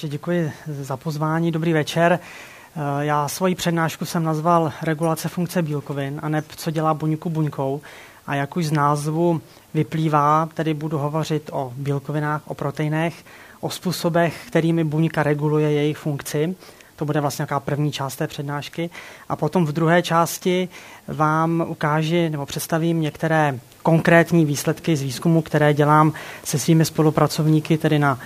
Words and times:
Takže 0.00 0.12
děkuji 0.12 0.52
za 0.66 0.96
pozvání, 0.96 1.52
dobrý 1.52 1.72
večer. 1.72 2.18
Eh, 2.22 2.80
já 3.04 3.28
svoji 3.28 3.54
přednášku 3.54 4.04
jsem 4.04 4.24
nazval 4.24 4.72
Regulace 4.82 5.28
funkce 5.28 5.62
bílkovin 5.62 6.20
a 6.22 6.28
ne 6.28 6.42
co 6.56 6.70
dělá 6.70 6.94
buňku 6.94 7.30
buňkou. 7.30 7.80
A 8.26 8.34
jak 8.34 8.56
už 8.56 8.66
z 8.66 8.72
názvu 8.72 9.40
vyplývá, 9.74 10.48
tedy 10.54 10.74
budu 10.74 10.98
hovořit 10.98 11.50
o 11.52 11.72
bílkovinách, 11.76 12.42
o 12.46 12.54
proteinech, 12.54 13.14
o 13.60 13.70
způsobech, 13.70 14.44
kterými 14.46 14.84
buňka 14.84 15.22
reguluje 15.22 15.72
jejich 15.72 15.98
funkci. 15.98 16.54
To 16.96 17.04
bude 17.04 17.20
vlastně 17.20 17.42
nějaká 17.42 17.60
první 17.60 17.92
část 17.92 18.16
té 18.16 18.26
přednášky. 18.26 18.90
A 19.28 19.36
potom 19.36 19.66
v 19.66 19.72
druhé 19.72 20.02
části 20.02 20.68
vám 21.08 21.64
ukáži 21.68 22.30
nebo 22.30 22.46
představím 22.46 23.00
některé 23.00 23.58
konkrétní 23.82 24.44
výsledky 24.44 24.96
z 24.96 25.02
výzkumu, 25.02 25.42
které 25.42 25.74
dělám 25.74 26.12
se 26.44 26.58
svými 26.58 26.84
spolupracovníky, 26.84 27.78
tedy 27.78 27.98
na 27.98 28.18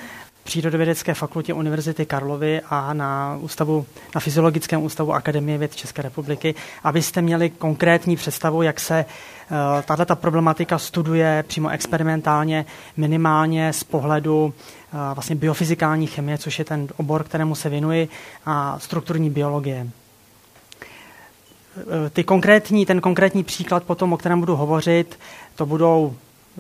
Přírodovědecké 0.45 1.15
fakultě 1.15 1.55
Univerzity 1.55 2.07
Karlovy 2.07 2.61
a 2.71 2.93
na, 2.93 3.37
ústavu, 3.41 3.87
na 4.15 4.21
Fyziologickém 4.21 4.83
ústavu 4.83 5.13
Akademie 5.13 5.59
věd 5.59 5.77
České 5.77 6.03
republiky, 6.03 6.55
abyste 6.85 7.23
měli 7.23 7.51
konkrétní 7.51 8.17
představu, 8.17 8.63
jak 8.63 8.81
se 8.81 9.05
uh, 9.05 9.57
tato 9.97 10.17
problematika 10.17 10.79
studuje 10.79 11.45
přímo 11.47 11.69
experimentálně, 11.69 12.65
minimálně 12.97 13.73
z 13.73 13.85
pohledu 13.85 14.45
uh, 14.45 15.01
vlastně 15.15 15.37
biofyzikální 15.37 16.07
chemie, 16.07 16.39
což 16.39 16.59
je 16.59 16.65
ten 16.65 16.89
obor, 16.97 17.25
kterému 17.25 17.55
se 17.55 17.69
věnuji, 17.69 18.09
a 18.47 18.79
strukturní 18.79 19.31
biologie. 19.31 19.87
Eh, 21.77 22.11
ty 22.11 22.25
konkrétní, 22.25 22.87
ten 22.87 23.01
konkrétní 23.01 23.45
příklad 23.45 23.85
potom, 23.85 24.13
o 24.13 24.17
kterém 24.17 24.41
budu 24.41 24.57
hovořit, 24.57 25.19
to 25.57 25.67
budou 25.67 26.17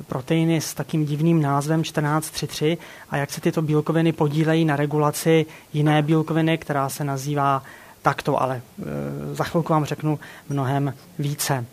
proteiny 0.06 0.60
s 0.60 0.74
takým 0.74 1.04
divným 1.04 1.42
názvem 1.42 1.82
1433 1.82 2.78
a 3.10 3.16
jak 3.16 3.30
se 3.30 3.40
tyto 3.40 3.62
bílkoviny 3.62 4.12
podílejí 4.12 4.64
na 4.64 4.76
regulaci 4.76 5.46
jiné 5.72 6.02
bílkoviny, 6.02 6.58
která 6.58 6.88
se 6.88 7.04
nazývá 7.04 7.62
takto, 8.02 8.42
ale 8.42 8.56
e, 8.56 9.34
za 9.34 9.44
chvilku 9.44 9.72
vám 9.72 9.84
řeknu 9.84 10.18
mnohem 10.48 10.94
více. 11.18 11.64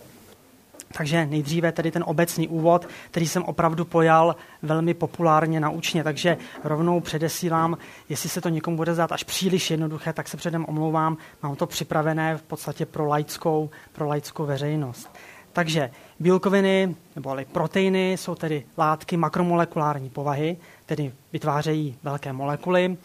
Takže 0.94 1.26
nejdříve 1.26 1.72
tedy 1.72 1.92
ten 1.92 2.04
obecný 2.08 2.48
úvod, 2.48 2.88
který 3.12 3.28
jsem 3.28 3.44
opravdu 3.44 3.86
pojal 3.86 4.36
velmi 4.62 4.94
populárně 4.94 5.60
naučně, 5.60 6.04
takže 6.04 6.38
rovnou 6.64 7.00
předesílám, 7.00 7.78
jestli 8.10 8.30
se 8.30 8.42
to 8.42 8.50
někomu 8.50 8.78
bude 8.78 8.94
zdát 8.94 9.12
až 9.12 9.24
příliš 9.24 9.72
jednoduché, 9.72 10.14
tak 10.14 10.28
se 10.28 10.38
předem 10.38 10.66
omlouvám, 10.66 11.18
mám 11.44 11.56
to 11.56 11.68
připravené 11.68 12.38
v 12.38 12.42
podstatě 12.42 12.86
pro 12.86 13.06
laickou, 13.06 13.70
pro 13.94 14.08
laickou 14.08 14.46
veřejnost. 14.46 15.10
Takže 15.54 15.92
bílkoviny 16.20 16.96
nebo 17.16 17.30
ale 17.30 17.46
proteiny 17.46 18.12
jsou 18.12 18.36
tedy 18.36 18.66
látky 18.78 19.18
makromolekulární 19.18 20.10
povahy, 20.10 20.58
tedy 20.86 21.14
vytvářejí 21.34 21.98
velké 22.04 22.34
molekuly 22.34 22.98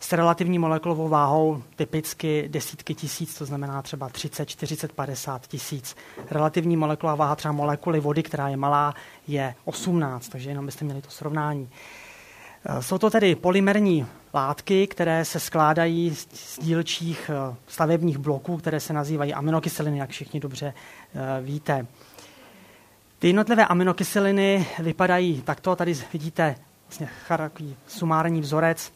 s 0.00 0.12
relativní 0.12 0.58
molekulovou 0.58 1.08
váhou 1.08 1.62
typicky 1.76 2.48
desítky 2.48 2.94
tisíc, 2.94 3.38
to 3.38 3.44
znamená 3.44 3.82
třeba 3.82 4.08
30, 4.08 4.46
40, 4.46 4.92
50 4.92 5.46
tisíc. 5.46 5.96
Relativní 6.30 6.76
molekulová 6.76 7.14
váha 7.14 7.36
třeba 7.36 7.52
molekuly 7.52 8.00
vody, 8.00 8.22
která 8.22 8.48
je 8.48 8.56
malá, 8.56 8.94
je 9.28 9.54
18, 9.64 10.28
takže 10.28 10.50
jenom 10.50 10.66
byste 10.66 10.84
měli 10.84 11.02
to 11.02 11.10
srovnání. 11.10 11.68
Eh, 12.68 12.82
jsou 12.82 12.98
to 12.98 13.10
tedy 13.10 13.34
polymerní 13.34 14.06
látky, 14.34 14.86
které 14.86 15.24
se 15.24 15.40
skládají 15.40 16.14
z 16.14 16.58
dílčích 16.58 17.30
eh, 17.30 17.56
stavebních 17.66 18.18
bloků, 18.18 18.56
které 18.56 18.80
se 18.80 18.92
nazývají 18.92 19.34
aminokyseliny, 19.34 19.98
jak 19.98 20.10
všichni 20.10 20.40
dobře 20.40 20.74
eh, 21.14 21.42
víte. 21.42 21.86
Ty 23.18 23.26
jednotlivé 23.26 23.66
aminokyseliny 23.66 24.66
vypadají 24.78 25.42
takto. 25.42 25.76
Tady 25.76 25.94
vidíte 26.12 26.54
vlastně 26.88 27.08
sumární 27.86 28.40
vzorec 28.40 28.92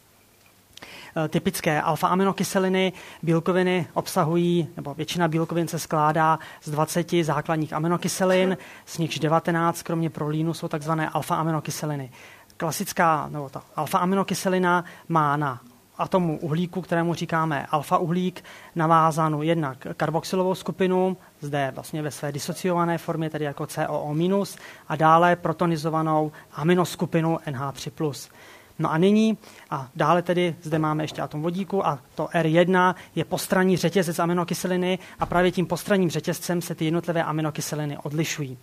typické 1.28 1.82
alfa-aminokyseliny. 1.82 2.92
Bílkoviny 3.22 3.86
obsahují, 3.94 4.68
nebo 4.76 4.94
většina 4.94 5.28
bílkovin 5.28 5.68
se 5.68 5.78
skládá 5.78 6.38
z 6.62 6.70
20 6.70 7.10
základních 7.22 7.72
aminokyselin, 7.72 8.56
z 8.86 8.98
nichž 8.98 9.18
19, 9.18 9.82
kromě 9.82 10.10
prolínu, 10.10 10.54
jsou 10.54 10.68
takzvané 10.68 11.08
alfa-aminokyseliny 11.08 12.10
klasická, 12.56 13.28
nebo 13.28 13.48
ta 13.48 13.62
alfa-aminokyselina 13.76 14.84
má 15.08 15.36
na 15.36 15.60
atomu 16.00 16.38
uhlíku, 16.38 16.80
kterému 16.82 17.14
říkáme 17.14 17.66
alfa-uhlík, 17.70 18.44
navázanou 18.74 19.42
jednak 19.42 19.86
karboxylovou 19.96 20.54
skupinu, 20.54 21.16
zde 21.40 21.72
vlastně 21.74 22.02
ve 22.02 22.10
své 22.10 22.32
disociované 22.32 22.98
formě, 22.98 23.30
tedy 23.30 23.44
jako 23.44 23.64
COO-, 23.64 24.44
a 24.88 24.96
dále 24.96 25.36
protonizovanou 25.36 26.32
aminoskupinu 26.52 27.36
NH3+. 27.36 28.30
No 28.78 28.92
a 28.92 28.98
nyní, 28.98 29.38
a 29.70 29.88
dále 29.96 30.22
tedy 30.22 30.54
zde 30.62 30.78
máme 30.78 31.04
ještě 31.04 31.22
atom 31.22 31.42
vodíku 31.42 31.86
a 31.86 31.98
to 32.14 32.26
R1 32.26 32.94
je 33.14 33.24
postranní 33.24 33.76
řetězec 33.76 34.18
aminokyseliny 34.18 34.98
a 35.18 35.26
právě 35.26 35.52
tím 35.52 35.66
postranním 35.66 36.10
řetězcem 36.10 36.62
se 36.62 36.74
ty 36.74 36.84
jednotlivé 36.84 37.24
aminokyseliny 37.24 37.98
odlišují. 38.02 38.58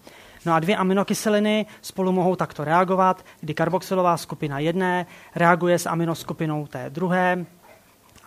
No 0.47 0.53
a 0.53 0.59
dvě 0.59 0.75
aminokyseliny 0.75 1.66
spolu 1.81 2.12
mohou 2.12 2.35
takto 2.35 2.63
reagovat, 2.63 3.25
kdy 3.40 3.53
karboxylová 3.53 4.18
skupina 4.18 4.59
jedné 4.59 5.06
reaguje 5.35 5.80
s 5.80 5.85
aminoskupinou 5.85 6.68
té 6.68 6.90
druhé, 6.90 7.46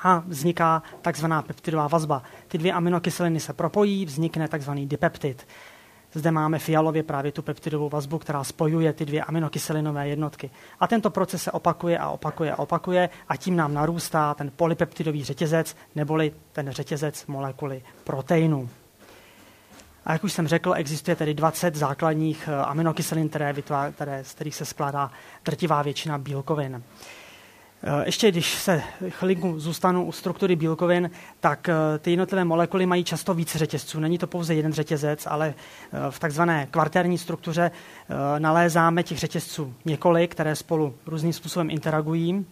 a 0.02 0.22
vzniká 0.26 0.82
takzvaná 1.02 1.42
peptidová 1.42 1.88
vazba. 1.88 2.22
Ty 2.48 2.58
dvě 2.58 2.72
aminokyseliny 2.72 3.40
se 3.40 3.52
propojí, 3.52 4.04
vznikne 4.04 4.48
takzvaný 4.48 4.86
dipeptid. 4.86 5.46
Zde 6.12 6.30
máme 6.30 6.58
fialově 6.58 7.02
právě 7.02 7.32
tu 7.32 7.42
peptidovou 7.42 7.88
vazbu, 7.88 8.18
která 8.18 8.44
spojuje 8.44 8.92
ty 8.92 9.04
dvě 9.04 9.22
aminokyselinové 9.22 10.08
jednotky. 10.08 10.50
A 10.80 10.86
tento 10.86 11.10
proces 11.10 11.42
se 11.42 11.52
opakuje 11.52 11.98
a 11.98 12.08
opakuje 12.08 12.52
a 12.52 12.58
opakuje 12.58 13.10
a 13.28 13.36
tím 13.36 13.56
nám 13.56 13.74
narůstá 13.74 14.34
ten 14.34 14.50
polypeptidový 14.56 15.24
řetězec, 15.24 15.76
neboli 15.94 16.32
ten 16.52 16.70
řetězec 16.70 17.26
molekuly 17.26 17.82
proteinu. 18.04 18.68
A 20.04 20.12
jak 20.12 20.24
už 20.24 20.32
jsem 20.32 20.48
řekl, 20.48 20.74
existuje 20.76 21.16
tedy 21.16 21.34
20 21.34 21.74
základních 21.74 22.48
eh, 22.48 22.56
aminokyselin, 22.56 23.28
které, 23.28 23.52
vytvá, 23.52 23.90
které, 23.90 24.24
z 24.24 24.32
kterých 24.34 24.54
se 24.54 24.64
skládá 24.64 25.10
drtivá 25.44 25.82
většina 25.82 26.18
bílkovin. 26.18 26.82
Eh, 27.82 28.02
ještě 28.06 28.30
když 28.30 28.54
se 28.54 28.82
chvilku 29.08 29.60
zůstanu 29.60 30.06
u 30.06 30.12
struktury 30.12 30.56
bílkovin, 30.56 31.10
tak 31.40 31.68
eh, 31.68 31.74
ty 31.98 32.10
jednotlivé 32.10 32.44
molekuly 32.44 32.86
mají 32.86 33.04
často 33.04 33.34
více 33.34 33.58
řetězců. 33.58 34.00
Není 34.00 34.18
to 34.18 34.26
pouze 34.26 34.54
jeden 34.54 34.72
řetězec, 34.72 35.26
ale 35.26 35.54
v 36.10 36.18
takzvané 36.18 36.68
kvartérní 36.70 37.18
struktuře 37.18 37.70
nalézáme 38.38 39.02
těch 39.02 39.18
řetězců 39.18 39.74
několik, 39.84 40.30
které 40.30 40.56
spolu 40.56 40.94
různým 41.06 41.32
způsobem 41.32 41.70
interagují. 41.70 42.46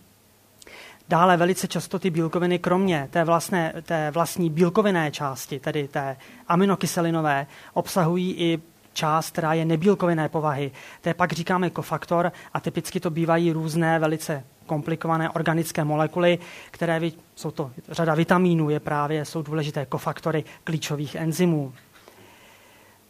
Dále 1.09 1.37
velice 1.37 1.69
často 1.69 1.99
ty 1.99 2.11
bílkoviny, 2.11 2.59
kromě 2.59 3.09
té, 3.11 3.25
vlastné, 3.25 3.73
té 3.83 4.11
vlastní 4.11 4.51
bílkovinné 4.51 5.11
části, 5.11 5.61
tedy 5.61 5.89
té 5.89 6.17
aminokyselinové, 6.49 7.47
obsahují 7.75 8.35
i 8.39 8.59
část, 8.93 9.31
která 9.31 9.55
je 9.55 9.65
nebílkovinné 9.65 10.29
povahy. 10.29 10.71
To 11.01 11.09
je 11.09 11.15
pak 11.15 11.33
říkáme 11.33 11.71
kofaktor 11.71 12.33
a 12.55 12.61
typicky 12.61 13.01
to 13.01 13.11
bývají 13.11 13.53
různé 13.53 13.99
velice 13.99 14.45
komplikované 14.67 15.31
organické 15.31 15.85
molekuly, 15.85 16.39
které 16.71 17.01
jsou 17.37 17.51
to 17.51 17.71
řada 17.89 18.15
vitamínů, 18.15 18.71
je 18.71 18.81
právě, 18.81 19.25
jsou 19.25 19.43
důležité 19.43 19.87
kofaktory 19.87 20.45
klíčových 20.65 21.15
enzymů. 21.15 21.73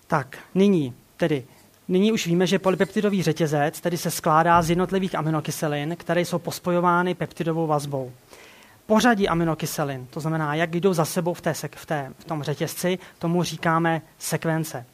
Tak, 0.06 0.38
nyní 0.54 0.94
tedy 1.16 1.44
Nyní 1.88 2.12
už 2.12 2.26
víme, 2.26 2.46
že 2.46 2.58
polypeptidový 2.58 3.22
řetězec 3.22 3.80
tedy 3.80 3.96
se 3.96 4.10
skládá 4.10 4.62
z 4.62 4.70
jednotlivých 4.70 5.14
aminokyselin, 5.14 5.96
které 5.96 6.20
jsou 6.20 6.38
pospojovány 6.38 7.14
peptidovou 7.14 7.66
vazbou. 7.66 8.12
Pořadí 8.86 9.28
aminokyselin, 9.28 10.06
to 10.10 10.20
znamená, 10.20 10.54
jak 10.54 10.70
jdou 10.70 10.92
za 10.92 11.04
sebou 11.04 11.34
v, 11.34 11.40
té, 11.40 11.54
v, 11.54 11.86
té, 11.86 12.12
v 12.18 12.24
tom 12.24 12.42
řetězci, 12.42 12.98
tomu 13.18 13.42
říkáme 13.42 14.02
sekvence. 14.18 14.86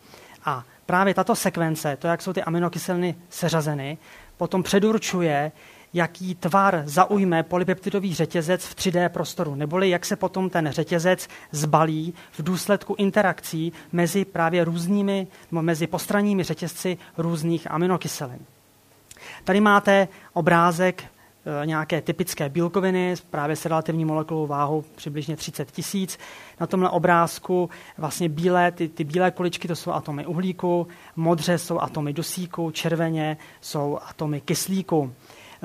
A 0.45 0.65
právě 0.87 1.15
tato 1.15 1.37
sekvence, 1.37 1.97
to, 1.97 2.07
jak 2.07 2.23
jsou 2.23 2.33
ty 2.33 2.43
aminokyseliny 2.43 3.15
seřazeny, 3.31 3.99
potom 4.37 4.63
předurčuje, 4.63 5.53
jaký 5.95 6.35
tvar 6.35 6.83
zaujme 6.87 7.43
polypeptidový 7.43 8.15
řetězec 8.15 8.65
v 8.65 8.75
3D 8.75 9.09
prostoru, 9.09 9.55
neboli 9.55 9.91
jak 9.91 10.05
se 10.05 10.17
potom 10.17 10.51
ten 10.51 10.69
řetězec 10.71 11.29
zbalí 11.53 12.15
v 12.33 12.43
důsledku 12.43 12.95
interakcí 12.99 13.73
mezi 13.93 14.25
právě 14.25 14.65
různými, 14.65 15.27
nebo 15.53 15.63
mezi 15.63 15.87
postranními 15.87 16.43
řetězci 16.43 16.99
různých 17.19 17.71
aminokyselin. 17.71 18.39
Tady 19.45 19.61
máte 19.61 20.09
obrázek 20.33 21.05
e, 21.05 21.67
nějaké 21.67 22.03
typické 22.03 22.49
bílkoviny 22.49 23.15
právě 23.31 23.57
s 23.57 23.67
relativní 23.67 24.05
molekulovou 24.05 24.47
váhou 24.47 24.85
přibližně 24.97 25.37
30 25.37 25.71
tisíc. 25.71 26.19
Na 26.61 26.67
tomhle 26.67 26.91
obrázku 26.91 27.71
vlastně 27.99 28.29
bílé, 28.29 28.73
ty, 28.73 28.89
ty 28.89 29.05
bílé 29.05 29.31
kuličky 29.31 29.69
to 29.69 29.77
jsou 29.77 29.93
atomy 29.93 30.27
uhlíku, 30.27 30.87
modře 31.17 31.59
jsou 31.59 31.81
atomy 31.81 32.13
dusíku, 32.13 32.71
červeně 32.71 33.37
jsou 33.61 33.99
atomy 34.09 34.41
kyslíku. 34.41 35.13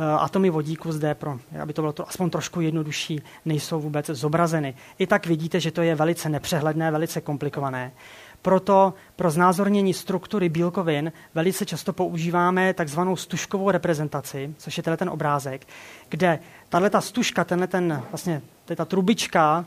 Eh, 0.02 0.20
atomy 0.20 0.50
vodíku 0.50 0.92
zde, 0.92 1.16
pro, 1.16 1.40
aby 1.62 1.74
to 1.74 1.82
bylo 1.82 1.94
to 1.94 2.10
aspoň 2.10 2.30
trošku 2.30 2.62
jednodušší, 2.62 3.22
nejsou 3.46 3.80
vůbec 3.80 4.06
zobrazeny. 4.06 4.76
I 5.00 5.08
tak 5.08 5.28
vidíte, 5.28 5.60
že 5.60 5.72
to 5.72 5.82
je 5.82 5.96
velice 5.96 6.30
nepřehledné, 6.30 6.92
velice 6.92 7.22
komplikované. 7.22 7.92
Proto 8.42 8.94
pro 9.16 9.32
znázornění 9.32 9.94
struktury 9.94 10.50
bílkovin 10.50 11.12
velice 11.36 11.66
často 11.66 11.94
používáme 11.94 12.74
takzvanou 12.74 13.16
stužkovou 13.16 13.72
reprezentaci, 13.72 14.56
což 14.58 14.78
je 14.78 14.84
ten 14.84 15.10
obrázek, 15.10 15.68
kde 16.10 16.40
tahle 16.70 16.90
ta 16.90 17.02
stužka, 17.02 17.44
tenhle 17.44 17.68
ten, 17.68 18.04
vlastně, 18.12 18.42
ta 18.76 18.86
trubička, 18.86 19.66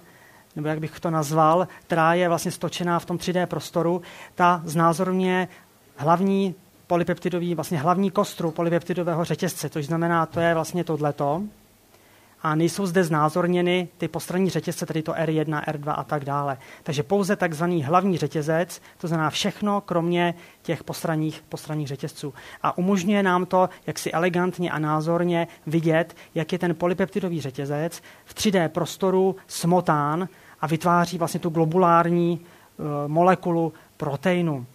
nebo 0.57 0.69
jak 0.69 0.81
bych 0.81 1.01
to 1.01 1.11
nazval, 1.11 1.69
která 1.83 2.15
je 2.15 2.29
vlastně 2.29 2.51
stočená 2.51 2.99
v 2.99 3.05
tom 3.05 3.17
3D 3.17 3.47
prostoru, 3.47 4.03
ta 4.35 4.63
znázorňuje 4.65 5.49
hlavní 5.97 6.55
polypeptidový, 6.93 7.55
vlastně 7.55 7.79
hlavní 7.79 8.11
kostru 8.11 8.51
polypeptidového 8.51 9.25
řetězce, 9.25 9.69
což 9.69 9.87
znamená, 9.87 10.27
to 10.27 10.41
je 10.41 10.55
vlastně 10.55 10.85
tohleto. 10.85 11.43
A 12.43 12.55
nejsou 12.55 12.87
zde 12.87 13.05
znázorněny 13.05 13.89
ty 13.99 14.09
postranní 14.09 14.51
řetězce, 14.51 14.87
tedy 14.87 15.03
to 15.03 15.13
R1, 15.13 15.63
R2 15.65 15.95
a 15.97 16.05
tak 16.05 16.25
dále. 16.25 16.59
Takže 16.83 17.03
pouze 17.03 17.37
takzvaný 17.37 17.85
hlavní 17.85 18.19
řetězec, 18.19 18.81
to 18.99 19.09
znamená 19.09 19.31
všechno, 19.31 19.81
kromě 19.81 20.35
těch 20.63 20.85
postranních, 20.85 21.43
postranních 21.49 21.89
řetězců. 21.89 22.35
A 22.63 22.79
umožňuje 22.79 23.23
nám 23.23 23.47
to, 23.47 23.69
jak 23.87 23.99
si 23.99 24.13
elegantně 24.13 24.71
a 24.71 24.79
názorně 24.79 25.49
vidět, 25.67 26.17
jak 26.35 26.53
je 26.53 26.59
ten 26.59 26.75
polypeptidový 26.75 27.41
řetězec 27.41 28.03
v 28.25 28.35
3D 28.35 28.69
prostoru 28.69 29.37
smotán 29.47 30.29
a 30.61 30.67
vytváří 30.67 31.19
vlastně 31.19 31.41
tu 31.41 31.51
globulární 31.51 32.41
uh, 32.41 32.87
molekulu 33.07 33.73
proteinu 33.97 34.67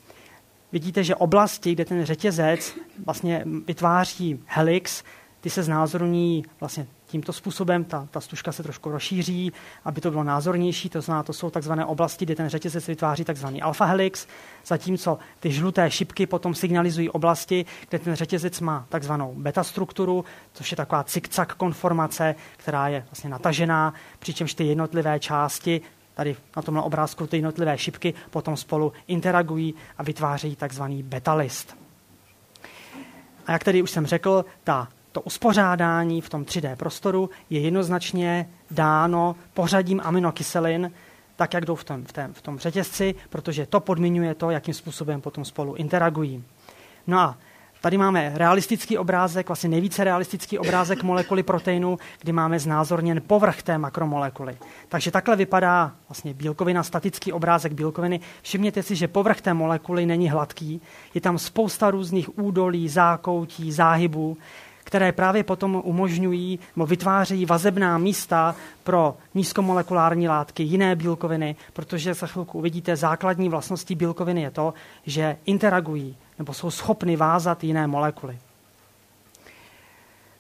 vidíte, 0.72 1.04
že 1.04 1.16
oblasti, 1.16 1.72
kde 1.72 1.86
ten 1.86 2.06
řetězec 2.06 2.76
vlastně 3.06 3.44
vytváří 3.68 4.40
helix, 4.46 5.04
ty 5.42 5.50
se 5.50 5.64
znázorní 5.64 6.46
vlastně 6.60 6.88
tímto 7.06 7.34
způsobem, 7.34 7.84
ta, 7.84 8.08
ta 8.12 8.22
stužka 8.22 8.52
se 8.52 8.64
trošku 8.64 8.92
rozšíří, 8.92 9.54
aby 9.86 10.02
to 10.02 10.12
bylo 10.12 10.24
názornější, 10.24 10.90
to 10.90 11.02
znamená, 11.02 11.24
to 11.24 11.34
jsou 11.34 11.50
takzvané 11.50 11.86
oblasti, 11.86 12.26
kde 12.26 12.36
ten 12.36 12.50
řetězec 12.50 12.88
vytváří 12.88 13.24
takzvaný 13.24 13.62
alfa 13.62 13.86
helix, 13.86 14.28
zatímco 14.66 15.18
ty 15.40 15.52
žluté 15.52 15.92
šipky 15.92 16.26
potom 16.26 16.56
signalizují 16.56 17.10
oblasti, 17.10 17.66
kde 17.90 18.00
ten 18.00 18.16
řetězec 18.16 18.60
má 18.60 18.86
takzvanou 18.90 19.34
beta 19.38 19.64
strukturu, 19.64 20.26
což 20.54 20.72
je 20.72 20.78
taková 20.78 21.04
cikcak 21.04 21.56
konformace, 21.56 22.36
která 22.58 22.88
je 22.88 23.06
vlastně 23.12 23.30
natažená, 23.30 23.94
přičemž 24.20 24.54
ty 24.54 24.64
jednotlivé 24.64 25.20
části 25.20 25.82
tady 26.18 26.36
na 26.56 26.62
tomhle 26.62 26.84
obrázku 26.84 27.28
ty 27.28 27.38
jednotlivé 27.38 27.78
šipky 27.78 28.14
potom 28.30 28.58
spolu 28.58 28.94
interagují 29.08 29.74
a 29.98 30.04
vytvářejí 30.04 30.56
takzvaný 30.56 31.04
betalist. 31.04 31.78
A 33.48 33.52
jak 33.52 33.64
tady 33.64 33.82
už 33.82 33.92
jsem 33.92 34.06
řekl, 34.06 34.46
ta, 34.64 34.88
to 35.12 35.22
uspořádání 35.22 36.22
v 36.22 36.30
tom 36.30 36.44
3D 36.44 36.76
prostoru 36.76 37.30
je 37.50 37.60
jednoznačně 37.60 38.50
dáno 38.72 39.36
pořadím 39.54 40.02
aminokyselin, 40.04 40.92
tak, 41.36 41.54
jak 41.54 41.66
jdou 41.66 41.76
v 41.76 41.84
tom, 41.84 42.06
v, 42.06 42.14
tom, 42.14 42.34
v 42.34 42.42
tom 42.42 42.60
řetězci, 42.60 43.16
protože 43.30 43.66
to 43.66 43.80
podmiňuje 43.80 44.36
to, 44.36 44.50
jakým 44.50 44.74
způsobem 44.74 45.22
potom 45.22 45.46
spolu 45.46 45.76
interagují. 45.76 46.44
No 47.08 47.20
a 47.20 47.38
Tady 47.82 47.98
máme 47.98 48.32
realistický 48.36 48.98
obrázek, 48.98 49.48
vlastně 49.48 49.70
nejvíce 49.70 50.04
realistický 50.04 50.60
obrázek 50.60 51.04
molekuly 51.04 51.44
proteinu, 51.44 52.00
kdy 52.22 52.32
máme 52.32 52.60
znázorněn 52.60 53.22
povrch 53.28 53.62
té 53.62 53.78
makromolekuly. 53.78 54.58
Takže 54.90 55.12
takhle 55.12 55.36
vypadá 55.36 55.92
vlastně 56.10 56.34
bílkovina, 56.34 56.84
statický 56.84 57.34
obrázek 57.34 57.74
bílkoviny. 57.74 58.20
Všimněte 58.42 58.84
si, 58.84 58.96
že 58.96 59.08
povrch 59.08 59.42
té 59.42 59.54
molekuly 59.54 60.06
není 60.06 60.30
hladký, 60.30 60.82
je 61.14 61.22
tam 61.22 61.38
spousta 61.38 61.92
různých 61.92 62.40
údolí, 62.40 62.90
zákoutí, 62.90 63.72
záhybů, 63.72 64.38
které 64.84 65.12
právě 65.12 65.44
potom 65.44 65.82
umožňují 65.84 66.60
nebo 66.76 66.86
vytvářejí 66.86 67.46
vazebná 67.46 67.98
místa 67.98 68.56
pro 68.84 69.18
nízkomolekulární 69.36 70.28
látky, 70.28 70.64
jiné 70.64 70.96
bílkoviny, 70.96 71.56
protože 71.74 72.14
za 72.14 72.28
chvilku 72.28 72.58
uvidíte, 72.58 72.96
základní 72.96 73.50
vlastností 73.50 73.96
bílkoviny 73.96 74.42
je 74.42 74.52
to, 74.52 74.74
že 75.06 75.38
interagují 75.46 76.16
nebo 76.40 76.54
jsou 76.54 76.72
schopny 76.72 77.16
vázat 77.16 77.64
jiné 77.64 77.88
molekuly. 77.88 78.40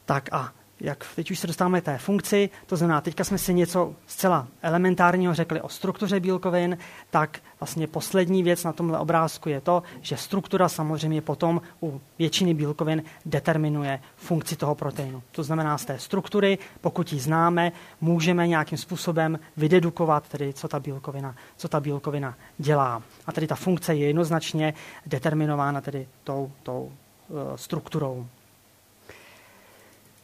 Tak 0.05 0.33
a 0.33 0.53
jak 0.79 1.05
teď 1.15 1.31
už 1.31 1.39
se 1.39 1.47
dostáváme 1.47 1.81
té 1.81 1.97
funkci, 1.97 2.49
to 2.65 2.75
znamená, 2.75 3.01
teďka 3.01 3.23
jsme 3.23 3.37
si 3.37 3.53
něco 3.53 3.95
zcela 4.07 4.47
elementárního 4.61 5.33
řekli 5.33 5.61
o 5.61 5.69
struktuře 5.69 6.19
bílkovin, 6.19 6.77
tak 7.09 7.39
vlastně 7.59 7.87
poslední 7.87 8.43
věc 8.43 8.63
na 8.63 8.73
tomhle 8.73 8.99
obrázku 8.99 9.49
je 9.49 9.61
to, 9.61 9.83
že 10.01 10.17
struktura 10.17 10.69
samozřejmě 10.69 11.21
potom 11.21 11.61
u 11.81 12.01
většiny 12.19 12.53
bílkovin 12.53 13.03
determinuje 13.25 13.99
funkci 14.15 14.55
toho 14.55 14.75
proteinu. 14.75 15.23
To 15.31 15.43
znamená, 15.43 15.77
z 15.77 15.85
té 15.85 15.99
struktury, 15.99 16.57
pokud 16.81 17.13
ji 17.13 17.19
známe, 17.19 17.71
můžeme 18.01 18.47
nějakým 18.47 18.77
způsobem 18.77 19.39
vydedukovat, 19.57 20.29
tedy 20.29 20.53
co 20.53 20.67
ta 20.67 20.79
bílkovina, 20.79 21.35
co 21.57 21.67
ta 21.67 21.79
bílkovina 21.79 22.35
dělá. 22.57 23.01
A 23.25 23.31
tedy 23.31 23.47
ta 23.47 23.55
funkce 23.55 23.95
je 23.95 24.07
jednoznačně 24.07 24.73
determinována 25.05 25.81
tedy 25.81 26.07
tou, 26.23 26.51
tou 26.63 26.91
uh, 27.27 27.37
strukturou. 27.55 28.27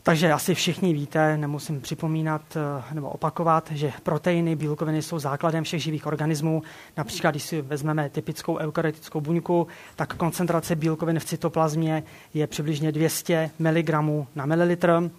Takže 0.06 0.34
asi 0.34 0.56
všichni 0.56 0.94
víte, 0.94 1.38
nemusím 1.38 1.82
připomínat 1.82 2.42
eh, 2.56 2.94
nebo 2.94 3.10
opakovat, 3.10 3.72
že 3.72 3.94
proteiny, 4.04 4.56
bílkoviny 4.56 5.02
jsou 5.02 5.20
základem 5.20 5.64
všech 5.64 5.84
živých 5.84 6.06
organismů. 6.08 6.64
Například, 6.98 7.32
když 7.32 7.44
si 7.44 7.62
vezmeme 7.62 8.10
typickou 8.10 8.58
eukaryotickou 8.58 9.22
buňku, 9.22 9.68
tak 9.96 10.16
koncentrace 10.16 10.76
bílkovin 10.76 11.20
v 11.20 11.26
cytoplazmě 11.26 12.04
je 12.34 12.48
přibližně 12.48 12.92
200 12.92 13.52
mg 13.60 13.90
na 14.36 14.46
mililitr, 14.46 15.12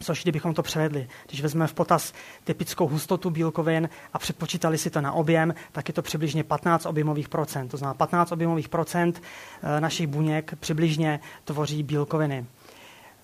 což 0.00 0.22
kdybychom 0.22 0.54
to 0.54 0.62
převedli, 0.62 1.08
když 1.26 1.42
vezmeme 1.42 1.66
v 1.66 1.74
potaz 1.74 2.12
typickou 2.44 2.88
hustotu 2.88 3.30
bílkovin 3.30 3.88
a 4.12 4.18
předpočítali 4.18 4.78
si 4.78 4.90
to 4.90 5.00
na 5.00 5.12
objem, 5.12 5.54
tak 5.72 5.88
je 5.88 5.94
to 5.94 6.02
přibližně 6.02 6.44
15 6.44 6.86
objemových 6.86 7.28
procent. 7.28 7.68
To 7.68 7.76
znamená 7.76 7.94
15 7.94 8.32
objemových 8.32 8.68
procent 8.68 9.22
eh, 9.62 9.80
našich 9.80 10.06
buněk 10.06 10.54
přibližně 10.60 11.20
tvoří 11.44 11.82
bílkoviny. 11.82 12.46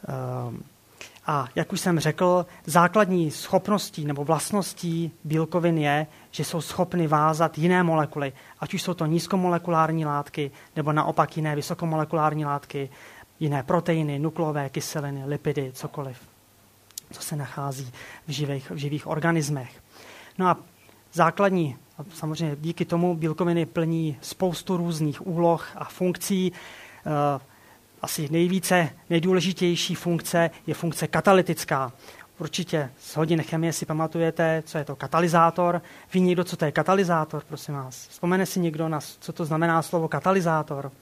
Ehm, 0.09 0.63
a 1.27 1.49
jak 1.55 1.73
už 1.73 1.81
jsem 1.81 1.99
řekl, 1.99 2.47
základní 2.65 3.31
schopností 3.31 4.05
nebo 4.05 4.25
vlastností 4.25 5.13
bílkovin 5.25 5.79
je, 5.79 6.07
že 6.31 6.45
jsou 6.45 6.61
schopny 6.61 7.07
vázat 7.07 7.59
jiné 7.59 7.83
molekuly, 7.83 8.33
ať 8.61 8.75
už 8.75 8.83
jsou 8.83 8.95
to 8.95 9.07
nízkomolekulární 9.07 10.05
látky, 10.05 10.51
nebo 10.77 10.93
naopak 10.93 11.37
jiné 11.37 11.57
vysokomolekulární 11.57 12.45
látky, 12.45 12.91
jiné 13.41 13.63
proteiny, 13.63 14.19
nukleové 14.19 14.69
kyseliny, 14.69 15.25
lipidy, 15.27 15.73
cokoliv, 15.73 16.19
co 17.11 17.23
se 17.23 17.37
nachází 17.37 17.93
v 18.27 18.31
živých, 18.31 18.71
v 18.71 18.77
živých 18.77 19.07
organismech. 19.07 19.83
No 20.39 20.47
a 20.47 20.57
základní, 21.13 21.77
a 21.99 22.03
samozřejmě 22.15 22.57
díky 22.61 22.85
tomu 22.85 23.15
bílkoviny 23.15 23.67
plní 23.67 24.17
spoustu 24.21 24.77
různých 24.77 25.27
úloh 25.27 25.69
a 25.77 25.85
funkcí. 25.85 26.53
Asi 28.05 28.29
nejvíce, 28.31 28.91
nejdůležitější 29.11 29.95
funkce 29.95 30.51
je 30.67 30.75
funkce 30.75 31.07
katalytická. 31.07 31.93
Určitě 32.39 32.91
z 33.01 33.17
hodin 33.17 33.43
chemie 33.43 33.73
si 33.73 33.87
pamatujete, 33.87 34.63
co 34.67 34.79
je 34.79 34.85
to 34.85 34.97
katalyzátor. 34.97 35.83
Ví 36.15 36.21
někdo, 36.21 36.45
co 36.45 36.57
to 36.57 36.65
je 36.65 36.73
katalyzátor, 36.73 37.43
prosím 37.49 37.75
vás? 37.75 38.09
Vzpomene 38.09 38.47
si 38.47 38.61
někdo, 38.61 38.89
na, 38.89 39.01
co 39.21 39.33
to 39.33 39.45
znamená 39.45 39.83
slovo 39.83 40.09
katalyzátor? 40.09 40.93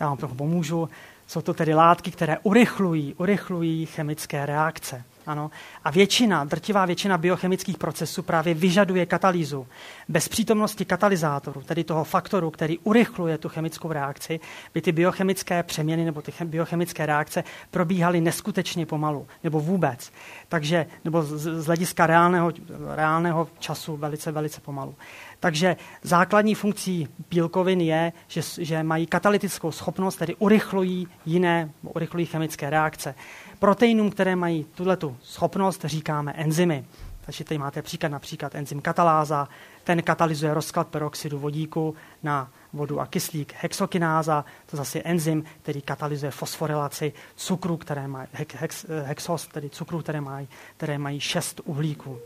Já 0.00 0.08
vám 0.08 0.16
trochu 0.16 0.34
pomůžu. 0.34 0.88
Jsou 1.26 1.40
to 1.40 1.54
tedy 1.54 1.74
látky, 1.74 2.10
které 2.10 2.38
urychlují, 2.42 3.14
urychlují 3.14 3.86
chemické 3.86 4.46
reakce. 4.46 5.04
Ano. 5.28 5.50
A 5.84 5.90
většina, 5.90 6.44
drtivá 6.44 6.86
většina 6.86 7.18
biochemických 7.18 7.78
procesů 7.78 8.22
právě 8.22 8.54
vyžaduje 8.54 9.06
katalýzu. 9.06 9.66
Bez 10.08 10.28
přítomnosti 10.28 10.84
katalyzátoru, 10.84 11.62
tedy 11.62 11.84
toho 11.84 12.04
faktoru, 12.04 12.50
který 12.50 12.78
urychluje 12.78 13.38
tu 13.38 13.48
chemickou 13.48 13.92
reakci, 13.92 14.40
by 14.74 14.80
ty 14.80 14.92
biochemické 14.92 15.62
přeměny 15.62 16.04
nebo 16.04 16.22
ty 16.22 16.32
biochemické 16.44 17.06
reakce 17.06 17.44
probíhaly 17.70 18.20
neskutečně 18.20 18.86
pomalu, 18.86 19.26
nebo 19.44 19.60
vůbec. 19.60 20.12
Takže, 20.48 20.86
nebo 21.04 21.22
z, 21.22 21.62
z 21.62 21.66
hlediska 21.66 22.06
reálného, 22.06 22.52
reálného 22.94 23.48
času 23.58 23.96
velice, 23.96 24.32
velice 24.32 24.60
pomalu. 24.60 24.94
Takže 25.40 25.76
základní 26.02 26.54
funkcí 26.54 27.08
bílkovin 27.30 27.80
je, 27.80 28.12
že, 28.28 28.40
že 28.58 28.82
mají 28.82 29.06
katalytickou 29.06 29.72
schopnost, 29.72 30.16
tedy 30.16 30.34
urychlují 30.34 31.08
jiné, 31.26 31.70
urychlují 31.82 32.26
chemické 32.26 32.70
reakce. 32.70 33.14
Proteinům, 33.58 34.10
které 34.10 34.36
mají 34.36 34.64
tuto 34.74 35.16
schopnost, 35.22 35.84
říkáme 35.84 36.32
enzymy. 36.32 36.84
Takže 37.28 37.44
tady 37.44 37.58
máte 37.58 37.82
příklad 37.82 38.08
například 38.08 38.54
enzym 38.54 38.80
kataláza, 38.80 39.48
ten 39.84 40.02
katalyzuje 40.02 40.54
rozklad 40.54 40.88
peroxidu 40.88 41.38
vodíku 41.38 41.94
na 42.22 42.50
vodu 42.72 43.00
a 43.00 43.06
kyslík. 43.06 43.54
Hexokináza, 43.60 44.44
to 44.66 44.76
zase 44.76 44.98
je 44.98 45.02
enzym, 45.02 45.44
který 45.62 45.82
katalyzuje 45.82 46.30
fosforilaci 46.30 47.12
cukru, 47.36 47.76
které 47.76 48.08
mají, 48.08 48.28
hex, 48.54 48.86
hexos, 49.04 49.46
tedy 49.46 49.70
cukru, 49.70 49.98
které 49.98 50.20
mají, 50.20 50.48
které 50.76 50.98
mají 50.98 51.20
šest 51.20 51.60
uhlíků. 51.64 52.18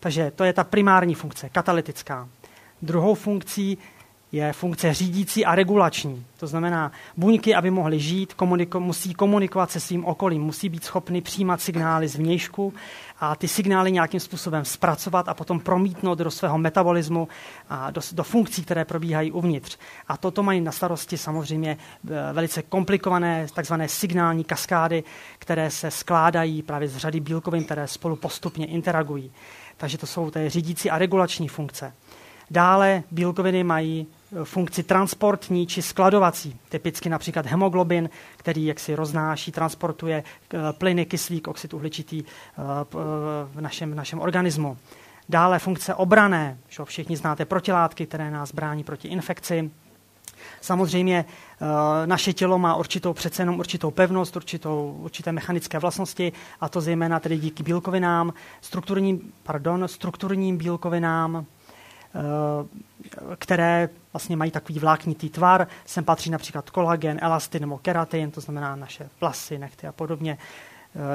Takže 0.00 0.30
to 0.30 0.44
je 0.44 0.52
ta 0.52 0.64
primární 0.64 1.14
funkce, 1.14 1.48
katalytická. 1.48 2.28
Druhou 2.82 3.14
funkcí 3.14 3.78
je 4.32 4.52
funkce 4.52 4.94
řídící 4.94 5.44
a 5.44 5.54
regulační. 5.54 6.26
To 6.36 6.46
znamená, 6.46 6.92
buňky, 7.16 7.54
aby 7.54 7.70
mohly 7.70 8.00
žít, 8.00 8.34
komuniko- 8.36 8.80
musí 8.80 9.14
komunikovat 9.14 9.70
se 9.70 9.80
svým 9.80 10.04
okolím, 10.04 10.42
musí 10.42 10.68
být 10.68 10.84
schopny 10.84 11.20
přijímat 11.20 11.60
signály 11.60 12.08
z 12.08 12.16
vnějšku 12.16 12.74
a 13.20 13.36
ty 13.36 13.48
signály 13.48 13.92
nějakým 13.92 14.20
způsobem 14.20 14.64
zpracovat 14.64 15.28
a 15.28 15.34
potom 15.34 15.60
promítnout 15.60 16.18
do 16.18 16.30
svého 16.30 16.58
metabolismu 16.58 17.28
a 17.68 17.90
do, 17.90 18.00
do 18.12 18.22
funkcí, 18.22 18.64
které 18.64 18.84
probíhají 18.84 19.32
uvnitř. 19.32 19.78
A 20.08 20.16
toto 20.16 20.42
mají 20.42 20.60
na 20.60 20.72
starosti 20.72 21.18
samozřejmě 21.18 21.70
e, 21.70 22.32
velice 22.32 22.62
komplikované 22.62 23.46
takzvané 23.54 23.88
signální 23.88 24.44
kaskády, 24.44 25.04
které 25.38 25.70
se 25.70 25.90
skládají 25.90 26.62
právě 26.62 26.88
z 26.88 26.96
řady 26.96 27.20
bílkovin, 27.20 27.64
které 27.64 27.86
spolu 27.86 28.16
postupně 28.16 28.66
interagují. 28.66 29.32
Takže 29.76 29.98
to 29.98 30.06
jsou 30.06 30.30
té 30.30 30.50
řídící 30.50 30.90
a 30.90 30.98
regulační 30.98 31.48
funkce. 31.48 31.92
Dále 32.50 33.02
bílkoviny 33.10 33.64
mají 33.64 34.06
funkci 34.44 34.82
transportní 34.82 35.66
či 35.66 35.82
skladovací. 35.82 36.56
Typicky 36.68 37.08
například 37.08 37.46
hemoglobin, 37.46 38.10
který 38.36 38.66
jaksi 38.66 38.94
roznáší, 38.94 39.52
transportuje 39.52 40.16
e, 40.18 40.24
plyny, 40.72 41.06
kyslík, 41.06 41.48
oxid 41.48 41.74
uhličitý 41.74 42.18
e, 42.18 42.24
v 43.52 43.60
našem, 43.60 43.94
našem 43.94 44.20
organismu. 44.20 44.76
Dále 45.28 45.58
funkce 45.58 45.94
obrané, 45.94 46.58
že 46.68 46.84
všichni 46.84 47.16
znáte 47.16 47.44
protilátky, 47.44 48.06
které 48.06 48.30
nás 48.30 48.52
brání 48.54 48.84
proti 48.84 49.08
infekci. 49.08 49.70
Samozřejmě 50.60 51.24
naše 52.06 52.32
tělo 52.32 52.58
má 52.58 52.76
určitou 52.76 53.12
přece 53.12 53.42
jenom 53.42 53.58
určitou 53.58 53.90
pevnost, 53.90 54.36
určitou, 54.36 54.96
určité 55.00 55.32
mechanické 55.32 55.78
vlastnosti, 55.78 56.32
a 56.60 56.68
to 56.68 56.80
zejména 56.80 57.20
tedy 57.20 57.38
díky 57.38 57.62
bílkovinám, 57.62 58.32
strukturním, 58.60 59.32
pardon, 59.42 59.88
strukturním 59.88 60.56
bílkovinám, 60.56 61.46
Eh, 61.59 61.59
které 63.36 63.88
vlastně 64.12 64.36
mají 64.36 64.50
takový 64.50 64.78
vláknitý 64.78 65.30
tvar. 65.30 65.66
Sem 65.86 66.04
patří 66.04 66.30
například 66.30 66.70
kolagen, 66.70 67.18
elastin 67.22 67.60
nebo 67.60 67.78
keratin, 67.78 68.30
to 68.30 68.40
znamená 68.40 68.76
naše 68.76 69.08
vlasy, 69.20 69.58
nechty 69.58 69.86
a 69.86 69.92
podobně. 69.92 70.38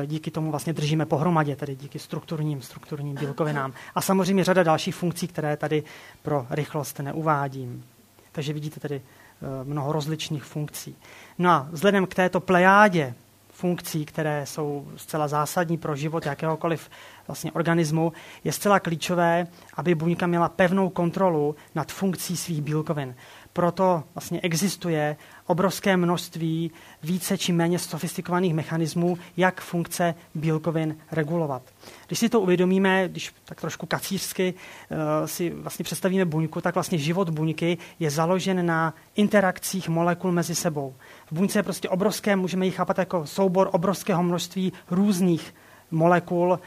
Eh, 0.04 0.08
díky 0.08 0.32
tomu 0.32 0.52
vlastně 0.52 0.74
držíme 0.74 1.06
pohromadě, 1.06 1.56
tedy 1.56 1.76
díky 1.76 2.00
strukturním, 2.00 2.62
strukturním 2.62 3.16
bílkovinám. 3.16 3.74
A 3.96 4.02
samozřejmě 4.02 4.44
řada 4.44 4.64
dalších 4.64 4.96
funkcí, 4.96 5.28
které 5.28 5.58
tady 5.58 5.84
pro 6.22 6.48
rychlost 6.50 7.00
neuvádím. 7.00 7.86
Takže 8.32 8.54
vidíte 8.54 8.80
tady 8.80 8.96
eh, 8.96 9.64
mnoho 9.64 9.92
rozličných 9.92 10.44
funkcí. 10.44 10.96
No 11.38 11.50
a 11.50 11.68
vzhledem 11.72 12.06
k 12.08 12.16
této 12.16 12.40
plejádě 12.40 13.14
funkcí, 13.52 14.06
které 14.06 14.46
jsou 14.46 14.88
zcela 14.96 15.28
zásadní 15.28 15.78
pro 15.78 15.96
život 15.96 16.26
jakéhokoliv 16.26 16.90
vlastně 17.28 17.52
organismu, 17.52 18.14
je 18.44 18.52
zcela 18.52 18.80
klíčové, 18.80 19.48
aby 19.74 19.96
buňka 19.96 20.28
měla 20.28 20.50
pevnou 20.50 20.90
kontrolu 20.90 21.56
nad 21.76 21.92
funkcí 21.92 22.38
svých 22.38 22.62
bílkovin. 22.62 23.16
Proto 23.54 24.04
vlastně 24.16 24.42
existuje 24.42 25.16
obrovské 25.46 25.98
množství 25.98 26.72
více 27.04 27.38
či 27.38 27.52
méně 27.52 27.80
sofistikovaných 27.80 28.54
mechanismů, 28.54 29.18
jak 29.38 29.62
funkce 29.62 30.16
bílkovin 30.36 30.98
regulovat. 31.12 31.62
Když 32.08 32.20
si 32.20 32.30
to 32.30 32.40
uvědomíme, 32.40 33.08
když 33.08 33.34
tak 33.46 33.62
trošku 33.62 33.86
kacířsky 33.86 34.54
uh, 34.54 34.98
si 35.26 35.50
vlastně 35.50 35.84
představíme 35.84 36.26
buňku, 36.26 36.62
tak 36.62 36.76
vlastně 36.76 36.98
život 36.98 37.30
buňky 37.30 37.78
je 38.00 38.10
založen 38.10 38.66
na 38.66 38.94
interakcích 39.16 39.90
molekul 39.90 40.32
mezi 40.32 40.56
sebou. 40.56 40.96
V 41.26 41.32
buňce 41.32 41.60
je 41.60 41.64
prostě 41.64 41.90
obrovské, 41.90 42.36
můžeme 42.36 42.66
ji 42.66 42.72
chápat 42.72 42.98
jako 42.98 43.26
soubor 43.26 43.70
obrovského 43.72 44.24
množství 44.24 44.74
různých 44.92 45.56
molekul, 45.92 46.60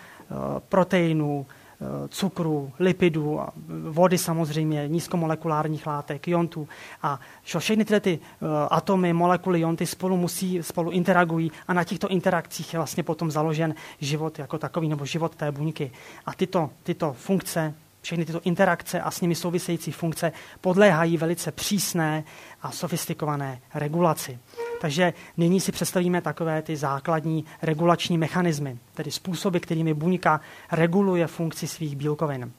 proteinů, 0.68 1.46
Eh, 1.80 2.08
cukru, 2.08 2.72
lipidů, 2.78 3.40
vody 3.90 4.18
samozřejmě, 4.18 4.88
nízkomolekulárních 4.88 5.86
látek, 5.86 6.28
iontů. 6.28 6.68
A 7.02 7.20
všechny 7.58 7.84
tyhle 7.84 8.00
ty 8.00 8.18
uh, 8.18 8.48
atomy, 8.70 9.12
molekuly, 9.12 9.60
ionty 9.60 9.86
spolu 9.86 10.16
musí, 10.16 10.62
spolu 10.62 10.90
interagují 10.90 11.52
a 11.68 11.72
na 11.72 11.84
těchto 11.84 12.08
interakcích 12.08 12.72
je 12.72 12.78
vlastně 12.78 13.02
potom 13.02 13.30
založen 13.30 13.74
život 14.00 14.38
jako 14.38 14.58
takový, 14.58 14.88
nebo 14.88 15.04
život 15.04 15.34
té 15.34 15.52
buňky. 15.52 15.90
A 16.26 16.34
tyto, 16.34 16.70
tyto 16.82 17.12
funkce 17.12 17.74
všechny 18.02 18.24
tyto 18.24 18.40
interakce 18.44 19.00
a 19.00 19.10
s 19.10 19.20
nimi 19.20 19.34
související 19.34 19.92
funkce 19.92 20.32
podléhají 20.60 21.16
velice 21.16 21.52
přísné 21.52 22.24
a 22.62 22.70
sofistikované 22.70 23.60
regulaci. 23.74 24.38
Takže 24.80 25.12
nyní 25.36 25.60
si 25.60 25.72
představíme 25.72 26.20
takové 26.20 26.62
ty 26.62 26.76
základní 26.76 27.44
regulační 27.62 28.18
mechanismy, 28.18 28.78
tedy 28.94 29.10
způsoby, 29.10 29.58
kterými 29.58 29.94
buňka 29.94 30.40
reguluje 30.72 31.26
funkci 31.26 31.66
svých 31.66 31.96
bílkovin. 31.96 32.52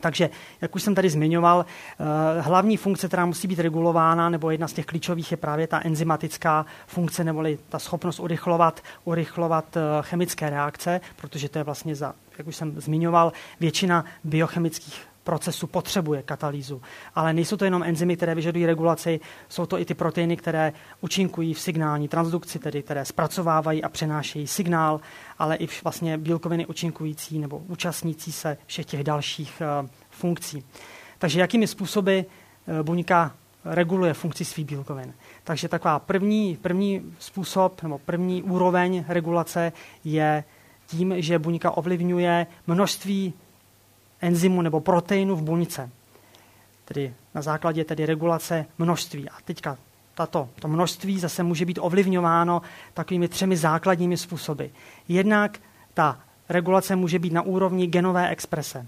Takže, 0.00 0.30
jak 0.60 0.74
už 0.74 0.82
jsem 0.82 0.94
tady 0.94 1.10
zmiňoval, 1.10 1.66
eh, 1.66 2.40
hlavní 2.40 2.76
funkce, 2.76 3.08
která 3.08 3.26
musí 3.26 3.48
být 3.48 3.58
regulována, 3.58 4.28
nebo 4.28 4.50
jedna 4.50 4.68
z 4.68 4.72
těch 4.72 4.86
klíčových 4.86 5.30
je 5.30 5.36
právě 5.36 5.66
ta 5.66 5.80
enzymatická 5.84 6.66
funkce, 6.86 7.24
neboli 7.24 7.58
ta 7.68 7.78
schopnost 7.78 8.20
urychlovat, 8.20 8.80
urychlovat 9.04 9.76
eh, 9.76 9.80
chemické 10.00 10.50
reakce, 10.50 11.00
protože 11.16 11.48
to 11.48 11.58
je 11.58 11.64
vlastně, 11.64 11.94
za, 11.94 12.14
jak 12.38 12.46
už 12.46 12.56
jsem 12.56 12.80
zmiňoval, 12.80 13.32
většina 13.60 14.04
biochemických 14.24 15.06
procesu 15.24 15.66
potřebuje 15.66 16.22
katalýzu. 16.22 16.82
Ale 17.14 17.32
nejsou 17.32 17.56
to 17.56 17.64
jenom 17.64 17.82
enzymy, 17.82 18.16
které 18.16 18.34
vyžadují 18.34 18.66
regulaci, 18.66 19.20
jsou 19.48 19.66
to 19.66 19.78
i 19.78 19.84
ty 19.84 19.94
proteiny, 19.94 20.36
které 20.36 20.72
účinkují 21.00 21.54
v 21.54 21.60
signální 21.60 22.08
transdukci, 22.08 22.58
tedy 22.58 22.82
které 22.82 23.04
zpracovávají 23.04 23.82
a 23.82 23.88
přenášejí 23.88 24.46
signál, 24.46 25.00
ale 25.38 25.56
i 25.56 25.68
vlastně 25.84 26.18
bílkoviny 26.18 26.66
účinkující 26.66 27.38
nebo 27.38 27.58
účastnící 27.58 28.32
se 28.32 28.56
všech 28.66 28.86
těch 28.86 29.04
dalších 29.04 29.62
uh, 29.82 29.88
funkcí. 30.10 30.64
Takže 31.18 31.40
jakými 31.40 31.66
způsoby 31.66 32.18
uh, 32.18 32.24
buňka 32.82 33.34
reguluje 33.64 34.14
funkci 34.14 34.44
svých 34.44 34.66
bílkovin. 34.66 35.14
Takže 35.44 35.68
taková 35.68 35.98
první, 35.98 36.56
první 36.56 37.14
způsob 37.18 37.82
nebo 37.82 37.98
první 37.98 38.42
úroveň 38.42 39.04
regulace 39.08 39.72
je 40.04 40.44
tím, 40.86 41.14
že 41.16 41.38
buňka 41.38 41.70
ovlivňuje 41.70 42.46
množství 42.66 43.34
enzymu 44.24 44.62
nebo 44.62 44.80
proteinu 44.80 45.36
v 45.36 45.42
buňce. 45.42 45.90
Tedy 46.84 47.14
na 47.34 47.42
základě 47.42 47.84
tedy 47.84 48.06
regulace 48.06 48.66
množství. 48.78 49.28
A 49.30 49.34
teďka 49.44 49.78
tato, 50.14 50.48
to 50.60 50.68
množství 50.68 51.18
zase 51.18 51.42
může 51.42 51.64
být 51.64 51.78
ovlivňováno 51.82 52.62
takovými 52.94 53.28
třemi 53.28 53.56
základními 53.56 54.16
způsoby. 54.16 54.64
Jednak 55.08 55.58
ta 55.94 56.20
regulace 56.48 56.96
může 56.96 57.18
být 57.18 57.32
na 57.32 57.42
úrovni 57.42 57.86
genové 57.86 58.28
exprese. 58.28 58.86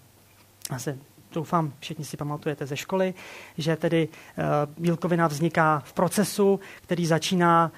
Zase 0.73 0.99
doufám, 1.33 1.73
všichni 1.81 2.05
si 2.05 2.17
pamatujete 2.17 2.67
ze 2.67 2.77
školy, 2.77 3.15
že 3.59 3.77
tedy 3.77 4.09
e, 4.09 4.43
bílkovina 4.79 5.27
vzniká 5.27 5.83
v 5.85 5.93
procesu, 5.93 6.61
který 6.83 7.07
začíná 7.07 7.73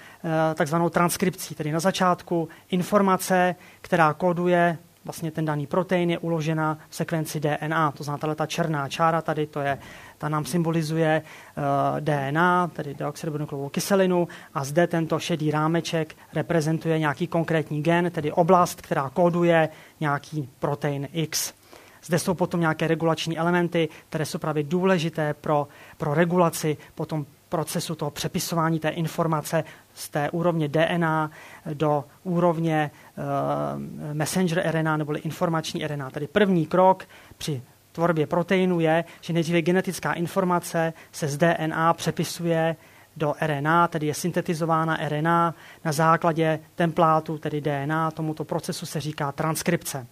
e, 0.50 0.54
takzvanou 0.54 0.88
transkripcí, 0.88 1.54
tedy 1.54 1.72
na 1.72 1.80
začátku 1.80 2.48
informace, 2.70 3.54
která 3.80 4.12
kóduje 4.12 4.78
vlastně 5.04 5.30
ten 5.30 5.44
daný 5.44 5.66
protein 5.66 6.10
je 6.10 6.18
uložena 6.18 6.78
v 6.88 6.94
sekvenci 6.94 7.40
DNA. 7.40 7.92
To 7.92 8.04
znamená, 8.04 8.34
ta 8.34 8.46
černá 8.46 8.88
čára 8.88 9.22
tady, 9.22 9.46
to 9.46 9.60
je, 9.60 9.78
ta 10.18 10.28
nám 10.28 10.44
symbolizuje 10.44 11.22
uh, 11.22 11.64
eh, 11.96 12.00
DNA, 12.00 12.68
tedy 12.68 12.94
deoxyribonukleovou 12.94 13.68
kyselinu, 13.68 14.28
a 14.54 14.64
zde 14.64 14.86
tento 14.86 15.18
šedý 15.18 15.50
rámeček 15.50 16.16
reprezentuje 16.34 16.98
nějaký 16.98 17.26
konkrétní 17.26 17.82
gen, 17.82 18.10
tedy 18.10 18.32
oblast, 18.32 18.82
která 18.82 19.10
kóduje 19.10 19.68
nějaký 20.00 20.48
protein 20.58 21.08
X. 21.12 21.52
Zde 22.04 22.18
jsou 22.18 22.34
potom 22.34 22.60
nějaké 22.60 22.86
regulační 22.88 23.38
elementy, 23.38 23.88
které 24.08 24.24
jsou 24.24 24.38
právě 24.38 24.62
důležité 24.62 25.34
pro, 25.34 25.68
pro 25.96 26.14
regulaci 26.14 26.76
potom 26.94 27.26
procesu 27.48 27.94
toho 27.94 28.10
přepisování 28.10 28.80
té 28.80 28.88
informace 28.88 29.64
z 29.94 30.08
té 30.08 30.30
úrovně 30.30 30.68
DNA 30.68 31.30
do 31.74 32.04
úrovně 32.24 32.90
uh, 33.16 34.14
messenger 34.14 34.62
RNA 34.70 34.96
neboli 34.96 35.20
informační 35.20 35.86
RNA. 35.86 36.10
Tedy 36.10 36.26
první 36.26 36.66
krok 36.66 37.04
při 37.38 37.62
tvorbě 37.92 38.26
proteinu 38.26 38.80
je, 38.80 39.04
že 39.20 39.32
nejdříve 39.32 39.62
genetická 39.62 40.12
informace 40.12 40.92
se 41.12 41.28
z 41.28 41.36
DNA 41.36 41.94
přepisuje 41.94 42.76
do 43.16 43.34
RNA, 43.40 43.88
tedy 43.88 44.06
je 44.06 44.14
syntetizována 44.14 44.98
RNA 45.08 45.54
na 45.84 45.92
základě 45.92 46.58
templátu, 46.74 47.38
tedy 47.38 47.60
DNA. 47.60 48.10
Tomuto 48.10 48.44
procesu 48.44 48.86
se 48.86 49.00
říká 49.00 49.32
transkripce. 49.32 50.06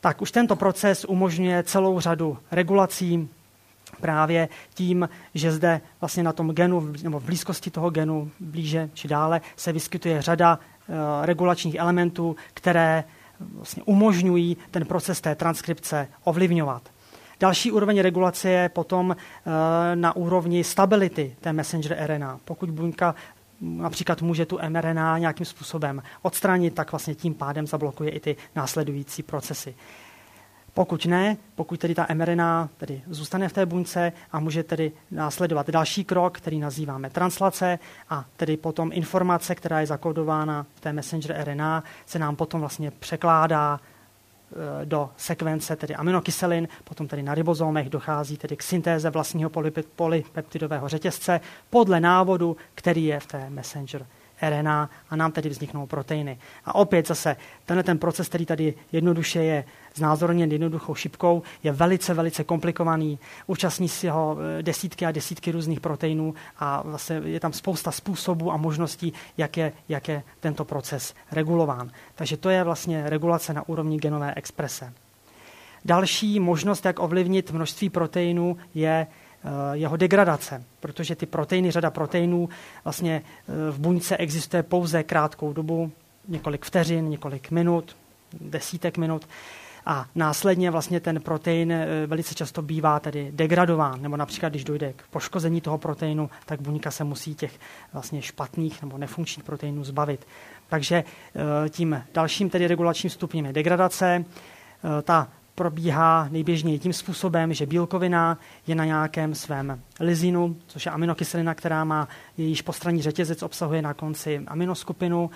Tak 0.00 0.22
už 0.22 0.30
tento 0.30 0.56
proces 0.56 1.04
umožňuje 1.04 1.62
celou 1.62 2.00
řadu 2.00 2.38
regulací, 2.50 3.28
právě 4.00 4.48
tím, 4.74 5.08
že 5.34 5.52
zde 5.52 5.80
vlastně 6.00 6.22
na 6.22 6.32
tom 6.32 6.50
genu, 6.50 6.92
nebo 7.02 7.20
v 7.20 7.24
blízkosti 7.24 7.70
toho 7.70 7.90
genu, 7.90 8.30
blíže 8.40 8.90
či 8.94 9.08
dále, 9.08 9.40
se 9.56 9.72
vyskytuje 9.72 10.22
řada 10.22 10.58
uh, 10.58 10.94
regulačních 11.22 11.74
elementů, 11.74 12.36
které 12.54 13.04
vlastně 13.40 13.82
umožňují 13.82 14.56
ten 14.70 14.86
proces 14.86 15.20
té 15.20 15.34
transkripce 15.34 16.08
ovlivňovat. 16.24 16.82
Další 17.40 17.72
úroveň 17.72 18.00
regulace 18.00 18.50
je 18.50 18.68
potom 18.68 19.10
uh, 19.10 19.16
na 19.94 20.16
úrovni 20.16 20.64
stability 20.64 21.36
té 21.40 21.52
messenger 21.52 21.96
RNA. 22.06 22.40
Pokud 22.44 22.70
buňka 22.70 23.14
například 23.60 24.22
může 24.22 24.46
tu 24.46 24.58
mRNA 24.68 25.18
nějakým 25.18 25.46
způsobem 25.46 26.02
odstranit, 26.22 26.74
tak 26.74 26.92
vlastně 26.92 27.14
tím 27.14 27.34
pádem 27.34 27.66
zablokuje 27.66 28.10
i 28.10 28.20
ty 28.20 28.36
následující 28.56 29.22
procesy. 29.22 29.74
Pokud 30.74 31.06
ne, 31.06 31.36
pokud 31.54 31.80
tedy 31.80 31.94
ta 31.94 32.06
mRNA 32.14 32.68
tedy 32.76 33.02
zůstane 33.06 33.48
v 33.48 33.52
té 33.52 33.66
buňce 33.66 34.12
a 34.32 34.40
může 34.40 34.62
tedy 34.62 34.92
následovat 35.10 35.70
další 35.70 36.04
krok, 36.04 36.38
který 36.38 36.58
nazýváme 36.58 37.10
translace 37.10 37.78
a 38.10 38.24
tedy 38.36 38.56
potom 38.56 38.90
informace, 38.92 39.54
která 39.54 39.80
je 39.80 39.86
zakodována 39.86 40.66
v 40.74 40.80
té 40.80 40.92
messenger 40.92 41.44
RNA, 41.44 41.84
se 42.06 42.18
nám 42.18 42.36
potom 42.36 42.60
vlastně 42.60 42.90
překládá 42.90 43.80
e, 44.82 44.86
do 44.86 45.10
sekvence 45.16 45.76
tedy 45.76 45.94
aminokyselin, 45.94 46.68
potom 46.84 47.08
tedy 47.08 47.22
na 47.22 47.34
ribozomech 47.34 47.90
dochází 47.90 48.36
tedy 48.36 48.56
k 48.56 48.62
syntéze 48.62 49.10
vlastního 49.10 49.50
polypeptidového 49.96 50.88
řetězce 50.88 51.40
podle 51.70 52.00
návodu, 52.00 52.56
který 52.74 53.04
je 53.04 53.20
v 53.20 53.26
té 53.26 53.50
messenger 53.50 54.06
RNA 54.42 54.90
a 55.10 55.16
nám 55.16 55.32
tedy 55.32 55.48
vzniknou 55.48 55.86
proteiny. 55.86 56.38
A 56.64 56.74
opět 56.74 57.08
zase 57.08 57.36
tenhle 57.64 57.82
ten 57.82 57.98
proces, 57.98 58.28
který 58.28 58.46
tady 58.46 58.74
jednoduše 58.92 59.42
je 59.42 59.64
znázorněn 59.94 60.52
jednoduchou 60.52 60.94
šipkou, 60.94 61.42
je 61.62 61.72
velice, 61.72 62.14
velice 62.14 62.44
komplikovaný. 62.44 63.18
Účastní 63.46 63.88
si 63.88 64.08
ho 64.08 64.36
eh, 64.58 64.62
desítky 64.62 65.06
a 65.06 65.12
desítky 65.12 65.52
různých 65.52 65.80
proteinů 65.80 66.34
a 66.58 66.82
vlastně 66.82 67.22
je 67.24 67.40
tam 67.40 67.52
spousta 67.52 67.90
způsobů 67.90 68.52
a 68.52 68.56
možností, 68.56 69.12
jak 69.36 69.56
je, 69.56 69.72
jak 69.88 70.08
je 70.08 70.22
tento 70.40 70.64
proces 70.64 71.14
regulován. 71.32 71.90
Takže 72.14 72.36
to 72.36 72.50
je 72.50 72.64
vlastně 72.64 73.10
regulace 73.10 73.54
na 73.54 73.68
úrovni 73.68 73.98
genové 73.98 74.34
exprese. 74.34 74.92
Další 75.84 76.40
možnost, 76.40 76.84
jak 76.84 76.98
ovlivnit 76.98 77.50
množství 77.50 77.90
proteinů, 77.90 78.56
je 78.74 79.06
jeho 79.72 79.96
degradace, 79.96 80.64
protože 80.80 81.16
ty 81.16 81.26
proteiny, 81.26 81.70
řada 81.70 81.90
proteinů 81.90 82.48
vlastně 82.84 83.22
eh, 83.22 83.70
v 83.70 83.78
buňce 83.78 84.16
existuje 84.16 84.62
pouze 84.62 85.02
krátkou 85.02 85.52
dobu, 85.52 85.92
několik 86.28 86.64
vteřin, 86.64 87.08
několik 87.08 87.50
minut, 87.50 87.96
desítek 88.40 88.98
minut 88.98 89.28
a 89.86 90.06
následně 90.14 90.70
vlastně 90.70 91.00
ten 91.00 91.20
protein 91.20 91.72
eh, 91.72 91.86
velice 92.06 92.34
často 92.34 92.62
bývá 92.62 93.00
tedy 93.00 93.30
degradován, 93.34 94.02
nebo 94.02 94.16
například, 94.16 94.48
když 94.48 94.64
dojde 94.64 94.92
k 94.92 95.02
poškození 95.10 95.60
toho 95.60 95.78
proteinu, 95.78 96.30
tak 96.46 96.60
buňka 96.60 96.90
se 96.90 97.04
musí 97.04 97.34
těch 97.34 97.60
vlastně 97.92 98.22
špatných 98.22 98.82
nebo 98.82 98.98
nefunkčních 98.98 99.44
proteinů 99.44 99.84
zbavit. 99.84 100.26
Takže 100.68 101.04
tím 101.70 102.02
dalším 102.14 102.50
tedy 102.50 102.66
regulačním 102.66 103.10
stupněm 103.10 103.46
je 103.46 103.52
degradace. 103.52 104.24
Ta 105.02 105.28
probíhá 105.54 106.28
nejběžněji 106.30 106.78
tím 106.78 106.92
způsobem, 106.92 107.54
že 107.54 107.66
bílkovina 107.66 108.38
je 108.66 108.74
na 108.74 108.84
nějakém 108.84 109.34
svém 109.34 109.80
lizinu, 110.00 110.56
což 110.66 110.86
je 110.86 110.92
aminokyselina, 110.92 111.54
která 111.54 111.84
má 111.84 112.08
jejíž 112.36 112.62
postranní 112.62 113.02
řetězec, 113.02 113.42
obsahuje 113.42 113.82
na 113.82 113.94
konci 113.94 114.42
aminoskupinu, 114.46 115.30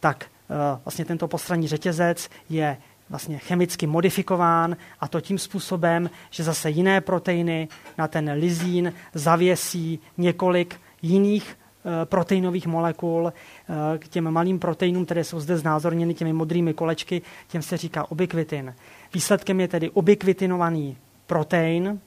tak 0.00 0.24
eh, 0.24 0.54
vlastně 0.84 1.04
tento 1.04 1.28
postranní 1.28 1.68
řetězec 1.68 2.30
je 2.50 2.76
vlastně 3.10 3.38
chemicky 3.38 3.86
modifikován 3.86 4.76
a 5.00 5.08
to 5.08 5.20
tím 5.20 5.38
způsobem, 5.38 6.10
že 6.30 6.44
zase 6.44 6.70
jiné 6.70 7.00
proteiny 7.00 7.68
na 7.98 8.08
ten 8.08 8.30
lizín 8.30 8.92
zavěsí 9.14 9.98
několik 10.18 10.80
jiných 11.02 11.56
eh, 11.56 12.04
proteinových 12.04 12.66
molekul 12.66 13.32
eh, 13.32 13.98
k 13.98 14.08
těm 14.08 14.30
malým 14.30 14.58
proteinům, 14.58 15.04
které 15.04 15.24
jsou 15.24 15.40
zde 15.40 15.56
znázorněny 15.56 16.14
těmi 16.14 16.32
modrými 16.32 16.74
kolečky, 16.74 17.22
těm 17.48 17.62
se 17.62 17.76
říká 17.76 18.10
ubikvitin. 18.10 18.74
Výsledkem 19.14 19.60
je 19.60 19.68
tedy 19.68 19.90
ubikvitinovaný 19.90 20.96
protein, 21.26 22.00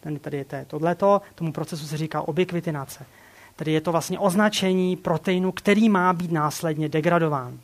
ten 0.00 0.18
tady 0.18 0.36
je 0.36 0.64
tohleto, 0.66 1.20
tomu 1.34 1.52
procesu 1.52 1.86
se 1.86 1.96
říká 1.96 2.28
ubikvitinace. 2.28 3.06
Tedy 3.56 3.72
je 3.72 3.80
to 3.80 3.92
vlastně 3.92 4.18
označení 4.18 4.96
proteinu, 4.96 5.52
který 5.52 5.88
má 5.88 6.12
být 6.12 6.32
následně 6.32 6.88
degradován. 6.88 7.58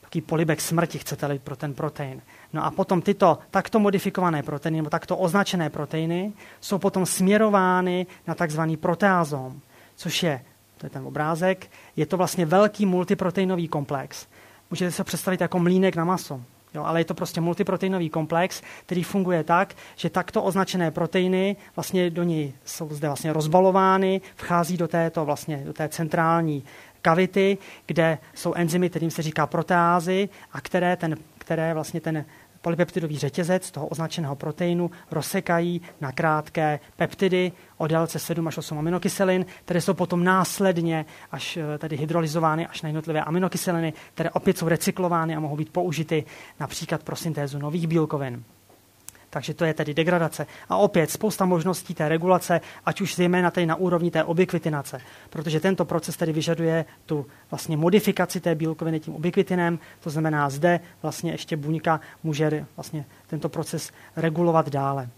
Taký 0.00 0.20
polibek 0.20 0.60
smrti, 0.60 0.98
chcete-li, 0.98 1.38
pro 1.38 1.56
ten 1.56 1.74
protein. 1.74 2.22
No 2.52 2.64
a 2.64 2.70
potom 2.70 3.02
tyto 3.02 3.38
takto 3.50 3.78
modifikované 3.78 4.42
proteiny, 4.42 4.76
nebo 4.76 4.90
takto 4.90 5.16
označené 5.16 5.70
proteiny, 5.70 6.32
jsou 6.60 6.78
potom 6.78 7.06
směrovány 7.06 8.06
na 8.26 8.34
takzvaný 8.34 8.76
proteázom, 8.76 9.60
což 9.96 10.22
je, 10.22 10.44
to 10.78 10.86
je 10.86 10.90
ten 10.90 11.06
obrázek, 11.06 11.70
je 11.96 12.06
to 12.06 12.16
vlastně 12.16 12.46
velký 12.46 12.86
multiproteinový 12.86 13.68
komplex. 13.68 14.26
Můžete 14.70 14.92
se 14.92 15.04
představit 15.04 15.40
jako 15.40 15.58
mlínek 15.58 15.96
na 15.96 16.04
maso. 16.04 16.40
Jo, 16.76 16.84
ale 16.84 17.00
je 17.00 17.04
to 17.04 17.14
prostě 17.14 17.40
multiproteinový 17.40 18.10
komplex, 18.10 18.62
který 18.86 19.02
funguje 19.02 19.44
tak, 19.44 19.74
že 19.96 20.10
takto 20.10 20.42
označené 20.42 20.90
proteiny 20.90 21.56
vlastně 21.76 22.10
do 22.10 22.22
něj 22.22 22.52
jsou 22.64 22.88
zde 22.94 23.08
vlastně 23.08 23.32
rozbalovány, 23.32 24.20
vchází 24.34 24.76
do 24.76 24.88
této 24.88 25.24
vlastně 25.24 25.62
do 25.64 25.72
té 25.72 25.88
centrální 25.88 26.64
kavity, 27.02 27.58
kde 27.86 28.18
jsou 28.34 28.54
enzymy, 28.54 28.90
kterým 28.90 29.10
se 29.10 29.22
říká 29.22 29.46
proteázy 29.46 30.28
a 30.52 30.60
které, 30.60 30.96
ten, 30.96 31.16
které 31.38 31.74
vlastně 31.74 32.00
ten 32.00 32.24
polypeptidový 32.66 33.18
řetězec 33.18 33.70
toho 33.70 33.86
označeného 33.86 34.36
proteinu 34.36 34.90
rozsekají 35.10 35.80
na 36.00 36.12
krátké 36.12 36.80
peptidy 36.96 37.52
o 37.76 37.86
délce 37.86 38.18
7 38.18 38.48
až 38.48 38.58
8 38.58 38.78
aminokyselin, 38.78 39.46
které 39.64 39.80
jsou 39.80 39.94
potom 39.94 40.24
následně 40.24 41.06
až 41.32 41.56
eh, 41.56 41.78
tedy 41.78 41.96
hydrolyzovány 41.96 42.66
až 42.66 42.82
na 42.82 42.88
jednotlivé 42.88 43.22
aminokyseliny, 43.22 43.92
které 44.14 44.30
opět 44.30 44.58
jsou 44.58 44.68
recyklovány 44.68 45.36
a 45.36 45.40
mohou 45.40 45.56
být 45.56 45.70
použity 45.70 46.24
například 46.60 47.02
pro 47.02 47.16
syntézu 47.16 47.58
nových 47.58 47.86
bílkovin. 47.86 48.44
Takže 49.36 49.54
to 49.54 49.64
je 49.64 49.74
tedy 49.74 49.94
degradace. 49.94 50.46
A 50.68 50.76
opět 50.76 51.10
spousta 51.10 51.44
možností 51.44 51.94
té 51.94 52.08
regulace, 52.08 52.60
ať 52.86 53.00
už 53.00 53.16
zejména 53.16 53.50
tady 53.50 53.66
na 53.66 53.74
úrovni 53.74 54.10
té 54.10 54.24
obykvitinace, 54.24 55.00
protože 55.30 55.60
tento 55.60 55.84
proces 55.84 56.16
tedy 56.16 56.32
vyžaduje 56.32 56.84
tu 57.06 57.26
vlastně 57.50 57.76
modifikaci 57.76 58.40
té 58.40 58.54
bílkoviny 58.54 59.00
tím 59.00 59.14
obykvitinem, 59.14 59.78
to 60.00 60.10
znamená 60.10 60.50
zde 60.50 60.80
vlastně 61.02 61.32
ještě 61.32 61.56
buňka 61.56 62.00
může 62.22 62.66
vlastně 62.76 63.04
tento 63.26 63.48
proces 63.48 63.90
regulovat 64.16 64.68
dále. 64.68 65.08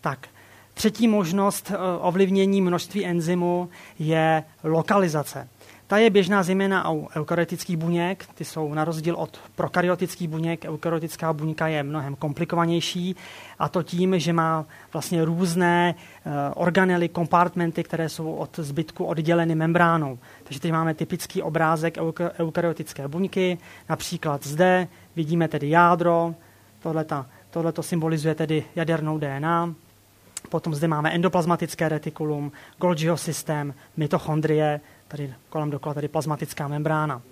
Tak, 0.00 0.28
Třetí 0.74 1.08
možnost 1.08 1.70
eh, 1.70 1.76
ovlivnění 2.00 2.60
množství 2.60 3.06
enzymu 3.06 3.68
je 3.98 4.44
lokalizace. 4.64 5.48
Ta 5.92 5.98
je 5.98 6.10
běžná 6.10 6.42
zejména 6.42 6.92
u 6.92 7.08
eukaryotických 7.16 7.76
buněk, 7.76 8.26
ty 8.34 8.44
jsou 8.44 8.74
na 8.74 8.84
rozdíl 8.84 9.14
od 9.14 9.40
prokaryotických 9.54 10.28
buněk, 10.28 10.64
eukaryotická 10.64 11.32
buňka 11.32 11.68
je 11.68 11.82
mnohem 11.82 12.16
komplikovanější 12.16 13.16
a 13.58 13.68
to 13.68 13.82
tím, 13.82 14.18
že 14.18 14.32
má 14.32 14.64
vlastně 14.92 15.24
různé 15.24 15.94
uh, 15.94 16.32
organely, 16.54 17.08
kompartmenty, 17.08 17.82
které 17.82 18.08
jsou 18.08 18.34
od 18.34 18.58
zbytku 18.58 19.04
odděleny 19.04 19.54
membránou. 19.54 20.18
Takže 20.44 20.60
teď 20.60 20.72
máme 20.72 20.94
typický 20.94 21.42
obrázek 21.42 21.98
eukaryotické 22.38 23.08
buňky, 23.08 23.58
například 23.88 24.46
zde 24.46 24.88
vidíme 25.16 25.48
tedy 25.48 25.70
jádro, 25.70 26.34
tohle 27.50 27.72
to 27.72 27.82
symbolizuje 27.82 28.34
tedy 28.34 28.64
jadernou 28.76 29.18
DNA, 29.18 29.74
Potom 30.48 30.74
zde 30.74 30.88
máme 30.88 31.10
endoplazmatické 31.10 31.88
retikulum, 31.88 32.52
Golgiho 32.78 33.16
systém, 33.16 33.74
mitochondrie, 33.96 34.80
tady 35.12 35.34
kolem 35.48 35.70
dokola 35.70 35.94
tady 35.94 36.08
plazmatická 36.08 36.68
membrána. 36.68 37.22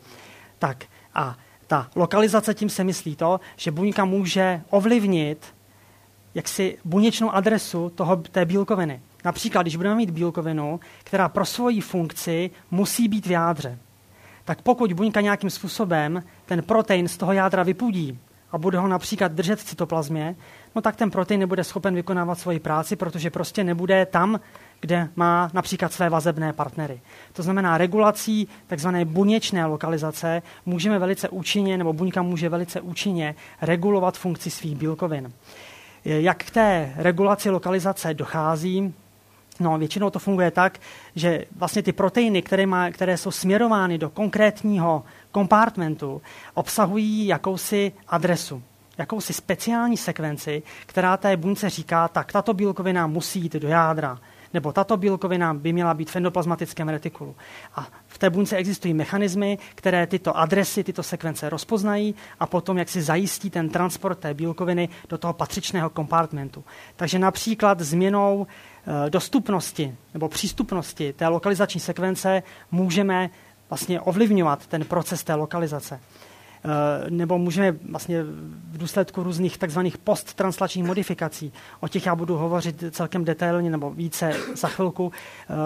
Tak 0.59 0.85
a 1.15 1.37
ta 1.67 1.91
lokalizace 1.95 2.55
tím 2.55 2.69
se 2.69 2.85
myslí 2.85 3.17
to, 3.17 3.41
že 3.57 3.71
buňka 3.71 4.05
může 4.05 4.61
ovlivnit 4.71 5.55
jaksi 6.35 6.79
buněčnou 6.85 7.31
adresu 7.31 7.91
toho, 7.95 8.17
té 8.17 8.45
bílkoviny. 8.45 9.01
Například, 9.25 9.63
když 9.63 9.77
budeme 9.77 9.95
mít 9.95 10.11
bílkovinu, 10.11 10.81
která 11.05 11.29
pro 11.29 11.45
svoji 11.45 11.81
funkci 11.81 12.51
musí 12.71 13.09
být 13.09 13.27
v 13.27 13.31
jádře, 13.31 13.79
tak 14.45 14.63
pokud 14.63 14.93
buňka 14.93 15.21
nějakým 15.21 15.51
způsobem 15.51 16.23
ten 16.47 16.63
protein 16.63 17.09
z 17.09 17.17
toho 17.17 17.33
jádra 17.33 17.63
vypudí 17.63 18.19
a 18.53 18.59
bude 18.59 18.79
ho 18.79 18.89
například 18.89 19.33
držet 19.33 19.59
v 19.59 19.65
cytoplazmě, 19.65 20.37
no 20.75 20.83
tak 20.83 20.97
ten 20.97 21.11
protein 21.11 21.41
nebude 21.41 21.65
schopen 21.65 21.95
vykonávat 21.95 22.39
svoji 22.39 22.61
práci, 22.61 22.97
protože 22.97 23.31
prostě 23.31 23.65
nebude 23.65 24.07
tam, 24.07 24.41
kde 24.81 25.09
má 25.17 25.51
například 25.53 25.93
své 25.93 26.11
vazebné 26.11 26.53
partnery. 26.53 27.01
To 27.33 27.43
znamená, 27.43 27.79
regulací 27.79 28.49
takzvané 28.67 29.05
buněčné 29.05 29.67
lokalizace 29.67 30.43
můžeme 30.67 30.99
velice 30.99 31.29
účinně, 31.29 31.79
nebo 31.79 31.93
buňka 31.93 32.23
může 32.23 32.49
velice 32.49 32.81
účinně 32.81 33.35
regulovat 33.63 34.19
funkci 34.19 34.51
svých 34.51 34.77
bílkovin. 34.77 35.33
Jak 36.05 36.45
k 36.45 36.51
té 36.51 36.93
regulaci 36.97 37.51
lokalizace 37.51 38.15
dochází? 38.15 38.95
No, 39.61 39.79
většinou 39.79 40.11
to 40.11 40.19
funguje 40.19 40.51
tak, 40.51 40.79
že 41.17 41.45
vlastně 41.57 41.83
ty 41.83 41.93
proteiny, 41.93 42.43
které, 42.43 42.67
má, 42.67 42.91
které 42.91 43.17
jsou 43.17 43.31
směrovány 43.31 43.99
do 43.99 44.11
konkrétního 44.11 45.05
kompartmentu, 45.33 46.23
obsahují 46.55 47.27
jakousi 47.27 47.93
adresu 48.09 48.63
jakousi 49.01 49.33
speciální 49.33 49.97
sekvenci, 49.97 50.63
která 50.87 51.17
té 51.17 51.37
buňce 51.37 51.71
říká, 51.71 52.09
tak 52.09 52.33
tato 52.33 52.55
bílkovina 52.55 53.07
musí 53.07 53.41
jít 53.41 53.53
do 53.53 53.69
jádra, 53.69 54.19
nebo 54.55 54.73
tato 54.73 54.97
bílkovina 54.97 55.55
by 55.55 55.73
měla 55.73 55.95
být 55.95 56.11
v 56.11 56.17
endoplazmatickém 56.17 56.89
retikulu. 56.89 57.37
A 57.75 57.87
v 58.07 58.19
té 58.19 58.31
buňce 58.31 58.57
existují 58.57 58.95
mechanismy, 58.95 59.59
které 59.75 60.07
tyto 60.07 60.37
adresy, 60.37 60.85
tyto 60.85 61.03
sekvence 61.03 61.51
rozpoznají 61.51 62.15
a 62.41 62.47
potom 62.47 62.79
jak 62.79 62.89
si 62.89 63.03
zajistí 63.03 63.51
ten 63.51 63.69
transport 63.69 64.19
té 64.19 64.35
bílkoviny 64.35 64.89
do 65.09 65.19
toho 65.19 65.33
patřičného 65.33 65.91
kompartmentu. 65.91 66.65
Takže 66.97 67.19
například 67.19 67.81
změnou 67.81 68.47
eh, 68.47 69.11
dostupnosti 69.11 69.95
nebo 70.15 70.29
přístupnosti 70.29 71.13
té 71.13 71.29
lokalizační 71.29 71.81
sekvence 71.81 72.43
můžeme 72.71 73.31
vlastně 73.71 74.01
ovlivňovat 74.01 74.67
ten 74.67 74.85
proces 74.85 75.25
té 75.25 75.35
lokalizace. 75.35 76.01
nebo 77.11 77.39
můžeme 77.39 77.73
vlastně 77.91 78.23
v 78.23 78.79
důsledku 78.79 79.23
různých 79.23 79.59
takzvaných 79.59 79.99
posttranslačních 79.99 80.85
modifikací, 80.85 81.53
o 81.81 81.89
těch 81.89 82.07
já 82.07 82.15
budu 82.15 82.37
hovořit 82.37 82.85
celkem 82.91 83.25
detailně 83.25 83.71
nebo 83.71 83.91
více 83.91 84.33
za 84.55 84.69
chvilku, 84.69 85.13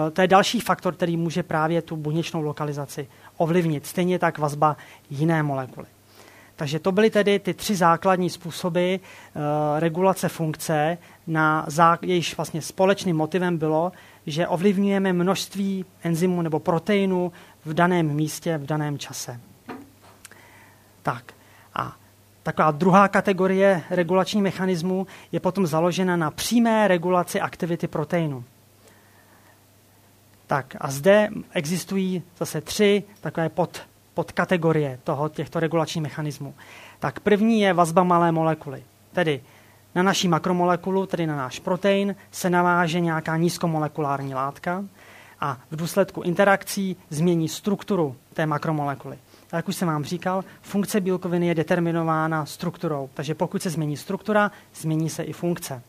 eh, 0.07 0.11
to 0.11 0.21
je 0.21 0.27
další 0.27 0.59
faktor, 0.59 0.93
který 0.95 1.17
může 1.17 1.43
právě 1.43 1.81
tu 1.81 1.95
buněčnou 1.95 2.41
lokalizaci 2.41 3.07
ovlivnit. 3.37 3.85
Stejně 3.85 4.19
tak 4.19 4.37
vazba 4.37 4.77
jiné 5.09 5.43
molekuly. 5.43 5.87
Takže 6.55 6.79
to 6.79 6.91
byly 6.91 7.09
tedy 7.09 7.39
ty 7.39 7.53
tři 7.53 7.75
základní 7.75 8.29
způsoby 8.29 8.95
uh, 8.95 9.41
regulace 9.79 10.29
funkce, 10.29 10.97
na 11.27 11.65
jejíž 12.01 12.37
vlastně 12.37 12.61
společným 12.61 13.17
motivem 13.17 13.57
bylo, 13.57 13.91
že 14.25 14.47
ovlivňujeme 14.47 15.13
množství 15.13 15.85
enzymů 16.03 16.41
nebo 16.41 16.59
proteinů 16.59 17.31
v 17.65 17.73
daném 17.73 18.07
místě, 18.07 18.57
v 18.57 18.65
daném 18.65 18.97
čase. 18.97 19.39
Tak 21.01 21.33
a 21.73 21.95
taková 22.43 22.71
druhá 22.71 23.07
kategorie 23.07 23.83
regulační 23.89 24.41
mechanismů 24.41 25.07
je 25.31 25.39
potom 25.39 25.67
založena 25.67 26.15
na 26.15 26.31
přímé 26.31 26.87
regulaci 26.87 27.41
aktivity 27.41 27.87
proteinu. 27.87 28.43
Tak 30.47 30.75
a 30.79 30.91
zde 30.91 31.29
existují 31.51 32.23
zase 32.37 32.61
tři 32.61 33.03
takové 33.21 33.49
pod, 33.49 33.81
podkategorie 34.13 34.99
toho, 35.03 35.29
těchto 35.29 35.59
regulačních 35.59 36.03
mechanismů. 36.03 36.53
Tak 36.99 37.19
první 37.19 37.61
je 37.61 37.73
vazba 37.73 38.03
malé 38.03 38.31
molekuly, 38.31 38.83
tedy 39.13 39.41
na 39.95 40.03
naší 40.03 40.27
makromolekulu, 40.27 41.05
tedy 41.05 41.27
na 41.27 41.35
náš 41.35 41.59
protein, 41.59 42.15
se 42.31 42.49
naváže 42.49 42.99
nějaká 42.99 43.37
nízkomolekulární 43.37 44.33
látka 44.33 44.83
a 45.45 45.57
v 45.71 45.75
důsledku 45.75 46.21
interakcí 46.21 46.95
změní 47.09 47.49
strukturu 47.49 48.15
té 48.33 48.45
makromolekuly. 48.45 49.17
A 49.51 49.55
jak 49.55 49.67
už 49.67 49.75
jsem 49.75 49.87
vám 49.87 50.03
říkal, 50.03 50.43
funkce 50.61 51.01
bílkoviny 51.01 51.47
je 51.47 51.55
determinována 51.55 52.45
strukturou, 52.45 53.09
takže 53.13 53.35
pokud 53.35 53.61
se 53.61 53.69
změní 53.69 53.97
struktura, 53.97 54.51
změní 54.75 55.09
se 55.09 55.23
i 55.23 55.33
funkce. 55.33 55.81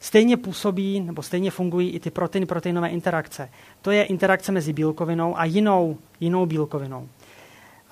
Stejně 0.00 0.36
působí 0.36 1.00
nebo 1.00 1.22
stejně 1.22 1.50
fungují 1.50 1.90
i 1.90 2.00
ty 2.00 2.10
protein-proteinové 2.10 2.88
interakce. 2.88 3.48
To 3.82 3.90
je 3.90 4.04
interakce 4.04 4.52
mezi 4.52 4.72
bílkovinou 4.72 5.38
a 5.38 5.44
jinou, 5.44 5.98
jinou 6.20 6.46
bílkovinou. 6.46 7.08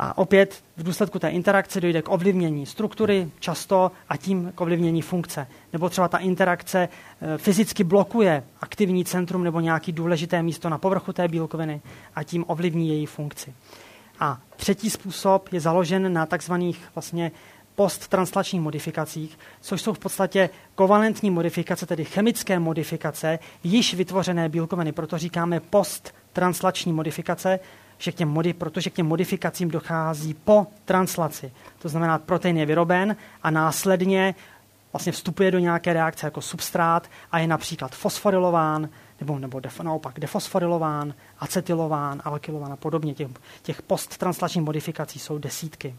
A 0.03 0.19
opět 0.19 0.65
v 0.77 0.83
důsledku 0.83 1.19
té 1.19 1.29
interakce 1.29 1.81
dojde 1.81 2.03
k 2.03 2.09
ovlivnění 2.09 2.67
struktury 2.67 3.31
často 3.41 3.93
a 4.09 4.17
tím 4.17 4.53
k 4.55 4.61
ovlivnění 4.61 5.03
funkce. 5.03 5.47
Nebo 5.73 5.89
třeba 5.89 6.09
ta 6.09 6.19
interakce 6.19 6.89
e, 6.89 7.39
fyzicky 7.39 7.85
blokuje 7.85 8.43
aktivní 8.61 9.05
centrum 9.05 9.45
nebo 9.45 9.61
nějaký 9.61 9.93
důležité 9.93 10.43
místo 10.43 10.69
na 10.69 10.79
povrchu 10.79 11.13
té 11.13 11.29
bílkoviny 11.29 11.81
a 12.15 12.23
tím 12.23 12.45
ovlivní 12.49 12.89
její 12.89 13.07
funkci. 13.07 13.55
A 14.21 14.41
třetí 14.57 14.91
způsob 14.91 15.49
je 15.53 15.61
založen 15.61 16.13
na 16.13 16.27
takzvaných 16.27 16.85
vlastně 16.95 17.33
posttranslačních 17.75 18.63
modifikacích, 18.63 19.39
což 19.61 19.83
jsou 19.83 19.93
v 19.93 19.99
podstatě 19.99 20.51
kovalentní 20.75 21.31
modifikace, 21.31 21.87
tedy 21.87 22.05
chemické 22.05 22.59
modifikace 22.59 23.39
již 23.65 23.95
vytvořené 23.95 24.49
bílkoviny. 24.49 24.93
Proto 24.93 25.19
říkáme 25.19 25.61
posttranslační 25.61 26.93
modifikace, 26.93 27.61
že 28.01 28.13
k 28.13 28.15
těm 28.15 28.29
modi, 28.29 28.53
protože 28.53 28.91
k 28.91 28.95
těm 28.95 29.07
modifikacím 29.07 29.71
dochází 29.71 30.35
po 30.35 30.67
translaci. 30.85 31.53
To 31.79 31.89
znamená, 31.89 32.19
protein 32.19 32.57
je 32.57 32.67
vyroben 32.67 33.17
a 33.43 33.51
následně 33.51 34.35
vlastně 34.93 35.13
vstupuje 35.13 35.51
do 35.51 35.59
nějaké 35.59 35.93
reakce 35.93 36.27
jako 36.27 36.41
substrát 36.41 37.11
a 37.33 37.39
je 37.39 37.47
například 37.47 37.95
fosforilován, 37.95 38.89
nebo, 39.21 39.39
nebo 39.39 39.61
def, 39.61 39.81
naopak 39.81 40.21
defosforilován, 40.21 41.15
acetylován, 41.39 42.23
alkylován 42.25 42.73
a 42.73 42.77
podobně. 42.77 43.15
Těch, 43.15 43.29
těch 43.63 43.83
posttranslačních 43.83 44.65
modifikací 44.65 45.19
jsou 45.19 45.39
desítky. 45.39 45.95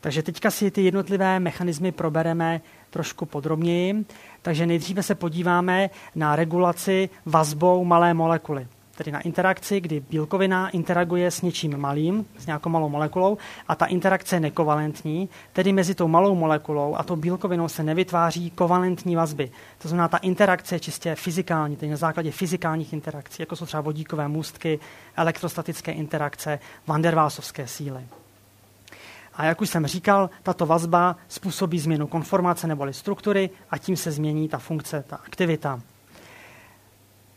Takže 0.00 0.22
teďka 0.22 0.50
si 0.50 0.70
ty 0.70 0.82
jednotlivé 0.82 1.40
mechanismy 1.40 1.92
probereme 1.92 2.60
trošku 2.90 3.26
podrobněji. 3.26 4.04
Takže 4.42 4.66
nejdříve 4.66 5.02
se 5.02 5.14
podíváme 5.14 5.90
na 6.14 6.36
regulaci 6.36 7.08
vazbou 7.26 7.84
malé 7.84 8.14
molekuly 8.14 8.66
tedy 9.00 9.12
na 9.12 9.20
interakci, 9.20 9.80
kdy 9.80 10.00
bílkovina 10.00 10.68
interaguje 10.68 11.30
s 11.30 11.42
něčím 11.42 11.76
malým, 11.76 12.26
s 12.38 12.46
nějakou 12.46 12.68
malou 12.68 12.88
molekulou, 12.88 13.38
a 13.68 13.74
ta 13.74 13.86
interakce 13.86 14.36
je 14.36 14.40
nekovalentní, 14.40 15.28
tedy 15.52 15.72
mezi 15.72 15.94
tou 15.94 16.08
malou 16.08 16.34
molekulou 16.34 16.94
a 16.96 17.02
tou 17.02 17.16
bílkovinou 17.16 17.68
se 17.68 17.82
nevytváří 17.82 18.50
kovalentní 18.50 19.16
vazby. 19.16 19.50
To 19.78 19.88
znamená, 19.88 20.08
ta 20.08 20.16
interakce 20.16 20.74
je 20.74 20.80
čistě 20.80 21.14
fyzikální, 21.14 21.76
tedy 21.76 21.90
na 21.90 21.96
základě 21.96 22.30
fyzikálních 22.30 22.92
interakcí, 22.92 23.42
jako 23.42 23.56
jsou 23.56 23.66
třeba 23.66 23.80
vodíkové 23.80 24.28
můstky, 24.28 24.78
elektrostatické 25.16 25.92
interakce, 25.92 26.58
vandervásovské 26.86 27.66
síly. 27.66 28.00
A 29.34 29.44
jak 29.44 29.60
už 29.60 29.70
jsem 29.70 29.86
říkal, 29.86 30.30
tato 30.42 30.66
vazba 30.66 31.16
způsobí 31.28 31.78
změnu 31.78 32.06
konformace 32.06 32.66
neboli 32.66 32.92
struktury 32.92 33.50
a 33.70 33.78
tím 33.78 33.96
se 33.96 34.10
změní 34.12 34.48
ta 34.48 34.58
funkce, 34.58 35.04
ta 35.06 35.16
aktivita. 35.16 35.80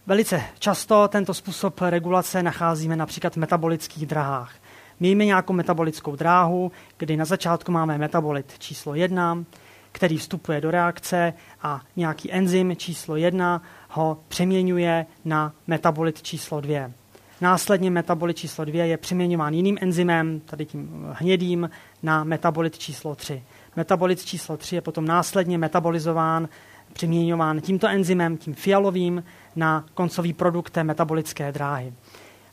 Velice 0.07 0.43
často 0.59 1.07
tento 1.07 1.33
způsob 1.33 1.81
regulace 1.81 2.43
nacházíme 2.43 2.95
například 2.95 3.33
v 3.33 3.37
metabolických 3.37 4.05
dráhách. 4.05 4.55
Mějme 4.99 5.25
nějakou 5.25 5.53
metabolickou 5.53 6.15
dráhu, 6.15 6.71
kdy 6.97 7.17
na 7.17 7.25
začátku 7.25 7.71
máme 7.71 7.97
metabolit 7.97 8.59
číslo 8.59 8.95
1, 8.95 9.43
který 9.91 10.17
vstupuje 10.17 10.61
do 10.61 10.71
reakce 10.71 11.33
a 11.61 11.81
nějaký 11.95 12.31
enzym 12.31 12.75
číslo 12.75 13.15
1 13.15 13.61
ho 13.89 14.17
přeměňuje 14.27 15.05
na 15.25 15.53
metabolit 15.67 16.21
číslo 16.21 16.61
2. 16.61 16.91
Následně 17.41 17.91
metabolit 17.91 18.37
číslo 18.37 18.65
2 18.65 18.83
je 18.83 18.97
přeměňován 18.97 19.53
jiným 19.53 19.77
enzymem, 19.81 20.39
tady 20.39 20.65
tím 20.65 21.07
hnědým, 21.13 21.69
na 22.03 22.23
metabolit 22.23 22.77
číslo 22.77 23.15
3. 23.15 23.43
Metabolit 23.75 24.25
číslo 24.25 24.57
3 24.57 24.75
je 24.75 24.81
potom 24.81 25.05
následně 25.05 25.57
metabolizován 25.57 26.49
přeměňován 26.93 27.61
tímto 27.61 27.87
enzymem, 27.87 28.37
tím 28.37 28.53
fialovým, 28.53 29.23
na 29.55 29.85
koncový 29.93 30.33
produkt 30.33 30.69
té 30.69 30.83
metabolické 30.83 31.51
dráhy. 31.51 31.93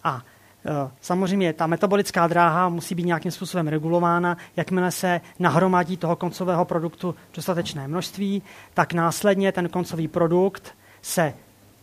A 0.04 0.22
e, 0.66 0.90
Samozřejmě 1.00 1.52
ta 1.52 1.66
metabolická 1.66 2.26
dráha 2.26 2.68
musí 2.68 2.94
být 2.94 3.06
nějakým 3.06 3.30
způsobem 3.30 3.68
regulována. 3.68 4.36
Jakmile 4.56 4.90
se 4.90 5.20
nahromadí 5.38 5.96
toho 5.96 6.16
koncového 6.16 6.64
produktu 6.64 7.14
dostatečné 7.34 7.88
množství, 7.88 8.42
tak 8.74 8.92
následně 8.92 9.52
ten 9.52 9.68
koncový 9.68 10.08
produkt 10.08 10.74
se 11.02 11.34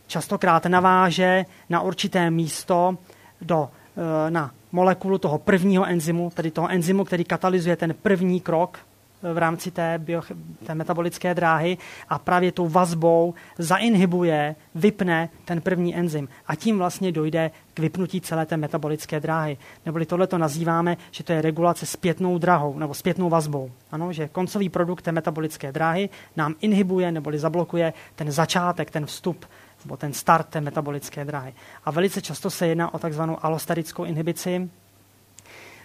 častokrát 0.06 0.66
naváže 0.66 1.44
na 1.68 1.80
určité 1.80 2.30
místo 2.30 2.98
do, 3.40 3.68
e, 3.96 4.30
na 4.30 4.50
molekulu 4.72 5.18
toho 5.18 5.38
prvního 5.38 5.86
enzymu, 5.86 6.30
tedy 6.34 6.50
toho 6.50 6.68
enzymu, 6.68 7.04
který 7.04 7.24
katalyzuje 7.24 7.76
ten 7.76 7.94
první 7.94 8.40
krok 8.40 8.78
v 9.22 9.38
rámci 9.38 9.70
té, 9.70 9.98
bio, 9.98 10.22
té 10.66 10.74
metabolické 10.74 11.34
dráhy 11.34 11.78
a 12.08 12.18
právě 12.18 12.52
tou 12.52 12.68
vazbou 12.68 13.34
zainhibuje, 13.58 14.56
vypne 14.74 15.28
ten 15.44 15.60
první 15.60 15.96
enzym 15.96 16.28
a 16.46 16.54
tím 16.54 16.78
vlastně 16.78 17.12
dojde 17.12 17.50
k 17.74 17.78
vypnutí 17.78 18.20
celé 18.20 18.46
té 18.46 18.56
metabolické 18.56 19.20
dráhy. 19.20 19.56
Neboli 19.86 20.06
tohle 20.06 20.26
to 20.26 20.38
nazýváme, 20.38 20.96
že 21.10 21.24
to 21.24 21.32
je 21.32 21.42
regulace 21.42 21.86
zpětnou 21.86 22.38
drahou 22.38 22.78
nebo 22.78 22.94
zpětnou 22.94 23.28
vazbou. 23.28 23.70
Ano, 23.92 24.12
že 24.12 24.28
koncový 24.28 24.68
produkt 24.68 25.02
té 25.02 25.12
metabolické 25.12 25.72
dráhy 25.72 26.08
nám 26.36 26.54
inhibuje 26.60 27.12
neboli 27.12 27.38
zablokuje 27.38 27.92
ten 28.14 28.30
začátek, 28.30 28.90
ten 28.90 29.06
vstup 29.06 29.46
nebo 29.84 29.96
ten 29.96 30.12
start 30.12 30.46
té 30.46 30.60
metabolické 30.60 31.24
dráhy. 31.24 31.54
A 31.84 31.90
velice 31.90 32.22
často 32.22 32.50
se 32.50 32.66
jedná 32.66 32.94
o 32.94 32.98
takzvanou 32.98 33.44
alosterickou 33.44 34.04
inhibici, 34.04 34.70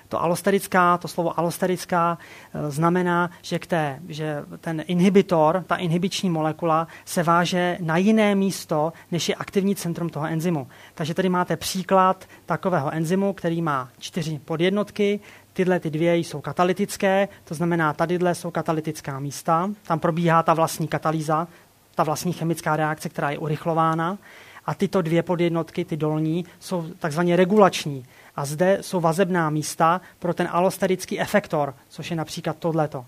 to 0.09 0.21
alosterická, 0.21 0.97
to 0.97 1.07
slovo 1.07 1.39
alosterická 1.39 2.17
eh, 2.53 2.71
znamená, 2.71 3.29
že, 3.41 3.59
k 3.59 3.67
té, 3.67 3.99
že 4.07 4.43
ten 4.61 4.83
inhibitor, 4.87 5.63
ta 5.67 5.75
inhibiční 5.75 6.29
molekula 6.29 6.87
se 7.05 7.23
váže 7.23 7.77
na 7.81 7.97
jiné 7.97 8.35
místo, 8.35 8.93
než 9.11 9.29
je 9.29 9.35
aktivní 9.35 9.75
centrum 9.75 10.09
toho 10.09 10.25
enzymu. 10.25 10.67
Takže 10.95 11.13
tady 11.13 11.29
máte 11.29 11.57
příklad 11.57 12.25
takového 12.45 12.93
enzymu, 12.93 13.33
který 13.33 13.61
má 13.61 13.89
čtyři 13.99 14.39
podjednotky, 14.45 15.19
Tyhle 15.53 15.79
ty 15.79 15.89
dvě 15.89 16.17
jsou 16.17 16.41
katalytické, 16.41 17.27
to 17.43 17.55
znamená, 17.55 17.93
tadyhle 17.93 18.35
jsou 18.35 18.51
katalytická 18.51 19.19
místa, 19.19 19.69
tam 19.83 19.99
probíhá 19.99 20.43
ta 20.43 20.53
vlastní 20.53 20.87
katalýza, 20.87 21.47
ta 21.95 22.03
vlastní 22.03 22.33
chemická 22.33 22.75
reakce, 22.75 23.09
která 23.09 23.29
je 23.29 23.37
urychlována. 23.37 24.17
A 24.65 24.73
tyto 24.73 25.01
dvě 25.01 25.23
podjednotky, 25.23 25.85
ty 25.85 25.97
dolní, 25.97 26.45
jsou 26.59 26.85
takzvaně 26.99 27.35
regulační. 27.35 28.05
A 28.35 28.45
zde 28.45 28.77
jsou 28.81 28.99
vazebná 28.99 29.49
místa 29.49 30.01
pro 30.19 30.33
ten 30.33 30.47
alosterický 30.51 31.19
efektor, 31.19 31.75
což 31.89 32.09
je 32.09 32.15
například 32.17 32.57
tohleto. 32.57 33.05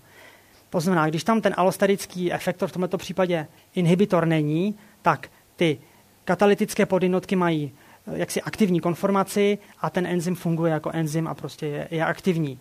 To 0.70 0.80
znamená, 0.80 1.08
když 1.08 1.24
tam 1.24 1.40
ten 1.40 1.54
alosterický 1.56 2.32
efektor, 2.32 2.68
v 2.68 2.72
tomto 2.72 2.98
případě 2.98 3.46
inhibitor 3.74 4.26
není, 4.26 4.74
tak 5.02 5.28
ty 5.56 5.78
katalytické 6.24 6.86
podjednotky 6.86 7.36
mají 7.36 7.72
eh, 8.06 8.18
jaksi 8.18 8.42
aktivní 8.42 8.80
konformaci 8.80 9.58
a 9.80 9.90
ten 9.90 10.06
enzym 10.06 10.34
funguje 10.34 10.72
jako 10.72 10.90
enzym 10.92 11.28
a 11.28 11.34
prostě 11.34 11.66
je, 11.66 11.88
je 11.90 12.04
aktivní. 12.04 12.58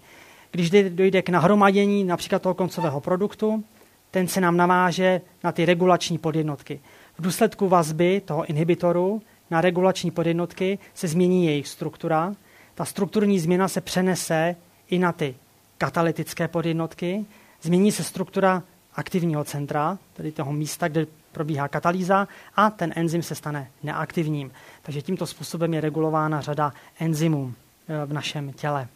Když 0.51 0.69
dojde 0.89 1.21
k 1.21 1.29
nahromadění 1.29 2.03
například 2.03 2.41
toho 2.41 2.55
koncového 2.55 3.01
produktu, 3.01 3.63
ten 4.12 4.27
se 4.27 4.41
nám 4.41 4.58
naváže 4.58 5.21
na 5.43 5.51
ty 5.51 5.65
regulační 5.65 6.17
podjednotky. 6.17 6.79
V 7.17 7.21
důsledku 7.21 7.69
vazby 7.69 8.21
toho 8.25 8.45
inhibitoru 8.45 9.21
na 9.51 9.62
regulační 9.62 10.12
podjednotky 10.12 10.80
se 10.93 11.08
změní 11.08 11.45
jejich 11.45 11.67
struktura 11.67 12.36
ta 12.75 12.86
strukturní 12.86 13.39
změna 13.39 13.67
se 13.67 13.82
přenese 13.82 14.56
i 14.89 14.99
na 14.99 15.12
ty 15.12 15.36
katalytické 15.78 16.47
podjednotky, 16.47 17.25
změní 17.62 17.91
se 17.91 18.04
struktura 18.04 18.63
aktivního 18.95 19.43
centra, 19.43 19.97
tedy 20.13 20.32
toho 20.32 20.54
místa, 20.54 20.88
kde 20.88 21.08
probíhá 21.32 21.67
katalýza, 21.67 22.28
a 22.56 22.69
ten 22.69 22.93
enzym 22.95 23.23
se 23.23 23.36
stane 23.36 23.71
neaktivním. 23.84 24.51
Takže 24.82 25.01
tímto 25.01 25.28
způsobem 25.28 25.73
je 25.73 25.82
regulována 25.82 26.41
řada 26.41 26.73
enzymů 26.99 27.54
eh, 27.88 28.06
v 28.06 28.13
našem 28.13 28.54
těle. 28.54 28.88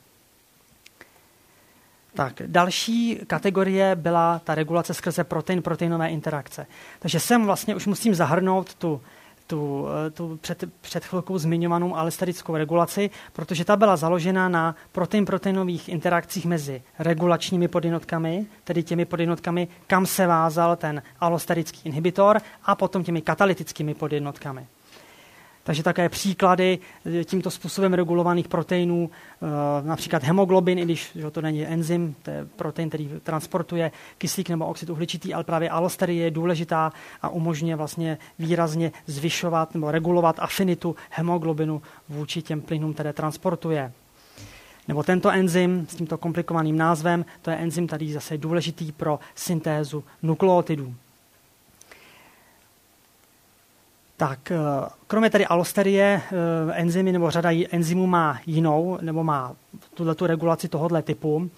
Tak, 2.20 2.42
další 2.48 3.20
kategorie 3.28 3.96
byla 3.96 4.40
ta 4.40 4.56
regulace 4.56 4.94
skrze 4.94 5.24
protein-proteinové 5.24 6.08
interakce. 6.08 6.68
Takže 7.00 7.20
sem 7.20 7.46
vlastně 7.46 7.76
už 7.76 7.88
musím 7.88 8.16
zahrnout 8.16 8.76
tu 8.76 9.02
tu, 9.48 9.86
eh, 10.08 10.10
tu 10.10 10.38
před, 10.42 10.64
před 10.82 11.06
chvilkou 11.06 11.38
zmiňovanou 11.38 11.96
alesterickou 11.96 12.56
regulaci, 12.56 13.10
protože 13.34 13.66
ta 13.66 13.76
byla 13.76 13.98
založena 13.98 14.50
na 14.50 14.76
protein-proteinových 14.92 15.90
interakcích 15.90 16.46
mezi 16.46 16.82
regulačními 17.00 17.68
podjednotkami, 17.68 18.46
tedy 18.64 18.84
těmi 18.84 19.06
podjednotkami, 19.06 19.68
kam 19.88 20.06
se 20.06 20.28
vázal 20.28 20.76
ten 20.76 21.02
alosterický 21.20 21.82
inhibitor, 21.84 22.42
a 22.64 22.76
potom 22.76 23.04
těmi 23.04 23.22
katalytickými 23.22 23.94
podjednotkami. 23.94 24.68
Takže 25.70 25.84
také 25.84 26.10
příklady 26.10 26.80
eh, 27.20 27.24
tímto 27.24 27.52
způsobem 27.52 27.94
regulovaných 27.94 28.48
proteinů, 28.48 29.10
eh, 29.10 29.88
například 29.88 30.24
hemoglobin, 30.24 30.80
i 30.80 30.86
když 30.86 31.12
že 31.16 31.32
to 31.32 31.42
není 31.42 31.66
enzym, 31.66 32.16
to 32.24 32.32
je 32.32 32.46
protein, 32.56 32.90
který 32.90 33.10
transportuje 33.24 33.92
kyslík 34.18 34.50
nebo 34.50 34.66
oxid 34.66 34.90
uhličitý, 34.90 35.34
ale 35.34 35.44
právě 35.44 35.70
alosterie 35.70 36.24
je 36.24 36.32
důležitá 36.32 36.92
a 37.22 37.30
umožňuje 37.30 37.76
vlastně 37.76 38.18
výrazně 38.40 38.92
zvyšovat 39.06 39.74
nebo 39.74 39.92
regulovat 39.92 40.36
afinitu 40.40 40.96
hemoglobinu 41.10 41.82
vůči 42.10 42.42
těm 42.42 42.62
plynům, 42.62 42.94
které 42.94 43.14
transportuje. 43.14 43.92
Nebo 44.88 45.04
tento 45.04 45.30
enzym 45.32 45.88
s 45.90 45.96
tímto 45.96 46.18
komplikovaným 46.18 46.78
názvem, 46.78 47.26
to 47.42 47.52
je 47.52 47.58
enzym, 47.58 47.88
který 47.88 48.14
zase 48.14 48.34
je 48.34 48.38
důležitý 48.38 48.92
pro 48.92 49.20
syntézu 49.36 50.04
nukleotidů. 50.24 50.96
Tak, 54.20 54.52
eh, 54.52 54.58
kromě 55.08 55.30
tedy 55.30 55.46
alosterie, 55.46 56.22
eh, 56.32 56.74
enzymy 56.74 57.12
nebo 57.12 57.32
řada 57.32 57.50
enzymů 57.72 58.08
má 58.08 58.40
jinou, 58.46 58.98
nebo 59.02 59.24
má 59.24 59.56
tuto 59.94 60.28
regulaci 60.28 60.68
tohoto 60.68 61.02
typu, 61.02 61.50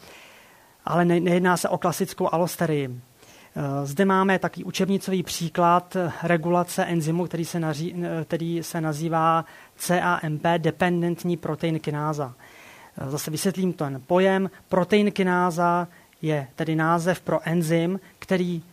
ale 0.85 1.05
nejedná 1.05 1.57
se 1.57 1.69
o 1.69 1.77
klasickou 1.77 2.33
alosterii. 2.33 2.89
Eh, 2.89 3.85
zde 3.85 4.05
máme 4.05 4.39
takový 4.39 4.63
učebnicový 4.63 5.23
příklad 5.23 5.97
regulace 6.23 6.85
enzymu, 6.85 7.25
který 7.25 7.45
se, 7.45 7.59
naří, 7.59 7.95
který 8.23 8.63
se 8.63 8.81
nazývá 8.81 9.45
CAMP, 9.77 10.43
dependentní 10.57 11.37
protein 11.37 11.79
kináza. 11.79 12.33
Zase 13.07 13.31
vysvětlím 13.31 13.73
ten 13.73 14.01
pojem. 14.07 14.49
Protein 14.69 15.11
kináza 15.11 15.87
je 16.21 16.47
tedy 16.55 16.75
název 16.75 17.21
pro 17.21 17.39
enzym, 17.43 17.99
který 18.19 18.63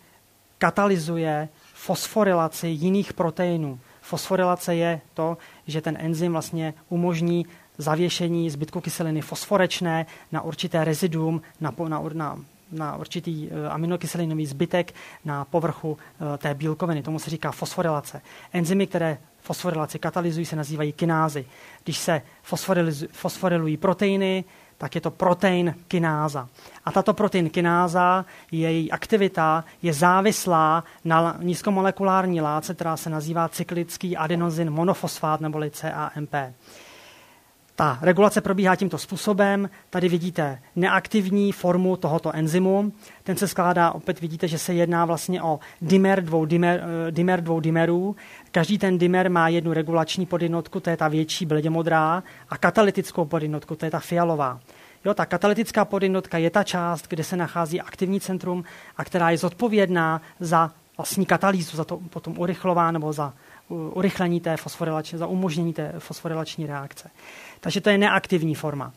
katalyzuje 0.58 1.48
fosforilaci 1.88 2.68
jiných 2.68 3.12
proteinů. 3.12 3.80
Fosforilace 4.00 4.74
je 4.74 5.00
to, 5.14 5.36
že 5.66 5.80
ten 5.80 5.96
enzym 6.00 6.32
vlastně 6.32 6.74
umožní 6.88 7.46
zavěšení 7.78 8.50
zbytku 8.50 8.80
kyseliny 8.80 9.20
fosforečné 9.20 10.06
na 10.32 10.42
určité 10.42 10.84
reziduum, 10.84 11.40
na, 11.60 11.72
na, 11.88 12.02
na, 12.12 12.38
na 12.72 12.96
určitý 12.96 13.48
uh, 13.48 13.72
aminokyselinový 13.72 14.46
zbytek 14.46 14.94
na 15.24 15.44
povrchu 15.44 15.90
uh, 15.90 16.36
té 16.36 16.54
bílkoviny. 16.54 17.02
Tomu 17.02 17.18
se 17.18 17.30
říká 17.30 17.52
fosforilace. 17.52 18.20
Enzymy, 18.52 18.86
které 18.86 19.18
fosforilaci 19.40 19.98
katalyzují, 19.98 20.46
se 20.46 20.56
nazývají 20.56 20.92
kinázy. 20.92 21.46
Když 21.84 21.98
se 21.98 22.22
fosforilují 23.12 23.76
proteiny, 23.76 24.44
tak 24.78 24.94
je 24.94 25.00
to 25.00 25.10
protein 25.10 25.74
kináza. 25.88 26.48
A 26.84 26.92
tato 26.92 27.14
protein 27.14 27.50
kináza, 27.50 28.24
její 28.52 28.90
aktivita 28.90 29.64
je 29.82 29.92
závislá 29.92 30.84
na 31.04 31.36
nízkomolekulární 31.42 32.40
látce, 32.40 32.74
která 32.74 32.96
se 32.96 33.10
nazývá 33.10 33.48
cyklický 33.48 34.16
adenozin 34.16 34.70
monofosfát 34.70 35.40
neboli 35.40 35.70
CAMP. 35.70 36.34
Ta 37.78 37.98
regulace 38.02 38.40
probíhá 38.40 38.76
tímto 38.76 38.98
způsobem. 38.98 39.70
Tady 39.90 40.08
vidíte 40.08 40.62
neaktivní 40.76 41.52
formu 41.52 41.96
tohoto 41.96 42.32
enzymu. 42.34 42.92
Ten 43.24 43.36
se 43.36 43.48
skládá, 43.48 43.90
opět 43.90 44.20
vidíte, 44.20 44.48
že 44.48 44.58
se 44.58 44.74
jedná 44.74 45.04
vlastně 45.04 45.42
o 45.42 45.60
dimer 45.80 46.24
dvou, 46.24 46.44
dimer, 46.44 46.84
eh, 47.08 47.12
dimer 47.12 47.40
dvou 47.40 47.60
dimerů. 47.60 48.16
Každý 48.50 48.78
ten 48.78 48.98
dimer 48.98 49.30
má 49.30 49.48
jednu 49.48 49.72
regulační 49.72 50.26
podjednotku, 50.26 50.80
to 50.80 50.90
je 50.90 50.96
ta 50.96 51.08
větší 51.08 51.46
bledě 51.46 51.70
modrá, 51.70 52.22
a 52.50 52.56
katalytickou 52.56 53.24
podjednotku, 53.24 53.76
to 53.76 53.84
je 53.84 53.90
ta 53.90 53.98
fialová. 53.98 54.60
Jo, 55.04 55.14
ta 55.14 55.26
katalytická 55.26 55.84
podjednotka 55.84 56.38
je 56.38 56.50
ta 56.50 56.64
část, 56.64 57.08
kde 57.08 57.24
se 57.24 57.36
nachází 57.36 57.80
aktivní 57.80 58.20
centrum 58.20 58.64
a 58.96 59.04
která 59.04 59.30
je 59.30 59.38
zodpovědná 59.38 60.22
za 60.40 60.70
vlastní 60.96 61.26
katalýzu, 61.26 61.76
za 61.76 61.84
to 61.84 61.96
potom 61.96 62.38
urychlová 62.38 62.90
nebo 62.90 63.12
za 63.12 63.34
urychlení 63.68 64.40
té 64.40 64.56
fosforilační, 64.56 65.18
za 65.18 65.26
umožnění 65.26 65.72
té 65.72 65.92
fosforilační 65.98 66.66
reakce. 66.66 67.10
Takže 67.60 67.80
to 67.80 67.90
je 67.90 67.98
neaktivní 67.98 68.54
forma. 68.54 68.92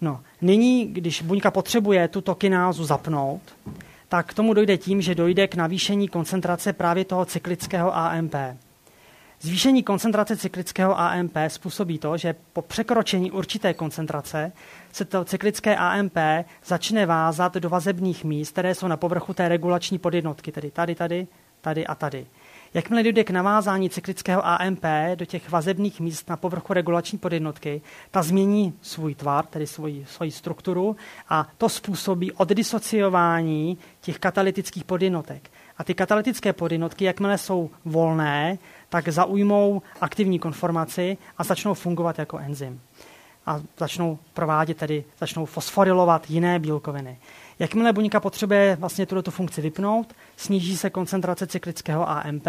No, 0.00 0.20
nyní, 0.42 0.86
když 0.86 1.22
buňka 1.22 1.50
potřebuje 1.50 2.08
tuto 2.08 2.34
kinázu 2.34 2.84
zapnout, 2.84 3.42
tak 4.08 4.26
k 4.26 4.34
tomu 4.34 4.54
dojde 4.54 4.76
tím, 4.76 5.02
že 5.02 5.14
dojde 5.14 5.48
k 5.48 5.54
navýšení 5.54 6.08
koncentrace 6.08 6.72
právě 6.72 7.04
toho 7.04 7.24
cyklického 7.24 7.96
AMP. 7.96 8.34
Zvýšení 9.40 9.82
koncentrace 9.82 10.36
cyklického 10.36 10.98
AMP 10.98 11.36
způsobí 11.48 11.98
to, 11.98 12.16
že 12.16 12.34
po 12.52 12.62
překročení 12.62 13.30
určité 13.30 13.74
koncentrace 13.74 14.52
se 14.92 15.04
to 15.04 15.24
cyklické 15.24 15.76
AMP 15.76 16.16
začne 16.64 17.06
vázat 17.06 17.54
do 17.54 17.68
vazebních 17.68 18.24
míst, 18.24 18.50
které 18.50 18.74
jsou 18.74 18.88
na 18.88 18.96
povrchu 18.96 19.34
té 19.34 19.48
regulační 19.48 19.98
podjednotky, 19.98 20.52
tedy 20.52 20.70
tady, 20.70 20.94
tady, 20.94 21.26
tady 21.60 21.86
a 21.86 21.94
tady. 21.94 22.26
Jakmile 22.74 23.02
dojde 23.02 23.24
k 23.24 23.30
navázání 23.30 23.90
cyklického 23.90 24.46
AMP 24.46 24.84
do 25.14 25.24
těch 25.24 25.50
vazebných 25.50 26.00
míst 26.00 26.28
na 26.28 26.36
povrchu 26.36 26.72
regulační 26.72 27.18
podjednotky, 27.18 27.82
ta 28.10 28.22
změní 28.22 28.74
svůj 28.82 29.14
tvar, 29.14 29.46
tedy 29.46 29.66
svoji, 29.66 30.06
svoji 30.08 30.30
strukturu 30.30 30.96
a 31.28 31.48
to 31.58 31.68
způsobí 31.68 32.32
oddisociování 32.32 33.78
těch 34.00 34.18
katalytických 34.18 34.84
podjednotek. 34.84 35.50
A 35.78 35.84
ty 35.84 35.94
katalytické 35.94 36.52
podjednotky, 36.52 37.04
jakmile 37.04 37.38
jsou 37.38 37.70
volné, 37.84 38.58
tak 38.88 39.08
zaujmou 39.08 39.82
aktivní 40.00 40.38
konformaci 40.38 41.16
a 41.38 41.44
začnou 41.44 41.74
fungovat 41.74 42.18
jako 42.18 42.38
enzym. 42.38 42.80
A 43.46 43.60
začnou 43.78 44.18
provádět 44.34 44.76
tedy, 44.76 45.04
začnou 45.18 45.44
fosforilovat 45.44 46.30
jiné 46.30 46.58
bílkoviny. 46.58 47.18
Jakmile 47.58 47.92
buňka 47.92 48.20
potřebuje 48.20 48.76
vlastně 48.80 49.06
tuto 49.06 49.30
funkci 49.30 49.60
vypnout, 49.60 50.14
sníží 50.36 50.76
se 50.76 50.90
koncentrace 50.90 51.46
cyklického 51.46 52.08
AMP, 52.08 52.46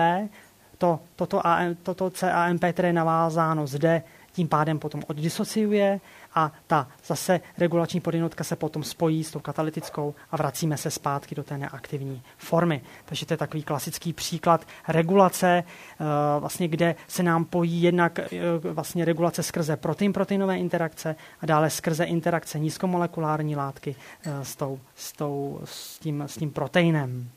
to, 0.77 0.99
toto, 1.15 1.47
AM, 1.47 1.75
toto 1.83 2.09
CAMP, 2.09 2.63
které 2.71 2.89
je 2.89 2.93
navázáno 2.93 3.67
zde, 3.67 4.03
tím 4.31 4.47
pádem 4.47 4.79
potom 4.79 5.01
oddisociuje 5.07 5.99
a 6.35 6.51
ta 6.67 6.87
zase 7.05 7.41
regulační 7.57 7.99
podjednotka 7.99 8.43
se 8.43 8.55
potom 8.55 8.83
spojí 8.83 9.23
s 9.23 9.31
tou 9.31 9.39
katalytickou 9.39 10.15
a 10.31 10.37
vracíme 10.37 10.77
se 10.77 10.91
zpátky 10.91 11.35
do 11.35 11.43
té 11.43 11.57
neaktivní 11.57 12.21
formy. 12.37 12.81
Takže 13.05 13.25
to 13.25 13.33
je 13.33 13.37
takový 13.37 13.63
klasický 13.63 14.13
příklad 14.13 14.65
regulace, 14.87 15.63
eh, 15.63 16.05
vlastně, 16.39 16.67
kde 16.67 16.95
se 17.07 17.23
nám 17.23 17.45
pojí 17.45 17.81
jednak 17.81 18.19
eh, 18.19 18.27
vlastně 18.57 19.05
regulace 19.05 19.43
skrze 19.43 19.75
protein-proteinové 19.75 20.59
interakce 20.59 21.15
a 21.41 21.45
dále 21.45 21.69
skrze 21.69 22.03
interakce 22.03 22.59
nízkomolekulární 22.59 23.55
látky 23.55 23.95
eh, 24.23 24.45
s, 24.45 24.55
tou, 24.55 24.79
s, 24.95 25.11
tou, 25.11 25.61
s, 25.63 25.99
tím, 25.99 26.21
s 26.21 26.37
tím 26.37 26.51
proteinem. 26.51 27.29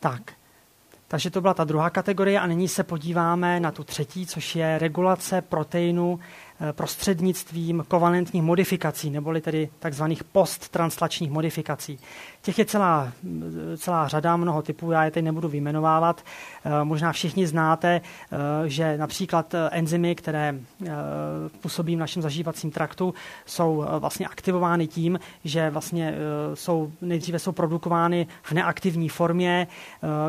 Tak, 0.00 0.32
takže 1.08 1.30
to 1.30 1.40
byla 1.40 1.54
ta 1.54 1.64
druhá 1.64 1.90
kategorie 1.90 2.40
a 2.40 2.46
nyní 2.46 2.68
se 2.68 2.82
podíváme 2.82 3.60
na 3.60 3.70
tu 3.70 3.84
třetí, 3.84 4.26
což 4.26 4.56
je 4.56 4.78
regulace 4.78 5.42
proteinu 5.42 6.20
Eh, 6.60 6.72
prostřednictvím 6.72 7.84
kovalentních 7.88 8.42
modifikací, 8.42 9.10
neboli 9.10 9.40
tedy 9.40 9.68
takzvaných 9.78 10.24
posttranslačních 10.24 11.30
modifikací. 11.30 11.98
Těch 12.44 12.58
je 12.58 12.64
celá, 12.64 13.12
eh, 13.72 13.76
celá 13.76 14.08
řada, 14.08 14.36
mnoho 14.36 14.62
typů, 14.62 14.90
já 14.90 15.04
je 15.04 15.10
teď 15.10 15.24
nebudu 15.24 15.48
vyjmenovávat. 15.48 16.24
Eh, 16.64 16.84
možná 16.84 17.12
všichni 17.12 17.46
znáte, 17.46 18.00
že 18.66 18.98
například 18.98 19.54
enzymy, 19.70 20.14
které 20.14 20.54
působí 21.60 21.96
v 21.96 21.98
našem 21.98 22.22
zažívacím 22.22 22.70
traktu, 22.70 23.14
jsou 23.46 23.86
vlastně 23.98 24.26
aktivovány 24.26 24.86
tím, 24.86 25.20
že 25.44 25.70
vlastně 25.70 26.14
jsou, 26.54 26.92
nejdříve 27.00 27.38
jsou 27.38 27.52
produkovány 27.52 28.26
v 28.42 28.52
neaktivní 28.52 29.08
formě, 29.08 29.66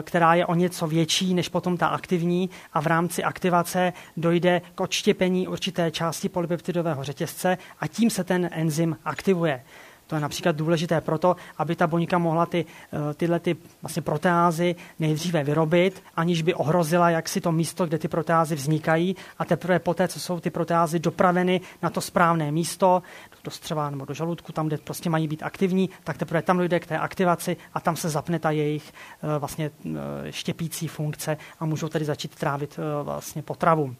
která 0.01 0.33
je 0.33 0.45
o 0.45 0.55
něco 0.55 0.87
větší 0.87 1.33
než 1.33 1.49
potom 1.49 1.77
ta 1.77 1.87
aktivní 1.87 2.49
a 2.73 2.81
v 2.81 2.87
rámci 2.87 3.23
aktivace 3.23 3.93
dojde 4.17 4.61
k 4.75 4.81
odštěpení 4.81 5.47
určité 5.47 5.91
části 5.91 6.29
polypeptidového 6.29 7.03
řetězce 7.03 7.57
a 7.79 7.87
tím 7.87 8.09
se 8.09 8.23
ten 8.23 8.49
enzym 8.51 8.97
aktivuje. 9.05 9.63
To 10.07 10.15
je 10.15 10.21
například 10.21 10.55
důležité 10.55 11.01
proto, 11.01 11.35
aby 11.57 11.75
ta 11.75 11.87
buňka 11.87 12.17
mohla 12.17 12.45
ty, 12.45 12.65
eh, 12.93 13.13
tyhle 13.13 13.39
ty 13.39 13.55
vlastně 13.81 14.01
proteázy 14.01 14.75
nejdříve 14.99 15.43
vyrobit, 15.43 16.03
aniž 16.15 16.41
by 16.41 16.53
ohrozila 16.53 17.09
jaksi 17.09 17.41
to 17.41 17.51
místo, 17.51 17.85
kde 17.85 17.97
ty 17.97 18.07
proteázy 18.07 18.55
vznikají 18.55 19.15
a 19.39 19.45
teprve 19.45 19.79
poté, 19.79 20.07
co 20.07 20.19
jsou 20.19 20.39
ty 20.39 20.49
proteázy 20.49 20.99
dopraveny 20.99 21.61
na 21.81 21.89
to 21.89 22.01
správné 22.01 22.51
místo, 22.51 23.03
do 23.43 23.51
střeva 23.51 23.89
nebo 23.89 24.05
do 24.05 24.13
žaludku, 24.13 24.51
tam, 24.51 24.67
kde 24.67 24.77
prostě 24.77 25.09
mají 25.09 25.27
být 25.27 25.43
aktivní, 25.43 25.89
tak 26.03 26.17
teprve 26.17 26.41
tam 26.41 26.57
dojde 26.57 26.79
k 26.79 26.87
té 26.87 26.97
aktivaci 26.97 27.57
a 27.73 27.79
tam 27.79 27.95
se 27.95 28.09
zapne 28.09 28.39
ta 28.39 28.51
jejich 28.51 28.93
eh, 29.23 29.39
vlastně 29.39 29.71
eh, 29.85 30.31
štěpící 30.31 30.87
funkce 30.87 31.37
a 31.59 31.65
můžou 31.65 31.89
tedy 31.89 32.05
začít 32.05 32.35
trávit 32.35 32.79
vlastně 33.03 33.41
potravu. 33.41 33.95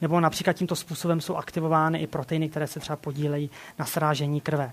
Nebo 0.00 0.20
například 0.20 0.52
tímto 0.52 0.76
způsobem 0.76 1.20
jsou 1.20 1.36
aktivovány 1.36 1.98
i 1.98 2.06
proteiny, 2.06 2.48
které 2.48 2.66
se 2.66 2.80
třeba 2.80 2.96
podílejí 2.96 3.50
na 3.78 3.84
srážení 3.84 4.40
krve. 4.40 4.72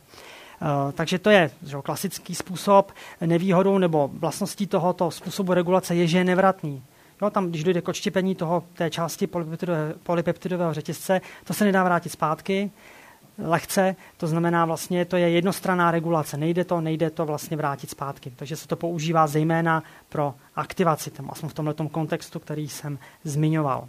Eh, 0.62 0.92
takže 0.92 1.20
to 1.20 1.30
je 1.30 1.52
že, 1.64 1.78
klasický 1.84 2.36
způsob. 2.36 2.92
Nevýhodou 3.22 3.78
nebo 3.78 4.10
vlastností 4.14 4.68
tohoto 4.68 5.12
způsobu 5.12 5.54
regulace 5.54 5.96
je, 5.96 6.08
že 6.08 6.18
je 6.18 6.24
nevratný. 6.24 6.84
Jo, 7.22 7.30
tam, 7.30 7.50
když 7.50 7.64
dojde 7.64 7.82
k 7.82 7.88
odštěpení 7.88 8.36
toho, 8.36 8.64
té 8.74 8.90
části 8.90 9.28
polypeptidového, 9.28 9.94
polypeptidového 10.04 10.74
řetězce, 10.74 11.22
to 11.44 11.54
se 11.54 11.66
nedá 11.66 11.84
vrátit 11.84 12.10
zpátky 12.10 12.72
lehce, 13.38 13.96
to 14.18 14.28
znamená 14.28 14.66
vlastně, 14.66 15.06
to 15.06 15.18
je 15.18 15.30
jednostranná 15.30 15.92
regulace, 15.92 16.38
nejde 16.38 16.64
to, 16.64 16.82
nejde 16.82 17.10
to 17.10 17.26
vlastně 17.26 17.58
vrátit 17.58 17.90
zpátky. 17.90 18.34
Takže 18.36 18.56
se 18.56 18.68
to 18.68 18.76
používá 18.76 19.28
zejména 19.28 19.84
pro 20.10 20.36
aktivaci, 20.56 21.12
aspoň 21.30 21.50
v 21.50 21.54
tomto 21.54 21.90
kontextu, 21.90 22.40
který 22.40 22.70
jsem 22.70 23.00
zmiňoval. 23.24 23.88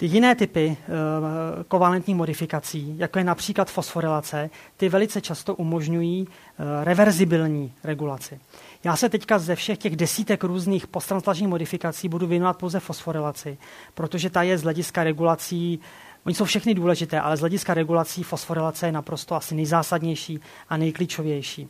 Ty 0.00 0.06
jiné 0.06 0.34
typy 0.34 0.66
uh, 0.66 1.62
kovalentních 1.68 2.16
modifikací, 2.16 2.98
jako 2.98 3.18
je 3.18 3.24
například 3.24 3.70
fosforilace, 3.70 4.50
ty 4.76 4.88
velice 4.88 5.20
často 5.20 5.54
umožňují 5.54 6.26
uh, 6.26 6.64
reverzibilní 6.84 7.72
regulaci. 7.84 8.40
Já 8.84 8.96
se 8.96 9.08
teďka 9.08 9.38
ze 9.38 9.54
všech 9.54 9.78
těch 9.78 9.96
desítek 9.96 10.44
různých 10.44 10.86
posttranslačních 10.86 11.48
modifikací 11.48 12.08
budu 12.08 12.26
věnovat 12.26 12.56
pouze 12.56 12.80
fosforilaci, 12.80 13.58
protože 13.94 14.30
ta 14.30 14.42
je 14.42 14.58
z 14.58 14.62
hlediska 14.62 15.04
regulací 15.04 15.80
Oni 16.26 16.34
jsou 16.34 16.44
všechny 16.44 16.74
důležité, 16.74 17.20
ale 17.20 17.36
z 17.36 17.40
hlediska 17.40 17.74
regulací 17.74 18.22
fosforilace 18.22 18.86
je 18.86 18.92
naprosto 18.92 19.34
asi 19.34 19.54
nejzásadnější 19.54 20.40
a 20.68 20.76
nejklíčovější. 20.76 21.68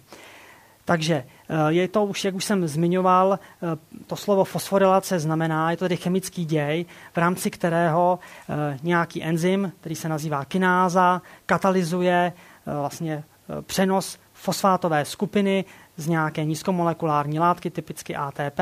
Takže 0.90 1.14
eh, 1.14 1.56
je 1.68 1.88
to 1.88 2.04
už, 2.04 2.24
jak 2.24 2.34
už 2.34 2.44
jsem 2.44 2.68
zmiňoval, 2.68 3.38
eh, 3.38 3.76
to 4.06 4.16
slovo 4.16 4.44
fosforilace 4.44 5.18
znamená, 5.18 5.70
je 5.70 5.76
to 5.76 5.84
tedy 5.84 5.96
chemický 5.96 6.44
děj, 6.44 6.84
v 7.12 7.16
rámci 7.16 7.50
kterého 7.50 8.18
eh, 8.18 8.78
nějaký 8.82 9.22
enzym, 9.22 9.72
který 9.80 9.94
se 9.94 10.08
nazývá 10.08 10.44
kináza, 10.44 11.22
katalyzuje 11.46 12.32
vlastně 12.66 13.24
přenos 13.62 14.18
fosfátové 14.32 15.04
skupiny 15.04 15.64
z 15.96 16.06
nějaké 16.06 16.44
nízkomolekulární 16.44 17.38
látky, 17.38 17.70
typicky 17.70 18.16
ATP, 18.16 18.60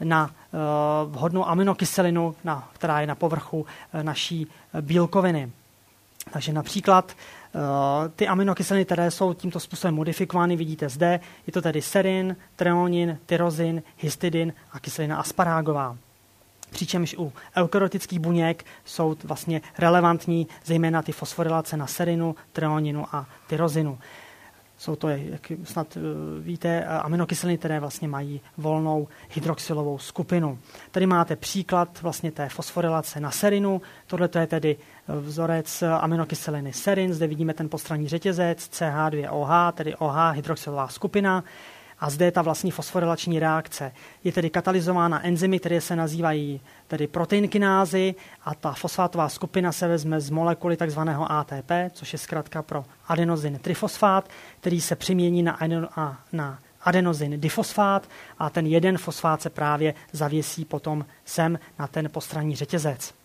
na 0.00 0.30
vhodnou 1.04 1.48
aminokyselinu, 1.48 2.34
na, 2.44 2.68
která 2.72 3.00
je 3.00 3.06
na 3.06 3.14
povrchu 3.14 3.66
naší 4.02 4.46
bílkoviny. 4.80 5.50
Takže 6.30 6.52
například 6.52 7.12
ty 8.16 8.28
aminokyseliny, 8.28 8.84
které 8.84 9.10
jsou 9.10 9.34
tímto 9.34 9.60
způsobem 9.60 9.94
modifikovány, 9.94 10.56
vidíte 10.56 10.88
zde, 10.88 11.20
je 11.46 11.52
to 11.52 11.62
tedy 11.62 11.82
serin, 11.82 12.36
treonin, 12.56 13.18
tyrozin, 13.26 13.82
histidin 13.98 14.52
a 14.72 14.80
kyselina 14.80 15.16
asparágová. 15.16 15.96
Přičemž 16.70 17.14
u 17.18 17.32
eukaryotických 17.56 18.18
buněk 18.18 18.64
jsou 18.84 19.16
vlastně 19.24 19.60
relevantní 19.78 20.46
zejména 20.64 21.02
ty 21.02 21.12
fosforilace 21.12 21.76
na 21.76 21.86
serinu, 21.86 22.34
treoninu 22.52 23.06
a 23.12 23.26
tyrozinu. 23.46 23.98
Jsou 24.82 24.96
to, 24.96 25.08
jak 25.08 25.52
snad 25.64 25.96
eh, 25.96 26.00
víte, 26.40 26.84
aminokyseliny, 26.84 27.58
které 27.58 27.80
vlastně 27.80 28.08
mají 28.08 28.40
volnou 28.56 29.08
hydroxylovou 29.30 29.98
skupinu. 29.98 30.58
Tady 30.90 31.06
máte 31.06 31.36
příklad 31.36 32.02
vlastně 32.02 32.32
té 32.32 32.48
fosforilace 32.48 33.20
na 33.20 33.30
serinu. 33.30 33.82
Tohle 34.06 34.28
je 34.38 34.46
tedy 34.46 34.76
eh, 34.76 35.20
vzorec 35.20 35.82
aminokyseliny 35.82 36.72
serin. 36.72 37.14
Zde 37.14 37.26
vidíme 37.26 37.54
ten 37.54 37.68
postranní 37.68 38.08
řetězec 38.08 38.58
CH2OH, 38.58 39.72
tedy 39.72 39.94
OH, 39.96 40.32
hydroxylová 40.32 40.88
skupina. 40.88 41.44
A 42.02 42.10
zde 42.10 42.24
je 42.24 42.32
ta 42.32 42.42
vlastní 42.42 42.70
fosforilační 42.70 43.38
reakce. 43.38 43.92
Je 44.24 44.32
tedy 44.32 44.50
katalyzována 44.50 45.26
enzymy, 45.26 45.58
které 45.58 45.80
se 45.80 45.96
nazývají 45.96 46.60
tedy 46.88 47.06
proteinkinázy 47.06 48.14
a 48.44 48.54
ta 48.54 48.72
fosfátová 48.72 49.28
skupina 49.28 49.72
se 49.72 49.88
vezme 49.88 50.20
z 50.20 50.30
molekuly 50.30 50.76
tzv. 50.76 51.00
ATP, 51.26 51.70
což 51.92 52.12
je 52.12 52.18
zkrátka 52.18 52.62
pro 52.62 52.84
adenozin 53.08 53.58
trifosfát, 53.58 54.28
který 54.60 54.80
se 54.80 54.96
přimění 54.96 55.42
na, 55.42 55.58
na 56.32 56.58
adenozin 56.80 57.40
difosfát 57.40 58.08
a 58.38 58.50
ten 58.50 58.66
jeden 58.66 58.98
fosfát 58.98 59.42
se 59.42 59.50
právě 59.50 59.94
zavěsí 60.12 60.64
potom 60.64 61.04
sem 61.24 61.58
na 61.78 61.86
ten 61.86 62.10
postranní 62.10 62.56
řetězec 62.56 63.21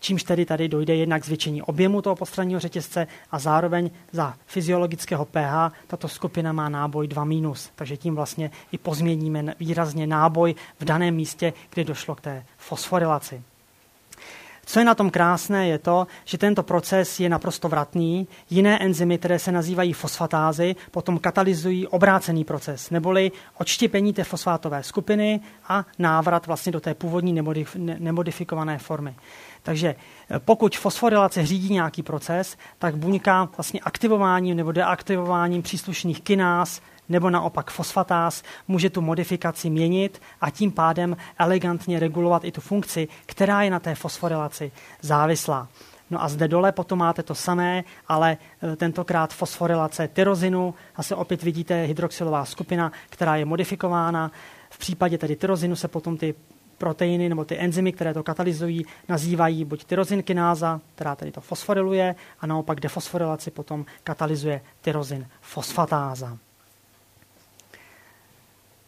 čímž 0.00 0.22
tedy 0.22 0.46
tady 0.46 0.68
dojde 0.68 0.96
jednak 0.96 1.24
zvětšení 1.24 1.62
objemu 1.62 2.02
toho 2.02 2.16
postranního 2.16 2.60
řetězce 2.60 3.06
a 3.30 3.38
zároveň 3.38 3.90
za 4.12 4.34
fyziologického 4.46 5.24
pH 5.24 5.72
tato 5.86 6.08
skupina 6.08 6.52
má 6.52 6.68
náboj 6.68 7.06
2-, 7.06 7.70
takže 7.74 7.96
tím 7.96 8.14
vlastně 8.14 8.50
i 8.72 8.78
pozměníme 8.78 9.54
výrazně 9.60 10.06
náboj 10.06 10.54
v 10.80 10.84
daném 10.84 11.14
místě, 11.14 11.52
kde 11.74 11.84
došlo 11.84 12.14
k 12.14 12.20
té 12.20 12.44
fosforilaci. 12.58 13.42
Co 14.70 14.78
je 14.78 14.84
na 14.84 14.94
tom 14.94 15.10
krásné, 15.10 15.68
je 15.68 15.78
to, 15.78 16.06
že 16.24 16.38
tento 16.38 16.62
proces 16.62 17.20
je 17.20 17.28
naprosto 17.28 17.68
vratný. 17.68 18.28
Jiné 18.50 18.78
enzymy, 18.78 19.18
které 19.18 19.38
se 19.38 19.52
nazývají 19.52 19.92
fosfatázy, 19.92 20.76
potom 20.90 21.18
katalyzují 21.18 21.86
obrácený 21.86 22.44
proces, 22.44 22.90
neboli 22.90 23.32
odštěpení 23.58 24.12
té 24.12 24.24
fosfátové 24.24 24.82
skupiny 24.82 25.40
a 25.68 25.86
návrat 25.98 26.46
vlastně 26.46 26.72
do 26.72 26.80
té 26.80 26.94
původní 26.94 27.42
nemodifikované 27.98 28.78
formy. 28.78 29.14
Takže 29.62 29.94
eh, 30.30 30.38
pokud 30.38 30.76
fosforilace 30.76 31.46
řídí 31.46 31.74
nějaký 31.74 32.02
proces, 32.02 32.56
tak 32.78 32.96
buňka 32.96 33.48
vlastně 33.56 33.80
aktivováním 33.80 34.56
nebo 34.56 34.72
deaktivováním 34.72 35.62
příslušných 35.62 36.20
kináz 36.20 36.80
nebo 37.10 37.30
naopak 37.30 37.70
fosfatáz 37.70 38.42
může 38.68 38.90
tu 38.90 39.00
modifikaci 39.00 39.70
měnit 39.70 40.22
a 40.40 40.50
tím 40.50 40.72
pádem 40.72 41.16
elegantně 41.38 41.98
regulovat 41.98 42.44
i 42.44 42.52
tu 42.52 42.60
funkci, 42.60 43.08
která 43.26 43.62
je 43.62 43.70
na 43.70 43.80
té 43.80 43.94
fosforilaci 43.94 44.72
závislá. 45.00 45.68
No 46.10 46.22
a 46.22 46.28
zde 46.28 46.48
dole 46.48 46.72
potom 46.72 46.98
máte 46.98 47.22
to 47.22 47.34
samé, 47.34 47.84
ale 48.08 48.36
eh, 48.62 48.76
tentokrát 48.76 49.34
fosforilace 49.34 50.08
tyrozinu. 50.08 50.74
A 50.96 51.02
se 51.02 51.14
opět 51.14 51.42
vidíte 51.42 51.84
hydroxylová 51.84 52.44
skupina, 52.44 52.92
která 53.10 53.36
je 53.36 53.44
modifikována. 53.44 54.30
V 54.70 54.78
případě 54.78 55.18
tedy 55.18 55.36
tyrozinu 55.36 55.76
se 55.76 55.88
potom 55.88 56.16
ty 56.16 56.34
proteiny 56.78 57.28
nebo 57.28 57.44
ty 57.44 57.58
enzymy, 57.58 57.92
které 57.92 58.14
to 58.14 58.22
katalyzují, 58.22 58.84
nazývají 59.08 59.64
buď 59.64 59.84
tyrozin 59.84 60.22
kináza, 60.22 60.80
která 60.94 61.16
tedy 61.16 61.30
to 61.30 61.40
fosforiluje, 61.40 62.14
a 62.40 62.46
naopak 62.46 62.80
defosforilaci 62.80 63.50
potom 63.50 63.84
katalyzuje 64.04 64.60
tyrozin 64.80 65.26
fosfatáza. 65.40 66.38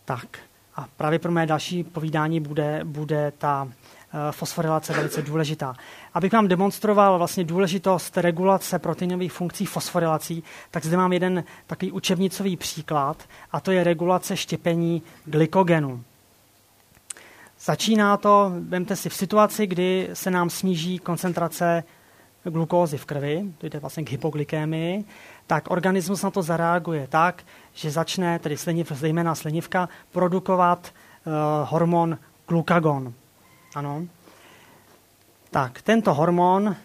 Tak 0.04 0.38
a 0.76 0.88
právě 0.96 1.18
pro 1.18 1.32
mé 1.32 1.46
další 1.46 1.84
povídání 1.84 2.40
bude, 2.40 2.80
bude 2.84 3.32
ta 3.38 3.68
eh, 3.68 4.32
fosforilace 4.32 4.92
velice 4.92 5.22
důležitá. 5.22 5.74
Abych 6.14 6.32
vám 6.32 6.48
demonstroval 6.48 7.18
vlastně 7.18 7.44
důležitost 7.44 8.18
regulace 8.18 8.78
proteinových 8.78 9.32
funkcí 9.32 9.66
fosforilací, 9.66 10.42
tak 10.70 10.84
zde 10.84 10.96
mám 10.96 11.12
jeden 11.12 11.44
takový 11.66 11.92
učebnicový 11.92 12.56
příklad, 12.56 13.16
a 13.52 13.60
to 13.60 13.70
je 13.70 13.84
regulace 13.84 14.36
štěpení 14.36 15.02
glykogenu. 15.24 16.04
Začíná 17.60 18.16
to, 18.16 18.52
vemte 18.58 18.96
si, 18.96 19.08
v 19.08 19.14
situaci, 19.14 19.66
kdy 19.66 20.08
se 20.12 20.30
nám 20.30 20.50
sníží 20.50 20.98
koncentrace 20.98 21.84
glukózy 22.44 22.98
v 22.98 23.04
krvi, 23.04 23.44
jde 23.62 23.78
vlastně 23.78 24.04
k 24.04 24.10
hypoglykémii, 24.10 25.04
tak 25.46 25.70
organismus 25.70 26.22
na 26.22 26.31
to 26.31 26.42
zareaguje 26.42 27.07
tak, 27.07 27.42
že 27.72 27.90
začne, 27.90 28.38
tedy 28.38 28.57
sleniv, 28.57 28.92
zejména 28.92 29.35
slinivka, 29.35 29.88
produkovat 30.11 30.92
uh, 30.92 31.33
hormon 31.68 32.18
glukagon. 32.48 33.12
Ano. 33.74 34.05
Tak, 35.50 35.83
tento 35.83 36.14
hormon 36.14 36.76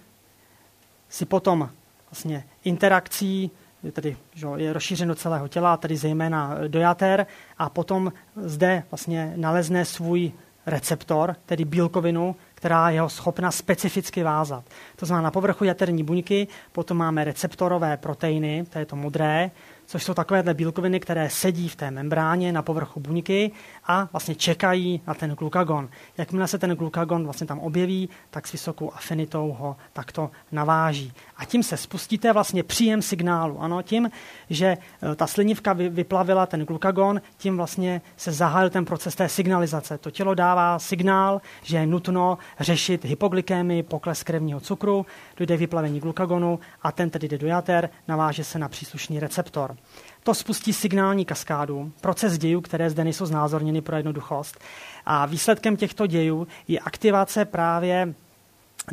si 1.09 1.25
potom 1.25 1.69
vlastně 2.11 2.43
interakcí 2.63 3.51
tedy 3.91 4.17
že 4.33 4.47
je 4.55 4.73
rozšířen 4.73 5.07
do 5.07 5.15
celého 5.15 5.47
těla, 5.47 5.77
tedy 5.77 5.97
zejména 5.97 6.55
do 6.67 6.79
jater, 6.79 7.25
a 7.57 7.69
potom 7.69 8.13
zde 8.35 8.83
vlastně 8.91 9.33
nalezne 9.35 9.85
svůj 9.85 10.31
receptor, 10.67 11.35
tedy 11.45 11.65
bílkovinu, 11.65 12.35
která 12.53 12.89
je 12.89 13.01
ho 13.01 13.09
schopna 13.09 13.51
specificky 13.51 14.23
vázat. 14.23 14.63
To 14.95 15.05
znamená, 15.05 15.23
na 15.23 15.31
povrchu 15.31 15.63
jaterní 15.63 16.03
buňky 16.03 16.47
potom 16.71 16.97
máme 16.97 17.23
receptorové 17.23 17.97
proteiny, 17.97 18.65
to 18.69 18.79
je 18.79 18.85
to 18.85 18.95
modré, 18.95 19.51
což 19.85 20.03
jsou 20.03 20.13
takovéhle 20.13 20.53
bílkoviny, 20.53 20.99
které 20.99 21.29
sedí 21.29 21.69
v 21.69 21.75
té 21.75 21.91
membráně 21.91 22.51
na 22.51 22.61
povrchu 22.61 22.99
buňky 22.99 23.51
a 23.85 24.09
vlastně 24.11 24.35
čekají 24.35 25.01
na 25.07 25.13
ten 25.13 25.35
glukagon. 25.35 25.89
Jakmile 26.17 26.47
se 26.47 26.57
ten 26.57 26.75
glukagon 26.75 27.23
vlastně 27.23 27.47
tam 27.47 27.59
objeví, 27.59 28.09
tak 28.29 28.47
s 28.47 28.51
vysokou 28.51 28.93
afinitou 28.93 29.55
ho 29.59 29.75
takto 29.93 30.31
naváží. 30.51 31.13
A 31.37 31.45
tím 31.45 31.63
se 31.63 31.77
spustíte 31.77 32.33
vlastně 32.33 32.63
příjem 32.63 33.01
signálu. 33.01 33.61
Ano, 33.61 33.81
tím, 33.81 34.11
že 34.49 34.65
e, 34.65 35.15
ta 35.15 35.27
slinivka 35.27 35.73
vyplavila 35.73 36.45
ten 36.45 36.65
glukagon, 36.65 37.21
tím 37.37 37.57
vlastně 37.57 38.01
se 38.17 38.31
zahájil 38.31 38.69
ten 38.69 38.85
proces 38.85 39.15
té 39.15 39.29
signalizace. 39.29 39.97
To 39.97 40.11
tělo 40.11 40.35
dává 40.35 40.79
signál, 40.79 41.41
že 41.63 41.77
je 41.77 41.85
nutno 41.85 42.37
řešit 42.59 43.05
hypoglykémii, 43.05 43.83
pokles 43.83 44.23
krevního 44.23 44.59
cukru, 44.59 45.05
dojde 45.37 45.57
vyplavení 45.57 45.99
glukagonu 45.99 46.59
a 46.81 46.91
ten 46.91 47.09
tedy 47.09 47.27
jde 47.27 47.37
do 47.37 47.47
jater, 47.47 47.89
naváže 48.07 48.43
se 48.43 48.59
na 48.59 48.69
příslušný 48.69 49.19
receptor. 49.19 49.75
To 50.23 50.33
spustí 50.33 50.73
signální 50.73 51.25
kaskádu, 51.25 51.91
proces 52.01 52.37
dějů, 52.37 52.61
které 52.61 52.89
zde 52.89 53.03
nejsou 53.03 53.25
znázorněny 53.25 53.81
pro 53.81 53.95
jednoduchost. 53.95 54.59
A 55.05 55.25
výsledkem 55.25 55.77
těchto 55.77 56.07
dějů 56.07 56.47
je 56.67 56.79
aktivace 56.79 57.45
právě 57.45 58.13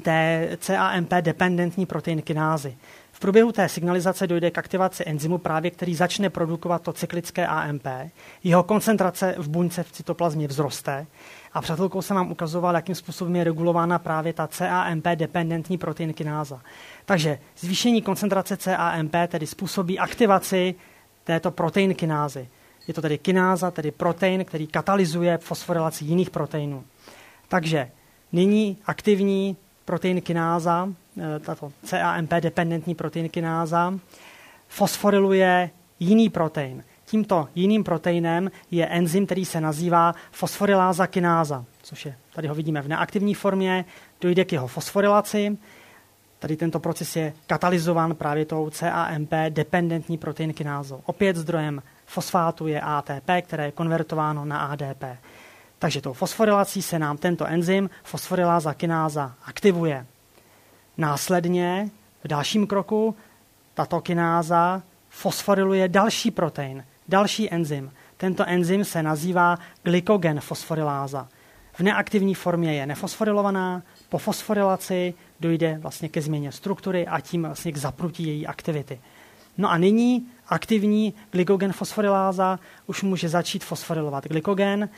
té 0.03 0.49
CAMP 0.61 1.13
dependentní 1.21 1.87
protein 1.87 2.23
kinázy. 2.23 2.77
V 3.13 3.21
průběhu 3.21 3.53
té 3.53 3.69
signalizace 3.69 4.27
dojde 4.27 4.51
k 4.51 4.59
aktivaci 4.59 5.05
enzymu 5.07 5.39
právě, 5.39 5.71
který 5.71 5.95
začne 5.95 6.31
produkovat 6.31 6.83
to 6.83 6.93
cyklické 6.93 7.47
AMP. 7.47 7.87
Jeho 8.45 8.63
koncentrace 8.63 9.35
v 9.39 9.49
buňce 9.49 9.83
v 9.83 9.93
cytoplazmě 9.93 10.49
vzroste 10.49 11.07
a 11.53 11.61
před 11.61 11.75
chvilkou 11.75 12.03
jsem 12.03 12.17
vám 12.17 12.31
ukazoval, 12.31 12.75
jakým 12.75 12.95
způsobem 12.95 13.37
je 13.37 13.45
regulována 13.45 13.99
právě 13.99 14.33
ta 14.33 14.47
CAMP 14.47 15.07
dependentní 15.15 15.79
protein 15.79 16.13
kináza. 16.13 16.61
Takže 17.05 17.39
zvýšení 17.59 18.03
koncentrace 18.03 18.57
CAMP 18.57 19.15
tedy 19.29 19.47
způsobí 19.47 19.99
aktivaci 19.99 20.75
této 21.25 21.51
protein 21.51 21.95
kinázy. 21.95 22.49
Je 22.89 22.95
to 22.95 23.03
tedy 23.03 23.19
kináza, 23.19 23.71
tedy 23.71 23.91
protein, 23.91 24.45
který 24.45 24.67
katalyzuje 24.67 25.39
fosforilaci 25.39 26.05
jiných 26.05 26.31
proteinů. 26.31 26.85
Takže 27.49 27.91
nyní 28.33 28.79
aktivní 28.87 29.57
protein 29.85 30.23
kináza, 30.23 30.89
eh, 31.19 31.39
tato 31.41 31.73
CAMP 31.85 32.33
dependentní 32.41 32.95
protein 32.95 33.29
kináza, 33.29 33.95
fosforiluje 34.69 35.71
jiný 36.01 36.31
protein. 36.31 36.85
Tímto 37.05 37.49
jiným 37.55 37.85
proteinem 37.85 38.51
je 38.71 38.87
enzym, 38.87 39.27
který 39.27 39.45
se 39.45 39.61
nazývá 39.61 40.15
fosforiláza 40.31 41.07
kináza, 41.07 41.65
což 41.83 42.07
je, 42.07 42.17
tady 42.35 42.49
ho 42.49 42.55
vidíme 42.55 42.83
v 42.83 42.89
neaktivní 42.89 43.35
formě, 43.35 43.85
dojde 44.21 44.45
k 44.45 44.53
jeho 44.53 44.67
fosforilaci, 44.67 45.57
Tady 46.45 46.57
tento 46.57 46.81
proces 46.81 47.17
je 47.17 47.33
katalyzován 47.47 48.15
právě 48.15 48.45
tou 48.45 48.71
CAMP 48.71 49.33
dependentní 49.49 50.19
protein 50.19 50.53
kinázou. 50.53 51.01
Opět 51.07 51.37
zdrojem 51.37 51.83
fosfátu 52.07 52.67
je 52.67 52.81
ATP, 52.81 53.31
které 53.43 53.65
je 53.65 53.73
konvertováno 53.73 54.45
na 54.45 54.59
ADP. 54.59 55.05
Takže 55.79 56.01
tou 56.01 56.13
fosforilací 56.13 56.83
se 56.83 56.99
nám 56.99 57.17
tento 57.17 57.47
enzym 57.47 57.91
fosforiláza 58.03 58.75
kináza 58.75 59.35
aktivuje. 59.45 60.07
Následně 60.97 61.91
v 62.25 62.29
dalším 62.29 62.67
kroku 62.67 63.17
tato 63.75 64.01
kináza 64.01 64.83
fosforiluje 65.09 65.89
další 65.89 66.31
protein, 66.31 66.85
další 67.09 67.53
enzym. 67.53 67.93
Tento 68.17 68.45
enzym 68.47 68.85
se 68.85 69.03
nazývá 69.03 69.59
glykogen 69.83 70.41
fosforiláza. 70.41 71.29
V 71.73 71.81
neaktivní 71.81 72.35
formě 72.35 72.75
je 72.75 72.87
nefosforilovaná, 72.87 73.83
po 74.09 74.19
fosforilaci 74.19 75.15
dojde 75.41 75.79
vlastně 75.79 76.09
ke 76.09 76.23
změně 76.23 76.53
struktury 76.53 77.07
a 77.07 77.21
tím 77.21 77.43
vlastně 77.43 77.73
k 77.73 77.77
zapnutí 77.77 78.27
její 78.27 78.47
aktivity. 78.47 79.01
No 79.59 79.71
a 79.71 79.79
nyní 79.79 80.27
aktivní 80.49 81.15
glykogen 81.31 81.73
fosforiláza 81.73 82.59
už 82.87 83.03
může 83.03 83.29
začít 83.29 83.65
fosforilovat 83.65 84.27
glykogen, 84.27 84.89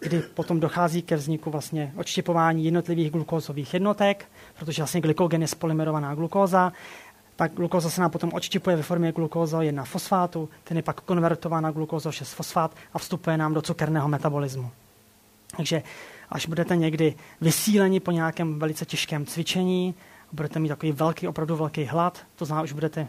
kdy 0.00 0.20
potom 0.20 0.60
dochází 0.60 1.02
ke 1.02 1.16
vzniku 1.16 1.50
vlastně 1.50 1.92
odštěpování 1.96 2.64
jednotlivých 2.64 3.10
glukózových 3.10 3.74
jednotek, 3.74 4.28
protože 4.58 4.82
vlastně 4.82 5.00
glykogen 5.00 5.42
je 5.42 5.48
spolymerovaná 5.48 6.14
glukóza, 6.14 6.72
tak 7.36 7.52
glukóza 7.54 7.90
se 7.90 8.00
nám 8.00 8.10
potom 8.10 8.30
odštěpuje 8.32 8.76
ve 8.76 8.82
formě 8.82 9.12
glukóza 9.12 9.62
1 9.62 9.84
fosfátu, 9.84 10.48
ten 10.64 10.76
je 10.76 10.82
pak 10.82 11.00
konvertován 11.00 11.64
na 11.64 11.70
glukózo 11.70 12.12
6 12.12 12.32
fosfát 12.32 12.76
a 12.94 12.98
vstupuje 12.98 13.36
nám 13.36 13.54
do 13.54 13.62
cukerného 13.62 14.08
metabolismu. 14.08 14.70
Takže 15.56 15.82
až 16.28 16.46
budete 16.46 16.76
někdy 16.76 17.14
vysíleni 17.40 18.00
po 18.00 18.10
nějakém 18.10 18.58
velice 18.58 18.84
těžkém 18.84 19.26
cvičení, 19.26 19.94
budete 20.32 20.58
mít 20.58 20.68
takový 20.68 20.92
velký, 20.92 21.28
opravdu 21.28 21.56
velký 21.56 21.84
hlad, 21.84 22.18
to 22.36 22.44
znamená, 22.44 22.62
už 22.62 22.72
budete 22.72 23.08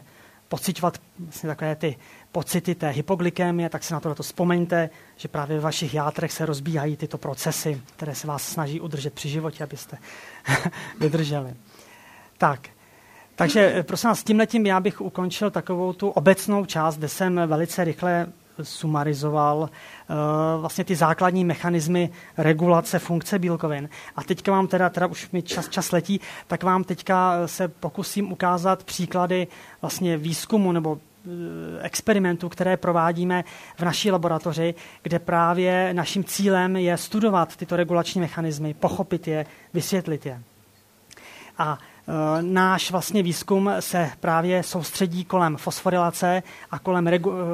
pocitovat 0.52 0.98
vlastně 1.18 1.48
takové 1.48 1.76
ty 1.76 1.96
pocity 2.32 2.74
té 2.74 2.88
hypoglykémie, 2.88 3.68
tak 3.68 3.84
si 3.84 3.92
na 3.92 4.00
to, 4.00 4.14
to 4.14 4.22
vzpomeňte, 4.22 4.90
že 5.16 5.28
právě 5.28 5.56
ve 5.56 5.62
vašich 5.62 5.94
játrech 5.94 6.32
se 6.32 6.46
rozbíhají 6.46 6.96
tyto 6.96 7.18
procesy, 7.18 7.80
které 7.96 8.14
se 8.14 8.26
vás 8.26 8.42
snaží 8.48 8.80
udržet 8.80 9.14
při 9.14 9.28
životě, 9.28 9.64
abyste 9.64 9.98
vydrželi. 11.00 11.54
Tak, 12.38 12.68
takže 13.34 13.82
prosím 13.82 14.08
vás, 14.08 14.20
s 14.20 14.24
tímhletím 14.24 14.66
já 14.66 14.80
bych 14.80 15.00
ukončil 15.00 15.50
takovou 15.50 15.92
tu 15.92 16.08
obecnou 16.08 16.64
část, 16.64 16.98
kde 16.98 17.08
jsem 17.08 17.40
velice 17.46 17.84
rychle 17.84 18.26
sumarizoval 18.62 19.58
uh, 19.58 20.16
vlastně 20.60 20.84
ty 20.84 20.96
základní 20.96 21.44
mechanismy 21.44 22.10
regulace 22.36 22.98
funkce 22.98 23.38
bílkovin. 23.38 23.88
A 24.16 24.22
teďka 24.22 24.52
vám 24.52 24.66
teda, 24.66 24.90
teda 24.90 25.06
už 25.06 25.30
mi 25.30 25.42
čas, 25.42 25.68
čas 25.68 25.92
letí, 25.92 26.20
tak 26.46 26.62
vám 26.62 26.84
teďka 26.84 27.34
se 27.46 27.68
pokusím 27.68 28.32
ukázat 28.32 28.84
příklady 28.84 29.46
vlastně 29.80 30.16
výzkumu 30.16 30.72
nebo 30.72 30.98
eh, 30.98 31.28
experimentů, 31.82 32.48
které 32.48 32.76
provádíme 32.76 33.44
v 33.76 33.82
naší 33.82 34.10
laboratoři, 34.10 34.74
kde 35.02 35.18
právě 35.18 35.94
naším 35.94 36.24
cílem 36.24 36.76
je 36.76 36.96
studovat 36.96 37.56
tyto 37.56 37.76
regulační 37.76 38.20
mechanismy, 38.20 38.74
pochopit 38.74 39.28
je, 39.28 39.46
vysvětlit 39.74 40.26
je. 40.26 40.42
A 41.58 41.78
Eh, 41.78 41.91
náš 42.40 42.90
vlastně 42.90 43.22
výzkum 43.22 43.70
se 43.80 44.10
právě 44.20 44.62
soustředí 44.62 45.24
kolem 45.24 45.56
fosforilace 45.56 46.42
a 46.70 46.78
kolem 46.78 47.06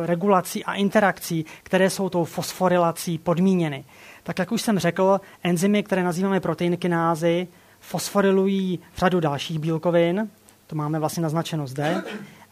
regulací 0.04 0.64
a 0.64 0.74
interakcí, 0.74 1.44
které 1.62 1.90
jsou 1.90 2.08
tou 2.08 2.24
fosforilací 2.24 3.18
podmíněny. 3.18 3.84
Tak 4.22 4.38
jak 4.38 4.52
už 4.52 4.62
jsem 4.62 4.78
řekl, 4.78 5.20
enzymy, 5.42 5.82
které 5.82 6.02
nazýváme 6.02 6.40
proteinkinázy, 6.40 7.48
fosforilují 7.80 8.78
řadu 8.96 9.20
dalších 9.20 9.58
bílkovin, 9.58 10.28
to 10.66 10.76
máme 10.76 10.98
vlastně 10.98 11.22
naznačeno 11.22 11.66
zde, 11.66 12.02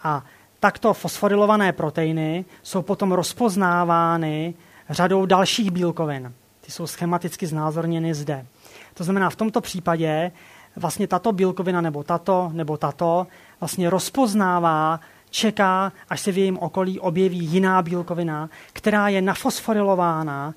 a 0.02 0.24
takto 0.60 0.94
fosforilované 0.94 1.72
proteiny 1.72 2.44
jsou 2.62 2.82
potom 2.82 3.12
rozpoznávány 3.12 4.54
řadou 4.90 5.26
dalších 5.26 5.70
bílkovin. 5.70 6.32
Ty 6.60 6.72
jsou 6.72 6.86
schematicky 6.86 7.46
znázorněny 7.46 8.14
zde. 8.14 8.46
To 8.94 9.04
znamená, 9.04 9.30
v 9.30 9.36
tomto 9.36 9.60
případě 9.60 10.32
vlastně 10.76 11.06
tato 11.06 11.32
bílkovina 11.32 11.80
nebo 11.80 12.02
tato 12.02 12.50
nebo 12.52 12.76
tato 12.76 13.26
vlastně 13.60 13.90
rozpoznává, 13.90 15.00
čeká, 15.30 15.92
až 16.08 16.20
se 16.20 16.32
v 16.32 16.38
jejím 16.38 16.58
okolí 16.58 17.00
objeví 17.00 17.38
jiná 17.38 17.82
bílkovina, 17.82 18.50
která 18.72 19.08
je 19.08 19.22
nafosforilována 19.22 20.54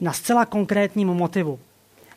na 0.00 0.12
zcela 0.12 0.46
konkrétním 0.46 1.08
motivu. 1.08 1.58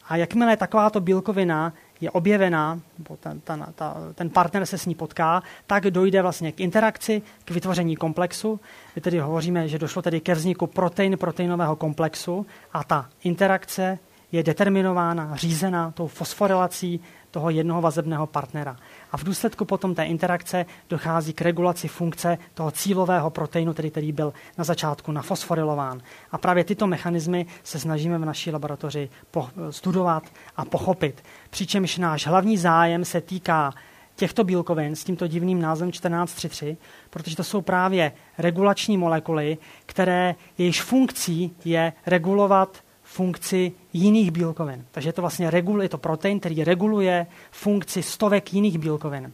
A 0.09 0.15
jakmile 0.15 0.57
takováto 0.57 0.99
bílkovina 0.99 1.73
je 2.01 2.11
objevená, 2.11 2.79
nebo 2.97 3.17
ten, 3.17 3.39
ten, 3.39 3.65
ta, 3.75 3.95
ten 4.15 4.29
partner 4.29 4.65
se 4.65 4.77
s 4.77 4.85
ní 4.85 4.95
potká, 4.95 5.43
tak 5.67 5.83
dojde 5.83 6.21
vlastně 6.21 6.51
k 6.51 6.59
interakci, 6.59 7.21
k 7.45 7.51
vytvoření 7.51 7.95
komplexu. 7.95 8.59
My 8.95 9.01
tedy 9.01 9.19
hovoříme, 9.19 9.67
že 9.67 9.79
došlo 9.79 10.01
tedy 10.01 10.21
ke 10.21 10.35
vzniku 10.35 10.67
protein 10.67 11.17
proteinového 11.17 11.75
komplexu 11.75 12.45
a 12.73 12.83
ta 12.83 13.09
interakce 13.23 13.99
je 14.35 14.43
determinována, 14.43 15.35
řízená 15.35 15.91
tou 15.91 16.07
fosforilací 16.07 16.99
toho 17.31 17.49
jednoho 17.49 17.81
vazebného 17.81 18.27
partnera. 18.27 18.77
A 19.11 19.17
v 19.17 19.23
důsledku 19.23 19.65
potom 19.65 19.95
té 19.95 20.03
interakce 20.03 20.65
dochází 20.89 21.33
k 21.33 21.41
regulaci 21.41 21.87
funkce 21.87 22.37
toho 22.53 22.71
cílového 22.71 23.29
proteinu, 23.29 23.73
který, 23.73 23.91
který 23.91 24.11
byl 24.11 24.33
na 24.57 24.63
začátku 24.63 25.11
nafosforilován. 25.11 26.01
A 26.31 26.37
právě 26.37 26.63
tyto 26.63 26.87
mechanismy 26.87 27.45
se 27.63 27.79
snažíme 27.79 28.17
v 28.17 28.25
naší 28.25 28.51
laboratoři 28.51 29.09
po, 29.31 29.49
studovat 29.69 30.23
a 30.57 30.65
pochopit. 30.65 31.23
Přičemž 31.49 31.97
náš 31.97 32.27
hlavní 32.27 32.57
zájem 32.57 33.05
se 33.05 33.21
týká 33.21 33.73
těchto 34.15 34.43
bílkovin 34.43 34.95
s 34.95 35.03
tímto 35.03 35.27
divným 35.27 35.61
názvem 35.61 35.91
1433, 35.91 36.77
protože 37.09 37.35
to 37.35 37.43
jsou 37.43 37.61
právě 37.61 38.11
regulační 38.37 38.97
molekuly, 38.97 39.57
které 39.85 40.35
jejíž 40.57 40.81
funkcí 40.81 41.55
je 41.65 41.93
regulovat 42.05 42.84
funkci 43.15 43.71
jiných 43.93 44.31
bílkovin. 44.31 44.85
Takže 44.91 45.09
je 45.09 45.13
to 45.13 45.21
vlastně 45.21 45.51
regul, 45.51 45.83
je 45.83 45.89
to 45.89 45.97
protein, 45.97 46.39
který 46.39 46.63
reguluje 46.63 47.27
funkci 47.51 48.03
stovek 48.03 48.53
jiných 48.53 48.77
bílkovin. 48.77 49.33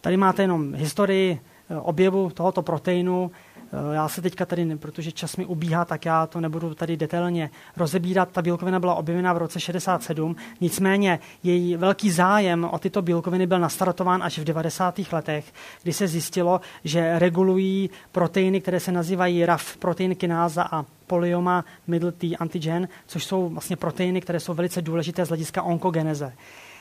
Tady 0.00 0.16
máte 0.16 0.42
jenom 0.42 0.74
historii 0.74 1.40
objevu 1.82 2.30
tohoto 2.30 2.62
proteinu 2.62 3.30
Eh, 3.30 3.43
já 3.92 4.08
se 4.08 4.22
teďka 4.22 4.46
tady, 4.46 4.76
protože 4.76 5.12
čas 5.12 5.36
mi 5.36 5.44
ubíhá, 5.44 5.84
tak 5.84 6.04
já 6.04 6.26
to 6.26 6.40
nebudu 6.40 6.74
tady 6.74 6.96
detailně 6.96 7.50
rozebírat. 7.76 8.28
Ta 8.32 8.42
bílkovina 8.42 8.80
byla 8.80 8.94
objevena 8.94 9.32
v 9.32 9.38
roce 9.38 9.60
67, 9.60 10.36
nicméně 10.60 11.18
její 11.42 11.76
velký 11.76 12.10
zájem 12.10 12.64
o 12.64 12.78
tyto 12.78 13.02
bílkoviny 13.02 13.46
byl 13.46 13.58
nastartován 13.58 14.22
až 14.22 14.38
v 14.38 14.44
90. 14.44 15.00
letech, 15.12 15.52
kdy 15.82 15.92
se 15.92 16.08
zjistilo, 16.08 16.60
že 16.84 17.18
regulují 17.18 17.90
proteiny, 18.12 18.60
které 18.60 18.80
se 18.80 18.92
nazývají 18.92 19.46
RAF 19.46 19.76
protein 19.76 20.14
kináza 20.14 20.62
a 20.62 20.84
polyoma 21.06 21.64
middle 21.86 22.12
T 22.12 22.36
antigen, 22.36 22.88
což 23.06 23.24
jsou 23.24 23.48
vlastně 23.48 23.76
proteiny, 23.76 24.20
které 24.20 24.40
jsou 24.40 24.54
velice 24.54 24.82
důležité 24.82 25.24
z 25.24 25.28
hlediska 25.28 25.62
onkogeneze. 25.62 26.32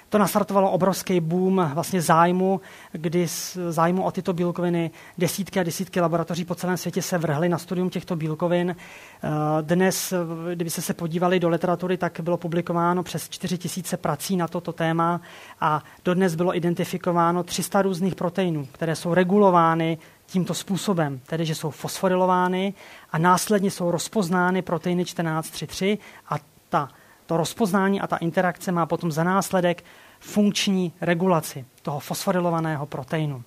To 0.10 0.18
nastartovalo 0.18 0.72
obrovský 0.72 1.20
boom 1.20 1.72
vlastně 1.74 2.02
zájmu, 2.02 2.62
kdy 2.92 3.28
zájmu 3.70 4.04
o 4.04 4.12
tyto 4.12 4.34
bílkoviny 4.34 4.92
desítky 5.18 5.60
a 5.60 5.64
desítky 5.64 6.00
laboratoří 6.00 6.46
po 6.46 6.56
celém 6.56 6.78
světě 6.78 7.02
se 7.02 7.18
vrhly 7.18 7.50
na 7.50 7.58
studium 7.58 7.90
těchto 7.90 8.16
bílkovin. 8.16 8.76
Eh, 8.76 9.30
dnes, 9.62 10.14
kdyby 10.54 10.70
se 10.70 10.82
se 10.82 10.94
podívali 10.94 11.40
do 11.40 11.50
literatury, 11.50 11.98
tak 11.98 12.20
bylo 12.24 12.38
publikováno 12.38 13.04
přes 13.04 13.30
4 13.30 13.58
tisíce 13.58 13.98
prací 13.98 14.38
na 14.38 14.48
toto 14.48 14.74
téma 14.74 15.22
a 15.62 15.84
dodnes 16.06 16.36
bylo 16.36 16.58
identifikováno 16.58 17.44
300 17.44 17.82
různých 17.82 18.16
proteinů, 18.16 18.68
které 18.72 18.96
jsou 18.96 19.14
regulovány 19.14 19.98
tímto 20.26 20.54
způsobem, 20.54 21.20
tedy 21.26 21.46
že 21.46 21.56
jsou 21.56 21.70
fosforilovány 21.70 22.74
a 23.12 23.18
následně 23.18 23.72
jsou 23.72 23.92
rozpoznány 23.92 24.62
proteiny 24.62 25.04
1433 25.04 25.98
a 26.30 26.36
ta, 26.70 26.90
to 27.26 27.38
rozpoznání 27.38 28.02
a 28.02 28.08
ta 28.08 28.18
interakce 28.18 28.72
má 28.72 28.86
potom 28.86 29.12
za 29.12 29.24
následek 29.24 29.84
funkční 30.20 30.94
regulaci 31.02 31.66
toho 31.82 32.00
fosforilovaného 32.00 32.86
proteinu. 32.86 33.44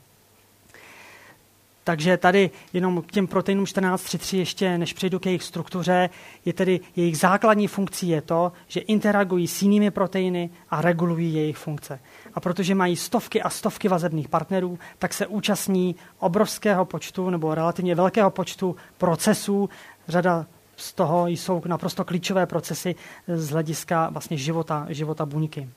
Takže 1.87 2.16
tady 2.16 2.51
jenom 2.72 3.03
k 3.03 3.12
těm 3.12 3.27
proteinům 3.27 3.64
14.3.3 3.64 4.39
ještě, 4.39 4.79
než 4.79 4.93
přejdu 4.93 5.18
k 5.18 5.27
jejich 5.27 5.43
struktuře, 5.43 6.11
je 6.45 6.53
tedy 6.53 6.81
jejich 6.97 7.18
základní 7.18 7.66
funkcí 7.68 8.09
je 8.09 8.22
to, 8.22 8.53
že 8.68 8.81
interagují 8.81 9.49
s 9.49 9.62
jinými 9.62 9.91
proteiny 9.91 10.51
a 10.70 10.83
regulují 10.83 11.35
jejich 11.35 11.57
funkce. 11.57 12.01
A 12.35 12.41
protože 12.41 12.74
mají 12.74 12.97
stovky 12.97 13.43
a 13.43 13.51
stovky 13.51 13.89
vazebných 13.89 14.29
partnerů, 14.29 14.79
tak 14.99 15.14
se 15.14 15.27
účastní 15.27 15.97
obrovského 16.18 16.85
počtu 16.85 17.31
nebo 17.31 17.55
relativně 17.55 17.95
velkého 17.95 18.31
počtu 18.31 18.77
procesů. 18.99 19.68
Řada 20.09 20.47
z 20.77 20.93
toho 20.93 21.27
jsou 21.27 21.62
naprosto 21.66 22.05
klíčové 22.05 22.47
procesy 22.47 22.95
z 23.29 23.51
hlediska 23.51 24.09
vlastně 24.09 24.37
života, 24.37 24.87
života 24.89 25.27
buňky. 25.27 25.68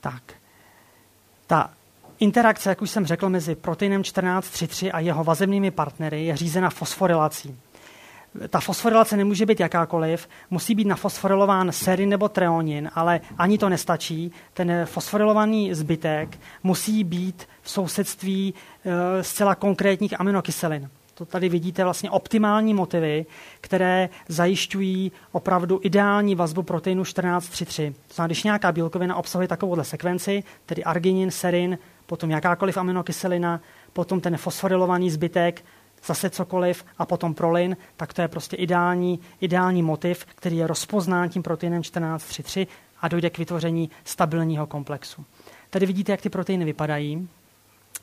Tak. 0.00 0.22
Ta 1.46 1.70
interakce, 2.18 2.68
jak 2.68 2.82
už 2.82 2.90
jsem 2.90 3.06
řekl, 3.06 3.28
mezi 3.28 3.54
proteinem 3.54 4.02
1433 4.02 4.92
a 4.92 5.00
jeho 5.00 5.24
vazebnými 5.24 5.70
partnery 5.70 6.24
je 6.24 6.36
řízena 6.36 6.70
fosforilací. 6.70 7.56
Ta 8.48 8.60
fosforilace 8.60 9.16
nemůže 9.16 9.46
být 9.46 9.60
jakákoliv, 9.60 10.28
musí 10.50 10.74
být 10.74 10.86
nafosforilován 10.86 11.72
serin 11.72 12.08
nebo 12.08 12.28
treonin, 12.28 12.90
ale 12.94 13.20
ani 13.38 13.58
to 13.58 13.68
nestačí. 13.68 14.32
Ten 14.54 14.72
fosforilovaný 14.84 15.74
zbytek 15.74 16.38
musí 16.62 17.04
být 17.04 17.48
v 17.62 17.70
sousedství 17.70 18.54
e, 18.84 19.22
zcela 19.22 19.54
konkrétních 19.54 20.20
aminokyselin 20.20 20.90
to 21.18 21.24
tady 21.24 21.48
vidíte 21.48 21.84
vlastně 21.84 22.10
optimální 22.10 22.74
motivy, 22.74 23.26
které 23.60 24.08
zajišťují 24.28 25.12
opravdu 25.32 25.80
ideální 25.82 26.34
vazbu 26.34 26.62
proteinu 26.62 27.02
1433. 27.02 27.94
To 28.08 28.14
znamená, 28.14 28.26
když 28.26 28.44
nějaká 28.44 28.72
bílkovina 28.72 29.16
obsahuje 29.16 29.48
takovouhle 29.48 29.84
sekvenci, 29.84 30.42
tedy 30.66 30.84
arginin, 30.84 31.30
serin, 31.30 31.78
potom 32.06 32.30
jakákoliv 32.30 32.76
aminokyselina, 32.76 33.60
potom 33.92 34.20
ten 34.20 34.36
fosforilovaný 34.36 35.10
zbytek, 35.10 35.64
zase 36.06 36.30
cokoliv 36.30 36.84
a 36.98 37.06
potom 37.06 37.34
prolin, 37.34 37.76
tak 37.96 38.12
to 38.12 38.22
je 38.22 38.28
prostě 38.28 38.56
ideální, 38.56 39.20
ideální 39.40 39.82
motiv, 39.82 40.24
který 40.24 40.56
je 40.56 40.66
rozpoznán 40.66 41.28
tím 41.28 41.42
proteinem 41.42 41.82
1433 41.82 42.66
a 43.00 43.08
dojde 43.08 43.30
k 43.30 43.38
vytvoření 43.38 43.90
stabilního 44.04 44.66
komplexu. 44.66 45.24
Tady 45.70 45.86
vidíte, 45.86 46.12
jak 46.12 46.20
ty 46.20 46.28
proteiny 46.28 46.64
vypadají. 46.64 47.28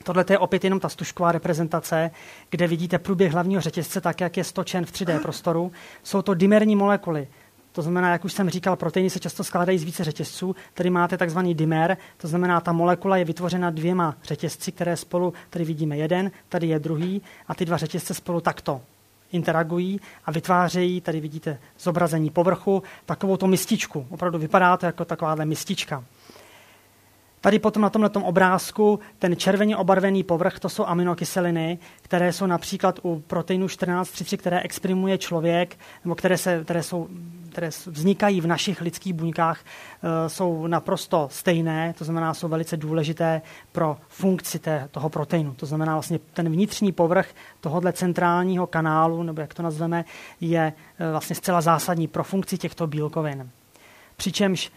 Tohle 0.03 0.25
je 0.29 0.39
opět 0.39 0.63
jenom 0.63 0.79
ta 0.79 0.89
stužková 0.89 1.31
reprezentace, 1.31 2.11
kde 2.49 2.67
vidíte 2.67 2.99
průběh 2.99 3.33
hlavního 3.33 3.61
řetězce 3.61 4.01
tak, 4.01 4.21
jak 4.21 4.37
je 4.37 4.43
stočen 4.43 4.85
v 4.85 4.91
3D 4.91 5.21
prostoru. 5.21 5.71
Jsou 6.03 6.21
to 6.21 6.33
dimerní 6.33 6.75
molekuly. 6.75 7.27
To 7.71 7.81
znamená, 7.81 8.11
jak 8.11 8.25
už 8.25 8.33
jsem 8.33 8.49
říkal, 8.49 8.75
proteiny 8.75 9.09
se 9.09 9.19
často 9.19 9.43
skládají 9.43 9.77
z 9.77 9.83
více 9.83 10.03
řetězců. 10.03 10.55
Tady 10.73 10.89
máte 10.89 11.17
takzvaný 11.17 11.55
dimer, 11.55 11.97
to 12.17 12.27
znamená, 12.27 12.61
ta 12.61 12.71
molekula 12.71 13.17
je 13.17 13.25
vytvořena 13.25 13.69
dvěma 13.69 14.15
řetězci, 14.23 14.71
které 14.71 14.97
spolu, 14.97 15.33
tady 15.49 15.65
vidíme 15.65 15.97
jeden, 15.97 16.31
tady 16.49 16.67
je 16.67 16.79
druhý, 16.79 17.21
a 17.47 17.55
ty 17.55 17.65
dva 17.65 17.77
řetězce 17.77 18.13
spolu 18.13 18.41
takto 18.41 18.81
interagují 19.31 20.01
a 20.25 20.31
vytvářejí, 20.31 21.01
tady 21.01 21.19
vidíte 21.19 21.59
zobrazení 21.79 22.29
povrchu, 22.29 22.83
takovou 23.05 23.37
to 23.37 23.47
mističku. 23.47 24.07
Opravdu 24.09 24.39
vypadá 24.39 24.77
to 24.77 24.85
jako 24.85 25.05
takováhle 25.05 25.45
mistička. 25.45 26.03
Tady 27.43 27.59
potom 27.59 27.81
na 27.81 27.89
tomhle 27.89 28.09
obrázku 28.09 28.99
ten 29.19 29.35
červeně 29.35 29.77
obarvený 29.77 30.23
povrch, 30.23 30.59
to 30.59 30.69
jsou 30.69 30.85
aminokyseliny, 30.85 31.79
které 32.01 32.33
jsou 32.33 32.45
například 32.45 32.99
u 33.03 33.19
proteinu 33.19 33.67
1433, 33.67 34.37
které 34.37 34.59
exprimuje 34.59 35.17
člověk, 35.17 35.79
nebo 36.03 36.15
které, 36.15 36.37
se, 36.37 36.63
které, 36.63 36.83
jsou, 36.83 37.07
které 37.51 37.69
vznikají 37.85 38.41
v 38.41 38.47
našich 38.47 38.81
lidských 38.81 39.13
buňkách, 39.13 39.59
e, 39.59 40.29
jsou 40.29 40.67
naprosto 40.67 41.27
stejné, 41.31 41.93
to 41.97 42.05
znamená, 42.05 42.33
jsou 42.33 42.47
velice 42.47 42.77
důležité 42.77 43.41
pro 43.71 43.97
funkci 44.07 44.59
té, 44.59 44.87
toho 44.91 45.09
proteinu. 45.09 45.53
To 45.53 45.65
znamená, 45.65 45.93
vlastně 45.93 46.19
ten 46.33 46.49
vnitřní 46.49 46.91
povrch 46.91 47.27
tohohle 47.59 47.93
centrálního 47.93 48.67
kanálu, 48.67 49.23
nebo 49.23 49.41
jak 49.41 49.53
to 49.53 49.63
nazveme, 49.63 50.05
je 50.41 50.73
e, 50.99 51.11
vlastně 51.11 51.35
zcela 51.35 51.61
zásadní 51.61 52.07
pro 52.07 52.23
funkci 52.23 52.57
těchto 52.57 52.87
bílkovin. 52.87 53.49
Přičemž 54.15 54.71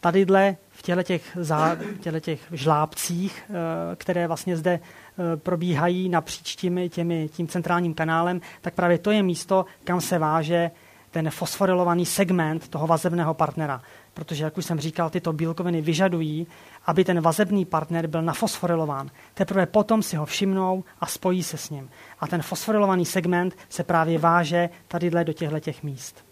tadyhle 0.00 0.56
těle 0.86 1.04
těch, 1.04 1.22
zá, 1.40 1.76
těle 2.00 2.20
těch 2.20 2.40
žlábcích, 2.52 3.44
eh, 3.48 3.96
které 3.96 4.26
vlastně 4.26 4.56
zde 4.56 4.80
eh, 4.80 5.36
probíhají 5.36 6.08
napříč 6.08 6.56
těmi, 6.56 6.88
těmi, 6.88 7.28
tím 7.28 7.48
centrálním 7.48 7.94
kanálem, 7.94 8.40
tak 8.60 8.74
právě 8.74 8.98
to 8.98 9.10
je 9.10 9.22
místo, 9.22 9.64
kam 9.84 10.00
se 10.00 10.18
váže 10.18 10.70
ten 11.10 11.30
fosforilovaný 11.30 12.06
segment 12.06 12.68
toho 12.68 12.86
vazebného 12.86 13.34
partnera. 13.34 13.82
Protože, 14.14 14.44
jak 14.44 14.58
už 14.58 14.64
jsem 14.64 14.80
říkal, 14.80 15.10
tyto 15.10 15.32
bílkoviny 15.32 15.82
vyžadují, 15.82 16.46
aby 16.86 17.04
ten 17.04 17.20
vazebný 17.20 17.64
partner 17.64 18.06
byl 18.06 18.22
nafosforilován. 18.22 19.10
Teprve 19.34 19.66
potom 19.66 20.02
si 20.02 20.16
ho 20.16 20.26
všimnou 20.26 20.84
a 21.00 21.06
spojí 21.06 21.42
se 21.42 21.56
s 21.56 21.70
ním. 21.70 21.90
A 22.20 22.26
ten 22.26 22.42
fosforilovaný 22.42 23.04
segment 23.04 23.56
se 23.68 23.84
právě 23.84 24.18
váže 24.18 24.68
tadyhle 24.88 25.24
do 25.24 25.32
těchto 25.32 25.60
těch 25.60 25.82
míst. 25.82 26.25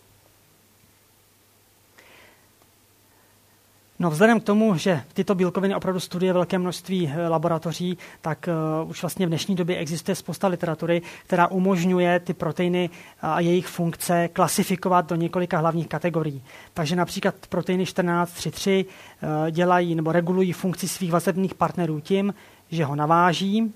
No 3.99 4.11
vzhledem 4.11 4.41
k 4.41 4.45
tomu, 4.45 4.77
že 4.77 5.03
tyto 5.13 5.35
bílkoviny 5.35 5.75
opravdu 5.75 6.01
studuje 6.01 6.33
velké 6.33 6.59
množství 6.59 7.13
eh, 7.15 7.29
laboratoří, 7.29 7.99
tak 8.21 8.49
uh, 8.83 8.91
už 8.91 9.03
vlastně 9.03 9.27
v 9.27 9.29
dnešní 9.29 9.55
době 9.55 9.77
existuje 9.77 10.15
spousta 10.15 10.49
literatury, 10.49 11.03
která 11.27 11.47
umožňuje 11.47 12.21
ty 12.21 12.35
proteiny 12.35 12.91
a 13.23 13.41
jejich 13.41 13.67
funkce 13.67 14.29
klasifikovat 14.29 15.09
do 15.09 15.15
několika 15.15 15.59
hlavních 15.59 15.89
kategorií. 15.89 16.43
Takže 16.73 16.97
například 16.97 17.35
proteiny 17.49 17.85
1433 17.85 18.85
uh, 18.85 19.51
dělají 19.51 19.95
nebo 19.95 20.13
regulují 20.13 20.53
funkci 20.53 20.89
svých 20.89 21.13
vazebných 21.13 21.55
partnerů 21.55 22.01
tím, 22.01 22.35
že 22.71 22.85
ho 22.85 22.97
naváží, 22.97 23.73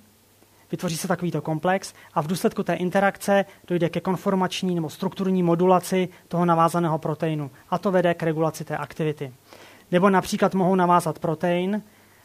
vytvoří 0.70 0.96
se 0.96 1.08
takovýto 1.08 1.42
komplex 1.42 1.94
a 2.14 2.22
v 2.22 2.26
důsledku 2.26 2.62
té 2.62 2.74
interakce 2.74 3.44
dojde 3.66 3.88
ke 3.88 4.00
konformační 4.00 4.74
nebo 4.74 4.90
strukturní 4.90 5.42
modulaci 5.42 6.08
toho 6.28 6.44
navázaného 6.44 6.98
proteinu. 6.98 7.50
A 7.70 7.78
to 7.78 7.90
vede 7.90 8.14
k 8.14 8.22
regulaci 8.22 8.64
té 8.64 8.76
aktivity. 8.76 9.32
Nebo 9.92 10.10
například 10.10 10.54
mohou 10.54 10.74
navázat 10.74 11.18
protein 11.18 11.82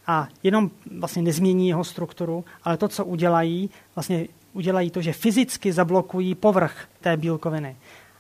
a 0.07 0.28
jenom 0.43 0.72
vlastně 0.99 1.22
nezmění 1.22 1.68
jeho 1.68 1.84
strukturu, 1.84 2.45
ale 2.64 2.78
to, 2.78 2.88
co 2.88 3.05
udělají, 3.05 3.70
vlastně 3.95 4.28
udělají 4.53 4.91
to, 4.91 5.01
že 5.01 5.14
fyzicky 5.14 5.74
zablokují 5.74 6.36
povrch 6.36 6.88
té 7.01 7.18
bílkoviny. 7.18 7.76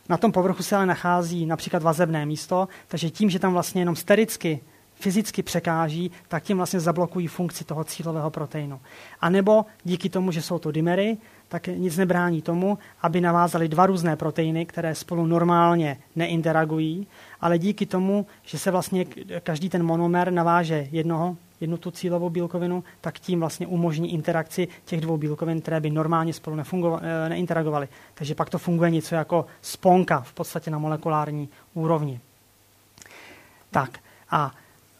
Na 0.09 0.17
tom 0.17 0.31
povrchu 0.31 0.63
se 0.63 0.75
ale 0.75 0.85
nachází 0.85 1.45
například 1.45 1.83
vazebné 1.83 2.25
místo, 2.25 2.67
takže 2.87 3.09
tím, 3.09 3.29
že 3.29 3.39
tam 3.39 3.53
vlastně 3.53 3.81
jenom 3.81 3.95
stericky 3.95 4.61
fyzicky 4.95 5.43
překáží, 5.43 6.11
tak 6.27 6.43
tím 6.43 6.57
vlastně 6.57 6.79
zablokují 6.79 7.27
funkci 7.27 7.63
toho 7.63 7.83
cílového 7.83 8.29
proteinu. 8.29 8.79
A 9.21 9.29
nebo 9.29 9.65
díky 9.83 10.09
tomu, 10.09 10.31
že 10.31 10.41
jsou 10.41 10.59
to 10.59 10.71
dimery, 10.71 11.17
tak 11.47 11.67
nic 11.67 11.97
nebrání 11.97 12.41
tomu, 12.41 12.77
aby 13.01 13.21
navázali 13.21 13.67
dva 13.67 13.85
různé 13.85 14.15
proteiny, 14.15 14.65
které 14.65 14.95
spolu 14.95 15.25
normálně 15.25 15.97
neinteragují, 16.15 17.07
ale 17.43 17.57
díky 17.57 17.85
tomu, 17.85 18.25
že 18.43 18.59
se 18.59 18.71
vlastně 18.71 19.05
každý 19.43 19.69
ten 19.69 19.83
monomer 19.83 20.31
naváže 20.31 20.87
jednoho, 20.91 21.37
jednu 21.61 21.77
tu 21.77 21.91
cílovou 21.91 22.29
bílkovinu, 22.29 22.83
tak 23.01 23.19
tím 23.19 23.39
vlastně 23.39 23.67
umožní 23.67 24.13
interakci 24.13 24.67
těch 24.85 25.01
dvou 25.01 25.17
bílkovin, 25.17 25.61
které 25.61 25.79
by 25.79 25.89
normálně 25.89 26.33
spolu 26.33 26.57
eh, 26.59 27.29
neinteragovaly. 27.29 27.87
Takže 28.13 28.35
pak 28.35 28.49
to 28.49 28.57
funguje 28.57 28.89
něco 28.89 29.15
jako 29.15 29.45
sponka 29.61 30.21
v 30.21 30.33
podstatě 30.33 30.71
na 30.71 30.77
molekulární 30.77 31.49
úrovni. 31.73 32.19
Tak 33.71 33.99
a 34.31 34.51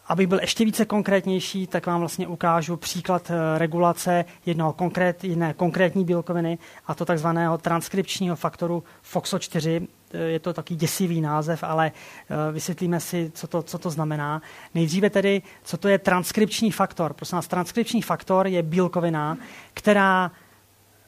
abych 0.06 0.26
byl 0.26 0.38
ještě 0.40 0.64
více 0.64 0.84
konkrétnější, 0.84 1.66
tak 1.66 1.86
vám 1.86 2.00
vlastně 2.00 2.28
ukážu 2.28 2.76
příklad 2.76 3.30
eh, 3.30 3.58
regulace 3.58 4.24
jednoho 4.46 4.72
konkrét, 4.72 5.24
jedné 5.24 5.54
konkrétní 5.54 6.04
bílkoviny, 6.04 6.58
a 6.86 6.94
to 6.94 7.04
takzvaného 7.04 7.58
transkripčního 7.58 8.36
faktoru 8.36 8.84
FOXO4. 9.12 9.86
Eh, 10.14 10.18
je 10.18 10.38
to 10.38 10.52
taky 10.52 10.74
děsivý 10.74 11.20
název, 11.20 11.62
ale 11.62 11.92
eh, 12.30 12.52
vysvětlíme 12.52 13.00
si, 13.00 13.30
co 13.34 13.46
to, 13.46 13.62
co 13.62 13.78
to 13.78 13.90
znamená. 13.90 14.42
Nejdříve 14.74 15.10
tedy, 15.10 15.42
co 15.64 15.76
to 15.76 15.88
je 15.88 15.98
transkripční 15.98 16.70
faktor. 16.70 17.12
Prosím 17.12 17.36
nás, 17.36 17.48
transkripční 17.48 18.02
faktor 18.02 18.46
je 18.46 18.62
bílkovina, 18.62 19.38
která 19.74 20.30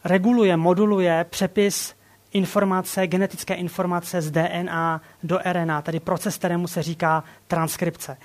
reguluje, 0.05 0.57
moduluje 0.57 1.27
přepis 1.31 1.95
informace, 2.33 3.07
genetické 3.07 3.55
informace 3.55 4.23
z 4.23 4.31
DNA 4.31 5.01
do 5.23 5.39
RNA, 5.53 5.83
tedy 5.83 6.01
proces, 6.01 6.39
kterému 6.39 6.67
se 6.67 6.83
říká 6.83 7.25
transkripce. 7.47 8.17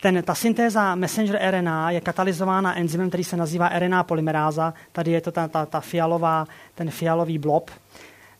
Ten, 0.00 0.22
ta 0.22 0.34
syntéza 0.34 0.94
messenger 0.94 1.38
RNA 1.50 1.90
je 1.90 2.00
katalyzována 2.00 2.78
enzymem, 2.78 3.08
který 3.08 3.24
se 3.24 3.36
nazývá 3.36 3.68
RNA 3.68 4.02
polymeráza. 4.02 4.74
Tady 4.92 5.10
je 5.10 5.20
to 5.20 5.32
ta, 5.32 5.48
ta, 5.48 5.66
ta 5.66 5.80
fialová, 5.80 6.46
ten 6.74 6.90
fialový 6.90 7.38
blob. 7.38 7.70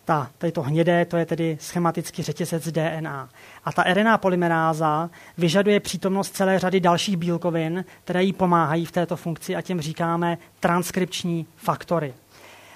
Ta, 0.08 0.30
tady 0.38 0.52
to 0.52 0.62
hnědé, 0.62 1.04
to 1.04 1.16
je 1.16 1.26
tedy 1.26 1.58
schematický 1.60 2.22
řetězec 2.22 2.68
DNA. 2.72 3.28
A 3.64 3.72
ta 3.72 3.82
RNA 3.82 4.18
polymeráza 4.18 5.10
vyžaduje 5.38 5.80
přítomnost 5.80 6.36
celé 6.36 6.58
řady 6.58 6.80
dalších 6.80 7.16
bílkovin, 7.16 7.84
které 8.04 8.22
jí 8.24 8.32
pomáhají 8.32 8.84
v 8.84 8.92
této 8.92 9.16
funkci 9.16 9.56
a 9.56 9.62
těm 9.62 9.80
říkáme 9.80 10.38
transkripční 10.60 11.46
faktory. 11.56 12.14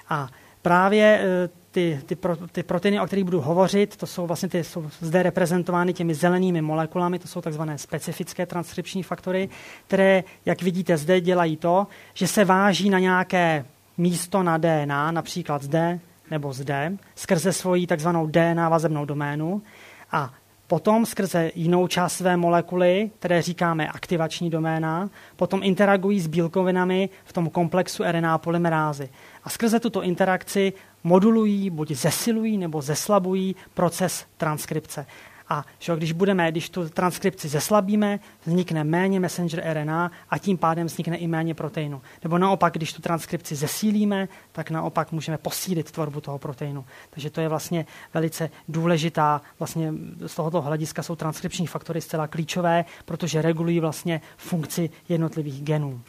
A 0.09 0.28
právě 0.62 1.20
eh, 1.22 1.49
ty, 1.70 2.01
ty, 2.07 2.16
pro, 2.16 2.37
ty 2.37 2.62
proteiny, 2.62 3.01
o 3.01 3.07
kterých 3.07 3.24
budu 3.24 3.41
hovořit, 3.41 3.97
to 3.97 4.07
jsou 4.07 4.26
vlastně 4.26 4.49
ty, 4.49 4.64
jsou 4.64 4.91
zde 5.01 5.22
reprezentovány 5.22 5.93
těmi 5.93 6.14
zelenými 6.14 6.62
molekulami, 6.62 7.18
to 7.18 7.28
jsou 7.28 7.41
takzvané 7.41 7.78
specifické 7.78 8.47
transkripční 8.47 9.03
faktory, 9.03 9.49
které, 9.87 10.24
jak 10.47 10.62
vidíte 10.62 10.97
zde, 10.97 11.20
dělají 11.20 11.57
to, 11.57 11.87
že 12.14 12.26
se 12.26 12.45
váží 12.45 12.91
na 12.91 12.99
nějaké 12.99 13.64
místo 13.99 14.43
na 14.43 14.59
DNA, 14.59 15.11
například 15.11 15.62
zde 15.62 16.01
nebo 16.33 16.53
zde, 16.53 16.97
skrze 17.14 17.53
svoji 17.53 17.87
takzvanou 17.87 18.26
DNA 18.26 18.68
vazebnou 18.68 19.05
doménu 19.05 19.62
a 20.12 20.35
potom 20.66 21.07
skrze 21.07 21.51
jinou 21.55 21.87
část 21.87 22.12
své 22.16 22.37
molekuly, 22.37 23.11
které 23.18 23.43
říkáme 23.43 23.89
aktivační 23.89 24.51
doména, 24.51 25.11
potom 25.37 25.61
interagují 25.62 26.20
s 26.20 26.26
bílkovinami 26.26 27.09
v 27.24 27.33
tom 27.33 27.51
komplexu 27.51 28.03
RNA 28.03 28.39
polymerázy. 28.39 29.09
A 29.45 29.51
skrze 29.51 29.80
tuto 29.80 30.03
interakci 30.03 30.72
modulují, 31.05 31.70
buď 31.70 31.91
zesilují 31.91 32.59
nebo 32.59 32.83
zeslabují 32.83 33.57
proces 33.74 34.26
transkripce. 34.37 35.07
A 35.53 35.64
že 35.78 35.96
když 35.96 36.12
budeme, 36.12 36.50
když 36.50 36.70
tu 36.70 36.88
transkripci 36.88 37.48
zeslabíme, 37.48 38.20
vznikne 38.46 38.84
méně 38.84 39.20
messenger 39.20 39.62
RNA 39.72 40.11
a 40.30 40.38
tím 40.38 40.59
pádem 40.59 40.86
vznikne 40.86 41.16
i 41.16 41.26
méně 41.26 41.55
proteinu. 41.55 42.03
Nebo 42.22 42.38
naopak, 42.38 42.74
když 42.74 42.92
tu 42.92 43.03
transkripci 43.03 43.55
zesílíme, 43.55 44.28
tak 44.53 44.70
naopak 44.70 45.12
můžeme 45.12 45.38
posílit 45.38 45.90
tvorbu 45.90 46.20
toho 46.20 46.38
proteinu. 46.38 46.84
Takže 47.11 47.30
to 47.30 47.40
je 47.40 47.48
vlastně 47.48 47.86
velice 48.14 48.50
důležitá, 48.68 49.40
vlastně 49.59 49.92
z 50.26 50.34
tohoto 50.34 50.61
hlediska 50.61 51.03
jsou 51.03 51.16
transkripční 51.16 51.66
faktory 51.66 52.00
zcela 52.00 52.26
klíčové, 52.26 52.84
protože 53.05 53.42
regulují 53.42 53.80
vlastně 53.80 54.20
funkci 54.36 54.90
jednotlivých 55.09 55.62
genů. 55.62 56.00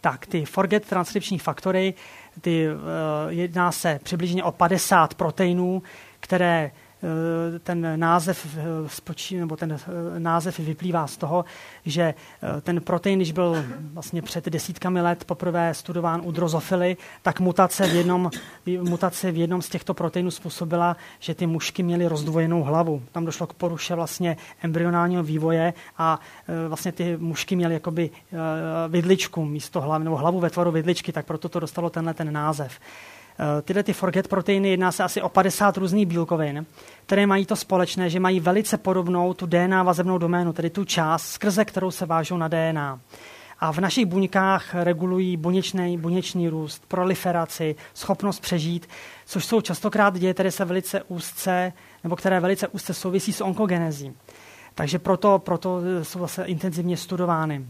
Tak, 0.00 0.26
ty 0.26 0.44
forget 0.44 0.86
transkripční 0.88 1.38
faktory, 1.38 1.94
ty, 2.40 2.68
uh, 2.68 2.80
jedná 3.28 3.72
se 3.72 4.00
přibližně 4.02 4.44
o 4.44 4.52
50 4.52 5.14
proteinů, 5.14 5.82
které 6.20 6.70
ten 7.62 8.00
název 8.00 8.46
eh, 8.56 8.62
spočí, 8.86 9.36
nebo 9.36 9.56
ten 9.56 9.72
eh, 9.72 10.20
název 10.20 10.58
vyplývá 10.58 11.06
z 11.06 11.16
toho, 11.16 11.44
že 11.84 12.14
ten 12.62 12.80
protein, 12.80 13.18
když 13.18 13.32
byl 13.32 13.64
vlastně 13.92 14.22
před 14.22 14.44
desítkami 14.44 15.00
let 15.00 15.24
poprvé 15.24 15.74
studován 15.74 16.20
u 16.24 16.32
drozofily, 16.32 16.96
tak 17.22 17.40
mutace 17.40 17.86
v 17.86 17.94
jednom, 17.94 18.30
mutace 18.80 19.32
v 19.32 19.36
jednom 19.36 19.62
z 19.62 19.68
těchto 19.68 19.94
proteinů 19.94 20.30
způsobila, 20.30 20.96
že 21.18 21.34
ty 21.34 21.46
mušky 21.46 21.82
měly 21.82 22.06
rozdvojenou 22.06 22.62
hlavu. 22.62 23.02
Tam 23.12 23.24
došlo 23.24 23.46
k 23.46 23.52
poruše 23.52 23.94
vlastně 23.94 24.36
embryonálního 24.62 25.22
vývoje 25.22 25.74
a 25.98 26.20
vlastně 26.68 26.92
ty 26.92 27.16
mušky 27.16 27.56
měly 27.56 27.74
jakoby 27.74 28.10
vidličku 28.88 29.44
místo 29.44 29.80
hlavy, 29.80 30.04
nebo 30.04 30.16
hlavu 30.16 30.40
ve 30.40 30.50
tvaru 30.50 30.70
vidličky, 30.70 31.12
tak 31.12 31.26
proto 31.26 31.48
to 31.48 31.60
dostalo 31.60 31.90
tenhle 31.90 32.14
ten 32.14 32.32
název. 32.32 32.78
Eh, 33.38 33.62
tyhle 33.62 33.82
ty 33.82 33.92
forget 33.92 34.28
proteiny 34.28 34.68
jedná 34.68 34.92
se 34.92 35.04
asi 35.04 35.22
o 35.22 35.28
50 35.28 35.76
různých 35.76 36.06
bílkovin, 36.06 36.66
které 37.06 37.26
mají 37.26 37.46
to 37.46 37.56
společné, 37.56 38.10
že 38.10 38.20
mají 38.20 38.40
velice 38.40 38.78
podobnou 38.78 39.34
tu 39.34 39.46
DNA 39.46 39.82
vazebnou 39.82 40.18
doménu, 40.18 40.52
tedy 40.52 40.70
tu 40.70 40.84
část, 40.84 41.26
skrze 41.26 41.64
kterou 41.64 41.90
se 41.90 42.06
vážou 42.06 42.36
na 42.36 42.48
DNA. 42.48 43.00
A 43.60 43.72
v 43.72 43.78
našich 43.78 44.06
buňkách 44.06 44.74
regulují 44.74 45.36
buněčný, 45.36 45.98
buněčný 45.98 46.48
růst, 46.48 46.82
proliferaci, 46.88 47.76
schopnost 47.94 48.40
přežít, 48.40 48.88
což 49.26 49.44
jsou 49.44 49.60
častokrát 49.60 50.18
děje, 50.18 50.34
které 50.34 50.50
se 50.50 50.64
velice 50.64 51.02
úzce, 51.02 51.72
nebo 52.04 52.16
které 52.16 52.40
velice 52.40 52.68
úzce 52.68 52.94
souvisí 52.94 53.32
s 53.32 53.40
onkogenezí. 53.40 54.12
Takže 54.74 54.98
proto, 54.98 55.38
proto 55.38 55.80
jsou 56.02 56.20
zase 56.20 56.44
intenzivně 56.44 56.96
studovány. 56.96 57.66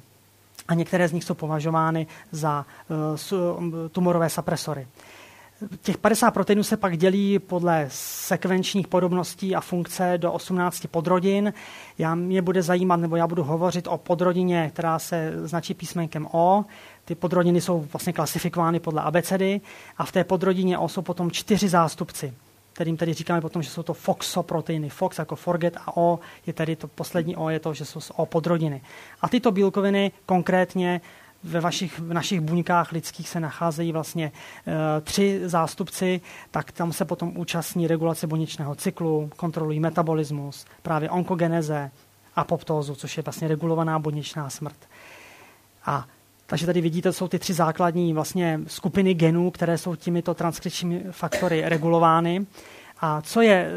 A 0.68 0.74
některé 0.74 1.08
z 1.08 1.12
nich 1.12 1.24
jsou 1.24 1.34
považovány 1.34 2.06
za 2.30 2.66
uh, 3.32 3.88
tumorové 3.88 4.30
sapresory. 4.30 4.86
Těch 5.82 5.98
50 5.98 6.30
proteinů 6.30 6.62
se 6.62 6.76
pak 6.76 6.96
dělí 6.96 7.38
podle 7.38 7.86
sekvenčních 7.88 8.88
podobností 8.88 9.56
a 9.56 9.60
funkce 9.60 10.14
do 10.16 10.32
18 10.32 10.86
podrodin. 10.90 11.52
Já 11.98 12.14
mě 12.14 12.42
bude 12.42 12.62
zajímat, 12.62 12.96
nebo 12.96 13.16
já 13.16 13.26
budu 13.26 13.42
hovořit 13.42 13.86
o 13.86 13.98
podrodině, 13.98 14.70
která 14.74 14.98
se 14.98 15.32
značí 15.46 15.74
písmenkem 15.74 16.28
O. 16.32 16.64
Ty 17.04 17.14
podrodiny 17.14 17.60
jsou 17.60 17.86
vlastně 17.92 18.12
klasifikovány 18.12 18.80
podle 18.80 19.02
abecedy 19.02 19.60
a 19.98 20.04
v 20.04 20.12
té 20.12 20.24
podrodině 20.24 20.78
O 20.78 20.88
jsou 20.88 21.02
potom 21.02 21.30
čtyři 21.30 21.68
zástupci 21.68 22.34
kterým 22.72 22.96
tedy 22.96 23.14
říkáme 23.14 23.40
potom, 23.40 23.62
že 23.62 23.70
jsou 23.70 23.82
to 23.82 23.94
FOXO-proteiny. 23.94 24.88
FOX 24.88 25.18
jako 25.18 25.36
forget 25.36 25.76
a 25.76 25.96
O 25.96 26.18
je 26.46 26.52
tedy 26.52 26.76
to 26.76 26.88
poslední 26.88 27.36
O, 27.36 27.48
je 27.48 27.60
to, 27.60 27.74
že 27.74 27.84
jsou 27.84 28.00
z 28.00 28.12
O 28.16 28.26
podrodiny. 28.26 28.82
A 29.20 29.28
tyto 29.28 29.52
bílkoviny 29.52 30.12
konkrétně 30.26 31.00
ve 31.44 31.60
vašich, 31.60 31.98
v 31.98 32.12
našich 32.12 32.40
buňkách 32.40 32.92
lidských 32.92 33.28
se 33.28 33.40
nacházejí 33.40 33.92
vlastně 33.92 34.32
e, 34.66 35.00
tři 35.00 35.40
zástupci, 35.44 36.20
tak 36.50 36.72
tam 36.72 36.92
se 36.92 37.04
potom 37.04 37.36
účastní 37.36 37.86
regulace 37.86 38.26
buněčného 38.26 38.74
cyklu, 38.74 39.30
kontrolují 39.36 39.80
metabolismus, 39.80 40.66
právě 40.82 41.10
onkogeneze, 41.10 41.90
apoptózu, 42.36 42.94
což 42.94 43.16
je 43.16 43.22
vlastně 43.22 43.48
regulovaná 43.48 43.98
buněčná 43.98 44.50
smrt. 44.50 44.76
A 45.86 46.06
takže 46.46 46.66
tady 46.66 46.80
vidíte, 46.80 47.12
jsou 47.12 47.28
ty 47.28 47.38
tři 47.38 47.54
základní 47.54 48.12
vlastně 48.12 48.60
skupiny 48.66 49.14
genů, 49.14 49.50
které 49.50 49.78
jsou 49.78 49.96
těmito 49.96 50.34
transkripčními 50.34 51.04
faktory 51.10 51.62
regulovány. 51.66 52.46
A 53.00 53.22
co 53.22 53.40
je 53.40 53.70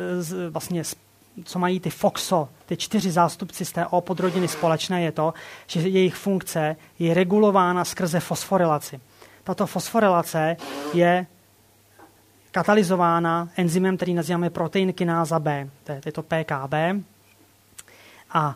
vlastně 0.50 0.84
co 1.44 1.60
mají 1.60 1.80
ty 1.80 1.90
FOXO, 1.90 2.50
ty 2.66 2.78
čtyři 2.78 3.12
zástupci 3.12 3.66
z 3.66 3.72
té 3.72 3.86
O 3.86 4.02
podrodiny 4.02 4.48
společné, 4.48 5.02
je 5.02 5.12
to, 5.12 5.34
že 5.68 5.80
jejich 5.80 6.16
funkce 6.16 6.76
je 7.00 7.14
regulována 7.14 7.86
skrze 7.86 8.20
fosforilaci. 8.20 9.00
Tato 9.44 9.68
fosforilace 9.68 10.58
je 10.94 11.26
katalyzována 12.52 13.50
enzymem, 13.58 13.98
který 13.98 14.14
nazýváme 14.14 14.50
protein 14.50 14.94
kináza 14.94 15.40
B, 15.40 15.70
to 15.84 15.92
je, 15.92 16.02
to 16.02 16.10
je 16.10 16.14
to 16.14 16.24
PKB. 16.24 16.74
A 18.30 18.56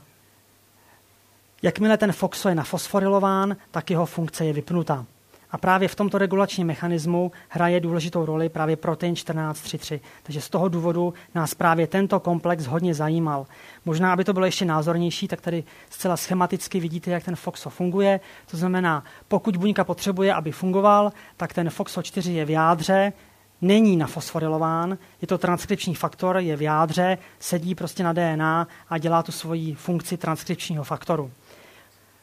jakmile 1.62 1.98
ten 1.98 2.12
FOXO 2.12 2.50
je 2.50 2.56
nafosforilován, 2.56 3.56
tak 3.72 3.90
jeho 3.90 4.06
funkce 4.06 4.46
je 4.46 4.54
vypnutá. 4.54 5.06
A 5.52 5.58
právě 5.58 5.88
v 5.88 5.96
tomto 5.96 6.18
regulačním 6.18 6.68
mechanismu 6.68 7.32
hraje 7.50 7.80
důležitou 7.80 8.26
roli 8.26 8.50
právě 8.50 8.76
protein 8.76 9.14
1433. 9.14 10.02
Takže 10.24 10.42
z 10.42 10.50
toho 10.50 10.68
důvodu 10.68 11.14
nás 11.36 11.54
právě 11.54 11.88
tento 11.88 12.20
komplex 12.20 12.66
hodně 12.66 12.94
zajímal. 12.94 13.46
Možná, 13.86 14.14
aby 14.14 14.24
to 14.24 14.34
bylo 14.34 14.46
ještě 14.46 14.66
názornější, 14.66 15.28
tak 15.28 15.42
tady 15.42 15.64
zcela 15.90 16.18
schematicky 16.18 16.80
vidíte, 16.80 17.12
jak 17.12 17.24
ten 17.24 17.36
FOXO 17.36 17.70
funguje. 17.70 18.20
To 18.52 18.58
znamená, 18.58 19.04
pokud 19.28 19.58
buňka 19.58 19.84
potřebuje, 19.84 20.34
aby 20.34 20.52
fungoval, 20.52 21.12
tak 21.38 21.54
ten 21.54 21.68
FOXO4 21.68 22.32
je 22.32 22.46
v 22.46 22.50
jádře, 22.50 23.14
není 23.62 23.98
nafosforilován, 23.98 24.98
je 25.22 25.28
to 25.28 25.38
transkripční 25.38 25.96
faktor, 25.96 26.38
je 26.38 26.56
v 26.56 26.62
jádře, 26.62 27.18
sedí 27.40 27.76
prostě 27.76 28.04
na 28.04 28.14
DNA 28.14 28.68
a 28.90 28.98
dělá 28.98 29.24
tu 29.24 29.32
svoji 29.32 29.76
funkci 29.76 30.18
transkripčního 30.18 30.84
faktoru. 30.84 31.32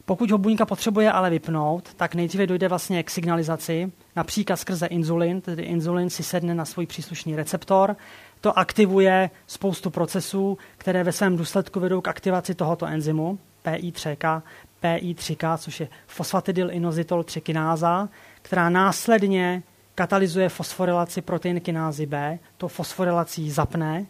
Pokud 0.07 0.31
ho 0.31 0.39
buňka 0.39 0.67
potřebuje 0.67 1.13
ale 1.13 1.31
vypnout, 1.31 1.95
tak 1.95 2.15
nejdříve 2.15 2.47
dojde 2.47 2.69
vlastně 2.69 3.03
k 3.03 3.11
signalizaci, 3.11 3.93
například 4.17 4.57
skrze 4.57 4.87
inzulin, 4.87 5.41
tedy 5.41 5.63
inzulin 5.63 6.11
si 6.11 6.23
sedne 6.23 6.55
na 6.55 6.65
svůj 6.65 6.87
příslušný 6.87 7.37
receptor, 7.37 7.97
to 8.41 8.59
aktivuje 8.59 9.31
spoustu 9.47 9.91
procesů, 9.91 10.59
které 10.79 11.05
ve 11.05 11.13
svém 11.13 11.37
důsledku 11.37 11.81
vedou 11.81 12.01
k 12.01 12.09
aktivaci 12.09 12.55
tohoto 12.55 12.87
enzymu, 12.87 13.39
PI3K, 13.65 14.43
PI3K, 14.83 15.59
což 15.59 15.81
je 15.81 15.89
fosfatidyl 16.07 16.71
inozitol 16.71 17.25
3 17.25 17.41
kináza, 17.41 18.09
která 18.43 18.71
následně 18.71 19.63
katalyzuje 19.95 20.49
fosforilaci 20.49 21.23
protein 21.23 21.61
kinázy 21.61 22.07
B, 22.07 22.39
to 22.57 22.69
fosforilací 22.69 23.51
zapne 23.51 24.07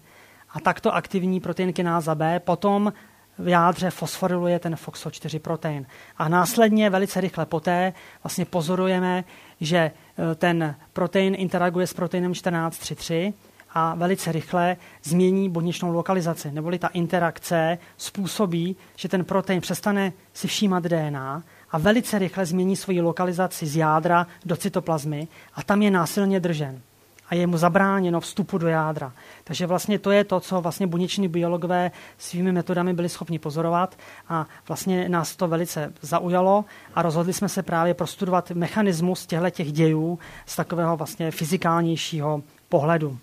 a 0.51 0.61
takto 0.61 0.95
aktivní 0.95 1.41
protein 1.41 1.73
kináza 1.73 2.15
B. 2.15 2.41
Potom 2.41 2.93
v 3.39 3.49
jádře 3.49 3.91
fosforiluje 3.91 4.59
ten 4.59 4.75
FOXO4 4.75 5.39
protein. 5.39 5.87
A 6.19 6.29
následně 6.29 6.91
velice 6.91 7.21
rychle 7.21 7.47
poté 7.47 7.93
vlastně 8.23 8.45
pozorujeme, 8.45 9.25
že 9.61 9.77
e, 9.79 9.93
ten 10.35 10.75
protein 10.93 11.35
interaguje 11.39 11.87
s 11.87 11.95
proteinem 11.95 12.33
1433 12.33 13.35
a 13.71 13.95
velice 13.95 14.33
rychle 14.33 14.77
změní 15.03 15.51
buněčnou 15.51 15.93
lokalizaci. 15.93 16.51
Neboli 16.51 16.79
ta 16.79 16.89
interakce 16.89 17.79
způsobí, 17.97 18.77
že 18.97 19.09
ten 19.09 19.25
protein 19.25 19.61
přestane 19.61 20.13
si 20.33 20.49
všímat 20.49 20.85
DNA 20.85 21.43
a 21.71 21.79
velice 21.79 22.19
rychle 22.19 22.47
změní 22.47 22.77
svoji 22.77 23.01
lokalizaci 23.01 23.67
z 23.67 23.77
jádra 23.77 24.27
do 24.45 24.57
cytoplazmy 24.57 25.29
a 25.55 25.63
tam 25.63 25.83
je 25.83 25.91
násilně 25.91 26.41
držen 26.41 26.83
a 27.29 27.35
je 27.35 27.47
mu 27.47 27.57
zabráněno 27.57 28.21
vstupu 28.21 28.59
do 28.59 28.69
jádra. 28.69 29.13
Takže 29.45 29.67
vlastně 29.67 29.99
to 29.99 30.11
je 30.11 30.25
to, 30.25 30.41
co 30.41 30.61
vlastně 30.61 30.87
buněční 30.87 31.29
biologové 31.29 31.91
svými 32.19 32.53
metodami 32.53 32.95
byli 32.95 33.09
schopni 33.09 33.39
pozorovat 33.39 33.99
a 34.29 34.47
vlastně 34.69 35.09
nás 35.09 35.37
to 35.37 35.49
velice 35.49 35.93
zaujalo 36.01 36.65
a 36.95 37.03
rozhodli 37.03 37.33
jsme 37.33 37.49
se 37.49 37.63
právě 37.63 37.95
prostudovat 37.95 38.51
mechanismus 38.51 39.27
těchto 39.27 39.51
těch 39.51 39.73
dějů 39.73 40.19
z 40.47 40.57
takového 40.57 40.97
vlastně 40.97 41.31
fyzikálnějšího 41.31 42.43
pohledu. 42.69 43.19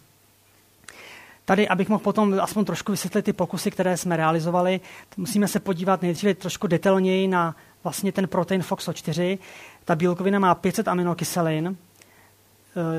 Tady, 1.45 1.67
abych 1.67 1.89
mohl 1.89 2.03
potom 2.03 2.39
aspoň 2.41 2.65
trošku 2.65 2.91
vysvětlit 2.91 3.21
ty 3.21 3.33
pokusy, 3.33 3.71
které 3.71 3.97
jsme 3.97 4.17
realizovali, 4.17 4.79
musíme 5.17 5.47
se 5.47 5.59
podívat 5.59 6.01
nejdříve 6.01 6.33
trošku 6.33 6.67
detailněji 6.67 7.27
na 7.27 7.55
vlastně 7.83 8.11
ten 8.11 8.27
protein 8.27 8.61
FOXO4. 8.61 9.37
Ta 9.85 9.95
bílkovina 9.95 10.39
má 10.39 10.55
500 10.55 10.87
aminokyselin, 10.87 11.77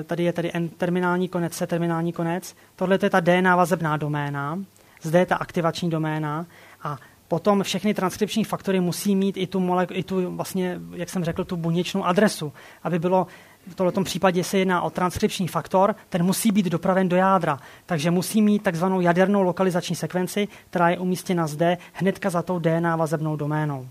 tady 0.04 0.22
je 0.24 0.32
tady 0.32 0.50
N 0.54 0.68
terminální 0.68 1.28
konec, 1.28 1.56
C 1.56 1.66
terminální 1.66 2.12
konec. 2.12 2.56
Tohle 2.76 2.98
je 3.02 3.10
ta 3.10 3.20
DNA 3.20 3.56
vazebná 3.56 3.96
doména, 3.96 4.58
zde 5.02 5.18
je 5.18 5.26
ta 5.26 5.36
aktivační 5.36 5.90
doména 5.90 6.46
a 6.82 6.98
potom 7.28 7.62
všechny 7.62 7.94
transkripční 7.94 8.44
faktory 8.44 8.80
musí 8.80 9.16
mít 9.16 9.36
i 9.36 9.46
tu, 9.46 9.60
molek, 9.60 9.90
i 9.92 10.02
tu 10.02 10.36
vlastně, 10.36 10.80
jak 10.92 11.10
jsem 11.10 11.24
řekl, 11.24 11.44
tu 11.44 11.56
buněčnou 11.56 12.04
adresu, 12.04 12.52
aby 12.82 12.98
bylo 12.98 13.26
v 13.66 13.74
tomto 13.74 14.04
případě 14.04 14.44
se 14.44 14.58
jedná 14.58 14.82
o 14.82 14.90
transkripční 14.90 15.48
faktor, 15.48 15.94
ten 16.08 16.22
musí 16.22 16.52
být 16.52 16.66
dopraven 16.66 17.08
do 17.08 17.16
jádra. 17.16 17.58
Takže 17.86 18.10
musí 18.10 18.42
mít 18.42 18.62
takzvanou 18.62 19.00
jadernou 19.00 19.42
lokalizační 19.42 19.96
sekvenci, 19.96 20.48
která 20.70 20.88
je 20.88 20.98
umístěna 20.98 21.46
zde 21.46 21.78
hnedka 21.92 22.30
za 22.30 22.42
tou 22.42 22.58
DNA 22.58 22.96
vazebnou 22.96 23.36
doménou. 23.36 23.88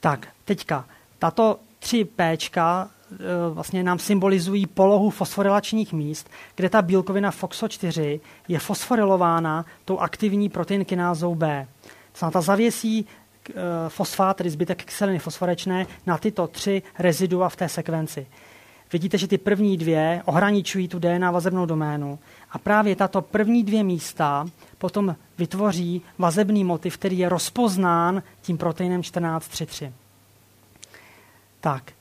Tak, 0.00 0.28
teďka, 0.44 0.84
tato 1.18 1.58
3 1.78 2.04
P 2.04 2.36
Eh, 2.56 2.95
vlastně 3.50 3.82
nám 3.82 3.98
symbolizují 3.98 4.66
polohu 4.66 5.10
fosforilačních 5.10 5.92
míst, 5.92 6.30
kde 6.56 6.68
ta 6.68 6.82
bílkovina 6.82 7.30
FOXO4 7.30 8.20
je 8.48 8.58
fosforilována 8.58 9.64
tou 9.84 9.98
aktivní 9.98 10.48
proteinkinázou 10.48 11.34
B. 11.34 11.66
To 12.20 12.30
ta 12.30 12.40
zavěsí 12.40 13.06
eh, 13.06 13.52
fosfát, 13.88 14.36
tedy 14.36 14.50
zbytek 14.50 14.84
kyseliny 14.84 15.18
fosforečné, 15.18 15.86
na 16.06 16.18
tyto 16.18 16.46
tři 16.46 16.82
rezidua 16.98 17.48
v 17.48 17.56
té 17.56 17.68
sekvenci. 17.68 18.26
Vidíte, 18.92 19.18
že 19.18 19.28
ty 19.28 19.38
první 19.38 19.76
dvě 19.76 20.22
ohraničují 20.24 20.88
tu 20.88 20.98
DNA 20.98 21.30
vazebnou 21.30 21.66
doménu 21.66 22.18
a 22.50 22.58
právě 22.58 22.96
tato 22.96 23.22
první 23.22 23.64
dvě 23.64 23.84
místa 23.84 24.46
potom 24.78 25.16
vytvoří 25.38 26.02
vazebný 26.18 26.64
motiv, 26.64 26.96
který 26.96 27.18
je 27.18 27.28
rozpoznán 27.28 28.22
tím 28.42 28.58
proteinem 28.58 29.02
1433. 29.02 29.92
Tak, 31.60 31.92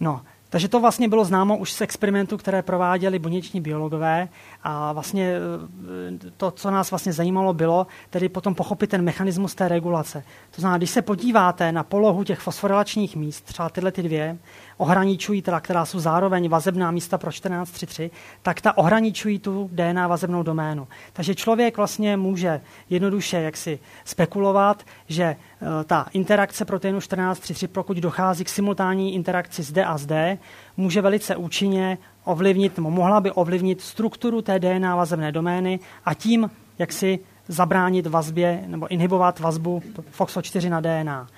no, 0.00 0.20
takže 0.52 0.68
to 0.68 0.80
vlastně 0.80 1.08
bylo 1.08 1.24
známo 1.24 1.56
už 1.56 1.72
z 1.72 1.80
experimentů, 1.80 2.36
které 2.36 2.62
prováděli 2.62 3.18
buněční 3.18 3.60
biologové 3.60 4.28
a 4.62 4.92
vlastně 4.92 5.34
e, 5.34 6.30
to, 6.36 6.50
co 6.50 6.70
nás 6.70 6.90
vlastně 6.90 7.12
zajímalo, 7.12 7.54
bylo 7.54 7.86
tedy 8.10 8.28
potom 8.28 8.54
pochopit 8.54 8.90
ten 8.90 9.02
mechanismus 9.02 9.54
té 9.54 9.68
regulace. 9.68 10.24
To 10.50 10.60
znamená, 10.60 10.78
když 10.78 10.90
se 10.90 11.02
podíváte 11.02 11.72
na 11.72 11.82
polohu 11.82 12.24
těch 12.24 12.38
fosforilačních 12.38 13.16
míst, 13.16 13.40
třeba 13.44 13.68
tyhle 13.68 13.92
ty 13.92 14.02
dvě, 14.02 14.38
ohraničují 14.82 15.42
teda, 15.42 15.60
která 15.60 15.84
jsou 15.84 16.00
zároveň 16.00 16.48
vazebná 16.48 16.90
místa 16.90 17.18
pro 17.18 17.30
1433, 17.30 18.10
tak 18.42 18.60
ta 18.60 18.78
ohraničují 18.78 19.38
tu 19.38 19.70
DNA 19.72 20.06
vazebnou 20.06 20.42
doménu. 20.42 20.88
Takže 21.12 21.34
člověk 21.34 21.76
vlastně 21.76 22.16
může 22.16 22.60
jednoduše 22.90 23.36
jaksi 23.36 23.78
spekulovat, 24.04 24.82
že 25.08 25.22
e, 25.22 25.36
ta 25.84 26.06
interakce 26.12 26.64
proteinu 26.64 26.98
1433, 26.98 27.68
pokud 27.68 27.96
dochází 27.96 28.44
k 28.44 28.48
simultánní 28.48 29.14
interakci 29.14 29.62
zde 29.62 29.84
a 29.84 29.98
zde, 29.98 30.38
může 30.76 31.00
velice 31.00 31.36
účinně 31.36 31.98
ovlivnit, 32.24 32.78
mohla 32.78 33.20
by 33.20 33.30
ovlivnit 33.30 33.80
strukturu 33.80 34.42
té 34.42 34.58
DNA 34.58 34.96
vazebné 34.96 35.32
domény 35.32 35.80
a 36.04 36.14
tím, 36.14 36.50
jak 36.78 36.92
si 36.92 37.18
zabránit 37.48 38.06
vazbě 38.06 38.64
nebo 38.66 38.88
inhibovat 38.88 39.40
vazbu 39.40 39.82
FOXO4 40.18 40.70
na 40.70 40.80
DNA. 40.80 41.28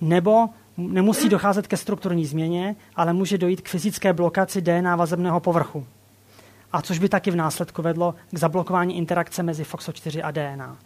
Nebo 0.00 0.48
nemusí 0.76 1.28
docházet 1.28 1.66
ke 1.66 1.76
strukturní 1.76 2.26
změně, 2.26 2.76
ale 2.96 3.12
může 3.12 3.38
dojít 3.38 3.60
k 3.60 3.68
fyzické 3.68 4.12
blokaci 4.12 4.62
DNA 4.62 4.96
vazebného 4.96 5.40
povrchu. 5.40 5.86
A 6.72 6.82
což 6.82 6.98
by 6.98 7.08
taky 7.08 7.30
v 7.30 7.36
následku 7.36 7.82
vedlo 7.82 8.14
k 8.32 8.38
zablokování 8.38 8.96
interakce 8.96 9.42
mezi 9.42 9.62
FOXO4 9.62 10.20
a 10.24 10.30
DNA. 10.30 10.76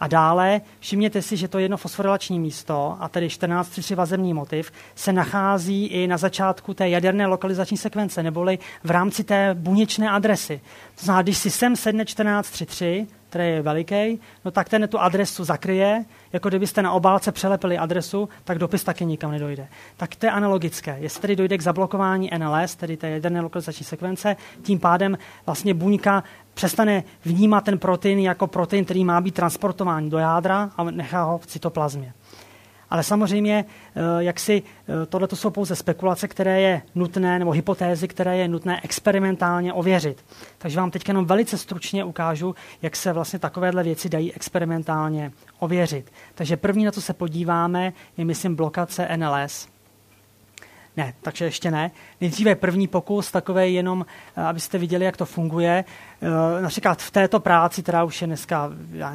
A 0.00 0.08
dále 0.08 0.60
všimněte 0.80 1.22
si, 1.22 1.36
že 1.36 1.48
to 1.48 1.58
jedno 1.58 1.76
fosforilační 1.76 2.40
místo, 2.40 2.96
a 3.00 3.08
tedy 3.08 3.28
1433 3.28 3.94
vazební 3.94 4.34
motiv, 4.34 4.72
se 4.94 5.12
nachází 5.12 5.86
i 5.86 6.06
na 6.06 6.16
začátku 6.16 6.74
té 6.74 6.88
jaderné 6.88 7.26
lokalizační 7.26 7.76
sekvence, 7.76 8.22
neboli 8.22 8.58
v 8.84 8.90
rámci 8.90 9.24
té 9.24 9.54
buněčné 9.54 10.10
adresy. 10.10 10.60
To 10.94 11.04
znamená, 11.04 11.22
když 11.22 11.38
si 11.38 11.50
sem 11.50 11.76
sedne 11.76 12.04
1433, 12.04 13.06
který 13.28 13.48
je 13.48 13.62
veliký, 13.62 14.20
no 14.44 14.50
tak 14.50 14.68
ten 14.68 14.88
tu 14.88 14.98
adresu 14.98 15.44
zakryje, 15.44 16.04
jako 16.32 16.48
kdybyste 16.48 16.82
na 16.82 16.92
obálce 16.92 17.32
přelepili 17.32 17.78
adresu, 17.78 18.28
tak 18.44 18.58
dopis 18.58 18.84
taky 18.84 19.04
nikam 19.06 19.30
nedojde. 19.30 19.68
Tak 19.96 20.16
to 20.16 20.26
je 20.26 20.32
analogické. 20.32 20.96
Jestli 21.00 21.20
tedy 21.20 21.36
dojde 21.36 21.58
k 21.58 21.62
zablokování 21.62 22.30
NLS, 22.38 22.74
tedy 22.74 22.96
té 22.96 23.10
jaderné 23.10 23.40
lokalizační 23.40 23.84
sekvence, 23.84 24.36
tím 24.62 24.78
pádem 24.78 25.18
vlastně 25.46 25.74
buňka 25.74 26.24
přestane 26.54 27.04
vnímat 27.24 27.64
ten 27.64 27.78
protein 27.78 28.18
jako 28.18 28.46
protein, 28.46 28.84
který 28.84 29.04
má 29.04 29.20
být 29.20 29.34
transportován 29.34 30.10
do 30.10 30.18
jádra 30.18 30.70
a 30.76 30.84
nechá 30.84 31.22
ho 31.22 31.38
v 31.38 31.46
cytoplazmě. 31.46 32.12
Ale 32.90 33.02
samozřejmě, 33.02 33.64
eh, 33.64 34.00
jak 34.18 34.40
si 34.40 34.62
eh, 34.62 35.06
tohle 35.06 35.28
jsou 35.34 35.50
pouze 35.50 35.76
spekulace, 35.76 36.28
které 36.28 36.60
je 36.60 36.82
nutné, 36.94 37.38
nebo 37.38 37.50
hypotézy, 37.50 38.08
které 38.08 38.36
je 38.36 38.48
nutné 38.48 38.80
experimentálně 38.84 39.72
ověřit. 39.72 40.24
Takže 40.58 40.80
vám 40.80 40.90
teď 40.90 41.08
jenom 41.08 41.26
velice 41.26 41.58
stručně 41.58 42.04
ukážu, 42.04 42.54
jak 42.82 42.96
se 42.96 43.12
vlastně 43.12 43.38
takovéhle 43.38 43.82
věci 43.82 44.08
dají 44.08 44.32
experimentálně 44.32 45.32
ověřit. 45.58 46.12
Takže 46.34 46.56
první, 46.56 46.84
na 46.84 46.92
co 46.92 47.02
se 47.02 47.12
podíváme, 47.12 47.92
je, 48.16 48.24
myslím, 48.24 48.56
blokace 48.56 49.08
NLS. 49.16 49.77
Ne, 50.98 51.14
takže 51.22 51.44
ještě 51.44 51.70
ne. 51.70 51.90
Nejdříve 52.20 52.54
první 52.54 52.88
pokus, 52.88 53.30
takové 53.30 53.68
jenom, 53.68 54.06
eh, 54.36 54.42
abyste 54.42 54.78
viděli, 54.78 55.04
jak 55.04 55.16
to 55.16 55.26
funguje. 55.26 55.84
Eh, 56.22 56.62
například 56.62 57.02
v 57.02 57.10
této 57.10 57.40
práci, 57.40 57.82
která 57.82 58.04
už 58.04 58.20
je 58.20 58.26
dneska 58.26 58.70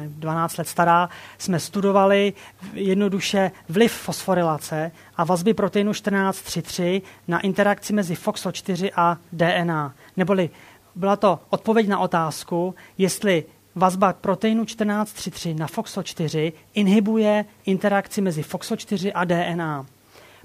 12 0.08 0.56
let 0.56 0.68
stará, 0.68 1.08
jsme 1.38 1.60
studovali 1.60 2.32
jednoduše 2.72 3.50
vliv 3.68 3.92
fosforilace 3.92 4.92
a 5.16 5.24
vazby 5.24 5.54
proteinu 5.54 5.92
1433 5.92 7.02
na 7.28 7.40
interakci 7.40 7.92
mezi 7.92 8.14
FOXO4 8.14 8.90
a 8.96 9.16
DNA. 9.32 9.94
Neboli 10.16 10.50
byla 10.94 11.16
to 11.16 11.40
odpověď 11.50 11.88
na 11.88 11.98
otázku, 11.98 12.74
jestli 12.98 13.44
vazba 13.74 14.12
proteinu 14.12 14.64
1433 14.64 15.54
na 15.54 15.66
FOXO4 15.66 16.52
inhibuje 16.74 17.44
interakci 17.66 18.20
mezi 18.20 18.42
FOXO4 18.42 19.12
a 19.14 19.24
DNA. 19.24 19.86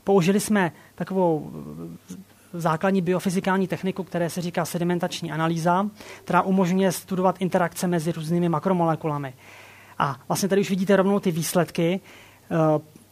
Použili 0.04 0.40
jsme 0.40 0.72
takovou 1.00 1.52
základní 2.54 3.02
biofyzikální 3.02 3.68
techniku, 3.68 4.04
které 4.04 4.30
se 4.30 4.42
říká 4.42 4.66
sedimentační 4.66 5.32
analýza, 5.32 5.90
která 6.24 6.42
umožňuje 6.42 6.92
studovat 6.92 7.36
interakce 7.40 7.88
mezi 7.88 8.12
různými 8.12 8.50
makromolekulami. 8.50 9.34
A 9.98 10.20
vlastně 10.28 10.50
tady 10.50 10.62
už 10.62 10.70
vidíte 10.70 10.96
rovnou 10.96 11.20
ty 11.20 11.32
výsledky. 11.32 12.00
Eh, 12.52 12.56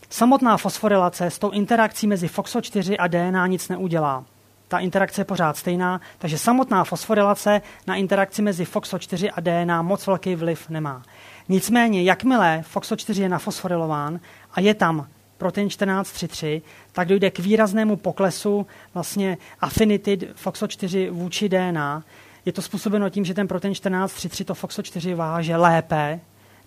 samotná 0.09 0.57
fosforilace 0.57 1.25
s 1.25 1.39
tou 1.39 1.49
interakcí 1.49 2.07
mezi 2.07 2.27
FOXO4 2.27 2.95
a 2.99 3.07
DNA 3.07 3.47
nic 3.47 3.69
neudělá. 3.69 4.25
Ta 4.67 4.79
interakce 4.79 5.21
je 5.21 5.25
pořád 5.25 5.57
stejná, 5.57 6.01
takže 6.17 6.37
samotná 6.37 6.83
fosforilace 6.83 7.61
na 7.87 7.95
interakci 7.95 8.41
mezi 8.41 8.63
FOXO4 8.63 9.31
a 9.33 9.39
DNA 9.41 9.81
moc 9.81 10.07
velký 10.07 10.35
vliv 10.35 10.69
nemá. 10.69 11.03
Nicméně, 11.49 12.03
jakmile 12.03 12.63
FOXO4 12.73 13.21
je 13.21 13.29
nafosforilován 13.29 14.19
a 14.51 14.59
je 14.59 14.73
tam 14.73 15.07
protein 15.37 15.67
1433, 15.67 16.61
tak 16.91 17.07
dojde 17.07 17.31
k 17.31 17.39
výraznému 17.39 17.95
poklesu 17.95 18.67
vlastně 18.93 19.37
affinity 19.59 20.17
FOXO4 20.17 21.11
vůči 21.11 21.49
DNA. 21.49 22.03
Je 22.45 22.53
to 22.53 22.61
způsobeno 22.61 23.09
tím, 23.09 23.25
že 23.25 23.33
ten 23.33 23.47
protein 23.47 23.73
1433 23.73 24.45
to 24.45 24.53
FOXO4 24.53 25.15
váže 25.15 25.55
lépe 25.55 26.19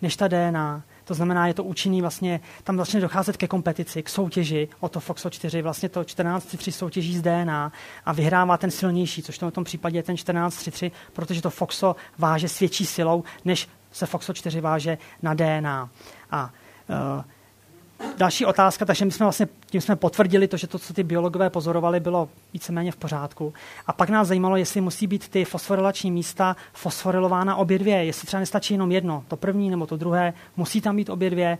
než 0.02 0.16
ta 0.16 0.28
DNA. 0.28 0.82
To 1.04 1.14
znamená, 1.14 1.46
je 1.46 1.54
to 1.54 1.64
účinný 1.64 2.00
vlastně, 2.00 2.40
tam 2.64 2.76
začne 2.76 3.00
docházet 3.00 3.36
ke 3.36 3.48
kompetici, 3.48 4.02
k 4.02 4.08
soutěži 4.08 4.68
o 4.80 4.88
to 4.88 5.00
FOXO4, 5.00 5.62
vlastně 5.62 5.88
to 5.88 6.04
1433 6.04 6.72
soutěží 6.72 7.16
z 7.18 7.22
DNA 7.22 7.72
a 8.04 8.12
vyhrává 8.12 8.56
ten 8.56 8.70
silnější, 8.70 9.22
což 9.22 9.38
to 9.38 9.50
v 9.50 9.54
tom 9.54 9.64
případě 9.64 9.98
je 9.98 10.02
ten 10.02 10.16
1433, 10.16 10.90
protože 11.12 11.42
to 11.42 11.50
FOXO 11.50 11.96
váže 12.18 12.48
s 12.48 12.58
větší 12.58 12.86
silou 12.86 13.24
než 13.44 13.68
se 13.92 14.06
FOXO4 14.06 14.60
váže 14.60 14.98
na 15.22 15.34
DNA. 15.34 15.90
A 16.30 16.50
uh, 16.88 17.24
další 18.16 18.46
otázka, 18.46 18.84
takže 18.84 19.04
my 19.04 19.10
jsme 19.10 19.26
vlastně, 19.26 19.48
tím 19.66 19.80
jsme 19.80 19.96
potvrdili 19.96 20.48
to, 20.48 20.56
že 20.56 20.66
to, 20.66 20.78
co 20.78 20.94
ty 20.94 21.02
biologové 21.02 21.50
pozorovali, 21.50 22.00
bylo 22.00 22.28
víceméně 22.52 22.92
v 22.92 22.96
pořádku. 22.96 23.54
A 23.86 23.92
pak 23.92 24.10
nás 24.10 24.28
zajímalo, 24.28 24.56
jestli 24.56 24.80
musí 24.80 25.06
být 25.06 25.28
ty 25.28 25.44
fosforilační 25.44 26.10
místa 26.10 26.56
fosforilována 26.72 27.56
obě 27.56 27.78
dvě, 27.78 28.04
jestli 28.04 28.26
třeba 28.26 28.40
nestačí 28.40 28.74
jenom 28.74 28.92
jedno, 28.92 29.24
to 29.28 29.36
první 29.36 29.70
nebo 29.70 29.86
to 29.86 29.96
druhé, 29.96 30.32
musí 30.56 30.80
tam 30.80 30.96
být 30.96 31.10
obě 31.10 31.30
dvě, 31.30 31.58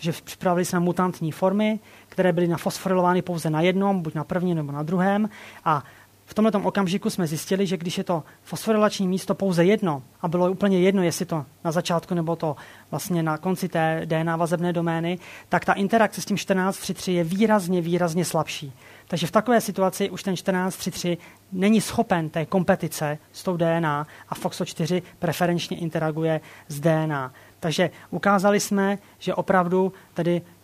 protože 0.00 0.12
připravili 0.24 0.64
jsme 0.64 0.80
mutantní 0.80 1.32
formy, 1.32 1.80
které 2.08 2.32
byly 2.32 2.48
nafosforilovány 2.48 3.22
pouze 3.22 3.50
na 3.50 3.60
jednom, 3.60 4.02
buď 4.02 4.14
na 4.14 4.24
prvním 4.24 4.56
nebo 4.56 4.72
na 4.72 4.82
druhém. 4.82 5.28
A 5.64 5.84
v 6.30 6.34
tomto 6.34 6.58
okamžiku 6.58 7.10
jsme 7.10 7.26
zjistili, 7.26 7.66
že 7.66 7.76
když 7.76 7.98
je 7.98 8.04
to 8.04 8.22
fosforilační 8.42 9.08
místo 9.08 9.34
pouze 9.34 9.64
jedno, 9.64 10.02
a 10.22 10.28
bylo 10.28 10.50
úplně 10.50 10.80
jedno, 10.80 11.02
jestli 11.02 11.26
to 11.26 11.44
na 11.64 11.72
začátku 11.72 12.14
nebo 12.14 12.36
to 12.36 12.56
vlastně 12.90 13.22
na 13.22 13.38
konci 13.38 13.68
té 13.68 14.02
DNA 14.04 14.36
vazebné 14.36 14.72
domény, 14.72 15.18
tak 15.48 15.64
ta 15.64 15.72
interakce 15.72 16.20
s 16.20 16.24
tím 16.24 16.36
14.3.3 16.36 17.12
je 17.12 17.24
výrazně, 17.24 17.80
výrazně 17.80 18.24
slabší. 18.24 18.72
Takže 19.08 19.26
v 19.26 19.30
takové 19.30 19.60
situaci 19.60 20.10
už 20.10 20.22
ten 20.22 20.34
14.3.3 20.34 21.18
není 21.52 21.80
schopen 21.80 22.30
té 22.30 22.46
kompetice 22.46 23.18
s 23.32 23.42
tou 23.42 23.56
DNA 23.56 24.06
a 24.28 24.34
FOXO4 24.34 25.02
preferenčně 25.18 25.76
interaguje 25.78 26.40
s 26.68 26.80
DNA. 26.80 27.32
Takže 27.60 27.90
ukázali 28.10 28.60
jsme, 28.60 28.98
že 29.18 29.34
opravdu 29.34 29.92
tedy 30.14 30.42
Eh, 30.42 30.59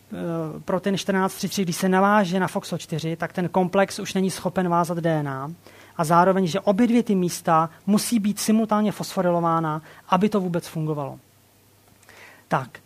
pro 0.65 0.81
ten 0.81 0.95
1433, 0.95 1.63
když 1.63 1.77
se 1.77 1.89
naváže 1.89 2.41
na 2.41 2.47
FOXO4, 2.47 3.17
tak 3.17 3.33
ten 3.33 3.49
komplex 3.49 3.99
už 3.99 4.15
není 4.15 4.31
schopen 4.31 4.69
vázat 4.69 4.99
DNA 4.99 5.53
a 5.97 6.05
zároveň, 6.05 6.47
že 6.47 6.61
obě 6.61 6.87
dvě 6.87 7.03
ty 7.03 7.15
místa 7.15 7.71
musí 7.87 8.19
být 8.19 8.39
simultánně 8.39 8.93
fosforilována, 8.93 9.83
aby 10.09 10.29
to 10.29 10.41
vůbec 10.41 10.69
fungovalo. 10.69 11.19
Tak, 12.49 12.79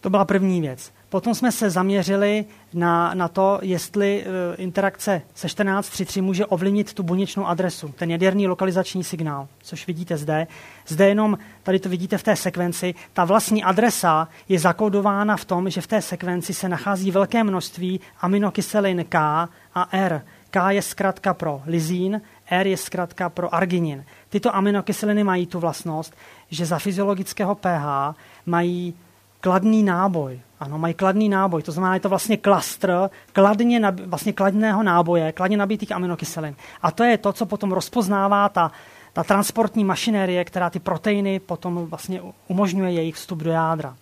to 0.00 0.10
byla 0.10 0.24
první 0.24 0.60
věc. 0.60 0.92
Potom 1.10 1.34
jsme 1.34 1.52
se 1.52 1.70
zaměřili 1.70 2.44
na, 2.74 3.14
na 3.14 3.28
to, 3.28 3.58
jestli 3.62 4.24
e, 4.24 4.54
interakce 4.56 5.22
se 5.34 5.46
14.3.3 5.46 6.22
může 6.22 6.46
ovlivnit 6.46 6.94
tu 6.94 7.02
buněčnou 7.02 7.46
adresu, 7.46 7.94
ten 7.98 8.10
jaderný 8.10 8.46
lokalizační 8.46 9.04
signál, 9.04 9.48
což 9.62 9.86
vidíte 9.86 10.16
zde. 10.16 10.46
Zde 10.86 11.08
jenom, 11.08 11.38
tady 11.62 11.78
to 11.78 11.88
vidíte 11.88 12.18
v 12.18 12.22
té 12.22 12.36
sekvenci, 12.36 12.94
ta 13.12 13.24
vlastní 13.24 13.64
adresa 13.64 14.28
je 14.48 14.58
zakódována 14.58 15.36
v 15.36 15.44
tom, 15.44 15.70
že 15.70 15.80
v 15.80 15.86
té 15.86 16.02
sekvenci 16.02 16.54
se 16.54 16.68
nachází 16.68 17.10
velké 17.10 17.44
množství 17.44 18.00
aminokyselin 18.20 19.04
K 19.08 19.48
a 19.74 19.88
R. 19.92 20.22
K 20.50 20.70
je 20.70 20.82
zkrátka 20.82 21.34
pro 21.34 21.62
lizín, 21.66 22.20
R 22.50 22.66
je 22.66 22.76
zkrátka 22.76 23.28
pro 23.28 23.54
arginin. 23.54 24.04
Tyto 24.28 24.56
aminokyseliny 24.56 25.24
mají 25.24 25.46
tu 25.46 25.60
vlastnost, 25.60 26.14
že 26.50 26.66
za 26.66 26.78
fyziologického 26.78 27.54
pH 27.54 28.14
mají 28.46 28.94
kladný 29.40 29.82
náboj. 29.82 30.40
Ano, 30.60 30.78
mají 30.78 30.94
kladný 30.94 31.28
náboj, 31.28 31.62
to 31.62 31.72
znamená, 31.72 31.94
je 31.94 32.00
to 32.00 32.08
vlastně 32.08 32.36
klastr 32.36 33.10
kladně, 33.32 33.80
vlastně 34.06 34.32
kladného 34.32 34.82
náboje, 34.82 35.32
kladně 35.32 35.56
nabitých 35.56 35.92
aminokyselin. 35.92 36.54
A 36.82 36.90
to 36.90 37.04
je 37.04 37.18
to, 37.18 37.32
co 37.32 37.46
potom 37.46 37.72
rozpoznává 37.72 38.48
ta, 38.48 38.72
ta 39.12 39.24
transportní 39.24 39.84
mašinérie, 39.84 40.44
která 40.44 40.70
ty 40.70 40.78
proteiny 40.78 41.40
potom 41.40 41.86
vlastně 41.86 42.22
umožňuje 42.48 42.92
jejich 42.92 43.14
vstup 43.14 43.38
do 43.38 43.50
jádra. 43.50 43.96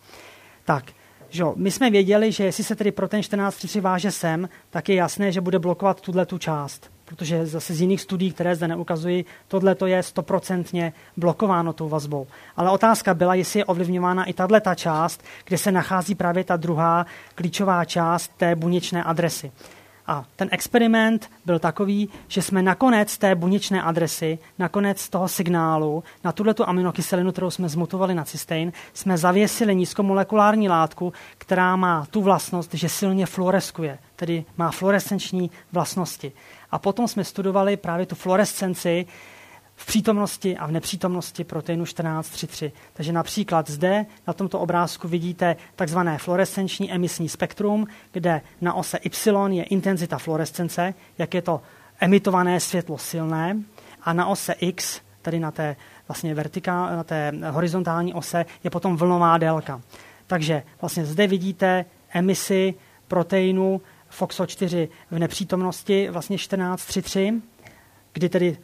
Tak, 0.64 0.84
že 1.28 1.44
my 1.56 1.70
jsme 1.70 1.90
věděli, 1.90 2.32
že 2.32 2.44
jestli 2.44 2.64
se 2.64 2.76
tedy 2.76 2.92
protein 2.92 3.22
14.3 3.22 3.80
váže 3.80 4.10
sem, 4.10 4.48
tak 4.70 4.88
je 4.88 4.94
jasné, 4.94 5.32
že 5.32 5.40
bude 5.40 5.58
blokovat 5.58 6.00
tuhle 6.00 6.26
tu 6.26 6.38
část 6.38 6.90
protože 7.08 7.46
zase 7.46 7.74
z 7.74 7.80
jiných 7.80 8.00
studií, 8.00 8.32
které 8.32 8.56
zde 8.56 8.68
neukazují, 8.68 9.24
tohle 9.48 9.74
to 9.74 9.86
je 9.86 10.02
stoprocentně 10.02 10.92
blokováno 11.16 11.72
tou 11.72 11.88
vazbou. 11.88 12.26
Ale 12.56 12.70
otázka 12.70 13.14
byla, 13.14 13.34
jestli 13.34 13.60
je 13.60 13.64
ovlivňována 13.64 14.24
i 14.24 14.32
tahle 14.32 14.60
ta 14.60 14.74
část, 14.74 15.22
kde 15.44 15.58
se 15.58 15.72
nachází 15.72 16.14
právě 16.14 16.44
ta 16.44 16.56
druhá 16.56 17.06
klíčová 17.34 17.84
část 17.84 18.32
té 18.36 18.56
buněčné 18.56 19.04
adresy. 19.04 19.52
A 20.08 20.24
ten 20.36 20.48
experiment 20.52 21.30
byl 21.44 21.58
takový, 21.58 22.08
že 22.28 22.42
jsme 22.42 22.62
nakonec 22.62 23.18
té 23.18 23.34
buněčné 23.34 23.82
adresy, 23.82 24.38
nakonec 24.58 25.08
toho 25.08 25.28
signálu 25.28 26.04
na 26.24 26.32
tuhle 26.32 26.54
tu 26.54 26.68
aminokyselinu, 26.68 27.32
kterou 27.32 27.50
jsme 27.50 27.68
zmutovali 27.68 28.14
na 28.14 28.24
cystein, 28.24 28.72
jsme 28.94 29.18
zavěsili 29.18 29.74
nízkomolekulární 29.74 30.68
látku, 30.68 31.12
která 31.38 31.76
má 31.76 32.06
tu 32.10 32.22
vlastnost, 32.22 32.74
že 32.74 32.88
silně 32.88 33.26
fluoreskuje, 33.26 33.98
tedy 34.16 34.44
má 34.56 34.70
fluorescenční 34.70 35.50
vlastnosti. 35.72 36.32
A 36.70 36.78
potom 36.78 37.08
jsme 37.08 37.24
studovali 37.24 37.76
právě 37.76 38.06
tu 38.06 38.14
fluorescenci 38.14 39.06
v 39.76 39.86
přítomnosti 39.86 40.56
a 40.56 40.66
v 40.66 40.72
nepřítomnosti 40.72 41.44
proteinu 41.44 41.84
14.3.3. 41.84 42.72
Takže 42.92 43.12
například 43.12 43.70
zde 43.70 44.06
na 44.26 44.32
tomto 44.32 44.60
obrázku 44.60 45.08
vidíte 45.08 45.56
takzvané 45.76 46.18
fluorescenční 46.18 46.92
emisní 46.92 47.28
spektrum, 47.28 47.86
kde 48.12 48.40
na 48.60 48.74
ose 48.74 48.98
Y 48.98 49.56
je 49.56 49.64
intenzita 49.64 50.18
fluorescence, 50.18 50.94
jak 51.18 51.34
je 51.34 51.42
to 51.42 51.60
emitované 52.00 52.60
světlo 52.60 52.98
silné, 52.98 53.56
a 54.02 54.12
na 54.12 54.26
ose 54.26 54.52
X, 54.52 55.00
tedy 55.22 55.40
na 55.40 55.50
té, 55.50 55.76
vlastně 56.08 56.34
vertika, 56.34 56.96
na 56.96 57.04
té 57.04 57.32
horizontální 57.50 58.14
ose, 58.14 58.46
je 58.64 58.70
potom 58.70 58.96
vlnová 58.96 59.38
délka. 59.38 59.80
Takže 60.26 60.62
vlastně 60.80 61.06
zde 61.06 61.26
vidíte 61.26 61.84
emisi 62.10 62.74
proteinu 63.08 63.80
FOXO4 64.10 64.88
v 65.10 65.18
nepřítomnosti 65.18 66.08
vlastně 66.10 66.36
14.3.3, 66.36 67.40
kdy 68.12 68.28
tedy 68.28 68.56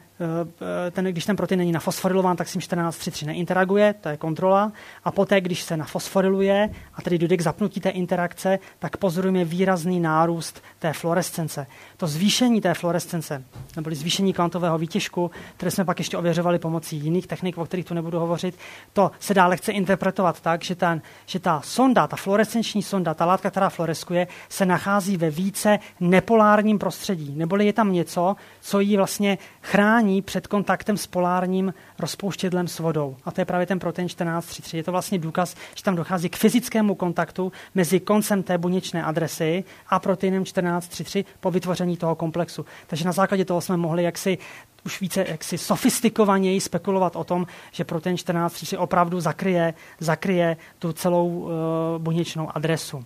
ten, 0.91 1.05
když 1.05 1.25
ten 1.25 1.37
protein 1.37 1.59
není 1.59 1.73
nafosforilován, 1.73 2.37
tak 2.37 2.49
s 2.49 2.53
tím 2.53 2.61
14.3.3 2.61 3.27
neinteraguje, 3.27 3.95
to 4.01 4.09
je 4.09 4.17
kontrola. 4.17 4.73
A 5.05 5.11
poté, 5.11 5.41
když 5.41 5.63
se 5.63 5.77
nafosforiluje 5.77 6.71
a 6.95 7.03
tedy 7.03 7.19
dojde 7.19 7.37
k 7.37 7.41
zapnutí 7.41 7.81
té 7.81 7.91
interakce, 7.91 8.59
tak 8.79 8.97
pozorujeme 8.97 9.45
výrazný 9.45 10.01
nárůst 10.01 10.63
té 10.79 10.93
fluorescence. 10.93 11.67
To 11.97 12.07
zvýšení 12.07 12.61
té 12.61 12.75
fluorescence, 12.75 13.45
nebo 13.77 13.91
zvýšení 13.93 14.33
kvantového 14.33 14.79
výtěžku, 14.79 15.31
které 15.57 15.71
jsme 15.71 15.85
pak 15.85 15.99
ještě 15.99 16.17
ověřovali 16.17 16.59
pomocí 16.59 16.97
jiných 16.97 17.27
technik, 17.27 17.59
o 17.59 17.65
kterých 17.65 17.87
tu 17.87 17.95
nebudu 17.95 18.19
hovořit, 18.19 18.59
to 18.93 19.11
se 19.21 19.35
dá 19.35 19.47
lehce 19.47 19.73
interpretovat 19.73 20.41
tak, 20.41 20.63
že, 20.63 20.75
ten, 20.75 21.03
že 21.27 21.39
ta 21.39 21.61
sonda, 21.65 22.07
ta 22.07 22.17
fluorescenční 22.17 22.83
sonda, 22.83 23.15
ta 23.15 23.25
látka, 23.25 23.51
která 23.51 23.69
fluoreskuje, 23.69 24.27
se 24.49 24.67
nachází 24.67 25.17
ve 25.17 25.31
více 25.31 25.79
nepolárním 26.01 26.79
prostředí. 26.79 27.35
Neboli 27.37 27.67
je 27.67 27.73
tam 27.73 27.93
něco, 27.93 28.37
co 28.61 28.81
ji 28.81 28.97
vlastně 28.97 29.39
chrání 29.63 30.04
chrání 30.05 30.23
před 30.23 30.47
kontaktem 30.47 30.97
s 30.97 31.07
polárním 31.07 31.75
rozpouštědlem 31.99 32.69
s 32.69 32.79
vodou. 32.79 33.17
A 33.25 33.31
to 33.31 33.41
je 33.41 33.45
právě 33.45 33.67
ten 33.67 33.79
protein 33.79 34.09
14.3.3. 34.09 34.77
Je 34.77 34.85
to 34.85 34.93
vlastně 34.93 35.19
důkaz, 35.19 35.57
že 35.75 35.83
tam 35.83 35.97
dochází 35.97 36.29
k 36.29 36.37
fyzickému 36.37 36.95
kontaktu 36.95 37.53
mezi 37.75 38.01
koncem 38.01 38.43
té 38.43 38.59
buněčné 38.59 39.03
adresy 39.03 39.65
a 39.89 39.99
proteinem 39.99 40.43
14.3.3 40.43 41.25
po 41.41 41.51
vytvoření 41.51 41.97
toho 41.97 42.15
komplexu. 42.15 42.67
Takže 42.87 43.05
na 43.05 43.13
základě 43.13 43.45
toho 43.45 43.61
jsme 43.61 43.77
mohli 43.77 44.03
jaksi 44.03 44.39
už 44.85 45.01
více 45.01 45.25
jaksi 45.29 45.59
sofistikovaněji 45.59 46.61
spekulovat 46.61 47.17
o 47.17 47.25
tom, 47.25 47.47
že 47.73 47.85
protein 47.85 48.17
14.3.3 48.17 48.79
opravdu 48.79 49.21
zakryje, 49.21 49.75
zakryje 50.01 50.57
tu 50.79 50.93
celou 50.93 51.29
uh, 51.29 51.51
buněčnou 51.99 52.57
adresu. 52.57 53.05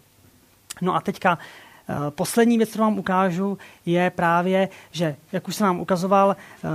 No 0.81 0.95
a 0.95 1.01
teďka 1.01 1.39
poslední 2.11 2.59
věc, 2.59 2.71
kterou 2.71 2.85
vám 2.85 2.99
ukážu, 2.99 3.59
je 3.87 4.11
právě, 4.11 4.69
že, 4.91 5.17
jak 5.33 5.49
už 5.49 5.57
jsem 5.57 5.67
vám 5.67 5.81
ukazoval, 5.81 6.37
eh, 6.37 6.69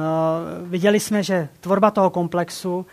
viděli 0.64 1.00
jsme, 1.00 1.24
že 1.24 1.50
tvorba 1.60 1.92
toho 1.92 2.10
komplexu 2.10 2.86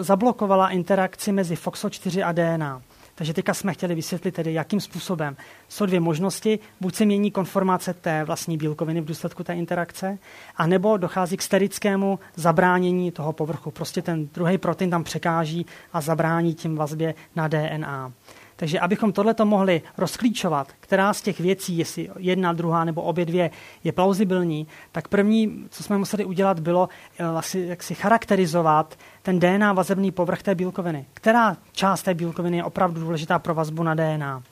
zablokovala 0.00 0.68
interakci 0.68 1.32
mezi 1.32 1.54
FOXO4 1.54 2.26
a 2.26 2.32
DNA. 2.32 2.82
Takže 3.18 3.34
teďka 3.34 3.54
jsme 3.54 3.74
chtěli 3.74 3.94
vysvětlit 3.94 4.34
tedy, 4.34 4.52
jakým 4.52 4.80
způsobem. 4.80 5.36
Jsou 5.68 5.86
dvě 5.86 6.00
možnosti, 6.00 6.58
buď 6.80 6.94
se 6.94 7.04
mění 7.04 7.30
konformace 7.30 7.94
té 7.94 8.24
vlastní 8.24 8.56
bílkoviny 8.56 9.00
v 9.00 9.04
důsledku 9.04 9.44
té 9.44 9.54
interakce, 9.54 10.18
anebo 10.56 10.96
dochází 10.96 11.36
k 11.36 11.42
sterickému 11.42 12.18
zabránění 12.36 13.10
toho 13.10 13.32
povrchu. 13.32 13.70
Prostě 13.70 14.02
ten 14.02 14.28
druhý 14.34 14.58
protein 14.58 14.90
tam 14.90 15.04
překáží 15.04 15.66
a 15.92 16.00
zabrání 16.00 16.54
tím 16.54 16.76
vazbě 16.76 17.14
na 17.36 17.48
DNA. 17.48 18.12
Takže 18.60 18.80
abychom 18.80 19.12
tohleto 19.12 19.46
mohli 19.46 19.82
rozklíčovat, 19.98 20.68
která 20.80 21.12
z 21.12 21.22
těch 21.22 21.40
věcí, 21.40 21.78
jestli 21.78 22.10
jedna, 22.18 22.52
druhá 22.52 22.84
nebo 22.84 23.02
obě 23.02 23.26
dvě 23.26 23.50
je 23.84 23.92
plauzibilní, 23.92 24.66
tak 24.92 25.08
první, 25.08 25.66
co 25.70 25.82
jsme 25.82 25.98
museli 25.98 26.24
udělat, 26.24 26.60
bylo 26.60 26.88
vlastně 27.32 27.64
jak 27.64 27.82
si 27.82 27.94
charakterizovat 27.94 28.98
ten 29.22 29.38
DNA 29.38 29.72
vazebný 29.72 30.10
povrch 30.10 30.42
té 30.42 30.54
bílkoviny. 30.54 31.06
Která 31.14 31.56
část 31.72 32.02
té 32.02 32.14
bílkoviny 32.14 32.56
je 32.56 32.64
opravdu 32.64 33.00
důležitá 33.00 33.38
pro 33.38 33.54
vazbu 33.54 33.82
na 33.82 33.94
DNA. 33.94 34.42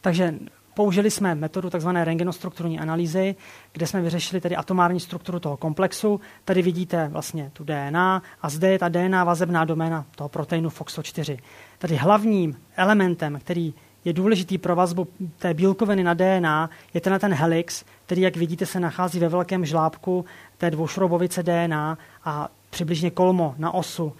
Takže 0.00 0.34
použili 0.74 1.10
jsme 1.10 1.34
metodu 1.34 1.70
tzv. 1.70 1.88
rengenostrukturní 1.88 2.80
analýzy, 2.80 3.34
kde 3.72 3.86
jsme 3.86 4.00
vyřešili 4.00 4.40
tedy 4.40 4.56
atomární 4.56 5.00
strukturu 5.00 5.40
toho 5.40 5.56
komplexu. 5.56 6.20
Tady 6.44 6.62
vidíte 6.62 7.08
vlastně 7.08 7.50
tu 7.52 7.64
DNA 7.64 8.22
a 8.42 8.48
zde 8.48 8.70
je 8.70 8.78
ta 8.78 8.88
DNA 8.88 9.24
vazebná 9.24 9.64
doména 9.64 10.04
toho 10.16 10.28
proteinu 10.28 10.68
FOXO4. 10.68 11.38
Tady 11.82 11.96
hlavním 11.96 12.60
elementem, 12.76 13.38
který 13.40 13.74
je 14.04 14.12
důležitý 14.12 14.58
pro 14.58 14.76
vazbu 14.76 15.08
té 15.38 15.54
bílkoviny 15.54 16.04
na 16.04 16.14
DNA, 16.14 16.70
je 16.94 17.00
ten 17.00 17.18
ten 17.18 17.34
helix, 17.34 17.84
který, 18.06 18.22
jak 18.22 18.36
vidíte, 18.36 18.66
se 18.66 18.80
nachází 18.80 19.20
ve 19.20 19.28
velkém 19.28 19.64
žlábku 19.64 20.24
té 20.58 20.70
dvoušroubovice 20.70 21.42
DNA 21.42 21.98
a 22.24 22.48
přibližně 22.70 23.10
kolmo 23.10 23.54
na 23.58 23.74
osu 23.74 24.12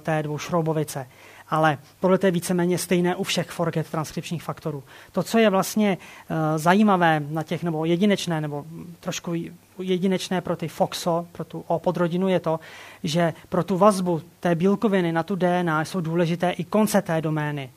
té 0.00 0.22
dvoušroubovice. 0.22 1.06
Ale 1.50 1.78
tohle 2.00 2.18
je 2.24 2.30
víceméně 2.30 2.78
stejné 2.78 3.16
u 3.16 3.22
všech 3.22 3.50
forget 3.50 3.90
transkripčních 3.90 4.42
faktorů. 4.42 4.82
To, 5.12 5.22
co 5.22 5.38
je 5.38 5.50
vlastně 5.50 5.98
zajímavé 6.56 7.22
na 7.28 7.42
těch, 7.42 7.62
nebo 7.62 7.84
jedinečné, 7.84 8.40
nebo 8.40 8.64
trošku 9.00 9.34
jedinečné 9.78 10.40
pro 10.40 10.56
ty 10.56 10.68
FOXO, 10.68 11.26
pro 11.32 11.44
tu 11.44 11.64
O 11.66 11.78
podrodinu, 11.78 12.28
je 12.28 12.40
to, 12.40 12.60
že 13.02 13.34
pro 13.48 13.64
tu 13.64 13.78
vazbu 13.78 14.22
té 14.40 14.54
bílkoviny 14.54 15.12
na 15.12 15.22
tu 15.22 15.36
DNA 15.36 15.84
jsou 15.84 16.00
důležité 16.00 16.50
i 16.50 16.64
konce 16.64 17.02
té 17.02 17.20
domény. 17.20 17.70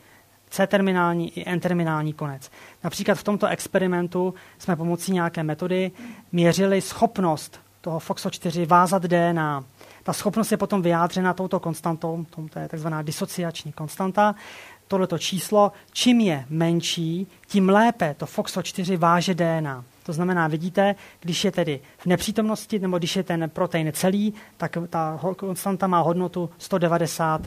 C-terminální 0.50 1.38
i 1.38 1.50
N-terminální 1.50 2.14
konec. 2.14 2.52
Například 2.84 3.16
v 3.16 3.24
tomto 3.24 3.48
experimentu 3.48 4.34
jsme 4.60 4.76
pomocí 4.76 5.12
nějaké 5.12 5.44
metody 5.44 5.92
měřili 6.32 6.82
schopnost 6.82 7.60
toho 7.82 8.00
FOXO4 8.00 8.68
vázat 8.68 9.04
DNA. 9.04 9.64
Ta 10.04 10.14
schopnost 10.14 10.52
je 10.52 10.58
potom 10.58 10.82
vyjádřena 10.82 11.34
touto 11.34 11.60
konstantou, 11.60 12.26
to 12.50 12.60
je 12.60 12.68
takzvaná 12.68 13.02
disociační 13.02 13.72
konstanta. 13.72 14.36
Tohleto 14.88 15.18
číslo, 15.18 15.72
čím 15.92 16.20
je 16.20 16.46
menší, 16.50 17.28
tím 17.48 17.70
lépe 17.70 18.16
to 18.18 18.26
FOXO4 18.26 18.98
váže 18.98 19.34
DNA. 19.36 19.84
To 20.06 20.14
znamená, 20.14 20.48
vidíte, 20.48 20.96
když 21.20 21.46
je 21.46 21.52
tedy 21.52 21.80
v 21.98 22.06
nepřítomnosti, 22.06 22.80
nebo 22.80 22.98
když 22.98 23.16
je 23.16 23.24
ten 23.24 23.50
protein 23.50 23.92
celý, 23.94 24.34
tak 24.58 24.78
ta 24.90 25.20
konstanta 25.38 25.88
má 25.88 26.02
hodnotu 26.02 26.50
190 26.58 27.42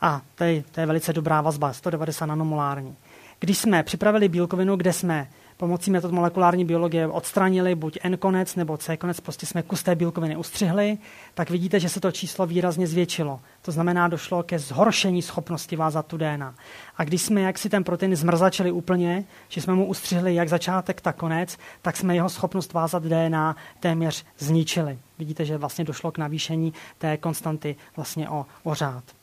a 0.00 0.22
to 0.34 0.44
je, 0.44 0.64
to 0.72 0.80
je 0.80 0.86
velice 0.86 1.12
dobrá 1.12 1.40
vazba, 1.40 1.72
190 1.72 2.26
nanomolární. 2.26 2.96
Když 3.40 3.58
jsme 3.58 3.82
připravili 3.82 4.28
bílkovinu, 4.28 4.76
kde 4.76 4.92
jsme 4.92 5.28
pomocí 5.56 5.90
metod 5.90 6.12
molekulární 6.12 6.64
biologie 6.64 7.06
odstranili 7.06 7.74
buď 7.74 7.98
N 8.02 8.16
konec 8.16 8.56
nebo 8.56 8.76
C 8.76 8.96
konec, 8.96 9.20
prostě 9.20 9.46
jsme 9.46 9.62
kus 9.62 9.82
té 9.82 9.94
bílkoviny 9.94 10.36
ustřihli, 10.36 10.98
tak 11.34 11.50
vidíte, 11.50 11.80
že 11.80 11.88
se 11.88 12.00
to 12.00 12.12
číslo 12.12 12.46
výrazně 12.46 12.86
zvětšilo. 12.86 13.40
To 13.62 13.72
znamená, 13.72 14.08
došlo 14.08 14.42
ke 14.42 14.58
zhoršení 14.58 15.22
schopnosti 15.22 15.76
vázat 15.76 16.06
tu 16.06 16.16
DNA. 16.16 16.54
A 16.96 17.04
když 17.04 17.22
jsme 17.22 17.40
jak 17.40 17.58
si 17.58 17.68
ten 17.68 17.84
protein 17.84 18.16
zmrzačili 18.16 18.72
úplně, 18.72 19.24
že 19.48 19.60
jsme 19.60 19.74
mu 19.74 19.86
ustřihli 19.86 20.34
jak 20.34 20.48
začátek, 20.48 21.00
tak 21.00 21.16
konec, 21.16 21.58
tak 21.82 21.96
jsme 21.96 22.14
jeho 22.14 22.28
schopnost 22.28 22.72
vázat 22.72 23.02
DNA 23.02 23.56
téměř 23.80 24.24
zničili. 24.38 24.98
Vidíte, 25.18 25.44
že 25.44 25.58
vlastně 25.58 25.84
došlo 25.84 26.12
k 26.12 26.18
navýšení 26.18 26.72
té 26.98 27.16
konstanty 27.16 27.76
vlastně 27.96 28.28
o, 28.28 28.46
o 28.62 28.74
řád. 28.74 29.15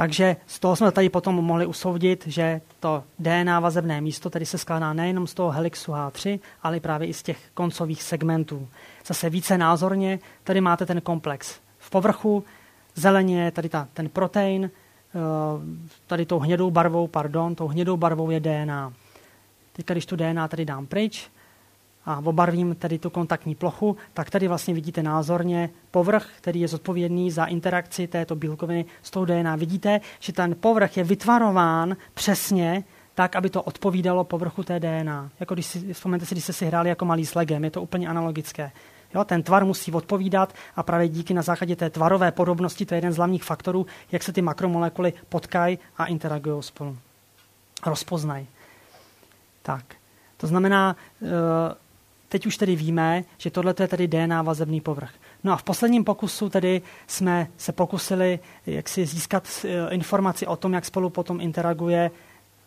Takže 0.00 0.36
z 0.46 0.58
toho 0.58 0.76
jsme 0.76 0.92
tady 0.92 1.08
potom 1.08 1.34
mohli 1.34 1.66
usoudit, 1.66 2.26
že 2.26 2.60
to 2.80 3.04
DNA 3.18 3.60
vazebné 3.60 4.00
místo 4.00 4.30
tady 4.30 4.46
se 4.46 4.58
skládá 4.58 4.92
nejenom 4.92 5.26
z 5.26 5.34
toho 5.34 5.50
helixu 5.50 5.92
H3, 5.92 6.40
ale 6.62 6.80
právě 6.80 7.08
i 7.08 7.14
z 7.14 7.22
těch 7.22 7.38
koncových 7.54 8.02
segmentů. 8.02 8.68
Zase 9.06 9.30
více 9.30 9.58
názorně, 9.58 10.18
tady 10.44 10.60
máte 10.60 10.86
ten 10.86 11.00
komplex. 11.00 11.60
V 11.78 11.90
povrchu 11.90 12.44
zeleně 12.94 13.50
tady 13.50 13.68
ta, 13.68 13.88
ten 13.92 14.08
protein, 14.08 14.64
eh, 14.64 15.18
tady 16.06 16.26
tou 16.26 16.38
hnědou 16.38 16.70
barvou, 16.70 17.06
pardon, 17.06 17.54
tou 17.54 17.68
hnědou 17.68 17.96
barvou 17.96 18.30
je 18.30 18.40
DNA. 18.40 18.92
Teď, 19.72 19.86
když 19.86 20.06
tu 20.06 20.16
DNA 20.16 20.48
tady 20.48 20.64
dám 20.64 20.86
pryč, 20.86 21.30
a 22.06 22.22
obarvím 22.24 22.74
tedy 22.74 22.98
tu 22.98 23.10
kontaktní 23.10 23.54
plochu, 23.54 23.96
tak 24.14 24.30
tady 24.30 24.48
vlastně 24.48 24.74
vidíte 24.74 25.02
názorně 25.02 25.70
povrch, 25.90 26.28
který 26.36 26.60
je 26.60 26.68
zodpovědný 26.68 27.30
za 27.30 27.44
interakci 27.44 28.06
této 28.06 28.36
bílkoviny 28.36 28.84
s 29.02 29.10
tou 29.10 29.24
DNA. 29.24 29.56
Vidíte, 29.56 30.00
že 30.20 30.32
ten 30.32 30.56
povrch 30.60 30.96
je 30.96 31.04
vytvarován 31.04 31.96
přesně 32.14 32.84
tak, 33.14 33.36
aby 33.36 33.50
to 33.50 33.62
odpovídalo 33.62 34.24
povrchu 34.24 34.62
té 34.62 34.80
DNA. 34.80 35.30
Jako 35.40 35.54
když 35.54 35.66
si, 35.66 35.92
vzpomeňte 35.92 36.26
si, 36.26 36.34
když 36.34 36.44
jste 36.44 36.52
si 36.52 36.66
hráli 36.66 36.88
jako 36.88 37.04
malý 37.04 37.26
s 37.26 37.34
legem, 37.34 37.64
je 37.64 37.70
to 37.70 37.82
úplně 37.82 38.08
analogické. 38.08 38.72
Jo, 39.14 39.24
ten 39.24 39.42
tvar 39.42 39.64
musí 39.64 39.92
odpovídat 39.92 40.54
a 40.76 40.82
právě 40.82 41.08
díky 41.08 41.34
na 41.34 41.42
základě 41.42 41.76
té 41.76 41.90
tvarové 41.90 42.32
podobnosti, 42.32 42.86
to 42.86 42.94
je 42.94 42.96
jeden 42.96 43.12
z 43.12 43.16
hlavních 43.16 43.44
faktorů, 43.44 43.86
jak 44.12 44.22
se 44.22 44.32
ty 44.32 44.42
makromolekuly 44.42 45.12
potkají 45.28 45.78
a 45.98 46.06
interagují 46.06 46.62
spolu. 46.62 46.98
Rozpoznají. 47.86 48.46
Tak, 49.62 49.84
to 50.36 50.46
znamená, 50.46 50.96
uh, 51.20 51.28
teď 52.30 52.46
už 52.46 52.56
tedy 52.56 52.76
víme, 52.76 53.24
že 53.38 53.50
tohle 53.50 53.74
je 53.80 53.88
tedy 53.88 54.08
DNA 54.08 54.42
vazebný 54.42 54.80
povrch. 54.80 55.10
No 55.44 55.52
a 55.52 55.56
v 55.56 55.62
posledním 55.62 56.04
pokusu 56.04 56.48
tedy 56.48 56.82
jsme 57.06 57.48
se 57.56 57.72
pokusili 57.72 58.38
jak 58.66 58.88
si 58.88 59.06
získat 59.06 59.48
eh, 59.64 59.94
informaci 59.94 60.46
o 60.46 60.56
tom, 60.56 60.72
jak 60.72 60.84
spolu 60.84 61.10
potom 61.10 61.40
interaguje 61.40 62.10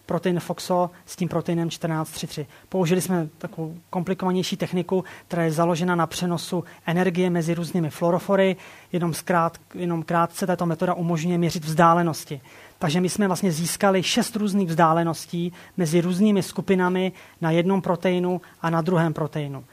protein 0.05 0.39
FOXO 0.39 0.89
s 1.05 1.15
tím 1.15 1.29
proteinem 1.29 1.69
1433. 1.69 2.47
Použili 2.69 3.01
jsme 3.01 3.29
takovou 3.37 3.77
komplikovanější 3.89 4.57
techniku, 4.57 5.03
která 5.27 5.43
je 5.43 5.51
založena 5.51 5.95
na 5.95 6.07
přenosu 6.07 6.63
energie 6.85 7.29
mezi 7.29 7.53
různými 7.53 7.89
fluorofory. 7.89 8.55
Jenom, 8.91 9.13
zkrát, 9.13 9.57
jenom 9.73 10.03
krátce 10.03 10.47
tato 10.47 10.65
metoda 10.65 10.93
umožňuje 10.93 11.37
měřit 11.37 11.65
vzdálenosti. 11.65 12.41
Takže 12.83 13.01
my 13.01 13.09
jsme 13.09 13.27
vlastně 13.27 13.51
získali 13.51 14.03
šest 14.03 14.35
různých 14.35 14.69
vzdáleností 14.69 15.53
mezi 15.77 16.01
různými 16.01 16.43
skupinami 16.43 17.11
na 17.41 17.51
jednom 17.51 17.81
proteinu 17.81 18.41
a 18.61 18.69
na 18.69 18.81
druhém 18.81 19.13
proteinu. 19.13 19.65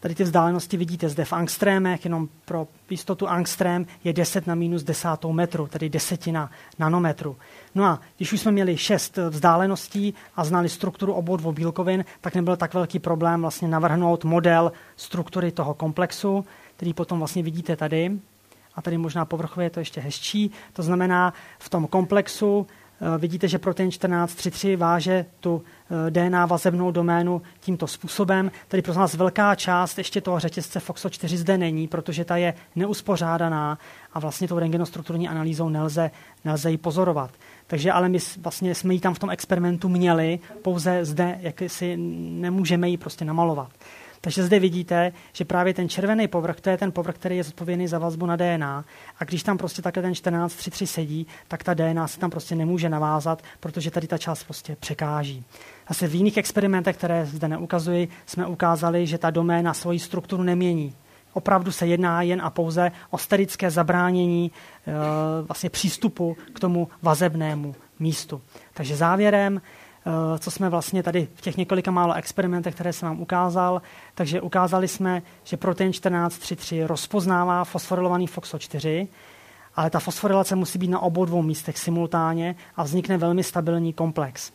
Tady 0.00 0.14
ty 0.14 0.24
vzdálenosti 0.24 0.76
vidíte 0.76 1.08
zde 1.08 1.24
v 1.24 1.32
angstrémech, 1.32 2.04
jenom 2.04 2.28
pro 2.44 2.68
jistotu 2.90 3.28
angstrém 3.28 3.86
je 4.04 4.12
10 4.12 4.46
na 4.46 4.54
minus 4.54 4.82
desátou 4.82 5.32
metru, 5.32 5.66
tedy 5.66 5.88
desetina 5.88 6.50
nanometru. 6.78 7.36
No 7.74 7.84
a 7.84 8.00
když 8.16 8.32
už 8.32 8.40
jsme 8.40 8.52
měli 8.52 8.76
šest 8.76 9.16
vzdáleností 9.16 10.14
a 10.36 10.44
znali 10.44 10.68
strukturu 10.68 11.12
obou 11.12 11.36
dvou 11.36 11.52
bílkovin, 11.52 12.04
tak 12.20 12.34
nebyl 12.34 12.56
tak 12.56 12.74
velký 12.74 12.98
problém 12.98 13.40
vlastně 13.40 13.68
navrhnout 13.68 14.24
model 14.24 14.72
struktury 14.96 15.52
toho 15.52 15.74
komplexu, 15.74 16.44
který 16.76 16.94
potom 16.94 17.18
vlastně 17.18 17.42
vidíte 17.42 17.76
tady 17.76 18.18
a 18.80 18.82
tady 18.82 18.98
možná 18.98 19.24
povrchově 19.24 19.66
je 19.66 19.70
to 19.70 19.80
ještě 19.80 20.00
hezčí. 20.00 20.50
To 20.72 20.82
znamená, 20.82 21.34
v 21.58 21.68
tom 21.68 21.86
komplexu 21.86 22.66
eh, 22.66 23.18
vidíte, 23.18 23.48
že 23.48 23.58
protein 23.58 23.90
1433 23.90 24.76
váže 24.76 25.26
tu 25.40 25.62
eh, 26.06 26.10
DNA 26.10 26.46
vazebnou 26.46 26.90
doménu 26.90 27.42
tímto 27.60 27.86
způsobem. 27.86 28.50
Tady 28.68 28.82
pro 28.82 28.94
nás 28.94 29.14
velká 29.14 29.54
část 29.54 29.98
ještě 29.98 30.20
toho 30.20 30.40
řetězce 30.40 30.78
FOXO4 30.78 31.36
zde 31.36 31.58
není, 31.58 31.88
protože 31.88 32.24
ta 32.24 32.36
je 32.36 32.54
neuspořádaná 32.76 33.78
a 34.12 34.20
vlastně 34.20 34.48
tou 34.48 34.58
rengenostrukturní 34.58 35.28
analýzou 35.28 35.68
nelze, 35.68 36.10
nelze 36.44 36.70
ji 36.70 36.76
pozorovat. 36.76 37.30
Takže 37.66 37.92
ale 37.92 38.08
my 38.08 38.18
vlastně 38.38 38.74
jsme 38.74 38.94
ji 38.94 39.00
tam 39.00 39.14
v 39.14 39.18
tom 39.18 39.30
experimentu 39.30 39.88
měli, 39.88 40.38
pouze 40.62 41.04
zde 41.04 41.38
jak 41.40 41.62
si 41.66 41.96
nemůžeme 42.40 42.88
ji 42.88 42.96
prostě 42.96 43.24
namalovat. 43.24 43.70
Takže 44.20 44.42
zde 44.42 44.58
vidíte, 44.58 45.12
že 45.32 45.44
právě 45.44 45.74
ten 45.74 45.88
červený 45.88 46.28
povrch, 46.28 46.60
to 46.60 46.70
je 46.70 46.78
ten 46.78 46.92
povrch, 46.92 47.14
který 47.14 47.36
je 47.36 47.44
zodpovědný 47.44 47.88
za 47.88 47.98
vazbu 47.98 48.26
na 48.26 48.36
DNA. 48.36 48.84
A 49.18 49.24
když 49.24 49.42
tam 49.42 49.58
prostě 49.58 49.82
takhle 49.82 50.02
ten 50.02 50.12
1433 50.12 50.86
sedí, 50.86 51.26
tak 51.48 51.62
ta 51.62 51.74
DNA 51.74 52.08
se 52.08 52.20
tam 52.20 52.30
prostě 52.30 52.54
nemůže 52.54 52.88
navázat, 52.88 53.42
protože 53.60 53.90
tady 53.90 54.06
ta 54.06 54.18
část 54.18 54.44
prostě 54.44 54.76
překáží. 54.80 55.44
Zase 55.88 56.08
v 56.08 56.14
jiných 56.14 56.36
experimentech, 56.36 56.96
které 56.96 57.26
zde 57.26 57.48
neukazuji, 57.48 58.08
jsme 58.26 58.46
ukázali, 58.46 59.06
že 59.06 59.18
ta 59.18 59.30
doména 59.30 59.74
svoji 59.74 59.98
strukturu 59.98 60.42
nemění. 60.42 60.94
Opravdu 61.32 61.72
se 61.72 61.86
jedná 61.86 62.22
jen 62.22 62.42
a 62.42 62.50
pouze 62.50 62.92
o 63.10 63.18
sterické 63.18 63.70
zabránění 63.70 64.50
e, 64.50 64.92
vlastně 65.42 65.70
přístupu 65.70 66.36
k 66.52 66.60
tomu 66.60 66.88
vazebnému 67.02 67.74
místu. 67.98 68.40
Takže 68.74 68.96
závěrem, 68.96 69.60
co 70.38 70.50
jsme 70.50 70.68
vlastně 70.68 71.02
tady 71.02 71.28
v 71.34 71.40
těch 71.40 71.56
několika 71.56 71.90
málo 71.90 72.14
experimentech, 72.14 72.74
které 72.74 72.92
jsem 72.92 73.08
vám 73.08 73.20
ukázal. 73.20 73.82
Takže 74.14 74.40
ukázali 74.40 74.88
jsme, 74.88 75.22
že 75.44 75.56
protein 75.56 75.90
1433 75.90 76.84
rozpoznává 76.84 77.64
fosforylovaný 77.64 78.28
FOXO4, 78.28 79.08
ale 79.76 79.90
ta 79.90 80.00
fosforylace 80.00 80.56
musí 80.56 80.78
být 80.78 80.88
na 80.88 80.98
obou 80.98 81.24
dvou 81.24 81.42
místech 81.42 81.78
simultánně 81.78 82.54
a 82.76 82.82
vznikne 82.82 83.18
velmi 83.18 83.44
stabilní 83.44 83.92
komplex. 83.92 84.52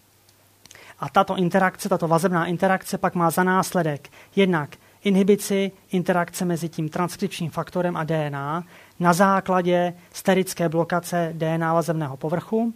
A 1.00 1.10
tato 1.10 1.36
interakce, 1.36 1.90
tato 1.90 2.08
vazebná 2.08 2.46
interakce 2.46 2.98
pak 2.98 3.16
má 3.16 3.30
za 3.30 3.44
následek 3.44 4.10
jednak 4.36 4.70
inhibici 5.04 5.72
interakce 5.92 6.46
mezi 6.46 6.70
tím 6.70 6.90
transkripčním 6.90 7.52
faktorem 7.52 7.98
a 7.98 8.04
DNA 8.04 8.64
na 9.00 9.14
základě 9.14 9.94
sterické 10.14 10.70
blokace 10.70 11.30
DNA 11.34 11.74
vazebného 11.74 12.18
povrchu 12.18 12.74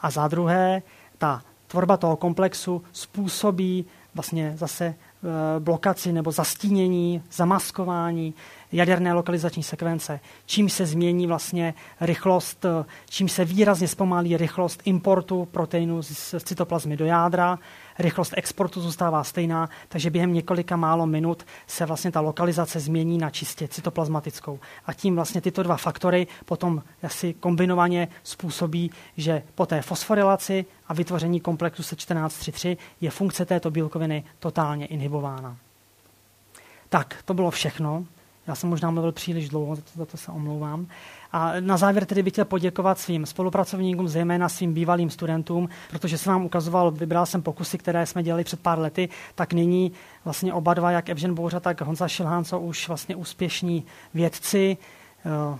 a 0.00 0.10
za 0.10 0.28
druhé 0.28 0.82
ta 1.18 1.42
tvorba 1.68 1.96
toho 1.96 2.16
komplexu 2.16 2.82
způsobí 2.92 3.86
vlastně 4.14 4.52
zase 4.56 4.84
e, 4.84 4.94
blokaci 5.58 6.12
nebo 6.12 6.32
zastínění, 6.32 7.22
zamaskování 7.32 8.34
jaderné 8.72 9.12
lokalizační 9.12 9.62
sekvence, 9.62 10.20
čím 10.46 10.68
se 10.68 10.86
změní 10.86 11.26
vlastně 11.26 11.74
rychlost, 12.00 12.64
e, 12.64 12.84
čím 13.10 13.28
se 13.28 13.44
výrazně 13.44 13.88
zpomalí 13.88 14.36
rychlost 14.36 14.82
importu 14.84 15.48
proteinu 15.50 16.02
z 16.02 16.34
cytoplazmy 16.44 16.96
do 16.96 17.04
jádra 17.04 17.58
rychlost 17.98 18.34
exportu 18.36 18.80
zůstává 18.80 19.24
stejná, 19.24 19.68
takže 19.88 20.10
během 20.10 20.32
několika 20.32 20.76
málo 20.76 21.06
minut 21.06 21.46
se 21.66 21.86
vlastně 21.86 22.12
ta 22.12 22.20
lokalizace 22.20 22.80
změní 22.80 23.18
na 23.18 23.30
čistě 23.30 23.68
cytoplazmatickou. 23.68 24.58
A 24.86 24.92
tím 24.92 25.14
vlastně 25.14 25.40
tyto 25.40 25.62
dva 25.62 25.76
faktory 25.76 26.26
potom 26.44 26.82
asi 27.02 27.34
kombinovaně 27.34 28.08
způsobí, 28.22 28.90
že 29.16 29.42
po 29.54 29.66
té 29.66 29.82
fosforilaci 29.82 30.64
a 30.88 30.94
vytvoření 30.94 31.40
komplexu 31.40 31.82
se 31.82 31.96
1433 31.96 32.76
je 33.00 33.10
funkce 33.10 33.44
této 33.44 33.70
bílkoviny 33.70 34.24
totálně 34.38 34.86
inhibována. 34.86 35.56
Tak, 36.88 37.22
to 37.24 37.34
bylo 37.34 37.50
všechno. 37.50 38.04
Já 38.46 38.54
jsem 38.54 38.70
možná 38.70 38.90
mluvil 38.90 39.12
příliš 39.12 39.48
dlouho, 39.48 39.76
za 39.76 39.82
to, 39.82 39.90
za 39.96 40.06
to 40.06 40.16
se 40.16 40.32
omlouvám. 40.32 40.86
A 41.32 41.52
na 41.60 41.76
závěr 41.76 42.04
tedy 42.06 42.22
bych 42.22 42.32
chtěl 42.32 42.44
poděkovat 42.44 42.98
svým 42.98 43.26
spolupracovníkům, 43.26 44.08
zejména 44.08 44.48
svým 44.48 44.74
bývalým 44.74 45.10
studentům, 45.10 45.68
protože 45.90 46.18
jsem 46.18 46.32
vám 46.32 46.44
ukazoval, 46.44 46.90
vybral 46.90 47.26
jsem 47.26 47.42
pokusy, 47.42 47.78
které 47.78 48.06
jsme 48.06 48.22
dělali 48.22 48.44
před 48.44 48.60
pár 48.60 48.78
lety, 48.78 49.08
tak 49.34 49.52
nyní 49.52 49.92
vlastně 50.24 50.52
oba 50.52 50.74
dva, 50.74 50.90
jak 50.90 51.08
Evžen 51.08 51.34
Bouřa, 51.34 51.60
tak 51.60 51.80
Honza 51.80 52.08
Šilhán, 52.08 52.44
jsou 52.44 52.58
už 52.58 52.88
vlastně 52.88 53.16
úspěšní 53.16 53.84
vědci, 54.14 54.76
eh, 55.26 55.58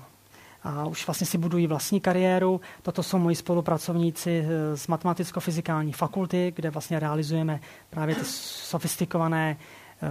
a 0.62 0.86
už 0.86 1.06
vlastně 1.06 1.26
si 1.26 1.38
budují 1.38 1.66
vlastní 1.66 2.00
kariéru. 2.00 2.60
Toto 2.82 3.02
jsou 3.02 3.18
moji 3.18 3.36
spolupracovníci 3.36 4.46
eh, 4.46 4.76
z 4.76 4.88
matematicko-fyzikální 4.88 5.92
fakulty, 5.92 6.52
kde 6.56 6.70
vlastně 6.70 7.00
realizujeme 7.00 7.60
právě 7.90 8.14
ty 8.14 8.24
sofistikované 8.24 9.56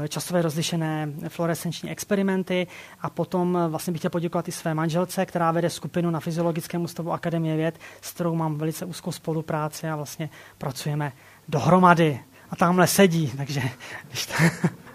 časově 0.08 0.42
rozlišené 0.42 1.10
fluorescenční 1.28 1.92
experimenty 1.92 2.68
a 3.02 3.10
potom 3.10 3.58
eh, 3.58 3.68
vlastně 3.68 3.94
bych 3.94 4.00
chtěl 4.02 4.12
poděkovat 4.12 4.48
i 4.48 4.52
své 4.52 4.74
manželce, 4.74 5.26
která 5.26 5.52
vede 5.52 5.70
skupinu 5.70 6.10
na 6.10 6.20
Fyziologickém 6.20 6.84
ústavu 6.84 7.12
Akademie 7.12 7.56
věd, 7.56 7.80
s 8.02 8.12
kterou 8.12 8.36
mám 8.36 8.56
velice 8.56 8.86
úzkou 8.86 9.12
spolupráci 9.12 9.90
a 9.90 9.96
vlastně 9.96 10.30
pracujeme 10.58 11.12
dohromady. 11.48 12.20
A 12.50 12.56
tamhle 12.56 12.88
sedí, 12.88 13.32
takže 13.38 13.62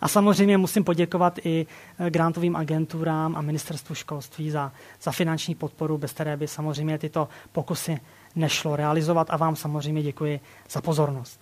A 0.00 0.08
samozřejmě 0.08 0.58
musím 0.58 0.84
poděkovat 0.84 1.38
i 1.44 1.66
eh, 1.98 2.10
grantovým 2.10 2.56
agenturám 2.56 3.36
a 3.36 3.40
ministerstvu 3.40 3.94
školství 3.94 4.50
za, 4.50 4.72
za 5.02 5.12
finanční 5.12 5.54
podporu, 5.54 5.98
bez 5.98 6.12
které 6.12 6.36
by 6.36 6.48
samozřejmě 6.48 6.98
tyto 6.98 7.28
pokusy 7.52 8.00
nešlo 8.34 8.76
realizovat. 8.76 9.26
A 9.30 9.36
vám 9.36 9.56
samozřejmě 9.56 10.02
děkuji 10.02 10.40
za 10.70 10.80
pozornost. 10.80 11.40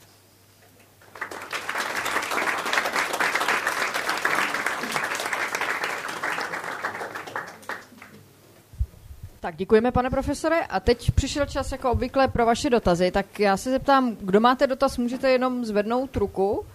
Tak 9.47 9.57
děkujeme, 9.57 9.92
pane 9.92 10.11
profesore. 10.11 10.61
A 10.61 10.80
teď 10.80 11.11
přišel 11.11 11.47
čas 11.47 11.72
jako 11.72 11.90
obvykle 11.90 12.28
pro 12.28 12.47
vaše 12.47 12.70
dotazy. 12.70 13.11
Tak 13.11 13.40
já 13.40 13.57
se 13.57 13.70
zeptám, 13.70 14.16
kdo 14.20 14.40
máte 14.40 14.66
dotaz, 14.66 14.99
můžete 14.99 15.30
jenom 15.30 15.64
zvednout 15.64 16.16
ruku, 16.16 16.66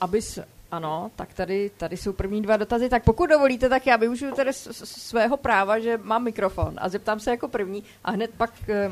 aby 0.00 0.22
se... 0.22 0.44
Ano, 0.70 1.10
tak 1.16 1.34
tady, 1.34 1.70
tady 1.76 1.96
jsou 1.96 2.12
první 2.12 2.42
dva 2.42 2.56
dotazy. 2.56 2.88
Tak 2.88 3.04
pokud 3.04 3.26
dovolíte, 3.26 3.68
tak 3.68 3.86
já 3.86 3.96
využiju 3.96 4.34
tedy 4.34 4.52
svého 4.52 5.36
práva, 5.36 5.78
že 5.78 5.98
mám 6.02 6.24
mikrofon 6.24 6.74
a 6.76 6.88
zeptám 6.88 7.20
se 7.20 7.30
jako 7.30 7.48
první 7.48 7.84
a 8.04 8.10
hned 8.10 8.30
pak 8.36 8.50
eh, 8.68 8.90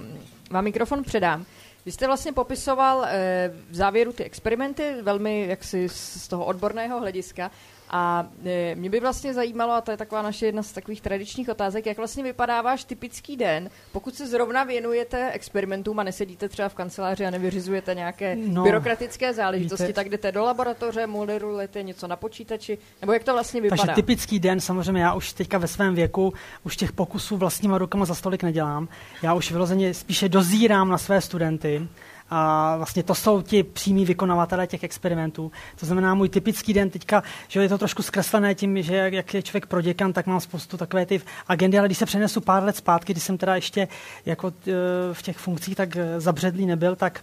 vám 0.50 0.64
mikrofon 0.64 1.04
předám. 1.04 1.44
Vy 1.86 1.92
jste 1.92 2.06
vlastně 2.06 2.32
popisoval 2.32 3.04
eh, 3.04 3.52
v 3.70 3.74
závěru 3.74 4.12
ty 4.12 4.24
experimenty 4.24 4.94
velmi 5.02 5.46
jaksi 5.48 5.88
z 5.88 6.28
toho 6.28 6.44
odborného 6.44 7.00
hlediska 7.00 7.50
a 7.92 8.26
e, 8.44 8.74
mě 8.74 8.90
by 8.90 9.00
vlastně 9.00 9.34
zajímalo, 9.34 9.72
a 9.72 9.80
to 9.80 9.90
je 9.90 9.96
taková 9.96 10.22
naše 10.22 10.46
jedna 10.46 10.62
z 10.62 10.72
takových 10.72 11.00
tradičních 11.00 11.48
otázek, 11.48 11.86
jak 11.86 11.96
vlastně 11.96 12.22
vypadá 12.22 12.62
váš 12.62 12.84
typický 12.84 13.36
den, 13.36 13.70
pokud 13.92 14.14
se 14.14 14.26
zrovna 14.26 14.64
věnujete 14.64 15.30
experimentům 15.30 15.98
a 15.98 16.02
nesedíte 16.02 16.48
třeba 16.48 16.68
v 16.68 16.74
kanceláři 16.74 17.26
a 17.26 17.30
nevyřizujete 17.30 17.94
nějaké 17.94 18.36
no, 18.36 18.62
byrokratické 18.62 19.32
záležitosti, 19.32 19.86
víte, 19.86 19.92
tak 19.92 20.08
jdete 20.08 20.32
do 20.32 20.42
laboratoře, 20.42 21.06
modelujete 21.06 21.82
něco 21.82 22.06
na 22.06 22.16
počítači, 22.16 22.78
nebo 23.00 23.12
jak 23.12 23.24
to 23.24 23.32
vlastně 23.32 23.60
vypadá? 23.60 23.82
Takže 23.82 23.94
typický 23.94 24.40
den, 24.40 24.60
samozřejmě 24.60 25.02
já 25.02 25.14
už 25.14 25.32
teďka 25.32 25.58
ve 25.58 25.68
svém 25.68 25.94
věku 25.94 26.32
už 26.64 26.76
těch 26.76 26.92
pokusů 26.92 27.36
vlastníma 27.36 27.78
rukama 27.78 28.04
za 28.04 28.14
stolik 28.14 28.42
nedělám. 28.42 28.88
Já 29.22 29.34
už 29.34 29.52
vyloženě 29.52 29.94
spíše 29.94 30.28
dozírám 30.28 30.88
na 30.88 30.98
své 30.98 31.20
studenty, 31.20 31.88
a 32.34 32.74
vlastně 32.76 33.02
to 33.02 33.14
jsou 33.14 33.42
ti 33.42 33.62
přímí 33.62 34.04
vykonavatelé 34.04 34.66
těch 34.66 34.84
experimentů. 34.84 35.52
To 35.80 35.86
znamená, 35.86 36.14
můj 36.14 36.28
typický 36.28 36.72
den 36.72 36.90
teďka, 36.90 37.22
že 37.48 37.62
je 37.62 37.68
to 37.68 37.78
trošku 37.78 38.02
zkreslené 38.02 38.54
tím, 38.54 38.82
že 38.82 38.96
jak 38.96 39.34
je 39.34 39.42
člověk 39.42 39.66
proděkan, 39.66 40.12
tak 40.12 40.26
mám 40.26 40.40
spoustu 40.40 40.76
takové 40.76 41.06
ty 41.06 41.20
agendy, 41.48 41.78
ale 41.78 41.88
když 41.88 41.98
se 41.98 42.06
přenesu 42.06 42.40
pár 42.40 42.64
let 42.64 42.76
zpátky, 42.76 43.12
když 43.12 43.24
jsem 43.24 43.38
teda 43.38 43.54
ještě 43.54 43.88
jako 44.26 44.48
e, 44.48 44.72
v 45.12 45.22
těch 45.22 45.38
funkcích 45.38 45.76
tak 45.76 45.96
e, 45.96 46.20
zabředlý 46.20 46.66
nebyl, 46.66 46.96
tak 46.96 47.20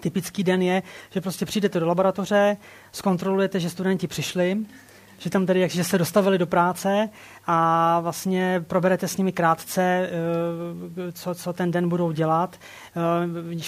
typický 0.00 0.44
den 0.44 0.62
je, 0.62 0.82
že 1.10 1.20
prostě 1.20 1.46
přijdete 1.46 1.80
do 1.80 1.86
laboratoře, 1.86 2.56
zkontrolujete, 2.92 3.60
že 3.60 3.70
studenti 3.70 4.06
přišli, 4.06 4.56
že 5.18 5.30
tam 5.30 5.46
tedy, 5.46 5.68
že 5.68 5.84
se 5.84 5.98
dostavili 5.98 6.38
do 6.38 6.46
práce 6.46 7.08
a 7.46 8.00
vlastně 8.00 8.64
proberete 8.66 9.08
s 9.08 9.16
nimi 9.16 9.32
krátce, 9.32 9.82
eh, 9.82 11.12
co, 11.12 11.34
co 11.34 11.52
ten 11.52 11.70
den 11.70 11.88
budou 11.88 12.12
dělat. 12.12 12.56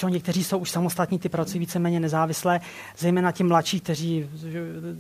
Eh, 0.05 0.09
někteří 0.11 0.45
jsou 0.45 0.59
už 0.59 0.71
samostatní, 0.71 1.19
ty 1.19 1.29
pracují 1.29 1.59
víceméně 1.59 2.01
nezávisle, 2.01 2.61
zejména 2.99 3.33
ti 3.33 3.45
mladší, 3.45 3.81
kteří 3.81 4.31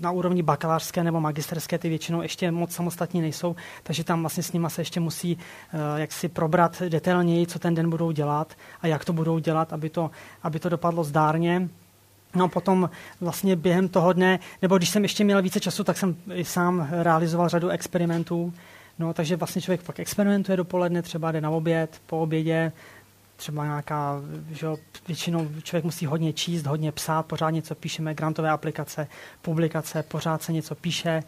na 0.01 0.11
úrovni 0.11 0.43
bakalářské 0.43 1.05
nebo 1.05 1.21
magisterské 1.21 1.79
ty 1.79 1.89
většinou 1.89 2.23
ještě 2.23 2.51
moc 2.51 2.73
samostatní 2.73 3.21
nejsou, 3.21 3.57
takže 3.83 4.05
tam 4.05 4.21
vlastně 4.21 4.43
s 4.43 4.53
nimi 4.53 4.67
se 4.71 4.81
ještě 4.81 5.01
musí 5.01 5.39
eh, 5.73 6.01
jak 6.01 6.13
si 6.13 6.29
probrat 6.29 6.83
detailněji, 6.89 7.47
co 7.47 7.59
ten 7.59 7.75
den 7.75 7.91
budou 7.91 8.11
dělat 8.11 8.55
a 8.81 8.87
jak 8.87 9.05
to 9.05 9.13
budou 9.13 9.39
dělat, 9.39 9.73
aby 9.73 9.91
to, 9.91 10.11
aby 10.43 10.59
to 10.59 10.69
dopadlo 10.69 11.05
zdárně. 11.05 11.69
No 12.37 12.49
potom 12.49 12.91
vlastně 13.20 13.57
během 13.57 13.89
toho 13.89 14.12
dne, 14.12 14.39
nebo 14.62 14.76
když 14.76 14.91
jsem 14.91 15.03
ještě 15.03 15.24
měl 15.24 15.43
více 15.43 15.61
času, 15.61 15.84
tak 15.84 15.99
jsem 15.99 16.16
i 16.34 16.45
sám 16.45 16.89
realizoval 16.91 17.49
řadu 17.49 17.68
experimentů. 17.68 18.55
No, 18.99 19.14
takže 19.14 19.37
vlastně 19.37 19.62
člověk 19.62 19.82
pak 19.82 20.01
experimentuje 20.01 20.57
dopoledne, 20.57 21.03
třeba 21.03 21.32
jde 21.32 21.41
na 21.41 21.51
oběd, 21.51 22.03
po 22.07 22.20
obědě, 22.20 22.72
třeba 23.37 23.64
nějaká, 23.64 24.20
že 24.51 24.66
většinou 25.09 25.49
člověk 25.62 25.84
musí 25.84 26.07
hodně 26.07 26.32
číst, 26.32 26.66
hodně 26.66 26.93
psát, 26.93 27.26
pořád 27.26 27.51
něco 27.51 27.74
píšeme, 27.74 28.14
grantové 28.14 28.51
aplikace, 28.51 29.09
publikace, 29.43 30.03
pořád 30.03 30.43
se 30.43 30.53
něco 30.53 30.74
píše, 30.74 31.22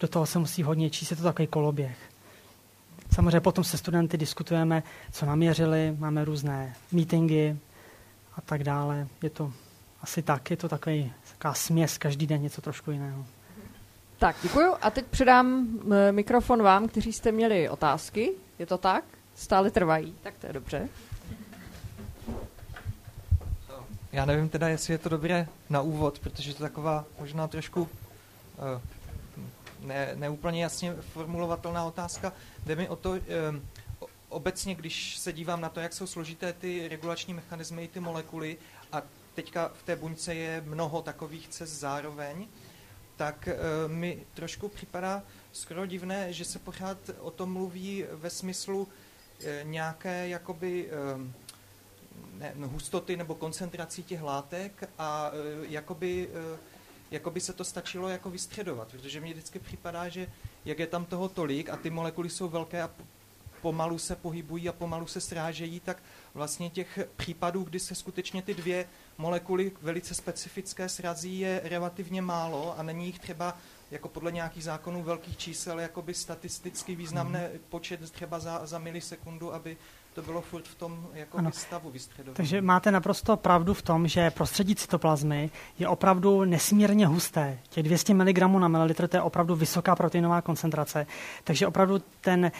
do 0.00 0.08
toho 0.08 0.26
se 0.26 0.38
musí 0.38 0.62
hodně 0.62 0.90
číst, 0.90 1.10
je 1.10 1.16
to 1.16 1.22
takový 1.22 1.46
koloběh. 1.48 1.96
Samozřejmě 3.14 3.40
potom 3.40 3.64
se 3.64 3.78
studenty 3.78 4.16
diskutujeme, 4.16 4.82
co 5.12 5.26
naměřili, 5.26 5.96
máme 5.98 6.24
různé 6.24 6.74
meetingy 6.92 7.56
a 8.36 8.40
tak 8.40 8.64
dále. 8.64 9.08
Je 9.22 9.30
to 9.30 9.52
asi 10.02 10.22
tak, 10.22 10.50
je 10.50 10.56
to 10.56 10.68
takový, 10.68 11.12
taková 11.32 11.54
směs, 11.54 11.98
každý 11.98 12.26
den 12.26 12.42
něco 12.42 12.60
trošku 12.60 12.90
jiného. 12.90 13.26
Tak, 14.18 14.36
děkuju. 14.42 14.74
A 14.82 14.90
teď 14.90 15.06
předám 15.06 15.68
eh, 15.92 16.12
mikrofon 16.12 16.62
vám, 16.62 16.88
kteří 16.88 17.12
jste 17.12 17.32
měli 17.32 17.68
otázky. 17.68 18.32
Je 18.58 18.66
to 18.66 18.78
tak? 18.78 19.04
Stále 19.34 19.70
trvají. 19.70 20.14
Tak 20.22 20.34
to 20.40 20.46
je 20.46 20.52
dobře. 20.52 20.88
Já 24.12 24.24
nevím 24.24 24.48
teda, 24.48 24.68
jestli 24.68 24.94
je 24.94 24.98
to 24.98 25.08
dobré 25.08 25.46
na 25.70 25.80
úvod, 25.80 26.18
protože 26.18 26.54
to 26.54 26.64
je 26.64 26.68
taková 26.68 27.04
možná 27.20 27.48
trošku 27.48 27.80
uh, 27.82 27.88
ne, 29.86 30.12
neúplně 30.14 30.62
jasně 30.62 30.94
formulovatelná 30.94 31.84
otázka. 31.84 32.32
Jde 32.66 32.76
mi 32.76 32.88
o 32.88 32.96
to, 32.96 33.10
um, 33.10 33.20
obecně, 34.28 34.74
když 34.74 35.18
se 35.18 35.32
dívám 35.32 35.60
na 35.60 35.68
to, 35.68 35.80
jak 35.80 35.92
jsou 35.92 36.06
složité 36.06 36.52
ty 36.52 36.88
regulační 36.88 37.34
mechanismy 37.34 37.84
i 37.84 37.88
ty 37.88 38.00
molekuly 38.00 38.56
a 38.92 39.02
teďka 39.34 39.68
v 39.68 39.82
té 39.82 39.96
buňce 39.96 40.34
je 40.34 40.62
mnoho 40.66 41.02
takových 41.02 41.48
cest 41.48 41.70
zároveň, 41.70 42.48
tak 43.16 43.48
e, 43.48 43.56
mi 43.88 44.26
trošku 44.34 44.68
připadá 44.68 45.22
skoro 45.52 45.86
divné, 45.86 46.32
že 46.32 46.44
se 46.44 46.58
pořád 46.58 46.98
o 47.18 47.30
tom 47.30 47.52
mluví 47.52 48.04
ve 48.12 48.30
smyslu 48.30 48.88
e, 49.44 49.60
nějaké 49.64 50.28
jakoby 50.28 50.88
e, 50.88 50.90
ne, 52.38 52.52
no, 52.54 52.68
hustoty 52.68 53.16
nebo 53.16 53.34
koncentrací 53.34 54.02
těch 54.02 54.22
látek 54.22 54.88
a 54.98 55.30
jakoby, 55.68 56.28
jakoby 57.10 57.40
se 57.40 57.52
to 57.52 57.64
stačilo 57.64 58.08
jako 58.08 58.30
vystředovat, 58.30 58.88
protože 58.90 59.20
mi 59.20 59.32
vždycky 59.32 59.58
připadá, 59.58 60.08
že 60.08 60.26
jak 60.64 60.78
je 60.78 60.86
tam 60.86 61.04
toho 61.04 61.28
tolik 61.28 61.68
a 61.68 61.76
ty 61.76 61.90
molekuly 61.90 62.30
jsou 62.30 62.48
velké 62.48 62.82
a 62.82 62.90
pomalu 63.62 63.98
se 63.98 64.16
pohybují 64.16 64.68
a 64.68 64.72
pomalu 64.72 65.06
se 65.06 65.20
srážejí, 65.20 65.80
tak 65.80 66.02
vlastně 66.34 66.70
těch 66.70 66.98
případů, 67.16 67.62
kdy 67.62 67.80
se 67.80 67.94
skutečně 67.94 68.42
ty 68.42 68.54
dvě 68.54 68.86
molekuly 69.20 69.72
velice 69.82 70.14
specifické 70.14 70.88
srazí, 70.88 71.38
je 71.38 71.60
relativně 71.64 72.22
málo 72.22 72.78
a 72.78 72.82
není 72.82 73.06
jich 73.06 73.18
třeba 73.18 73.56
jako 73.90 74.08
podle 74.08 74.32
nějakých 74.32 74.64
zákonů 74.64 75.02
velkých 75.02 75.36
čísel 75.36 75.80
jakoby 75.80 76.14
statisticky 76.14 76.94
významné 76.94 77.48
mhm. 77.48 77.60
počet 77.68 78.12
třeba 78.12 78.38
za, 78.38 78.66
za 78.66 78.78
milisekundu, 78.78 79.54
aby 79.54 79.76
to 80.14 80.22
bylo 80.22 80.40
furt 80.40 80.64
v 80.64 80.74
tom 80.74 81.06
jako 81.14 81.38
ano. 81.38 81.50
stavu 81.52 81.90
vystředované. 81.90 82.36
Takže 82.36 82.62
máte 82.62 82.90
naprosto 82.90 83.36
pravdu 83.36 83.74
v 83.74 83.82
tom, 83.82 84.08
že 84.08 84.30
prostředí 84.30 84.74
cytoplazmy 84.74 85.50
je 85.78 85.88
opravdu 85.88 86.44
nesmírně 86.44 87.06
husté. 87.06 87.58
Těch 87.68 87.82
200 87.82 88.14
mg 88.14 88.38
na 88.38 88.68
mililitr 88.68 89.08
to 89.08 89.16
je 89.16 89.22
opravdu 89.22 89.54
vysoká 89.54 89.96
proteinová 89.96 90.42
koncentrace. 90.42 91.06
Takže 91.44 91.66
opravdu 91.66 92.02
ten, 92.20 92.52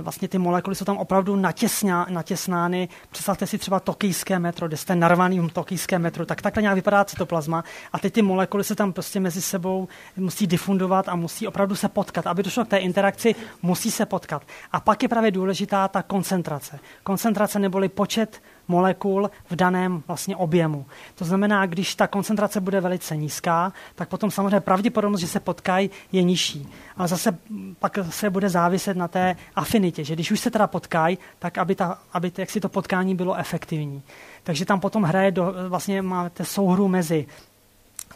vlastně 0.00 0.28
ty 0.28 0.38
molekuly 0.38 0.76
jsou 0.76 0.84
tam 0.84 0.96
opravdu 0.96 1.36
natěsná, 1.36 2.06
natěsnány. 2.10 2.88
Představte 3.10 3.46
si 3.46 3.58
třeba 3.58 3.80
tokijské 3.80 4.38
metro, 4.38 4.68
kde 4.68 4.76
jste 4.76 4.94
narvaný 4.94 5.40
v 5.40 5.52
tokijské 5.52 5.98
metro, 5.98 6.26
tak 6.26 6.42
takhle 6.42 6.62
nějak 6.62 6.74
vypadá 6.74 7.04
cytoplazma. 7.04 7.64
A 7.92 7.98
teď 7.98 8.12
ty 8.12 8.22
molekuly 8.22 8.64
se 8.64 8.74
tam 8.74 8.92
prostě 8.92 9.20
mezi 9.20 9.42
sebou 9.42 9.88
musí 10.16 10.46
difundovat 10.46 11.08
a 11.08 11.16
musí 11.16 11.46
opravdu 11.46 11.74
se 11.74 11.88
potkat. 11.88 12.26
Aby 12.26 12.42
došlo 12.42 12.64
k 12.64 12.68
té 12.68 12.78
interakci, 12.78 13.34
musí 13.62 13.90
se 13.90 14.06
potkat. 14.06 14.42
A 14.72 14.80
pak 14.80 15.02
je 15.02 15.08
právě 15.08 15.30
důležitá 15.30 15.88
ta 15.88 16.02
koncentrace 16.02 16.80
koncentrace 17.08 17.58
neboli 17.58 17.88
počet 17.88 18.42
molekul 18.68 19.30
v 19.50 19.56
daném 19.56 20.02
vlastně 20.06 20.36
objemu. 20.36 20.86
To 21.14 21.24
znamená, 21.24 21.66
když 21.66 21.94
ta 21.94 22.06
koncentrace 22.06 22.60
bude 22.60 22.80
velice 22.80 23.16
nízká, 23.16 23.72
tak 23.94 24.08
potom 24.08 24.30
samozřejmě 24.30 24.60
pravděpodobnost, 24.60 25.20
že 25.20 25.26
se 25.26 25.40
potkají, 25.40 25.90
je 26.12 26.22
nižší. 26.22 26.68
Ale 26.96 27.08
zase 27.08 27.38
pak 27.78 27.98
se 28.10 28.30
bude 28.30 28.48
záviset 28.48 28.96
na 28.96 29.08
té 29.08 29.36
afinitě, 29.56 30.04
že 30.04 30.14
když 30.14 30.30
už 30.30 30.40
se 30.40 30.50
teda 30.50 30.66
potkají, 30.66 31.18
tak 31.38 31.58
aby, 31.58 31.74
ta, 31.74 31.98
aby 32.12 32.32
jak 32.38 32.50
si 32.50 32.60
to 32.60 32.68
potkání 32.68 33.14
bylo 33.14 33.34
efektivní. 33.34 34.02
Takže 34.44 34.64
tam 34.64 34.80
potom 34.80 35.02
hraje, 35.02 35.30
do, 35.30 35.54
vlastně 35.68 36.02
máte 36.02 36.44
souhru 36.44 36.88
mezi 36.88 37.26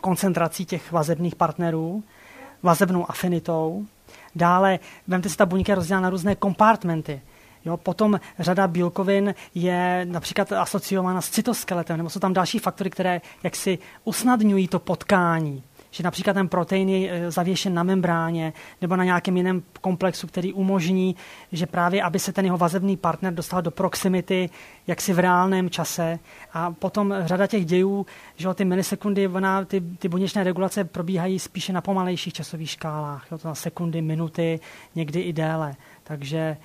koncentrací 0.00 0.64
těch 0.64 0.92
vazebných 0.92 1.34
partnerů, 1.34 2.04
vazebnou 2.62 3.10
afinitou. 3.10 3.86
Dále, 4.36 4.78
vemte 5.08 5.28
si, 5.28 5.36
ta 5.36 5.46
buňka 5.46 5.72
je 5.72 5.76
rozdělena 5.76 6.04
na 6.04 6.10
různé 6.10 6.34
kompartmenty. 6.36 7.20
Jo, 7.64 7.76
potom 7.76 8.20
řada 8.38 8.68
bílkovin 8.68 9.34
je 9.54 10.06
například 10.10 10.52
asociována 10.52 11.20
s 11.20 11.30
cytoskeletem, 11.30 11.96
nebo 11.96 12.10
jsou 12.10 12.20
tam 12.20 12.32
další 12.32 12.58
faktory, 12.58 12.90
které 12.90 13.20
jaksi 13.42 13.78
usnadňují 14.04 14.68
to 14.68 14.78
potkání 14.78 15.62
že 15.94 16.02
například 16.02 16.32
ten 16.32 16.48
protein 16.48 16.88
je 16.88 17.10
eh, 17.10 17.30
zavěšen 17.30 17.74
na 17.74 17.82
membráně 17.82 18.52
nebo 18.80 18.96
na 18.96 19.04
nějakém 19.04 19.36
jiném 19.36 19.62
komplexu, 19.80 20.26
který 20.26 20.52
umožní, 20.52 21.16
že 21.52 21.66
právě, 21.66 22.02
aby 22.02 22.18
se 22.18 22.32
ten 22.32 22.44
jeho 22.44 22.58
vazebný 22.58 22.96
partner 22.96 23.34
dostal 23.34 23.62
do 23.62 23.70
proximity 23.70 24.50
jaksi 24.86 25.12
v 25.12 25.18
reálném 25.18 25.70
čase. 25.70 26.18
A 26.52 26.70
potom 26.70 27.14
řada 27.20 27.46
těch 27.46 27.64
dějů, 27.64 28.06
že 28.36 28.54
ty 28.54 28.64
milisekundy, 28.64 29.28
ona, 29.28 29.64
ty, 29.64 29.80
ty 29.80 30.08
buněčné 30.08 30.44
regulace 30.44 30.84
probíhají 30.84 31.38
spíše 31.38 31.72
na 31.72 31.80
pomalejších 31.80 32.32
časových 32.34 32.70
škálách. 32.70 33.26
Jo, 33.32 33.38
to 33.38 33.48
na 33.48 33.54
sekundy, 33.54 34.02
minuty, 34.02 34.60
někdy 34.94 35.20
i 35.20 35.32
déle. 35.32 35.74
Takže 36.04 36.56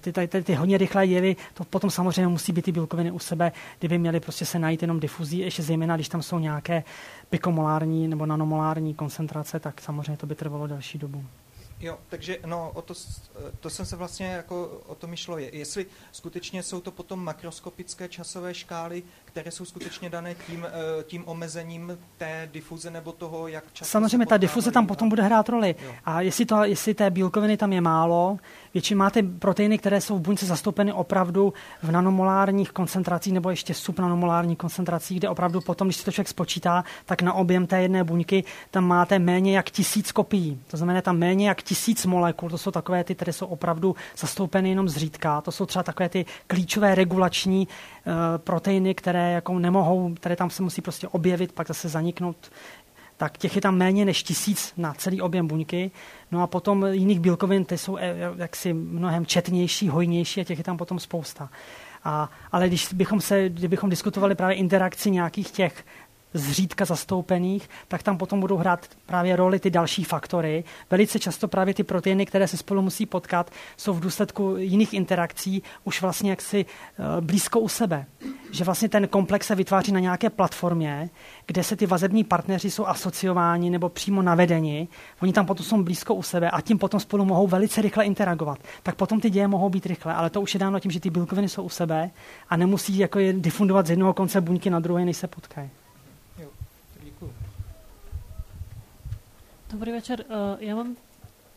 ty, 0.00 0.12
ty, 0.12 0.28
ty, 0.28 0.42
ty 0.42 0.54
hodně 0.54 0.78
rychlé 0.78 1.06
jevy, 1.06 1.36
to 1.54 1.64
potom 1.64 1.90
samozřejmě 1.90 2.26
musí 2.26 2.52
být 2.52 2.62
ty 2.62 2.72
bílkoviny 2.72 3.10
u 3.10 3.18
sebe, 3.18 3.52
kdyby 3.78 3.98
měly 3.98 4.20
prostě 4.20 4.44
se 4.44 4.58
najít 4.58 4.82
jenom 4.82 5.00
difuzí, 5.00 5.38
ještě 5.38 5.62
zejména, 5.62 5.94
když 5.94 6.08
tam 6.08 6.22
jsou 6.22 6.38
nějaké 6.38 6.84
pikomolární 7.30 8.08
nebo 8.08 8.26
nanomolární 8.26 8.94
koncentrace, 8.94 9.60
tak 9.60 9.80
samozřejmě 9.80 10.16
to 10.16 10.26
by 10.26 10.34
trvalo 10.34 10.66
další 10.66 10.98
dobu. 10.98 11.24
Jo, 11.80 11.98
takže 12.08 12.38
no, 12.46 12.70
o 12.74 12.82
to, 12.82 12.94
to 13.60 13.70
jsem 13.70 13.86
se 13.86 13.96
vlastně 13.96 14.26
jako 14.26 14.82
o 14.86 14.94
to 14.94 15.06
myšlo, 15.06 15.38
je, 15.38 15.56
jestli 15.56 15.86
skutečně 16.12 16.62
jsou 16.62 16.80
to 16.80 16.90
potom 16.90 17.24
makroskopické 17.24 18.08
časové 18.08 18.54
škály, 18.54 19.02
které 19.24 19.50
jsou 19.50 19.64
skutečně 19.64 20.10
dané 20.10 20.34
tím, 20.34 20.66
eh, 20.66 21.02
tím 21.02 21.22
omezením 21.26 21.98
té 22.18 22.48
difuze 22.52 22.90
nebo 22.90 23.12
toho, 23.12 23.48
jak 23.48 23.64
často 23.72 23.90
Samozřejmě 23.92 24.26
ta 24.26 24.36
difuze 24.36 24.70
tam 24.70 24.86
potom 24.86 25.08
bude 25.08 25.22
hrát 25.22 25.48
roli. 25.48 25.74
Jo. 25.82 25.94
A 26.04 26.20
jestli, 26.20 26.46
to, 26.46 26.64
jestli 26.64 26.94
té 26.94 27.10
bílkoviny 27.10 27.56
tam 27.56 27.72
je 27.72 27.80
málo, 27.80 28.38
většinou 28.76 28.98
máte 28.98 29.22
proteiny, 29.22 29.78
které 29.78 30.00
jsou 30.00 30.18
v 30.18 30.20
buňce 30.20 30.46
zastoupeny 30.46 30.92
opravdu 30.92 31.52
v 31.82 31.90
nanomolárních 31.90 32.72
koncentracích 32.72 33.32
nebo 33.32 33.50
ještě 33.50 33.74
subnanomolárních 33.74 34.58
koncentracích, 34.58 35.18
kde 35.18 35.28
opravdu 35.28 35.60
potom, 35.60 35.88
když 35.88 35.96
se 35.96 36.04
to 36.04 36.12
člověk 36.12 36.28
spočítá, 36.28 36.84
tak 37.06 37.22
na 37.22 37.32
objem 37.32 37.66
té 37.66 37.82
jedné 37.82 38.04
buňky 38.04 38.44
tam 38.70 38.84
máte 38.84 39.18
méně 39.18 39.56
jak 39.56 39.70
tisíc 39.70 40.12
kopií. 40.12 40.60
To 40.66 40.76
znamená 40.76 41.02
tam 41.02 41.18
méně 41.18 41.48
jak 41.48 41.62
tisíc 41.62 42.06
molekul. 42.06 42.50
To 42.50 42.58
jsou 42.58 42.70
takové 42.70 43.04
ty, 43.04 43.14
které 43.14 43.32
jsou 43.32 43.46
opravdu 43.46 43.96
zastoupeny 44.16 44.68
jenom 44.68 44.88
zřídka. 44.88 45.40
To 45.40 45.52
jsou 45.52 45.66
třeba 45.66 45.82
takové 45.82 46.08
ty 46.08 46.26
klíčové 46.46 46.94
regulační 46.94 47.68
uh, 47.68 48.12
proteiny, 48.36 48.94
které 48.94 49.32
jako 49.32 49.58
nemohou, 49.58 50.14
které 50.14 50.36
tam 50.36 50.50
se 50.50 50.62
musí 50.62 50.82
prostě 50.82 51.08
objevit, 51.08 51.52
pak 51.52 51.68
zase 51.68 51.88
zaniknout 51.88 52.36
tak 53.16 53.38
těch 53.38 53.54
je 53.56 53.62
tam 53.62 53.76
méně 53.76 54.04
než 54.04 54.22
tisíc 54.22 54.72
na 54.76 54.94
celý 54.94 55.20
objem 55.20 55.46
buňky. 55.46 55.90
No 56.32 56.42
a 56.42 56.46
potom 56.46 56.86
jiných 56.90 57.20
bílkovin, 57.20 57.64
ty 57.64 57.78
jsou 57.78 57.96
eh, 57.96 58.16
jaksi 58.36 58.72
mnohem 58.72 59.26
četnější, 59.26 59.88
hojnější 59.88 60.40
a 60.40 60.44
těch 60.44 60.58
je 60.58 60.64
tam 60.64 60.76
potom 60.76 60.98
spousta. 60.98 61.48
A, 62.04 62.30
ale 62.52 62.68
když 62.68 62.92
bychom, 62.92 63.20
se, 63.20 63.48
kdybychom 63.48 63.90
diskutovali 63.90 64.34
právě 64.34 64.56
interakci 64.56 65.10
nějakých 65.10 65.50
těch 65.50 65.84
zřídka 66.38 66.84
zastoupených, 66.84 67.68
tak 67.88 68.02
tam 68.02 68.18
potom 68.18 68.40
budou 68.40 68.56
hrát 68.56 68.86
právě 69.06 69.36
roli 69.36 69.58
ty 69.58 69.70
další 69.70 70.04
faktory. 70.04 70.64
Velice 70.90 71.18
často 71.18 71.48
právě 71.48 71.74
ty 71.74 71.84
proteiny, 71.84 72.26
které 72.26 72.48
se 72.48 72.56
spolu 72.56 72.82
musí 72.82 73.06
potkat, 73.06 73.50
jsou 73.76 73.92
v 73.92 74.00
důsledku 74.00 74.56
jiných 74.56 74.94
interakcí 74.94 75.62
už 75.84 76.02
vlastně 76.02 76.30
jaksi 76.30 76.66
eh, 76.66 77.20
blízko 77.20 77.60
u 77.60 77.68
sebe. 77.68 78.06
Že 78.50 78.64
vlastně 78.64 78.88
ten 78.88 79.08
komplex 79.08 79.46
se 79.46 79.54
vytváří 79.54 79.92
na 79.92 80.00
nějaké 80.00 80.30
platformě, 80.30 81.10
kde 81.46 81.64
se 81.64 81.76
ty 81.76 81.86
vazební 81.86 82.24
partneři 82.24 82.70
jsou 82.70 82.86
asociováni 82.86 83.70
nebo 83.70 83.88
přímo 83.88 84.22
navedeni. 84.22 84.88
Oni 85.22 85.32
tam 85.32 85.46
potom 85.46 85.66
jsou 85.66 85.82
blízko 85.82 86.14
u 86.14 86.22
sebe 86.22 86.50
a 86.50 86.60
tím 86.60 86.78
potom 86.78 87.00
spolu 87.00 87.24
mohou 87.24 87.46
velice 87.46 87.82
rychle 87.82 88.04
interagovat. 88.04 88.58
Tak 88.82 88.94
potom 88.94 89.20
ty 89.20 89.30
děje 89.30 89.48
mohou 89.48 89.68
být 89.68 89.86
rychle, 89.86 90.14
ale 90.14 90.30
to 90.30 90.40
už 90.40 90.54
je 90.54 90.60
dáno 90.60 90.80
tím, 90.80 90.90
že 90.90 91.00
ty 91.00 91.10
bílkoviny 91.10 91.48
jsou 91.48 91.62
u 91.62 91.68
sebe 91.68 92.10
a 92.48 92.56
nemusí 92.56 92.98
jako 92.98 93.18
je 93.18 93.32
difundovat 93.32 93.86
z 93.86 93.90
jednoho 93.90 94.14
konce 94.14 94.40
buňky 94.40 94.70
na 94.70 94.80
druhý, 94.80 95.04
než 95.04 95.16
se 95.16 95.26
potkají. 95.26 95.70
Dobrý 99.66 99.98
večer. 99.98 100.22
Uh, 100.30 100.54
ja 100.62 100.78
mám 100.78 100.94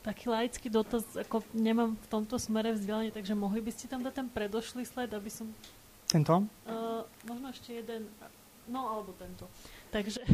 taký 0.02 0.34
laický 0.34 0.66
dotaz, 0.66 1.06
ako 1.14 1.46
nemám 1.54 1.94
v 1.94 2.08
tomto 2.10 2.42
smere 2.42 2.74
vzdelanie, 2.74 3.14
takže 3.14 3.38
mohli 3.38 3.62
by 3.62 3.70
ste 3.70 3.86
tam 3.86 4.02
dať 4.02 4.26
ten 4.26 4.28
predošlý 4.34 4.82
sled, 4.82 5.14
aby 5.14 5.30
som... 5.30 5.54
Tento? 6.10 6.42
Uh, 6.66 7.06
možno 7.30 7.54
ešte 7.54 7.70
jeden, 7.70 8.10
no 8.66 8.82
alebo 8.90 9.14
tento. 9.14 9.46
Takže... 9.94 10.26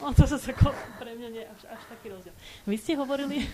No, 0.00 0.16
to 0.16 0.24
zase 0.24 0.56
ako 0.56 0.72
pre 0.96 1.12
mňa 1.12 1.28
nie 1.28 1.44
až, 1.44 1.76
až 1.76 1.82
taký 1.92 2.08
rozdiel. 2.08 2.32
Vy 2.64 2.76
ste 2.80 2.96
hovorili, 2.96 3.44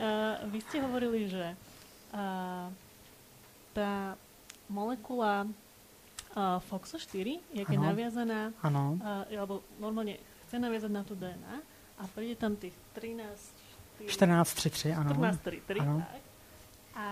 uh, 0.00 0.40
vy 0.56 0.58
ste 0.64 0.80
hovorili, 0.80 1.28
že 1.28 1.52
uh, 2.16 2.72
tá 3.76 4.16
molekula 4.64 5.44
uh, 5.44 6.56
FOXO4 6.72 7.36
je 7.52 7.62
keď 7.68 7.78
naviazaná, 7.84 8.56
ano. 8.64 8.96
Uh, 8.96 9.28
alebo 9.28 9.60
normálne 9.76 10.16
chce 10.48 10.56
naviazať 10.56 10.88
na 10.88 11.04
tú 11.04 11.12
DNA, 11.12 11.60
a 12.00 12.08
príde 12.08 12.40
tam 12.40 12.56
tých 12.56 12.72
13... 12.96 14.08
14, 14.08 14.08
3, 14.08 14.96
3, 14.96 14.96
ano. 14.96 15.12
14, 15.12 15.44
3, 15.44 15.60
3, 15.76 15.84
ano. 15.84 15.94
tak. 16.00 16.22
A 16.96 17.06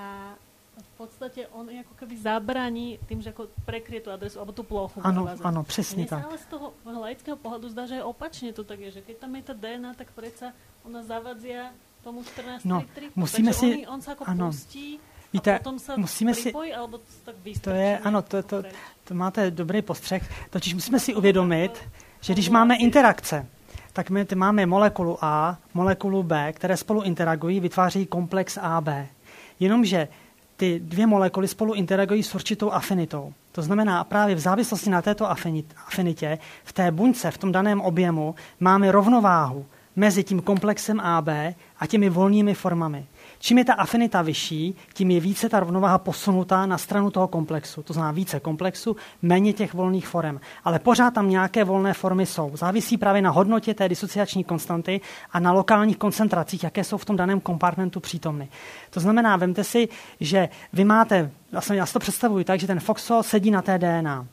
v 0.78 0.92
podstate 0.94 1.46
on 1.52 1.66
ako 1.68 1.94
keby 1.98 2.14
zabraní 2.16 3.02
tým, 3.06 3.18
že 3.18 3.34
ako 3.34 3.50
prekrie 3.66 3.98
tú 3.98 4.14
adresu 4.14 4.38
alebo 4.38 4.54
tú 4.54 4.62
plochu. 4.62 5.02
Áno, 5.02 5.26
áno, 5.26 5.60
presne 5.66 6.06
tak. 6.06 6.22
ale 6.22 6.38
z 6.38 6.46
toho 6.46 6.74
laického 6.86 7.34
pohľadu 7.34 7.66
zdá, 7.70 7.90
že 7.90 7.98
aj 7.98 8.04
opačne 8.06 8.54
to 8.54 8.62
tak 8.62 8.78
je, 8.78 8.98
že 8.98 9.00
keď 9.02 9.16
tam 9.26 9.32
je 9.34 9.42
tá 9.42 9.54
DNA, 9.54 9.90
tak 9.98 10.08
predsa 10.14 10.54
ona 10.86 11.02
zavadzia 11.02 11.74
tomu 12.06 12.22
14 12.22 12.62
no, 12.62 12.86
3, 12.94 13.14
3, 13.14 13.18
musíme 13.18 13.50
si, 13.50 13.82
on, 13.90 13.98
on 13.98 14.00
sa 14.00 14.14
ako 14.14 14.22
ano. 14.24 14.54
pustí 14.54 15.02
Víte, 15.28 15.50
a 15.52 15.60
potom 15.60 15.76
sa 15.76 15.92
musíme 16.00 16.32
pripojí, 16.32 16.72
si, 16.72 16.76
alebo 16.78 16.96
to 17.04 17.12
tak 17.20 17.36
To 17.60 17.70
je, 17.70 17.90
ano, 18.00 18.18
to, 18.24 18.42
to, 18.42 18.56
to 19.04 19.12
máte 19.12 19.50
dobrý 19.50 19.82
postřeh. 19.82 20.24
Totiž 20.50 20.74
musíme 20.74 21.00
si 21.00 21.14
uvědomit, 21.14 21.76
že 22.20 22.32
když 22.32 22.48
máme 22.48 22.76
interakce, 22.76 23.46
tak 23.98 24.10
my 24.10 24.26
máme 24.34 24.66
molekulu 24.66 25.18
A, 25.20 25.58
molekulu 25.74 26.22
B, 26.22 26.52
které 26.52 26.76
spolu 26.76 27.02
interagují, 27.02 27.60
vytváří 27.60 28.06
komplex 28.06 28.58
AB. 28.62 28.88
Jenomže 29.60 30.08
ty 30.56 30.80
dvě 30.80 31.06
molekuly 31.06 31.48
spolu 31.48 31.74
interagují 31.74 32.22
s 32.22 32.34
určitou 32.34 32.70
afinitou. 32.70 33.32
To 33.52 33.62
znamená, 33.62 34.04
právě 34.04 34.34
v 34.34 34.38
závislosti 34.38 34.90
na 34.90 35.02
této 35.02 35.30
afinitě 35.86 36.38
v 36.64 36.72
té 36.72 36.90
buňce, 36.90 37.30
v 37.30 37.38
tom 37.38 37.52
daném 37.52 37.80
objemu, 37.80 38.34
máme 38.60 38.92
rovnováhu 38.92 39.66
mezi 39.96 40.24
tím 40.24 40.40
komplexem 40.40 41.00
AB 41.00 41.28
a 41.78 41.86
těmi 41.86 42.08
volnými 42.08 42.54
formami. 42.54 43.06
Čím 43.38 43.58
je 43.58 43.64
ta 43.64 43.74
afinita 43.74 44.22
vyšší, 44.22 44.74
tím 44.94 45.10
je 45.10 45.20
více 45.20 45.48
ta 45.48 45.60
rovnováha 45.60 45.98
posunutá 45.98 46.66
na 46.66 46.78
stranu 46.78 47.10
toho 47.10 47.28
komplexu. 47.28 47.82
To 47.82 47.92
znamená 47.92 48.12
více 48.12 48.40
komplexu, 48.40 48.96
méně 49.22 49.52
těch 49.52 49.74
volných 49.74 50.08
forem. 50.08 50.40
Ale 50.64 50.78
pořád 50.78 51.14
tam 51.14 51.30
nějaké 51.30 51.64
volné 51.64 51.94
formy 51.94 52.26
jsou. 52.26 52.56
Závisí 52.56 52.96
právě 52.96 53.22
na 53.22 53.30
hodnotě 53.30 53.74
té 53.74 53.88
disociační 53.88 54.44
konstanty 54.44 55.00
a 55.32 55.40
na 55.40 55.52
lokálních 55.52 55.96
koncentracích, 55.96 56.64
jaké 56.64 56.84
jsou 56.84 56.96
v 56.96 57.04
tom 57.04 57.16
daném 57.16 57.40
kompartmentu 57.40 58.00
přítomny. 58.00 58.48
To 58.90 59.00
znamená, 59.00 59.36
vemte 59.36 59.64
si, 59.64 59.88
že 60.20 60.48
vy 60.72 60.84
máte, 60.84 61.30
já 61.72 61.86
si 61.86 61.92
to 61.92 61.98
představuji 61.98 62.44
tak, 62.44 62.60
že 62.60 62.66
ten 62.66 62.80
FOXO 62.80 63.22
sedí 63.22 63.50
na 63.50 63.62
té 63.62 63.78
DNA. 63.78 64.26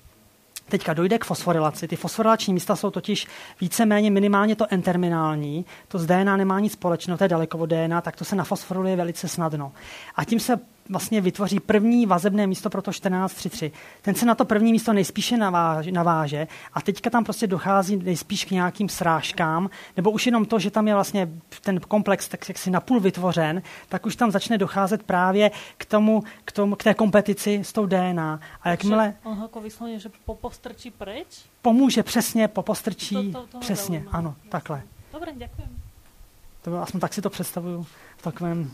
Teďka 0.69 0.93
dojde 0.93 1.19
k 1.19 1.25
fosforilaci. 1.25 1.87
Ty 1.87 1.95
fosforilační 1.95 2.53
místa 2.53 2.75
jsou 2.75 2.91
totiž 2.91 3.27
víceméně 3.61 4.11
minimálně 4.11 4.55
to 4.55 4.65
N-terminální. 4.69 5.65
To 5.87 5.99
z 5.99 6.05
DNA 6.05 6.37
nemá 6.37 6.59
nic 6.59 6.73
společného, 6.73 7.17
to 7.17 7.23
je 7.23 7.27
daleko 7.27 7.57
od 7.57 7.65
DNA, 7.65 8.01
tak 8.01 8.15
to 8.15 8.25
se 8.25 8.35
nafosforuluje 8.35 8.95
velice 8.95 9.27
snadno. 9.27 9.71
A 10.15 10.25
tím 10.25 10.39
se 10.39 10.59
vlastně 10.89 11.21
vytvoří 11.21 11.59
první 11.59 12.05
vazebné 12.05 12.47
místo 12.47 12.69
pro 12.69 12.81
to 12.81 12.91
1433. 12.91 13.71
Ten 14.01 14.15
se 14.15 14.25
na 14.25 14.35
to 14.35 14.45
první 14.45 14.71
místo 14.71 14.93
nejspíše 14.93 15.37
naváže, 15.37 15.91
naváže 15.91 16.47
a 16.73 16.81
teďka 16.81 17.09
tam 17.09 17.23
prostě 17.23 17.47
dochází 17.47 17.97
nejspíš 17.97 18.45
k 18.45 18.51
nějakým 18.51 18.89
srážkám, 18.89 19.69
nebo 19.97 20.11
už 20.11 20.25
jenom 20.25 20.45
to, 20.45 20.59
že 20.59 20.71
tam 20.71 20.87
je 20.87 20.93
vlastně 20.93 21.29
ten 21.61 21.79
komplex 21.79 22.27
tak 22.27 22.49
jaksi 22.49 22.71
napůl 22.71 22.99
vytvořen, 22.99 23.61
tak 23.89 24.05
už 24.05 24.15
tam 24.15 24.31
začne 24.31 24.57
docházet 24.57 25.03
právě 25.03 25.51
k 25.77 25.85
tomu, 25.85 26.23
k, 26.45 26.51
tomu, 26.51 26.75
k 26.75 26.83
té 26.83 26.93
kompetici 26.93 27.59
s 27.63 27.73
tou 27.73 27.85
DNA. 27.85 28.39
A 28.61 28.69
jakmile... 28.69 29.13
On 29.23 29.41
jako 29.41 29.61
vysloně, 29.61 29.99
že 29.99 30.09
popostrčí 30.25 30.91
preč? 30.91 31.27
Pomůže 31.61 32.03
přesně, 32.03 32.47
popostrčí, 32.47 33.31
to, 33.31 33.47
to, 33.51 33.59
přesně, 33.59 34.05
ano, 34.11 34.35
takhle. 34.49 34.81
Dobře, 35.13 35.31
děkuji. 35.35 35.67
To, 36.61 36.81
aspoň 36.81 37.01
tak 37.01 37.13
si 37.13 37.21
to 37.21 37.29
představuju 37.29 37.85
v 38.17 38.21
takovém 38.21 38.71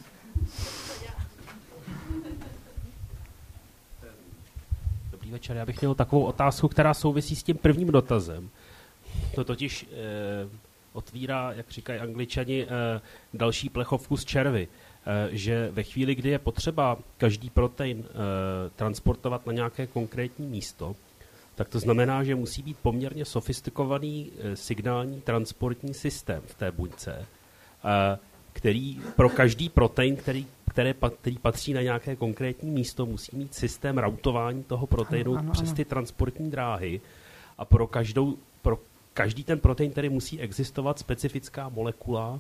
večer. 5.31 5.57
Já 5.57 5.65
bych 5.65 5.81
měl 5.81 5.95
takovou 5.95 6.23
otázku, 6.23 6.67
která 6.67 6.93
souvisí 6.93 7.35
s 7.35 7.43
tím 7.43 7.57
prvním 7.57 7.87
dotazem. 7.87 8.49
To 9.35 9.43
totiž 9.43 9.85
eh, 9.91 10.49
otvírá, 10.93 11.51
jak 11.51 11.69
říkají 11.69 11.99
angličani, 11.99 12.65
eh, 12.65 13.01
další 13.33 13.69
plechovku 13.69 14.17
z 14.17 14.25
červy. 14.25 14.67
Eh, 15.05 15.29
že 15.31 15.69
ve 15.71 15.83
chvíli, 15.83 16.15
kdy 16.15 16.29
je 16.29 16.39
potřeba 16.39 16.97
každý 17.17 17.49
protein 17.49 18.03
eh, 18.05 18.13
transportovat 18.75 19.45
na 19.45 19.53
nějaké 19.53 19.87
konkrétní 19.87 20.47
místo, 20.47 20.95
tak 21.55 21.69
to 21.69 21.79
znamená, 21.79 22.23
že 22.23 22.35
musí 22.35 22.63
být 22.63 22.77
poměrně 22.81 23.25
sofistikovaný 23.25 24.31
eh, 24.37 24.55
signální 24.55 25.21
transportní 25.21 25.93
systém 25.93 26.41
v 26.45 26.53
té 26.53 26.71
buňce, 26.71 27.25
eh, 27.85 28.17
který 28.53 29.01
pro 29.15 29.29
každý 29.29 29.69
protein, 29.69 30.15
který, 30.15 30.47
které, 30.69 30.93
který 31.19 31.37
patří 31.37 31.73
na 31.73 31.81
nějaké 31.81 32.15
konkrétní 32.15 32.71
místo, 32.71 33.05
musí 33.05 33.35
mít 33.35 33.53
systém 33.53 33.97
routování 33.97 34.63
toho 34.63 34.87
proteinu 34.87 35.31
Ano, 35.31 35.39
ano, 35.39 35.51
přes 35.51 35.67
ano. 35.69 35.75
ty 35.75 35.85
transportní 35.85 36.51
dráhy 36.51 37.01
a 37.57 37.65
pro, 37.65 37.87
každou, 37.87 38.37
pro 38.61 38.79
každý 39.13 39.43
ten 39.43 39.59
protein 39.59 39.91
tedy 39.91 40.09
musí 40.09 40.39
existovat 40.39 40.99
specifická 40.99 41.69
molekula 41.69 42.39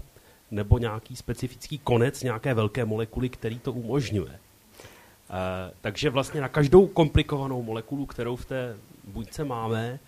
nebo 0.51 0.77
nějaký 0.77 1.15
specifický 1.15 1.77
konec 1.77 2.23
nějaké 2.23 2.53
velké 2.53 2.85
molekuly, 2.85 3.29
který 3.29 3.59
to 3.59 3.73
umožňuje. 3.73 4.31
Eh, 4.33 5.73
takže 5.81 6.09
vlastně 6.09 6.41
na 6.41 6.47
každou 6.47 6.87
komplikovanou 6.87 7.63
molekulu, 7.63 8.05
kterou 8.05 8.35
v 8.35 8.45
té 8.45 8.77
buňce 9.07 9.43
máme, 9.43 9.99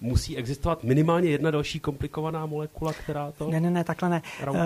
musí 0.00 0.36
existovat 0.36 0.84
minimálně 0.84 1.30
jedna 1.30 1.50
další 1.50 1.80
komplikovaná 1.80 2.46
molekula, 2.46 2.92
která 2.92 3.32
to... 3.38 3.50
Ne, 3.50 3.60
ne, 3.60 3.70
ne, 3.70 3.84
takhle 3.84 4.08
ne. 4.08 4.22
Uh, 4.48 4.56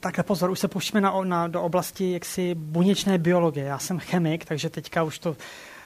takhle 0.00 0.24
pozor, 0.24 0.50
už 0.50 0.58
se 0.58 0.68
pouštíme 0.68 1.00
na, 1.00 1.24
na, 1.24 1.48
do 1.48 1.62
oblasti 1.62 2.12
jaksi 2.12 2.54
buněčné 2.54 3.18
biologie. 3.18 3.66
Já 3.66 3.78
jsem 3.78 3.98
chemik, 3.98 4.44
takže 4.44 4.70
teďka 4.70 5.02
už 5.02 5.18
to 5.18 5.36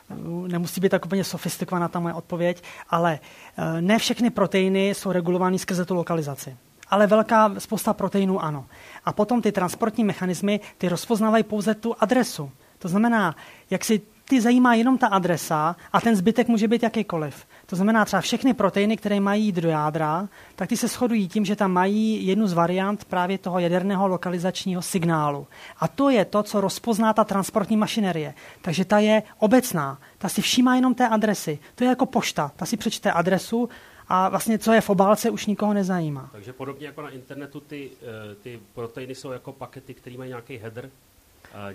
uh, 0.09 0.49
nemusí 0.49 0.81
být 0.81 0.89
tak 0.89 1.07
úplně 1.07 1.25
sofistikovaná 1.25 1.89
ta 1.89 2.01
moje 2.01 2.15
odpověď, 2.15 2.63
ale 2.91 3.19
uh, 3.59 3.81
ne 3.81 3.99
všechny 3.99 4.31
proteiny 4.31 4.89
jsou 4.89 5.13
regulovány 5.13 5.59
skrze 5.59 5.85
tu 5.85 5.95
lokalizaci. 5.95 6.57
Ale 6.91 7.07
velká 7.07 7.55
spousta 7.59 7.93
proteinů 7.93 8.45
ano. 8.45 8.67
A 9.05 9.13
potom 9.13 9.43
ty 9.43 9.53
transportní 9.53 10.05
mechanismy, 10.05 10.61
ty 10.79 10.89
rozpoznávají 10.89 11.45
pouze 11.45 11.75
tu 11.75 11.95
adresu. 12.01 12.51
To 12.79 12.89
znamená, 12.89 13.37
jak 13.71 13.85
si 13.85 14.01
ty 14.25 14.41
zajímá 14.41 14.75
jenom 14.75 14.99
ta 14.99 15.07
adresa 15.07 15.77
a 15.93 16.01
ten 16.01 16.17
zbytek 16.17 16.49
může 16.49 16.69
být 16.69 16.83
jakýkoliv. 16.83 17.47
To 17.67 17.77
znamená 17.77 18.05
třeba 18.05 18.21
všechny 18.21 18.55
proteiny, 18.55 18.97
které 18.97 19.21
mají 19.21 19.45
jít 19.45 19.57
do 19.57 19.69
jádra, 19.69 20.29
tak 20.57 20.69
ty 20.69 20.77
se 20.77 20.89
shodují 20.89 21.29
tím, 21.29 21.45
že 21.45 21.57
tam 21.57 21.73
mají 21.73 22.27
jednu 22.27 22.47
z 22.47 22.53
variant 22.53 23.05
právě 23.05 23.39
toho 23.39 23.59
jaderného 23.59 24.09
lokalizačního 24.09 24.83
signálu. 24.83 25.47
A 25.81 25.89
to 25.89 26.11
je 26.11 26.25
to, 26.25 26.43
co 26.43 26.61
rozpozná 26.61 27.13
ta 27.13 27.25
transportní 27.25 27.77
mašinerie. 27.77 28.35
Takže 28.63 28.85
ta 28.85 28.99
je 28.99 29.23
obecná. 29.39 29.99
Ta 30.19 30.29
si 30.29 30.43
všímá 30.43 30.77
jenom 30.77 30.95
té 30.95 31.09
adresy. 31.09 31.59
To 31.75 31.85
je 31.85 31.91
jako 31.91 32.07
pošta. 32.07 32.53
Ta 32.57 32.67
si 32.67 32.77
přečte 32.77 33.13
adresu 33.13 33.69
a 34.09 34.29
vlastně 34.29 34.59
co 34.59 34.73
je 34.73 34.81
v 34.81 34.91
obálce 34.91 35.31
už 35.31 35.47
nikoho 35.47 35.75
nezajímá. 35.75 36.29
Takže 36.33 36.53
podobně 36.53 36.87
jako 36.87 37.03
na 37.03 37.11
internetu 37.11 37.61
ty, 37.61 37.91
eh, 38.03 38.35
ty 38.35 38.61
proteiny 38.75 39.15
jsou 39.15 39.31
jako 39.31 39.53
pakety, 39.53 39.95
které 39.95 40.17
mají 40.17 40.29
nějaký 40.29 40.57
header, 40.57 40.91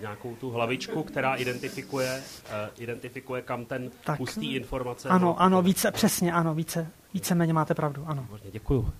nějakou 0.00 0.36
tu 0.36 0.50
hlavičku, 0.50 1.02
která 1.02 1.34
identifikuje, 1.34 2.22
eh, 2.50 2.70
identifikuje 2.78 3.42
kam 3.42 3.64
ten 3.64 3.90
Tak. 4.04 4.16
pustý 4.16 4.54
informace. 4.54 5.08
Ano, 5.08 5.40
ano, 5.40 5.62
více, 5.62 5.90
přesně, 5.90 6.32
ano, 6.32 6.54
více, 6.54 6.86
víceméně 7.14 7.52
máte 7.52 7.74
pravdu, 7.74 8.04
ano. 8.06 8.26
Možně, 8.30 8.50
děkuju. 8.50 8.92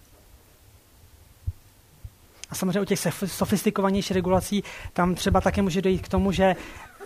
A 2.50 2.54
samozřejmě 2.54 2.80
u 2.80 2.84
těch 2.84 2.98
sof- 2.98 3.26
sofistikovanějších 3.26 4.14
regulací 4.14 4.64
tam 4.92 5.14
třeba 5.14 5.40
také 5.40 5.62
může 5.62 5.82
dojít 5.82 6.02
k 6.02 6.08
tomu, 6.08 6.32
že 6.32 6.44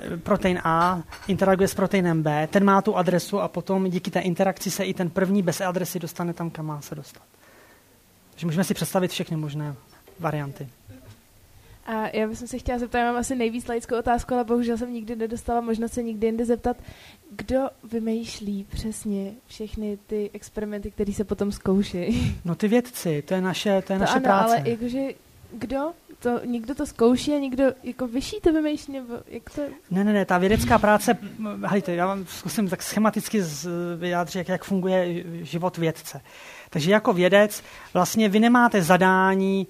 eh, 0.01 0.17
protein 0.17 0.61
A 0.65 1.03
interaguje 1.29 1.69
s 1.69 1.75
proteinem 1.75 2.23
B, 2.23 2.47
ten 2.47 2.65
má 2.65 2.83
tu 2.83 2.97
adresu 2.97 3.41
a 3.41 3.49
potom 3.49 3.91
díky 3.91 4.11
té 4.11 4.21
interakci 4.21 4.71
se 4.71 4.85
i 4.85 4.95
ten 4.95 5.11
první 5.11 5.43
bez 5.43 5.61
adresy 5.61 5.99
dostane 5.99 6.33
tam, 6.35 6.51
kam 6.51 6.67
má 6.67 6.81
se 6.81 6.95
dostat. 6.95 7.23
Takže 8.31 8.47
můžeme 8.47 8.65
si 8.65 8.75
představit 8.75 9.11
všechny 9.11 9.37
možné 9.37 9.75
varianty. 10.19 10.69
A 11.87 12.17
já 12.17 12.29
bych 12.29 12.39
se 12.39 12.59
chtěla 12.59 12.79
zeptat, 12.79 12.99
já 12.99 13.05
mám 13.05 13.17
asi 13.17 13.37
nejvíc 13.37 13.69
laickou 13.69 13.99
otázku, 13.99 14.35
ale 14.35 14.45
bohužel 14.45 14.79
jsem 14.79 14.93
nikdy 14.93 15.17
nedostala 15.17 15.61
možnost 15.61 15.93
se 15.93 16.03
nikdy 16.03 16.27
jinde 16.27 16.45
zeptat, 16.45 16.77
kdo 17.31 17.69
vymýšlí 17.93 18.67
přesně 18.71 19.33
všechny 19.47 19.99
ty 20.07 20.31
experimenty, 20.35 20.91
které 20.91 21.13
se 21.13 21.25
potom 21.25 21.53
zkouší. 21.53 22.35
No 22.45 22.55
ty 22.55 22.69
vědci, 22.69 23.23
to 23.23 23.35
je 23.35 23.41
naše, 23.41 23.83
to 23.83 23.93
je 23.93 23.99
To 23.99 24.05
naše 24.05 24.15
ano, 24.15 24.23
práce. 24.23 24.57
ale 24.57 24.71
jakože 24.71 25.01
kdo? 25.53 25.93
To, 26.19 26.41
někdo 26.45 26.75
to 26.75 26.87
zkouší 26.87 27.33
a 27.33 27.39
někdo 27.39 27.65
jako 27.83 28.07
vyšší 28.07 28.41
to 28.41 28.53
vymýšlí, 28.53 28.95
nebo 28.95 29.15
jak 29.27 29.51
to... 29.51 29.63
Ne, 29.91 30.05
ne, 30.05 30.13
ne, 30.13 30.25
ta 30.25 30.39
vědecká 30.39 30.79
práce, 30.79 31.19
hejte, 31.67 31.95
já 31.95 32.07
vám 32.07 32.27
zkusím 32.27 32.69
tak 32.69 32.83
schematicky 32.83 33.43
vyjádřit, 33.97 34.39
jak, 34.39 34.49
jak 34.49 34.65
funguje 34.65 35.25
život 35.45 35.77
vědce. 35.77 36.21
Takže 36.71 36.93
jako 36.93 37.13
vědec 37.13 37.63
vlastně 37.95 38.29
vy 38.29 38.41
nemáte 38.41 38.83
zadání, 38.83 39.67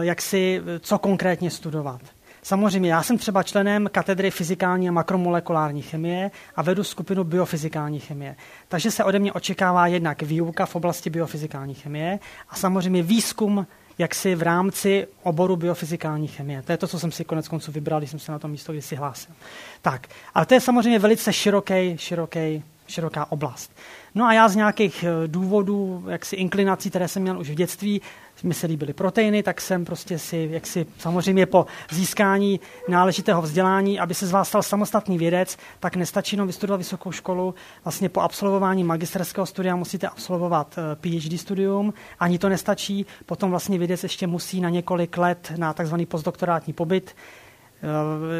jak 0.00 0.22
si 0.22 0.62
eh, 0.66 0.78
co 0.78 0.98
konkrétně 0.98 1.50
studovat. 1.50 2.00
Samozřejmě, 2.42 2.92
já 2.92 3.02
jsem 3.02 3.18
třeba 3.18 3.42
členem 3.42 3.88
katedry 3.92 4.30
fyzikální 4.30 4.88
a 4.88 4.92
makromolekulární 4.92 5.82
chemie 5.82 6.30
a 6.56 6.62
vedu 6.62 6.84
skupinu 6.84 7.24
biofyzikální 7.24 8.00
chemie. 8.00 8.36
Takže 8.68 8.90
se 8.90 9.04
ode 9.04 9.18
mě 9.18 9.32
očekává 9.32 9.86
jednak 9.86 10.22
výuka 10.22 10.66
v 10.66 10.76
oblasti 10.76 11.10
biofyzikální 11.10 11.74
chemie 11.74 12.18
a 12.48 12.56
samozřejmě 12.56 13.02
výzkum 13.02 13.66
jaksi 13.98 14.34
v 14.34 14.42
rámci 14.42 15.06
oboru 15.22 15.56
biofyzikální 15.56 16.28
chemie. 16.28 16.62
To 16.62 16.72
je 16.72 16.78
to, 16.78 16.86
co 16.86 16.98
jsem 16.98 17.12
si 17.12 17.24
konec 17.24 17.48
konců 17.48 17.72
vybral, 17.72 18.00
když 18.00 18.10
jsem 18.10 18.20
se 18.20 18.32
na 18.32 18.38
to 18.38 18.48
místo 18.48 18.72
kdysi 18.72 18.96
hlásil. 18.96 19.34
Tak, 19.82 20.06
ale 20.34 20.46
to 20.46 20.54
je 20.54 20.60
samozřejmě 20.60 20.98
velice 20.98 21.32
široký, 21.32 21.98
široký, 21.98 22.64
široká 22.86 23.32
oblast. 23.32 23.72
No 24.14 24.24
a 24.24 24.32
já 24.32 24.48
z 24.48 24.56
nějakých 24.56 25.04
eh, 25.04 25.28
důvodů, 25.28 26.04
jaksi 26.08 26.36
inklinací, 26.36 26.90
které 26.90 27.08
jsem 27.08 27.22
měl 27.22 27.38
už 27.38 27.50
v 27.50 27.54
dětství, 27.54 28.00
mi 28.42 28.54
se 28.54 28.66
líbily 28.66 28.92
proteiny, 28.92 29.42
tak 29.42 29.60
jsem 29.60 29.84
prostě 29.84 30.18
si, 30.18 30.48
jak 30.52 30.66
si 30.66 30.86
samozřejmě 30.98 31.46
po 31.46 31.66
získání 31.90 32.60
náležitého 32.88 33.42
vzdělání, 33.42 34.00
aby 34.00 34.14
se 34.14 34.26
z 34.26 34.30
vás 34.30 34.48
stal 34.48 34.62
samostatný 34.62 35.18
vědec, 35.18 35.56
tak 35.80 35.96
nestačí 35.96 36.36
jenom 36.36 36.46
vystudovat 36.46 36.80
vysokou 36.80 37.12
školu. 37.12 37.54
Vlastně 37.84 38.08
po 38.08 38.20
absolvování 38.20 38.84
magisterského 38.84 39.46
studia 39.46 39.76
musíte 39.76 40.08
absolvovat 40.08 40.78
eh, 40.78 40.96
PhD 40.96 41.40
studium, 41.40 41.94
ani 42.20 42.38
to 42.38 42.48
nestačí. 42.48 43.06
Potom 43.26 43.50
vlastně 43.50 43.78
vědec 43.78 44.02
ještě 44.02 44.26
musí 44.26 44.60
na 44.60 44.70
několik 44.70 45.18
let 45.18 45.52
na 45.56 45.72
takzvaný 45.72 46.06
postdoktorátní 46.06 46.72
pobyt, 46.72 47.14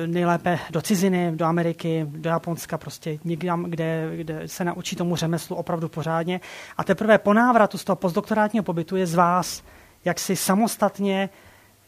nejlépe 0.07 0.59
do 0.71 0.83
ciziny, 0.83 1.33
do 1.35 1.45
Ameriky, 1.45 2.07
do 2.09 2.31
Japonska, 2.31 2.79
prostě 2.79 3.19
někam, 3.25 3.65
kde, 3.65 4.13
kde 4.17 4.49
se 4.49 4.65
naučí 4.65 4.97
tomu 4.97 5.17
řemeslu 5.17 5.57
opravdu 5.57 5.89
pořádně. 5.89 6.41
A 6.77 6.85
teprve 6.85 7.19
po 7.19 7.35
návratu 7.35 7.79
z 7.79 7.85
toho 7.85 7.97
postdoktorátního 7.97 8.63
pobytu 8.63 8.97
je 8.97 9.07
z 9.07 9.15
vás 9.15 9.63
jaksi 10.05 10.37
samostatně 10.37 11.29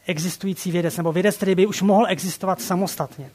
existující 0.05 0.71
vědec, 0.71 0.97
nebo 0.97 1.11
vědec, 1.11 1.37
který 1.37 1.55
by 1.55 1.67
už 1.67 1.81
mohl 1.81 2.05
existovat 2.09 2.61
samostatně. 2.61 3.29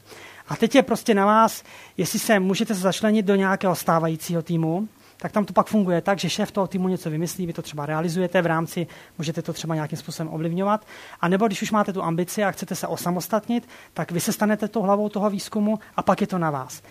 A 0.47 0.55
teď 0.55 0.75
je 0.75 0.83
prostě 0.83 1.13
na 1.13 1.25
vás, 1.25 1.63
jestli 1.97 2.19
se 2.19 2.39
můžete 2.39 2.73
začlenit 2.73 3.25
do 3.25 3.35
nějakého 3.35 3.75
stávajícího 3.75 4.41
týmu, 4.41 4.87
tak 5.17 5.31
tam 5.31 5.45
to 5.45 5.53
pak 5.53 5.67
funguje 5.67 6.01
tak, 6.01 6.19
že 6.19 6.29
šéf 6.29 6.51
toho 6.51 6.67
týmu 6.67 6.87
něco 6.87 7.09
vymyslí, 7.09 7.45
vy 7.45 7.53
to 7.53 7.61
třeba 7.61 7.85
realizujete 7.85 8.41
v 8.41 8.45
rámci, 8.45 8.87
můžete 9.17 9.41
to 9.41 9.53
třeba 9.53 9.75
nějakým 9.75 9.97
způsobem 9.97 10.33
ovlivňovat. 10.33 10.85
A 11.21 11.27
nebo 11.27 11.47
když 11.47 11.61
už 11.61 11.71
máte 11.71 11.93
tu 11.93 12.03
ambici 12.03 12.43
a 12.43 12.51
chcete 12.51 12.75
se 12.75 12.87
osamostatnit, 12.87 13.69
tak 13.93 14.11
vy 14.11 14.19
se 14.19 14.33
stanete 14.33 14.67
tou 14.67 14.81
hlavou 14.81 15.09
toho 15.09 15.29
výzkumu 15.29 15.79
a 15.95 16.01
pak 16.01 16.21
je 16.21 16.27
to 16.27 16.37
na 16.37 16.51
vás. 16.51 16.81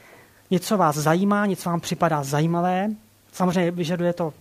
Něco 0.50 0.76
vás 0.76 0.96
zajímá, 0.96 1.46
něco 1.46 1.70
vám 1.70 1.80
připadá 1.80 2.22
zajímavé, 2.22 2.90
samozřejmě 3.32 3.70
vyžaduje 3.70 4.12
to 4.12 4.32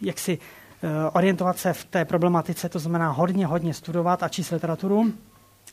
jaksi 0.00 0.38
eh, 0.82 1.10
orientovat 1.12 1.58
se 1.58 1.72
v 1.72 1.84
té 1.84 2.04
problematice, 2.04 2.68
to 2.68 2.78
znamená 2.78 3.10
hodně, 3.10 3.46
hodně 3.46 3.74
studovat 3.74 4.22
a 4.22 4.28
číst 4.28 4.50
literaturu, 4.50 5.12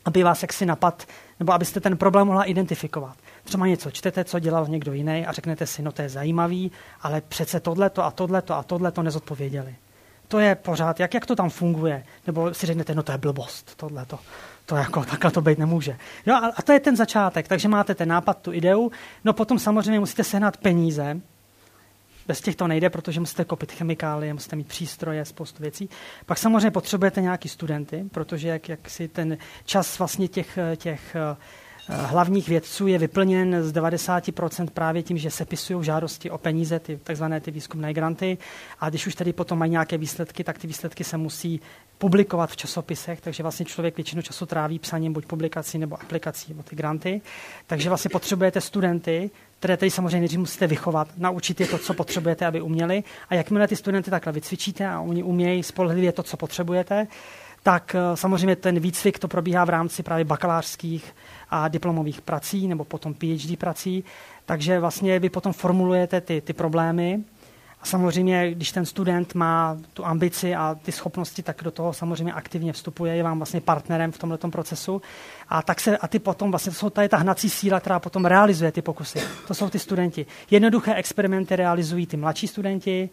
aby 0.06 0.22
vás 0.22 0.42
jaksi 0.42 0.66
napad, 0.66 1.06
nebo 1.40 1.52
abyste 1.52 1.80
ten 1.80 1.96
problém 1.96 2.26
mohla 2.26 2.44
identifikovat. 2.44 3.16
Třeba 3.44 3.66
něco 3.66 3.90
čtete, 3.90 4.24
co 4.24 4.38
dělal 4.38 4.66
někdo 4.66 4.92
jiný 4.92 5.26
a 5.26 5.32
řeknete 5.32 5.66
si, 5.66 5.82
no 5.82 5.92
to 5.92 6.02
je 6.02 6.08
zajímavý, 6.08 6.72
ale 7.00 7.20
přece 7.20 7.60
tohleto 7.60 8.04
a 8.04 8.10
tohleto 8.10 8.54
a 8.54 8.62
tohleto 8.62 9.02
nezodpověděli. 9.02 9.74
To 10.28 10.38
je 10.38 10.54
pořád, 10.54 11.00
jak, 11.00 11.14
jak 11.14 11.26
to 11.26 11.36
tam 11.36 11.50
funguje? 11.50 12.04
Nebo 12.26 12.54
si 12.54 12.66
řeknete, 12.66 12.94
no 12.94 13.02
to 13.02 13.12
je 13.12 13.18
blbost, 13.18 13.76
tohleto. 13.76 14.18
To 14.66 14.76
jako 14.76 15.04
takhle 15.10 15.30
to 15.30 15.40
být 15.40 15.58
nemůže. 15.58 15.96
Jo, 16.26 16.34
a, 16.34 16.52
a 16.56 16.62
to 16.62 16.72
je 16.72 16.80
ten 16.80 16.96
začátek, 16.96 17.48
takže 17.48 17.68
máte 17.68 17.94
ten 17.94 18.08
nápad, 18.08 18.38
tu 18.38 18.52
ideu, 18.52 18.90
no 19.24 19.32
potom 19.32 19.58
samozřejmě 19.58 20.00
musíte 20.00 20.24
sehnat 20.24 20.56
peníze, 20.56 21.20
bez 22.28 22.40
těch 22.40 22.56
to 22.56 22.66
nejde, 22.66 22.90
protože 22.90 23.20
musíte 23.20 23.44
kopit 23.44 23.72
chemikálie, 23.72 24.34
musíte 24.34 24.56
mít 24.56 24.68
přístroje, 24.68 25.24
spoustu 25.24 25.62
věcí. 25.62 25.88
Pak 26.26 26.38
samozřejmě 26.38 26.70
potřebujete 26.70 27.20
nějaký 27.20 27.48
studenty, 27.48 28.04
protože 28.12 28.48
jak, 28.48 28.68
jak 28.68 28.90
si 28.90 29.08
ten 29.08 29.38
čas 29.64 29.98
vlastně 29.98 30.28
těch, 30.28 30.58
těch 30.76 31.16
hlavních 31.88 32.48
vědců 32.48 32.86
je 32.86 32.98
vyplněn 32.98 33.62
z 33.62 33.72
90% 33.72 34.68
právě 34.70 35.02
tím, 35.02 35.18
že 35.18 35.30
sepisují 35.30 35.84
žádosti 35.84 36.30
o 36.30 36.38
peníze, 36.38 36.78
ty 36.78 36.96
takzvané 36.96 37.40
ty 37.40 37.50
výzkumné 37.50 37.94
granty. 37.94 38.38
A 38.80 38.88
když 38.88 39.06
už 39.06 39.14
tedy 39.14 39.32
potom 39.32 39.58
mají 39.58 39.70
nějaké 39.70 39.98
výsledky, 39.98 40.44
tak 40.44 40.58
ty 40.58 40.66
výsledky 40.66 41.04
se 41.04 41.16
musí 41.16 41.60
publikovat 41.98 42.50
v 42.50 42.56
časopisech, 42.56 43.20
takže 43.20 43.42
vlastně 43.42 43.66
člověk 43.66 43.96
většinu 43.96 44.22
času 44.22 44.46
tráví 44.46 44.78
psaním 44.78 45.12
buď 45.12 45.26
publikací 45.26 45.78
nebo 45.78 46.00
aplikací 46.02 46.54
o 46.54 46.62
ty 46.62 46.76
granty. 46.76 47.20
Takže 47.66 47.88
vlastně 47.88 48.08
potřebujete 48.08 48.60
studenty, 48.60 49.30
které 49.58 49.76
tady 49.76 49.90
samozřejmě 49.90 50.18
nejdřív 50.18 50.40
musíte 50.40 50.66
vychovat, 50.66 51.08
naučit 51.16 51.60
je 51.60 51.66
to, 51.66 51.78
co 51.78 51.94
potřebujete, 51.94 52.46
aby 52.46 52.60
uměli. 52.60 53.04
A 53.28 53.34
jakmile 53.34 53.68
ty 53.68 53.76
studenty 53.76 54.10
takhle 54.10 54.32
vycvičíte 54.32 54.88
a 54.88 55.00
oni 55.00 55.22
umějí 55.22 55.62
spolehlivě 55.62 56.12
to, 56.12 56.22
co 56.22 56.36
potřebujete, 56.36 57.06
tak 57.62 57.94
eh, 57.94 58.16
samozřejmě 58.16 58.56
ten 58.56 58.80
výcvik 58.80 59.18
to 59.18 59.28
probíhá 59.28 59.64
v 59.64 59.68
rámci 59.68 60.02
právě 60.02 60.24
bakalářských 60.24 61.14
a 61.50 61.68
diplomových 61.68 62.20
prací 62.20 62.68
nebo 62.68 62.84
potom 62.84 63.14
PhD 63.14 63.58
prací. 63.58 64.04
Takže 64.44 64.80
vlastně 64.80 65.18
vy 65.18 65.30
potom 65.30 65.52
formulujete 65.52 66.20
ty, 66.20 66.40
ty 66.40 66.52
problémy 66.52 67.20
samozřejmě, 67.86 68.50
když 68.50 68.72
ten 68.72 68.86
student 68.86 69.34
má 69.34 69.76
tu 69.94 70.06
ambici 70.06 70.54
a 70.54 70.76
ty 70.82 70.92
schopnosti, 70.92 71.42
tak 71.42 71.62
do 71.62 71.70
toho 71.70 71.92
samozřejmě 71.92 72.32
aktivně 72.32 72.72
vstupuje, 72.72 73.16
je 73.16 73.22
vám 73.22 73.38
vlastně 73.38 73.60
partnerem 73.60 74.12
v 74.12 74.18
tomto 74.18 74.48
procesu. 74.48 75.02
A, 75.48 75.62
tak 75.62 75.80
se, 75.80 75.98
a 75.98 76.08
ty 76.08 76.18
potom 76.18 76.50
vlastně, 76.50 76.72
to 76.72 76.78
jsou 76.78 76.90
tady 76.90 77.08
ta 77.08 77.16
hnací 77.16 77.50
síla, 77.50 77.80
která 77.80 78.00
potom 78.00 78.24
realizuje 78.24 78.72
ty 78.72 78.82
pokusy. 78.82 79.20
To 79.48 79.54
jsou 79.54 79.68
ty 79.68 79.78
studenti. 79.78 80.26
Jednoduché 80.50 80.94
experimenty 80.94 81.56
realizují 81.56 82.06
ty 82.06 82.16
mladší 82.16 82.48
studenti, 82.48 83.10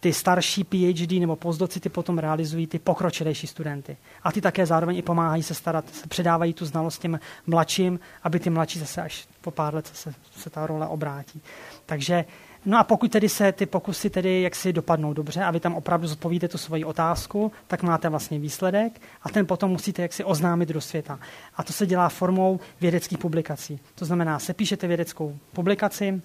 ty 0.00 0.12
starší 0.12 0.64
PhD 0.64 1.12
nebo 1.12 1.36
postdoci 1.36 1.80
ty 1.80 1.88
potom 1.88 2.18
realizují 2.18 2.66
ty 2.66 2.78
pokročilejší 2.78 3.46
studenty. 3.46 3.96
A 4.22 4.32
ty 4.32 4.40
také 4.40 4.66
zároveň 4.66 4.96
i 4.96 5.02
pomáhají 5.02 5.42
se 5.42 5.54
starat, 5.54 5.84
se 5.94 6.06
předávají 6.06 6.54
tu 6.54 6.66
znalost 6.66 6.98
těm 6.98 7.20
mladším, 7.46 8.00
aby 8.22 8.40
ty 8.40 8.50
mladší 8.50 8.78
zase 8.78 9.02
až 9.02 9.28
po 9.40 9.50
pár 9.50 9.74
let 9.74 9.90
se, 9.94 10.14
se 10.36 10.50
ta 10.50 10.66
role 10.66 10.86
obrátí. 10.86 11.42
Takže 11.86 12.24
No 12.66 12.78
a 12.78 12.84
pokud 12.84 13.10
tedy 13.10 13.28
se 13.28 13.52
ty 13.52 13.66
pokusy 13.66 14.10
tedy 14.10 14.42
jaksi 14.42 14.72
dopadnou 14.72 15.12
dobře 15.12 15.44
a 15.44 15.50
vy 15.50 15.60
tam 15.60 15.74
opravdu 15.74 16.06
zodpovíte 16.06 16.48
tu 16.48 16.58
svoji 16.58 16.84
otázku, 16.84 17.52
tak 17.66 17.82
máte 17.82 18.08
vlastně 18.08 18.38
výsledek 18.38 19.00
a 19.22 19.28
ten 19.28 19.46
potom 19.46 19.70
musíte 19.70 20.02
jaksi 20.02 20.24
oznámit 20.24 20.68
do 20.68 20.80
světa. 20.80 21.18
A 21.56 21.62
to 21.62 21.72
se 21.72 21.86
dělá 21.86 22.08
formou 22.08 22.60
vědeckých 22.80 23.18
publikací. 23.18 23.80
To 23.94 24.04
znamená, 24.04 24.38
se 24.38 24.54
píšete 24.54 24.86
vědeckou 24.86 25.36
publikaci, 25.52 26.22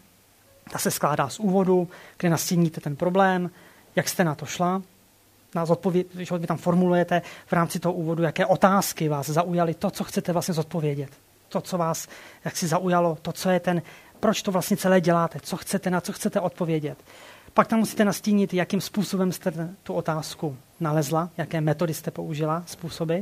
ta 0.72 0.77
se 0.77 0.91
skládá 0.91 1.30
z 1.30 1.39
úvodu, 1.39 1.88
kde 2.18 2.30
nastíníte 2.30 2.81
ten 2.81 2.95
problém, 2.95 3.49
jak 3.95 4.09
jste 4.09 4.23
na 4.23 4.35
to 4.35 4.45
šla, 4.45 4.81
na 5.55 5.65
zodpověd, 5.65 6.07
že 6.19 6.38
vy 6.38 6.47
tam 6.47 6.57
formulujete 6.57 7.22
v 7.45 7.53
rámci 7.53 7.80
toho 7.80 7.93
úvodu, 7.93 8.23
jaké 8.23 8.45
otázky 8.45 9.09
vás 9.09 9.30
zaujaly, 9.30 9.73
to, 9.73 9.91
co 9.91 10.03
chcete 10.03 10.34
vlastně 10.34 10.53
zodpovědět. 10.53 11.09
To, 11.49 11.61
co 11.61 11.77
vás 11.77 12.07
jak 12.45 12.57
si 12.57 12.68
zaujalo, 12.68 13.18
to, 13.22 13.31
co 13.31 13.49
je 13.49 13.59
ten, 13.59 13.81
proč 14.22 14.41
to 14.41 14.52
vlastně 14.52 14.77
celé 14.77 15.02
děláte, 15.02 15.39
co 15.39 15.57
chcete, 15.57 15.89
na 15.89 16.02
co 16.02 16.14
chcete 16.14 16.39
odpovědět. 16.39 16.98
Pak 17.53 17.68
tam 17.68 17.80
musíte 17.80 18.06
nastínit, 18.06 18.53
jakým 18.53 18.81
způsobem 18.81 19.31
jste 19.31 19.52
tu 19.84 19.93
otázku 19.93 20.57
nalezla, 20.80 21.30
jaké 21.38 21.61
metody 21.61 21.93
jste 21.93 22.11
použila, 22.11 22.64
způsoby. 22.65 23.19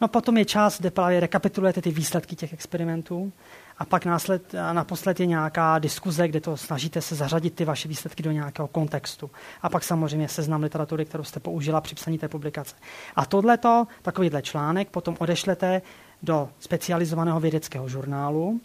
No 0.00 0.08
potom 0.08 0.36
je 0.36 0.44
čas, 0.44 0.80
kde 0.80 0.90
právě 0.90 1.20
rekapitulujete 1.20 1.82
ty 1.82 1.90
výsledky 1.90 2.36
těch 2.36 2.52
experimentů 2.52 3.32
a 3.78 3.84
pak 3.84 4.04
násled, 4.04 4.54
a 4.54 4.72
naposled 4.72 5.20
je 5.20 5.26
nějaká 5.26 5.78
diskuze, 5.78 6.28
kde 6.28 6.40
to 6.40 6.56
snažíte 6.56 7.00
se 7.00 7.14
zařadit 7.14 7.54
ty 7.54 7.64
vaše 7.64 7.88
výsledky 7.88 8.22
do 8.22 8.32
nějakého 8.32 8.68
kontextu. 8.68 9.30
A 9.62 9.68
pak 9.68 9.84
samozřejmě 9.84 10.28
seznam 10.28 10.62
literatury, 10.62 11.04
kterou 11.04 11.24
jste 11.24 11.40
použila 11.40 11.80
při 11.80 11.94
psaní 11.94 12.18
té 12.18 12.28
publikace. 12.28 12.76
A 13.16 13.26
tohleto, 13.26 13.86
takovýhle 14.02 14.42
článek, 14.42 14.90
potom 14.90 15.16
odešlete 15.18 15.82
do 16.22 16.48
specializovaného 16.60 17.40
vědeckého 17.40 17.88
žurnálu, 17.88 18.60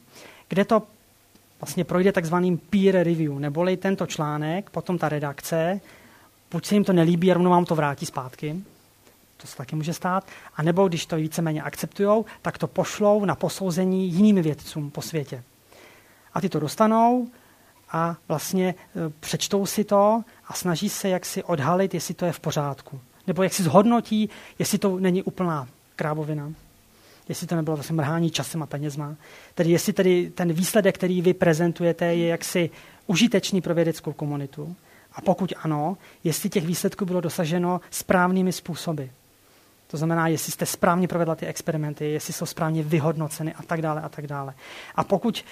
kde 0.50 0.66
to 0.66 0.84
vlastně 1.64 1.84
projde 1.84 2.11
takzvaným 2.11 2.57
peer 2.57 2.95
review, 2.95 3.40
neboli 3.40 3.77
tento 3.77 4.07
článek, 4.07 4.69
potom 4.69 4.98
ta 4.98 5.10
redakce, 5.10 5.81
buď 6.52 6.65
se 6.65 6.76
jim 6.76 6.84
to 6.84 6.94
nelíbí 6.94 7.31
a 7.31 7.34
rovnou 7.34 7.52
vám 7.52 7.65
to 7.65 7.76
vrátí 7.76 8.06
zpátky, 8.06 8.56
to 9.38 9.48
se 9.48 9.57
taky 9.57 9.76
může 9.76 9.94
stát, 9.94 10.27
a 10.56 10.64
nebo 10.64 10.88
když 10.88 11.06
to 11.06 11.15
víceméně 11.15 11.61
akceptují, 11.61 12.26
tak 12.41 12.57
to 12.57 12.68
pošlou 12.68 13.26
na 13.26 13.35
posouzení 13.35 14.10
jiným 14.10 14.41
vědcům 14.41 14.91
po 14.91 15.02
světě. 15.02 15.44
A 16.34 16.41
ty 16.41 16.49
to 16.49 16.60
dostanou 16.60 17.27
a 17.91 18.15
vlastně 18.27 18.68
e, 18.69 19.10
přečtou 19.19 19.65
si 19.65 19.84
to 19.84 20.23
a 20.48 20.53
snaží 20.53 20.90
se 20.90 21.10
jak 21.10 21.26
si 21.26 21.44
odhalit, 21.44 21.94
jestli 21.94 22.14
to 22.14 22.26
je 22.26 22.31
v 22.31 22.40
pořádku. 22.40 22.99
Nebo 23.27 23.44
jak 23.44 23.53
si 23.53 23.64
zhodnotí, 23.64 24.30
jestli 24.60 24.77
to 24.77 24.99
není 24.99 25.23
úplná 25.23 25.68
krávovina, 25.95 26.52
jestli 27.30 27.48
to 27.48 27.56
nebylo 27.56 27.76
vlastně 27.76 27.95
mrhání 27.95 28.32
časem 28.32 28.64
a 28.64 28.66
penězma. 28.66 29.16
Tedy 29.56 29.72
jestli 29.72 29.94
tedy 29.94 30.32
ten 30.36 30.54
výsledek, 30.54 30.95
který 30.95 31.22
vy 31.22 31.34
prezentujete, 31.34 32.06
je 32.06 32.28
jaksi 32.28 32.70
užitečný 33.08 33.62
pro 33.62 33.76
vědeckou 33.76 34.14
komunitu. 34.14 34.76
A 35.14 35.22
pokud 35.22 35.54
ano, 35.62 35.98
jestli 36.24 36.50
těch 36.50 36.66
výsledků 36.66 37.06
bylo 37.06 37.22
dosaženo 37.22 37.82
správnými 37.90 38.52
způsoby. 38.52 39.04
To 39.88 39.98
znamená, 39.98 40.28
jestli 40.28 40.52
jste 40.52 40.66
správně 40.66 41.08
provedla 41.08 41.36
ty 41.36 41.45
experimenty, 41.45 42.12
jestli 42.12 42.34
jsou 42.34 42.45
správně 42.45 42.84
vyhodnoceny 42.84 43.54
a 43.54 43.64
tak 43.64 43.82
dále 43.82 44.02
a 44.02 44.10
tak 44.10 44.28
dále. 44.28 44.54
A 44.95 45.04
pokud 45.04 45.45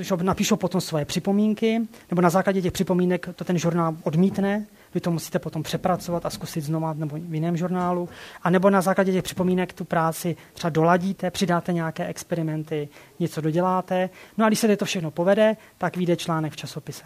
že 0.00 0.16
napíšou 0.22 0.56
potom 0.56 0.80
svoje 0.80 1.04
připomínky, 1.04 1.80
nebo 2.10 2.22
na 2.22 2.30
základě 2.30 2.62
těch 2.62 2.72
připomínek 2.72 3.28
to 3.36 3.44
ten 3.44 3.58
žurnál 3.58 3.96
odmítne, 4.02 4.66
vy 4.94 5.00
to 5.00 5.10
musíte 5.10 5.38
potom 5.38 5.62
přepracovat 5.62 6.26
a 6.26 6.30
zkusit 6.30 6.60
znova 6.60 6.92
nebo 6.92 7.16
v 7.16 7.34
jiném 7.34 7.56
žurnálu, 7.56 8.08
a 8.42 8.50
nebo 8.50 8.70
na 8.70 8.80
základě 8.80 9.12
těch 9.12 9.22
připomínek 9.22 9.72
tu 9.72 9.84
práci 9.84 10.36
třeba 10.52 10.70
doladíte, 10.70 11.30
přidáte 11.30 11.72
nějaké 11.72 12.06
experimenty, 12.06 12.88
něco 13.18 13.40
doděláte. 13.40 14.10
No 14.36 14.44
a 14.44 14.48
když 14.48 14.58
se 14.58 14.76
to 14.76 14.84
všechno 14.84 15.10
povede, 15.10 15.56
tak 15.78 15.96
vyjde 15.96 16.16
článek 16.16 16.52
v 16.52 16.56
časopise. 16.56 17.04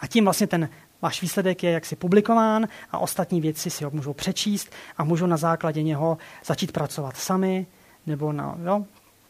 A 0.00 0.06
tím 0.06 0.24
vlastně 0.24 0.46
ten 0.46 0.68
Váš 1.02 1.22
výsledek 1.22 1.62
je 1.62 1.70
jaksi 1.70 1.96
publikován 1.96 2.68
a 2.90 2.98
ostatní 2.98 3.40
věci 3.40 3.70
si 3.70 3.84
ho 3.84 3.90
můžou 3.90 4.12
přečíst 4.12 4.72
a 4.96 5.04
můžou 5.04 5.26
na 5.26 5.36
základě 5.36 5.82
něho 5.82 6.18
začít 6.44 6.72
pracovat 6.72 7.16
sami, 7.16 7.66
nebo 8.06 8.32
na, 8.32 8.58
jo, 8.64 8.84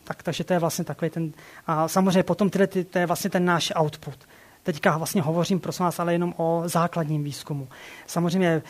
tak, 0.05 0.23
takže 0.23 0.45
to 0.45 0.53
je 0.53 0.59
vlastně 0.59 0.85
takový 0.85 1.11
ten, 1.11 1.33
a 1.67 1.89
samozřejmě 1.89 2.23
potom 2.23 2.51
tyhle, 2.51 2.67
ty, 2.67 2.85
to 2.85 2.99
je 2.99 3.07
vlastně 3.07 3.31
ten 3.31 3.45
náš 3.45 3.73
output. 3.81 4.19
Teďka 4.69 4.97
vlastně 4.97 5.23
hovořím, 5.23 5.61
prosím 5.61 5.85
vás, 5.85 6.01
ale 6.01 6.13
jenom 6.13 6.35
o 6.37 6.63
základním 6.67 7.25
výzkumu. 7.25 7.69
Samozřejmě, 8.07 8.63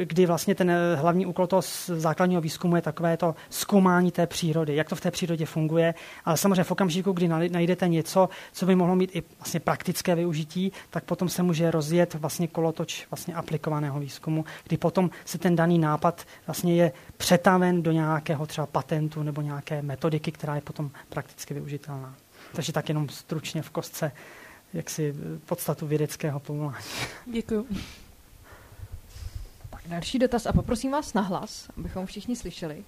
eh, 0.00 0.04
kdy 0.04 0.26
vlastně 0.26 0.54
ten 0.54 0.70
eh, 0.70 0.96
hlavní 0.96 1.26
úkol 1.26 1.46
toho 1.46 1.62
základního 1.86 2.40
výzkumu 2.40 2.76
je 2.76 2.82
takové 2.82 3.16
to 3.16 3.34
zkoumání 3.50 4.10
té 4.10 4.26
přírody, 4.26 4.76
jak 4.76 4.88
to 4.88 4.96
v 4.96 5.00
té 5.00 5.10
přírodě 5.10 5.46
funguje, 5.46 5.94
ale 6.24 6.36
samozřejmě 6.36 6.64
v 6.64 6.70
okamžiku, 6.70 7.12
kdy 7.12 7.28
najdete 7.28 7.88
něco, 7.88 8.28
co 8.52 8.66
by 8.66 8.74
mohlo 8.74 8.96
mít 8.96 9.16
i 9.16 9.22
vlastně 9.38 9.60
praktické 9.60 10.14
využití, 10.14 10.72
tak 10.90 11.04
potom 11.04 11.28
se 11.28 11.42
může 11.42 11.70
rozjet 11.70 12.14
vlastně 12.14 12.48
kolotoč 12.48 13.06
vlastně 13.10 13.34
aplikovaného 13.34 14.00
výzkumu, 14.00 14.44
kdy 14.64 14.76
potom 14.76 15.10
se 15.24 15.38
ten 15.38 15.56
daný 15.56 15.78
nápad 15.78 16.22
vlastně 16.46 16.74
je 16.74 16.92
přetaven 17.16 17.82
do 17.82 17.92
nějakého 17.92 18.46
třeba 18.46 18.66
patentu 18.66 19.22
nebo 19.22 19.40
nějaké 19.40 19.82
metodiky, 19.82 20.32
která 20.32 20.54
je 20.54 20.60
potom 20.60 20.90
prakticky 21.08 21.54
využitelná. 21.54 22.14
Takže 22.52 22.72
tak 22.72 22.88
jenom 22.88 23.08
stručně 23.08 23.62
v 23.62 23.70
kostce 23.70 24.12
jaksi 24.74 25.14
podstatu 25.46 25.86
vědeckého 25.86 26.40
povolání. 26.40 26.84
Děkuji. 27.26 27.66
Tak 29.70 29.80
další 29.86 30.18
dotaz 30.18 30.46
a 30.46 30.52
poprosím 30.52 30.90
vás 30.90 31.14
na 31.14 31.22
hlas, 31.22 31.68
abychom 31.76 32.06
všichni 32.06 32.36
slyšeli. 32.36 32.84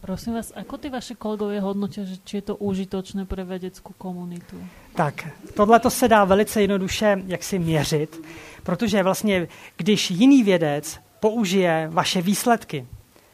Prosím 0.00 0.34
vás, 0.34 0.52
ako 0.54 0.78
ty 0.78 0.88
vaše 0.90 1.14
kolegové 1.14 1.60
hodnotí, 1.60 2.06
že 2.06 2.16
či 2.24 2.36
je 2.36 2.42
to 2.42 2.56
užitočné 2.56 3.26
pro 3.26 3.42
vědeckou 3.44 3.92
komunitu? 3.98 4.54
Tak, 4.94 5.28
tohle 5.54 5.80
to 5.80 5.90
se 5.90 6.08
dá 6.08 6.24
velice 6.24 6.60
jednoduše 6.60 7.22
jak 7.26 7.42
si 7.42 7.58
měřit, 7.58 8.20
protože 8.62 9.02
vlastně, 9.02 9.48
když 9.76 10.10
jiný 10.10 10.42
vědec 10.42 11.00
použije 11.20 11.88
vaše 11.90 12.22
výsledky 12.22 12.86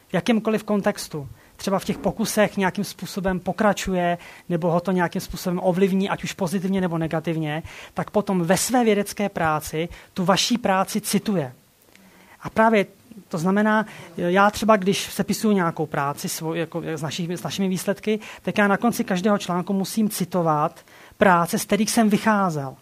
v 0.07 0.13
jakémkoliv 0.13 0.63
kontextu, 0.63 1.29
třeba 1.63 1.79
v 1.79 1.85
těch 1.85 1.97
pokusech 1.97 2.57
nějakým 2.57 2.83
způsobem 2.83 3.39
pokračuje 3.39 4.17
nebo 4.49 4.71
ho 4.71 4.79
to 4.79 4.91
nějakým 4.91 5.21
způsobem 5.21 5.59
ovlivní, 5.63 6.09
ať 6.09 6.23
už 6.23 6.33
pozitivně 6.33 6.81
nebo 6.81 6.97
negativně, 6.97 7.63
tak 7.93 8.11
potom 8.11 8.43
ve 8.43 8.57
své 8.57 8.83
vědecké 8.83 9.29
práci 9.29 9.89
tu 10.13 10.25
vaší 10.25 10.57
práci 10.57 11.01
cituje. 11.01 11.53
A 12.41 12.49
právě 12.49 12.85
to 13.27 13.37
znamená, 13.37 13.85
já 14.17 14.51
třeba, 14.51 14.75
když 14.75 15.13
sepisuju 15.13 15.53
nějakou 15.53 15.85
práci 15.85 16.29
svoj, 16.29 16.59
jako 16.59 16.81
s, 16.83 17.01
naši, 17.01 17.27
s 17.31 17.43
našimi 17.43 17.67
výsledky, 17.67 18.19
tak 18.41 18.57
já 18.57 18.67
na 18.67 18.77
konci 18.77 19.03
každého 19.03 19.37
článku 19.37 19.73
musím 19.73 20.09
citovat 20.09 20.85
práce, 21.17 21.59
z 21.59 21.65
kterých 21.65 21.91
jsem 21.91 22.09
vycházel. 22.09 22.75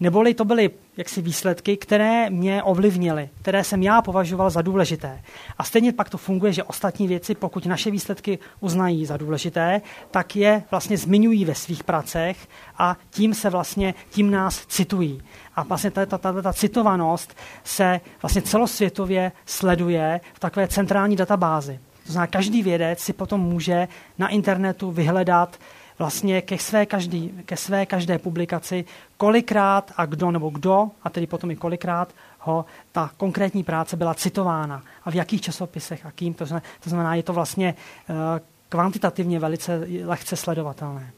Neboli 0.00 0.34
to 0.34 0.44
byly 0.44 0.70
jaksi 1.00 1.22
výsledky, 1.22 1.76
které 1.76 2.30
mě 2.30 2.62
ovlivnily, 2.62 3.28
které 3.42 3.64
jsem 3.64 3.82
já 3.82 4.02
považoval 4.02 4.50
za 4.50 4.62
důležité. 4.62 5.22
A 5.58 5.64
stejně 5.64 5.92
pak 5.92 6.10
to 6.10 6.18
funguje, 6.18 6.52
že 6.52 6.62
ostatní 6.62 7.08
věci, 7.08 7.34
pokud 7.34 7.66
naše 7.66 7.90
výsledky 7.90 8.38
uznají 8.60 9.06
za 9.06 9.16
důležité, 9.16 9.80
tak 10.10 10.36
je 10.36 10.62
vlastně 10.70 10.98
zmiňují 10.98 11.44
ve 11.44 11.54
svých 11.54 11.84
pracech 11.84 12.48
a 12.78 12.96
tím 13.10 13.34
se 13.34 13.50
vlastně, 13.50 13.94
tím 14.10 14.30
nás 14.30 14.66
citují. 14.66 15.22
A 15.56 15.62
vlastně 15.62 15.90
ta, 15.90 16.06
ta, 16.06 16.18
ta, 16.18 16.42
ta 16.42 16.52
citovanost 16.52 17.36
se 17.64 18.00
vlastně 18.22 18.42
celosvětově 18.42 19.32
sleduje 19.46 20.20
v 20.34 20.40
takové 20.40 20.68
centrální 20.68 21.16
databázi. 21.16 21.80
To 22.06 22.12
znamená, 22.12 22.26
každý 22.26 22.62
vědec 22.62 23.00
si 23.00 23.12
potom 23.12 23.40
může 23.40 23.88
na 24.18 24.28
internetu 24.28 24.90
vyhledat 24.90 25.56
vlastně 26.00 26.42
ke 26.42 26.58
své, 26.58 26.86
každý, 26.86 27.28
ke 27.44 27.56
své 27.56 27.86
každé 27.86 28.18
publikaci, 28.18 28.84
kolikrát 29.16 29.92
a 29.96 30.06
kdo 30.06 30.30
nebo 30.30 30.50
kdo, 30.50 30.90
a 31.02 31.10
tedy 31.10 31.26
potom 31.26 31.50
i 31.50 31.56
kolikrát 31.56 32.14
ho 32.40 32.64
ta 32.92 33.10
konkrétní 33.16 33.64
práce 33.64 33.96
byla 33.96 34.14
citována 34.14 34.82
a 35.04 35.10
v 35.10 35.14
jakých 35.14 35.40
časopisech 35.40 36.06
a 36.06 36.10
kým. 36.10 36.34
To 36.34 36.46
znamená, 36.84 37.14
je 37.14 37.22
to 37.22 37.32
vlastně 37.32 37.74
uh, 38.08 38.16
kvantitativně 38.68 39.38
velice 39.38 39.86
lehce 40.04 40.36
sledovatelné. 40.36 41.12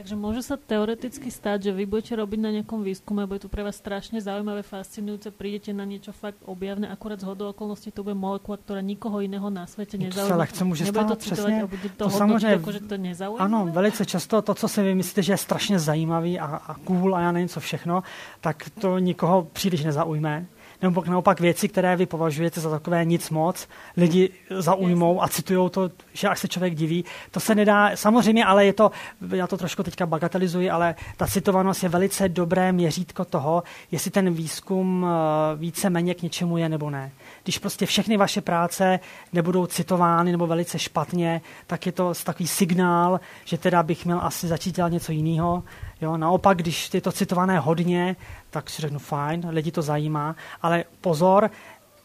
Takže 0.00 0.16
môže 0.16 0.40
sa 0.40 0.56
teoreticky 0.56 1.28
stať, 1.28 1.68
že 1.68 1.72
vy 1.76 1.84
budete 1.84 2.16
robiť 2.16 2.40
na 2.40 2.48
nejakom 2.56 2.80
výskume, 2.80 3.28
bude 3.28 3.44
to 3.44 3.52
pre 3.52 3.60
vás 3.60 3.76
strašne 3.76 4.16
zaujímavé, 4.16 4.64
fascinujúce, 4.64 5.28
prídete 5.28 5.76
na 5.76 5.84
niečo 5.84 6.16
fakt 6.16 6.40
objavné, 6.48 6.88
akurát 6.88 7.20
z 7.20 7.28
hodou 7.28 7.52
okolností 7.52 7.92
to 7.92 8.00
bude 8.00 8.16
molekula, 8.16 8.56
ktorá 8.56 8.80
nikoho 8.80 9.20
iného 9.20 9.44
na 9.52 9.68
svete 9.68 10.00
nezaujíma. 10.00 10.24
To 10.24 10.32
se 10.32 10.40
lehce 10.40 10.64
může 10.64 10.84
stát, 10.88 11.04
to 11.08 11.16
přesně. 11.16 11.62
a 11.62 11.66
bude 11.66 11.88
to, 12.00 12.04
To 12.04 12.10
samozřejmě- 12.10 12.56
ako, 12.56 12.72
že 12.72 12.80
to 12.80 12.94
je 12.94 12.98
nezaujímavé? 12.98 13.44
Ano, 13.44 13.68
velice 13.72 14.06
často 14.08 14.42
to, 14.42 14.54
co 14.54 14.68
si 14.68 14.82
vy 14.82 14.94
myslíte, 14.94 15.22
že 15.22 15.32
je 15.32 15.36
strašně 15.36 15.78
zajímavý 15.78 16.40
a, 16.40 16.46
a 16.46 16.74
cool 16.74 17.16
a 17.16 17.20
já 17.20 17.32
nevím 17.32 17.48
co 17.48 17.60
všechno, 17.60 18.02
tak 18.40 18.70
to 18.80 18.98
nikoho 18.98 19.42
příliš 19.52 19.84
nezaujme. 19.84 20.46
Nebo 20.82 21.04
naopak 21.04 21.40
věci, 21.40 21.68
které 21.68 21.96
vy 21.96 22.06
považujete 22.06 22.60
za 22.60 22.70
takové 22.70 23.04
nic 23.04 23.30
moc, 23.30 23.68
lidi 23.96 24.30
zaujmou 24.50 25.22
a 25.22 25.28
citují 25.28 25.70
to, 25.70 25.90
že 26.12 26.28
až 26.28 26.38
se 26.38 26.48
člověk 26.48 26.74
diví. 26.74 27.04
To 27.30 27.40
se 27.40 27.54
nedá, 27.54 27.90
samozřejmě, 27.96 28.44
ale 28.44 28.66
je 28.66 28.72
to, 28.72 28.90
já 29.34 29.46
to 29.46 29.56
trošku 29.56 29.82
teďka 29.82 30.06
bagatelizuji, 30.06 30.70
ale 30.70 30.94
ta 31.16 31.26
citovanost 31.26 31.82
je 31.82 31.88
velice 31.88 32.28
dobré 32.28 32.72
měřítko 32.72 33.24
toho, 33.24 33.62
jestli 33.90 34.10
ten 34.10 34.34
výzkum 34.34 35.06
eh, 35.06 35.56
více 35.56 35.90
méně 35.90 36.14
k 36.14 36.22
něčemu 36.22 36.56
je 36.56 36.68
nebo 36.68 36.90
ne. 36.90 37.12
Když 37.42 37.58
prostě 37.58 37.86
všechny 37.86 38.16
vaše 38.16 38.40
práce 38.40 39.00
nebudou 39.32 39.66
citovány 39.66 40.32
nebo 40.32 40.46
velice 40.46 40.78
špatně, 40.78 41.40
tak 41.66 41.86
je 41.86 41.92
to 41.92 42.12
takový 42.24 42.46
signál, 42.46 43.20
že 43.44 43.58
teda 43.58 43.82
bych 43.82 44.04
měl 44.04 44.20
asi 44.22 44.48
začít 44.48 44.76
dělat 44.76 44.88
něco 44.88 45.12
jiného. 45.12 45.62
Jo, 46.00 46.16
naopak, 46.16 46.58
když 46.58 46.94
je 46.94 47.00
to 47.00 47.12
citované 47.12 47.58
hodně, 47.58 48.16
tak 48.50 48.70
si 48.70 48.82
řeknu 48.82 48.98
fajn, 48.98 49.46
lidi 49.48 49.72
to 49.72 49.82
zajímá, 49.82 50.36
ale 50.62 50.84
pozor, 51.00 51.50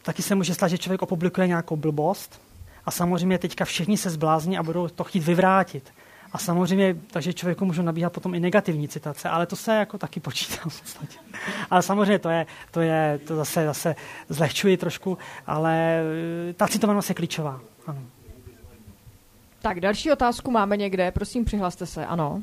taky 0.02 0.22
se 0.22 0.34
může 0.34 0.54
stát, 0.54 0.68
že 0.68 0.78
člověk 0.78 1.02
opublikuje 1.02 1.46
nějakou 1.46 1.76
blbost 1.76 2.40
a 2.84 2.90
samozřejmě 2.90 3.38
teďka 3.38 3.64
všichni 3.64 3.96
se 3.96 4.10
zblázní 4.10 4.58
a 4.58 4.62
budou 4.62 4.88
to 4.88 5.04
chtít 5.04 5.24
vyvrátit. 5.24 5.92
A 6.36 6.38
samozřejmě, 6.38 6.96
takže 7.10 7.32
člověku 7.32 7.64
můžou 7.64 7.82
nabíhat 7.82 8.12
potom 8.12 8.34
i 8.34 8.40
negativní 8.40 8.88
citace, 8.88 9.28
ale 9.28 9.46
to 9.46 9.56
se 9.56 9.74
jako 9.74 9.98
taky 9.98 10.20
počítá 10.20 10.56
v 10.68 10.80
podstatě. 10.80 11.18
Ale 11.70 11.82
samozřejmě 11.82 12.18
to 12.18 12.28
je, 12.28 12.46
to 12.70 12.80
je, 12.80 13.20
to 13.26 13.36
zase, 13.36 13.66
zase 13.66 13.96
zlehčuji 14.28 14.76
trošku, 14.76 15.18
ale 15.46 16.00
eh, 16.50 16.52
ta 16.52 16.68
citovanost 16.68 17.08
je 17.08 17.14
klíčová. 17.14 17.60
Ano. 17.86 18.02
Tak, 19.62 19.80
další 19.80 20.12
otázku 20.12 20.50
máme 20.50 20.76
někde, 20.76 21.10
prosím, 21.10 21.44
přihlaste 21.44 21.86
se, 21.86 22.06
ano. 22.06 22.42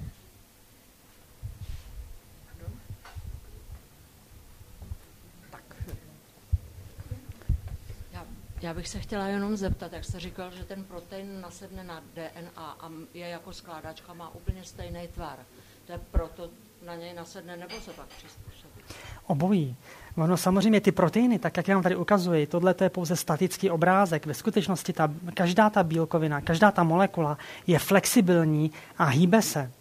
Já, 8.64 8.74
bych 8.74 8.88
se 8.88 9.00
chtěla 9.00 9.28
jenom 9.28 9.58
zeptat, 9.58 9.94
jak 9.94 10.06
jste 10.06 10.20
říkal, 10.20 10.52
že 10.52 10.64
ten 10.64 10.84
protein 10.84 11.42
nasedne 11.42 11.84
na 11.84 12.02
DNA 12.16 12.78
a 12.80 12.90
je 13.14 13.28
jako 13.28 13.54
skládačka, 13.54 14.14
má 14.14 14.36
úplně 14.36 14.64
stejný 14.64 15.08
tvar. 15.08 15.38
To 15.86 15.92
je 15.92 16.00
proto 16.12 16.50
na 16.86 16.96
něj 16.96 17.14
nasedne, 17.14 17.58
nebo 17.58 17.76
se 17.82 17.92
pak 17.92 18.08
přizpůsobí? 18.08 18.84
Obojí. 19.28 19.76
Ono 20.18 20.38
samozřejmě 20.38 20.82
ty 20.82 20.92
proteiny, 20.92 21.40
tak 21.40 21.58
jak 21.58 21.68
já 21.68 21.76
vám 21.76 21.84
tady 21.84 21.96
ukazuji, 21.96 22.48
tohle 22.48 22.74
to 22.74 22.84
je 22.84 22.90
pouze 22.90 23.16
statický 23.16 23.70
obrázek. 23.70 24.26
Ve 24.26 24.34
skutečnosti 24.34 24.94
ta, 24.94 25.14
každá 25.34 25.70
ta 25.70 25.84
bílkovina, 25.84 26.42
každá 26.42 26.72
ta 26.72 26.84
molekula 26.84 27.38
je 27.68 27.80
flexibilní 27.80 28.72
a 28.98 29.06
hýbe 29.06 29.42
se. 29.42 29.72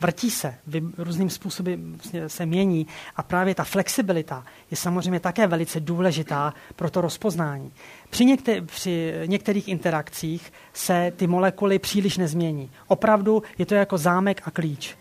Vrtí 0.00 0.30
se, 0.30 0.54
vy, 0.66 0.82
různým 0.98 1.30
způsoby 1.30 1.74
vlastně 1.74 2.28
se 2.28 2.46
mění 2.46 2.86
a 3.16 3.22
právě 3.22 3.54
ta 3.54 3.64
flexibilita 3.64 4.44
je 4.70 4.76
samozřejmě 4.76 5.20
také 5.20 5.46
velice 5.46 5.80
důležitá 5.80 6.54
pro 6.76 6.90
to 6.90 7.00
rozpoznání. 7.00 7.72
Při, 8.10 8.24
někte, 8.24 8.60
při 8.62 9.14
některých 9.26 9.68
interakcích 9.68 10.52
se 10.72 11.12
ty 11.16 11.26
molekuly 11.26 11.78
příliš 11.78 12.16
nezmění. 12.16 12.70
Opravdu 12.86 13.42
je 13.58 13.66
to 13.66 13.74
jako 13.74 13.98
zámek 13.98 14.42
a 14.44 14.50
klíč. 14.50 14.96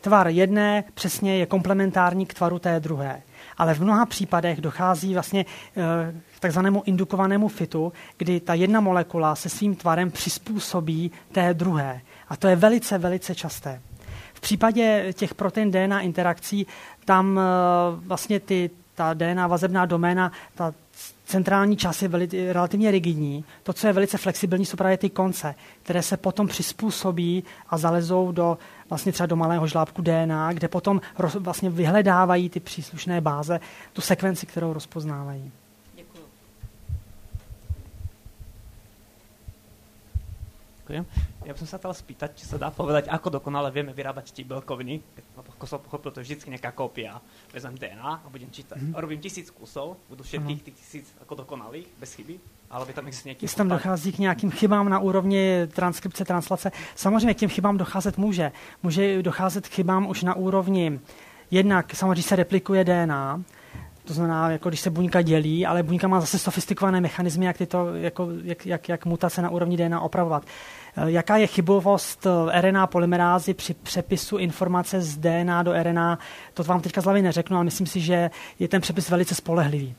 Tvar 0.00 0.28
jedné 0.28 0.84
přesně 0.94 1.36
je 1.36 1.46
komplementární 1.46 2.26
k 2.26 2.34
tvaru 2.34 2.58
té 2.58 2.80
druhé. 2.80 3.22
Ale 3.56 3.74
v 3.74 3.80
mnoha 3.80 4.06
případech 4.06 4.60
dochází 4.60 5.14
vlastně 5.14 5.46
eh, 5.76 6.14
k 6.36 6.40
takzvanému 6.40 6.82
indukovanému 6.86 7.48
fitu, 7.48 7.92
kdy 8.16 8.40
ta 8.40 8.54
jedna 8.54 8.80
molekula 8.80 9.34
se 9.34 9.48
svým 9.48 9.76
tvarem 9.76 10.10
přizpůsobí 10.10 11.10
té 11.32 11.54
druhé. 11.54 12.00
A 12.28 12.36
to 12.36 12.48
je 12.48 12.56
velice, 12.56 12.98
velice 12.98 13.34
časté. 13.34 13.80
V 14.38 14.40
případě 14.40 15.12
těch 15.12 15.34
protein 15.34 15.70
DNA 15.70 16.00
interakcí 16.00 16.66
tam 17.04 17.38
eh, 17.38 17.42
vlastně 18.06 18.40
ty, 18.40 18.70
ta 18.94 19.14
DNA 19.14 19.46
vazebná 19.46 19.86
doména, 19.86 20.32
ta 20.54 20.74
centrální 21.24 21.76
část 21.76 22.02
je 22.02 22.08
veli, 22.08 22.52
relativně 22.52 22.90
rigidní. 22.90 23.44
To, 23.62 23.72
co 23.72 23.86
je 23.86 23.92
velice 23.92 24.18
flexibilní, 24.18 24.66
jsou 24.66 24.76
právě 24.76 24.98
ty 24.98 25.10
konce, 25.10 25.54
které 25.82 26.02
se 26.02 26.16
potom 26.16 26.48
přizpůsobí 26.48 27.44
a 27.68 27.78
zalezou 27.78 28.32
do 28.32 28.58
vlastně 28.88 29.12
třeba 29.12 29.26
do 29.26 29.36
malého 29.36 29.66
žlábku 29.66 30.02
DNA, 30.02 30.52
kde 30.52 30.68
potom 30.68 31.00
roz, 31.18 31.34
vlastně 31.34 31.70
vyhledávají 31.70 32.50
ty 32.50 32.60
příslušné 32.60 33.20
báze, 33.20 33.60
tu 33.92 34.00
sekvenci, 34.00 34.46
kterou 34.46 34.72
rozpoznávají. 34.72 35.52
Děkuju. 35.94 36.24
Ďakujem. 40.88 41.04
Ja 41.44 41.52
by 41.52 41.58
som 41.60 41.68
sa 41.68 41.76
chcel 41.76 41.92
spýtať, 41.92 42.30
či 42.32 42.48
sa 42.48 42.56
dá 42.56 42.72
povedať, 42.72 43.12
ako 43.12 43.28
dokonale 43.28 43.68
vieme 43.68 43.92
vyrábať 43.92 44.32
tie 44.32 44.40
bielkoviny. 44.40 45.04
Ako 45.36 45.68
som 45.68 45.84
pochopil, 45.84 46.16
to 46.16 46.24
je 46.24 46.32
vždy 46.32 46.56
nejaká 46.56 46.72
kópia. 46.72 47.20
Vezmem 47.52 47.76
DNA 47.76 48.24
a 48.24 48.26
budem 48.32 48.48
čítať. 48.48 48.80
Mhm. 48.80 48.96
Robím 48.96 49.20
tisíc 49.20 49.52
kusov, 49.52 50.00
budú 50.08 50.24
všetkých 50.24 50.60
tých 50.64 50.76
tisíc 50.80 51.06
ako 51.20 51.44
dokonalých, 51.44 51.92
bez 52.00 52.16
chyby, 52.16 52.40
ale 52.72 52.88
by 52.88 52.92
tam 52.96 53.04
existuje 53.04 53.36
nejaký... 53.36 53.44
Jestli 53.44 53.60
tam 53.60 53.68
dochází 53.68 54.12
k 54.12 54.18
nějakým 54.18 54.50
chybám 54.50 54.88
na 54.88 54.98
úrovni 54.98 55.68
transkripce, 55.68 56.24
translace, 56.24 56.72
samozřejmě 56.96 57.34
k 57.34 57.38
těm 57.44 57.50
chybám 57.50 57.76
docházet 57.76 58.16
může. 58.16 58.52
Může 58.82 59.22
docházet 59.22 59.68
k 59.68 59.72
chybám 59.84 60.08
už 60.08 60.22
na 60.22 60.34
úrovni, 60.40 61.00
jednak 61.50 61.94
samozřejmě 61.94 62.22
se 62.22 62.36
replikuje 62.36 62.84
DNA, 62.84 63.44
to 64.08 64.14
znamená, 64.14 64.50
jako 64.50 64.68
když 64.68 64.80
se 64.80 64.90
buňka 64.90 65.22
dělí, 65.22 65.66
ale 65.66 65.82
buňka 65.82 66.08
má 66.08 66.20
zase 66.20 66.38
sofistikované 66.38 67.00
mechanismy, 67.00 67.46
jak, 67.46 67.58
tyto, 67.58 67.94
jako, 67.94 68.28
jak, 68.42 68.66
jak, 68.66 68.88
jak 68.88 69.06
mutace 69.06 69.42
na 69.42 69.50
úrovni 69.50 69.76
DNA 69.76 70.00
opravovat. 70.00 70.44
Eh, 70.96 71.10
Jaká 71.10 71.36
je 71.36 71.46
chybovost 71.46 72.26
eh, 72.26 72.60
RNA 72.60 72.86
polymerázy 72.86 73.54
při 73.54 73.74
přepisu 73.74 74.36
informace 74.36 75.00
z 75.00 75.16
DNA 75.16 75.62
do 75.62 75.72
RNA, 75.82 76.18
to 76.54 76.64
vám 76.64 76.80
teďka 76.80 77.00
z 77.00 77.04
hlavy 77.04 77.22
neřeknu, 77.22 77.56
ale 77.56 77.64
myslím 77.64 77.86
si, 77.86 78.00
že 78.00 78.30
je 78.58 78.68
ten 78.68 78.80
přepis 78.80 79.10
velice 79.10 79.34
spolehlivý. 79.34 79.94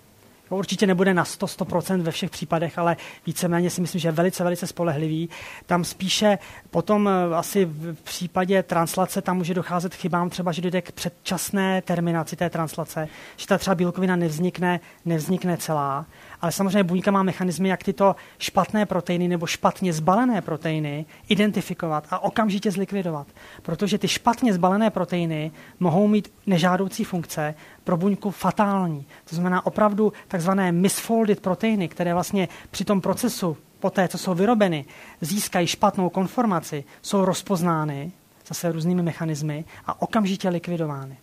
To 0.49 0.55
určitě 0.55 0.87
nebude 0.87 1.13
na 1.13 1.25
100, 1.25 1.45
100% 1.45 2.01
ve 2.01 2.11
všech 2.11 2.29
případech, 2.29 2.77
ale 2.77 2.97
víceméně 3.25 3.69
si 3.69 3.81
myslím, 3.81 4.01
že 4.01 4.07
je 4.07 4.11
velice, 4.11 4.43
velice 4.43 4.67
spolehlivý. 4.67 5.29
Tam 5.65 5.83
spíše 5.83 6.37
potom 6.71 7.07
eh, 7.09 7.35
asi 7.35 7.65
v 7.65 8.01
případě 8.03 8.63
translace 8.63 9.21
tam 9.21 9.37
může 9.37 9.53
docházet 9.53 9.95
chybám, 9.95 10.29
třeba, 10.29 10.51
že 10.51 10.61
dojde 10.61 10.81
k 10.81 10.91
předčasné 10.91 11.81
terminaci 11.81 12.35
té 12.35 12.49
translace, 12.49 13.07
že 13.37 13.47
ta 13.47 13.57
třeba 13.57 13.75
bílkovina 13.75 14.15
nevznikne, 14.15 14.79
nevznikne 15.05 15.57
celá. 15.57 16.05
Ale 16.41 16.51
samozřejmě 16.51 16.83
buňka 16.83 17.11
má 17.11 17.23
mechanismy, 17.23 17.69
jak 17.69 17.83
tyto 17.83 18.15
špatné 18.37 18.85
proteiny 18.85 19.27
nebo 19.27 19.45
špatně 19.45 19.93
zbalené 19.93 20.41
proteiny 20.41 21.05
identifikovat 21.29 22.07
a 22.09 22.19
okamžitě 22.19 22.71
zlikvidovat. 22.71 23.27
Protože 23.61 23.97
ty 23.97 24.07
špatně 24.07 24.53
zbalené 24.53 24.89
proteiny 24.89 25.51
mohou 25.79 26.07
mít 26.07 26.31
nežádoucí 26.47 27.03
funkce 27.03 27.55
pro 27.83 27.97
buňku 27.97 28.31
fatální. 28.31 29.05
To 29.29 29.35
znamená 29.35 29.65
opravdu 29.65 30.13
takzvané 30.27 30.71
misfolded 30.71 31.39
proteiny, 31.39 31.87
které 31.87 32.13
vlastně 32.13 32.47
při 32.71 32.85
tom 32.85 33.01
procesu, 33.01 33.57
po 33.79 33.89
té, 33.89 34.07
co 34.07 34.17
jsou 34.17 34.33
vyrobeny, 34.33 34.85
získají 35.21 35.67
špatnou 35.67 36.09
konformaci, 36.09 36.83
jsou 37.01 37.25
rozpoznány 37.25 38.11
zase 38.47 38.71
různými 38.71 39.03
mechanismy 39.03 39.65
a 39.85 40.01
okamžitě 40.01 40.49
likvidovány. 40.49 41.17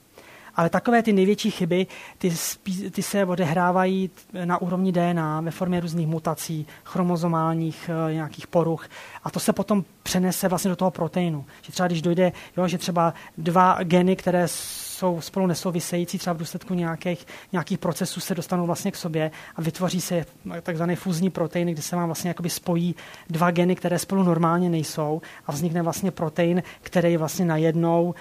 Ale 0.57 0.71
takové 0.71 1.03
ty 1.03 1.13
největší 1.13 1.51
chyby, 1.51 1.87
ty, 2.19 2.31
spí, 2.31 2.91
ty 2.91 3.03
se 3.03 3.25
odehrávají 3.25 4.11
na 4.45 4.59
úrovni 4.59 4.93
DNA 4.93 5.41
ve 5.41 5.51
formě 5.51 5.81
různých 5.81 6.07
mutací, 6.07 6.67
chromozomálních 6.85 7.91
uh, 8.07 8.13
nějakých 8.13 8.47
poruch 8.47 8.89
a 9.25 9.31
to 9.31 9.41
se 9.41 9.53
potom 9.53 9.85
přenese 10.03 10.49
vlastně 10.49 10.69
do 10.69 10.77
toho 10.77 10.91
proteinu. 10.91 11.45
Že 11.63 11.73
třeba 11.73 11.87
když 11.87 12.03
dojde, 12.03 12.33
jo, 12.57 12.69
že 12.69 12.79
třeba 12.79 13.15
dva 13.39 13.79
geny, 13.83 14.17
které 14.17 14.49
jsou 14.49 15.21
spolu 15.21 15.47
nesouvisející, 15.47 16.19
třeba 16.19 16.35
v 16.35 16.39
důsledku 16.39 16.75
nějakých, 16.75 17.27
nějakých 17.53 17.79
procesů 17.79 18.21
se 18.21 18.35
dostanou 18.35 18.67
vlastně 18.67 18.91
k 18.93 18.97
sobě 18.97 19.31
a 19.57 19.63
vytvoří 19.63 20.01
se 20.01 20.25
takzvaný 20.63 20.97
fúzní 20.97 21.31
protein, 21.31 21.69
kde 21.69 21.83
se 21.83 21.97
vám 21.97 22.07
vlastně 22.07 22.29
jakoby 22.29 22.51
spojí 22.51 22.95
dva 23.31 23.51
geny, 23.51 23.77
které 23.77 23.99
spolu 23.99 24.23
normálně 24.23 24.71
nejsou 24.71 25.21
a 25.47 25.53
vznikne 25.53 25.83
vlastně 25.83 26.11
protein, 26.11 26.63
který 26.81 27.17
vlastně 27.17 27.45
najednou 27.45 28.15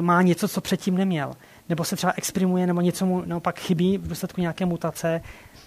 má 0.00 0.22
něco, 0.22 0.48
co 0.48 0.60
předtím 0.60 0.96
neměl. 0.96 1.32
Nebo 1.68 1.84
se 1.84 1.96
třeba 1.96 2.12
exprimuje, 2.16 2.66
nebo 2.66 2.80
něco 2.80 3.06
mu 3.06 3.22
naopak 3.26 3.60
chybí 3.60 3.98
v 3.98 4.08
důsledku 4.08 4.40
nějaké 4.40 4.66
mutace. 4.66 5.20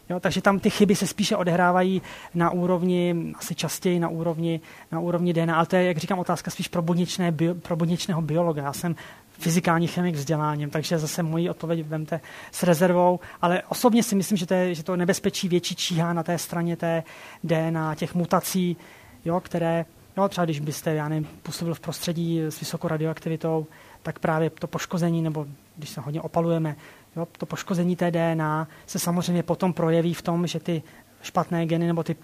Jo, 0.09 0.19
takže 0.19 0.41
tam 0.41 0.59
ty 0.59 0.69
chyby 0.69 0.95
se 0.95 1.07
spíše 1.07 1.35
odehrávají 1.35 2.01
na 2.33 2.49
úrovni, 2.49 3.15
asi 3.35 3.55
častěji 3.55 3.99
na 3.99 4.09
úrovni, 4.09 4.61
na 4.91 4.99
úrovni 4.99 5.33
DNA, 5.33 5.55
ale 5.55 5.65
to 5.65 5.75
je, 5.75 5.83
jak 5.83 5.97
říkám, 5.97 6.19
otázka 6.19 6.51
spíš 6.51 6.67
pro, 6.67 6.81
buněčné, 6.81 7.31
bio, 7.31 7.55
pro 7.55 7.75
buněčného 7.75 8.21
biologa. 8.21 8.63
Já 8.63 8.73
jsem 8.73 8.95
fyzikální 9.39 9.87
chemik 9.87 10.15
vzděláním, 10.15 10.69
takže 10.69 10.97
zase 10.97 11.23
moji 11.23 11.49
odpověď 11.49 11.85
vemte 11.87 12.21
s 12.51 12.63
rezervou, 12.63 13.19
ale 13.41 13.63
osobně 13.69 14.03
si 14.03 14.15
myslím, 14.15 14.37
že 14.37 14.45
to, 14.45 14.53
je, 14.53 14.75
že 14.75 14.83
to 14.83 14.95
nebezpečí 14.95 15.47
větší 15.47 15.75
číhá 15.75 16.13
na 16.13 16.23
té 16.23 16.37
straně 16.37 16.75
té 16.75 17.03
DNA, 17.43 17.95
těch 17.95 18.15
mutací, 18.15 18.77
jo, 19.25 19.39
které, 19.39 19.85
jo, 20.17 20.27
třeba 20.27 20.45
když 20.45 20.59
byste, 20.59 20.93
já 20.93 21.09
nevím, 21.09 21.27
působil 21.43 21.73
v 21.73 21.79
prostředí 21.79 22.41
s 22.41 22.59
vysokou 22.59 22.87
radioaktivitou, 22.87 23.67
tak 24.09 24.19
právě 24.19 24.49
to 24.49 24.67
poškození, 24.67 25.21
nebo 25.21 25.45
když 25.75 25.89
se 25.89 26.01
hodně 26.01 26.21
opalujeme, 26.21 26.75
jo, 27.15 27.27
to 27.37 27.45
poškození 27.45 27.95
té 27.95 28.11
DNA 28.11 28.67
se 28.87 28.99
samozřejmě 28.99 29.43
potom 29.43 29.73
projeví 29.73 30.13
v 30.13 30.21
tom, 30.21 30.47
že 30.47 30.59
ty 30.59 30.83
špatné 31.21 31.65
geny 31.65 31.87
nebo 31.87 32.03
ty 32.03 32.15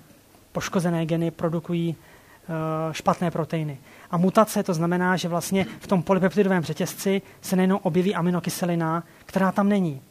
poškozené 0.51 1.05
geny 1.05 1.31
produkují 1.31 1.95
uh, 1.95 2.93
špatné 2.93 3.31
proteiny. 3.31 3.77
A 4.11 4.17
mutace 4.17 4.63
to 4.63 4.73
znamená, 4.73 5.17
že 5.17 5.27
vlastně 5.27 5.65
v 5.79 5.87
tom 5.87 6.03
polypeptidovém 6.03 6.63
řetězci 6.63 7.21
se 7.41 7.55
nejenom 7.55 7.79
objeví 7.83 8.15
aminokyselina, 8.15 9.03
která 9.25 9.51
tam 9.51 9.69
není. 9.69 10.01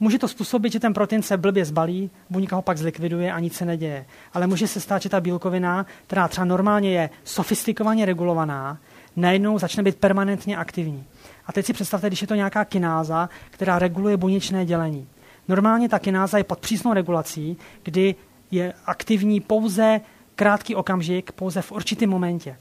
Může 0.00 0.18
to 0.18 0.28
způsobit, 0.28 0.72
že 0.72 0.80
ten 0.80 0.94
protein 0.94 1.22
se 1.22 1.36
blbě 1.36 1.64
zbalí, 1.64 2.10
buňka 2.30 2.56
ho 2.56 2.62
pak 2.62 2.78
zlikviduje 2.78 3.32
a 3.32 3.40
nic 3.40 3.54
se 3.54 3.64
neděje. 3.64 4.06
Ale 4.32 4.46
může 4.46 4.68
se 4.68 4.80
stát, 4.80 5.02
že 5.02 5.08
ta 5.08 5.20
bílkovina, 5.20 5.86
která 6.06 6.28
třeba 6.28 6.44
normálně 6.44 6.90
je 6.90 7.10
sofistikovaně 7.24 8.06
regulovaná, 8.06 8.78
najednou 9.16 9.58
začne 9.58 9.82
být 9.82 9.96
permanentně 9.96 10.56
aktivní. 10.56 11.04
A 11.46 11.52
teď 11.52 11.66
si 11.66 11.72
představte, 11.72 12.06
když 12.06 12.20
je 12.20 12.26
to 12.28 12.34
nějaká 12.34 12.64
kináza, 12.64 13.28
která 13.50 13.78
reguluje 13.78 14.16
buněčné 14.16 14.66
dělení. 14.66 15.08
Normálně 15.48 15.88
ta 15.88 15.98
kináza 15.98 16.38
je 16.38 16.44
pod 16.44 16.58
přísnou 16.58 16.92
regulací, 16.92 17.56
kdy 17.82 18.14
je 18.50 18.72
aktivní 18.86 19.40
pouze 19.40 20.00
krátký 20.34 20.74
okamžik, 20.74 21.32
pouze 21.32 21.62
v 21.62 21.72
určitém 21.72 22.10
momentě. 22.10 22.56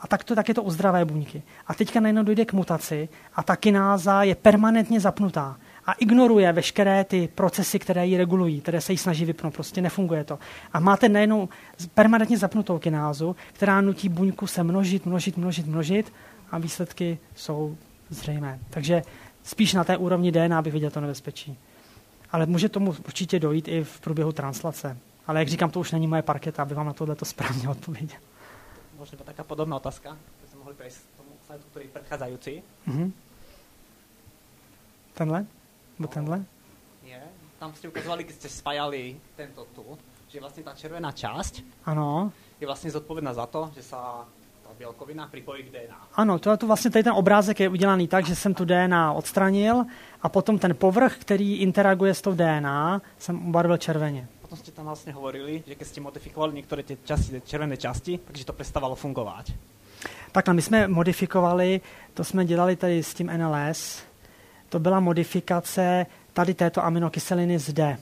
A 0.00 0.06
tak, 0.06 0.24
to, 0.24 0.34
tak 0.34 0.48
je 0.48 0.54
to 0.54 0.62
u 0.62 0.70
zdravé 0.70 1.04
buňky. 1.04 1.42
A 1.66 1.74
teďka 1.74 2.00
najednou 2.00 2.22
dojde 2.22 2.44
k 2.44 2.52
mutaci 2.52 3.08
a 3.34 3.42
ta 3.42 3.56
kináza 3.56 4.22
je 4.22 4.34
permanentně 4.34 5.00
zapnutá 5.00 5.56
a 5.86 5.92
ignoruje 5.92 6.52
veškeré 6.52 7.04
ty 7.04 7.28
procesy, 7.34 7.78
které 7.78 8.06
ji 8.06 8.16
regulují, 8.16 8.60
které 8.60 8.80
se 8.80 8.92
jí 8.92 8.98
snaží 8.98 9.24
vypnout. 9.24 9.54
Prostě 9.54 9.82
nefunguje 9.82 10.24
to. 10.24 10.38
A 10.72 10.80
máte 10.80 11.08
najednou 11.08 11.48
permanentně 11.94 12.38
zapnutou 12.38 12.78
kinázu, 12.78 13.36
která 13.52 13.80
nutí 13.80 14.08
buňku 14.08 14.46
se 14.46 14.62
množit, 14.62 15.06
množit, 15.06 15.36
množit, 15.36 15.66
množit 15.66 16.12
a 16.50 16.58
výsledky 16.58 17.18
jsou 17.34 17.76
zřejmé. 18.10 18.58
Takže 18.70 19.02
spíš 19.42 19.74
na 19.74 19.84
té 19.84 19.96
úrovni 19.96 20.32
DNA 20.32 20.62
bych 20.62 20.72
viděl 20.72 20.90
to 20.90 21.00
nebezpečí. 21.00 21.58
Ale 22.32 22.46
může 22.46 22.68
tomu 22.68 22.94
určitě 23.06 23.38
dojít 23.38 23.68
i 23.68 23.84
v 23.84 24.00
průběhu 24.00 24.32
translace. 24.32 24.96
Ale 25.26 25.38
jak 25.38 25.48
říkám, 25.48 25.70
to 25.70 25.80
už 25.80 25.92
není 25.92 26.06
moje 26.06 26.22
parketa, 26.22 26.62
aby 26.62 26.74
vám 26.74 26.86
na 26.86 26.92
tohle 26.92 27.14
to 27.14 27.24
správně 27.24 27.68
odpověděl. 27.68 28.18
Možná 28.98 29.18
taká 29.24 29.44
podobná 29.44 29.76
otázka, 29.76 30.10
by 30.12 30.48
jsme 30.48 30.58
mohli 30.58 30.74
prejsť 30.74 30.98
tomu 31.16 31.28
slajdu, 31.46 31.64
který 31.70 31.88
předcházející. 31.88 32.62
Mm-hmm. 32.88 33.12
Tenhle? 35.14 35.46
Nebo 36.02 36.14
tenhle? 36.14 36.44
Je. 37.02 37.22
Tam 37.58 37.74
jste 37.74 37.88
ukazovali, 37.88 38.24
když 38.24 38.36
jste 38.36 38.48
spájali 38.48 39.16
tento 39.36 39.64
tu, 39.74 39.98
že 40.28 40.40
vlastně 40.40 40.62
ta 40.62 40.74
červená 40.74 41.12
část 41.12 41.62
Ano. 41.84 42.32
je 42.60 42.66
vlastně 42.66 42.90
zodpovědná 42.90 43.34
za 43.34 43.46
to, 43.46 43.70
že 43.74 43.82
se 43.82 43.90
ta 43.90 44.26
bílkovina 44.78 45.28
připojí 45.32 45.62
k 45.62 45.70
DNA. 45.70 46.08
Ano, 46.14 46.38
to, 46.38 46.56
to 46.56 46.66
vlastně 46.66 46.90
tady 46.90 47.02
ten 47.02 47.12
obrázek 47.12 47.60
je 47.60 47.68
udělaný 47.68 48.08
tak, 48.08 48.26
že 48.26 48.36
jsem 48.36 48.54
tu 48.54 48.64
DNA 48.64 49.12
odstranil 49.12 49.84
a 50.22 50.28
potom 50.28 50.58
ten 50.58 50.76
povrch, 50.76 51.16
který 51.18 51.56
interaguje 51.56 52.14
s 52.14 52.22
tou 52.22 52.32
DNA, 52.34 53.02
jsem 53.18 53.48
ubarvil 53.48 53.76
červeně. 53.76 54.28
Potom 54.40 54.58
jste 54.58 54.70
tam 54.72 54.84
vlastně 54.84 55.12
hovorili, 55.12 55.62
že 55.66 55.74
když 55.74 55.88
jste 55.88 56.00
modifikovali 56.00 56.54
některé 56.54 56.82
ty 56.82 56.98
části, 57.04 57.32
ty 57.32 57.40
červené 57.40 57.76
části, 57.76 58.18
takže 58.24 58.44
to 58.44 58.52
přestávalo 58.52 58.94
fungovat. 58.94 59.46
Takhle, 60.32 60.54
my 60.54 60.62
jsme 60.62 60.88
modifikovali, 60.88 61.80
to 62.14 62.24
jsme 62.24 62.44
dělali 62.44 62.76
tady 62.76 63.02
s 63.02 63.14
tím 63.14 63.30
NLS, 63.36 64.02
to 64.72 64.78
byla 64.78 65.00
modifikace 65.00 66.06
tady 66.32 66.54
této 66.54 66.84
aminokyseliny 66.84 67.58
zde. 67.58 67.96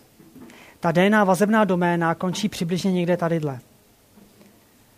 Ta 0.81 0.93
DNA 0.93 1.25
vazebná 1.25 1.65
doména 1.65 2.15
končí 2.15 2.49
přibližně 2.49 2.93
někde 2.93 3.17
tadyhle. 3.17 3.59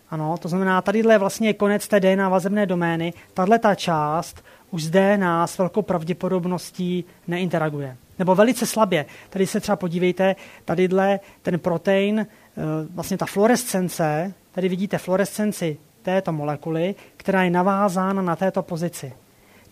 Ano, 0.09 0.37
to 0.37 0.47
znamená, 0.47 0.81
tadyhle 0.81 1.13
je 1.13 1.17
vlastně 1.17 1.53
konec 1.53 1.87
té 1.87 1.99
DNA 1.99 2.29
vazebné 2.29 2.65
domény. 2.65 3.13
Tahle 3.33 3.59
ta 3.59 3.75
část 3.75 4.45
už 4.71 4.83
z 4.83 4.89
DNA 4.89 5.47
s 5.47 5.57
velkou 5.57 5.81
pravděpodobností 5.81 7.05
neinteraguje. 7.27 7.97
Nebo 8.19 8.35
velice 8.35 8.65
slabě. 8.65 9.05
Tady 9.29 9.47
se 9.47 9.59
třeba 9.59 9.75
podívejte, 9.75 10.35
tadyhle 10.65 11.19
ten 11.41 11.59
protein, 11.59 12.19
eh, 12.19 12.61
vlastně 12.93 13.17
ta 13.17 13.25
fluorescence, 13.25 14.33
tady 14.51 14.69
vidíte 14.69 14.97
fluorescenci 14.97 15.77
této 16.01 16.31
molekuly, 16.31 16.95
která 17.17 17.43
je 17.43 17.49
navázána 17.49 18.21
na 18.21 18.35
této 18.35 18.63
pozici. 18.63 19.13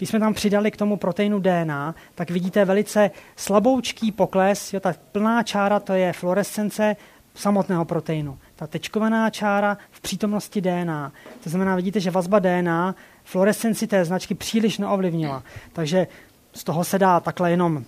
Když 0.01 0.09
jsme 0.09 0.19
tam 0.19 0.33
přidali 0.33 0.71
k 0.71 0.77
tomu 0.77 0.97
proteinu 0.97 1.39
DNA, 1.39 1.95
tak 2.15 2.31
vidíte 2.31 2.65
velice 2.65 3.11
slaboučký 3.35 4.11
pokles. 4.11 4.73
Jo, 4.73 4.79
ta 4.79 4.93
plná 5.11 5.43
čára 5.43 5.79
to 5.79 5.93
je 5.93 6.13
fluorescence 6.13 6.95
samotného 7.35 7.85
proteinu. 7.85 8.37
Ta 8.55 8.67
tečkovaná 8.67 9.29
čára 9.29 9.77
v 9.91 10.01
přítomnosti 10.01 10.61
DNA. 10.61 11.11
To 11.43 11.49
znamená, 11.49 11.75
vidíte, 11.75 11.99
že 11.99 12.11
vazba 12.11 12.39
DNA 12.39 12.95
fluorescenci 13.23 13.87
té 13.87 14.05
značky 14.05 14.35
příliš 14.35 14.77
neovlivnila. 14.77 15.43
Takže 15.73 16.07
z 16.53 16.63
toho 16.63 16.83
se 16.83 16.99
dá 16.99 17.19
takhle 17.19 17.51
jenom 17.51 17.83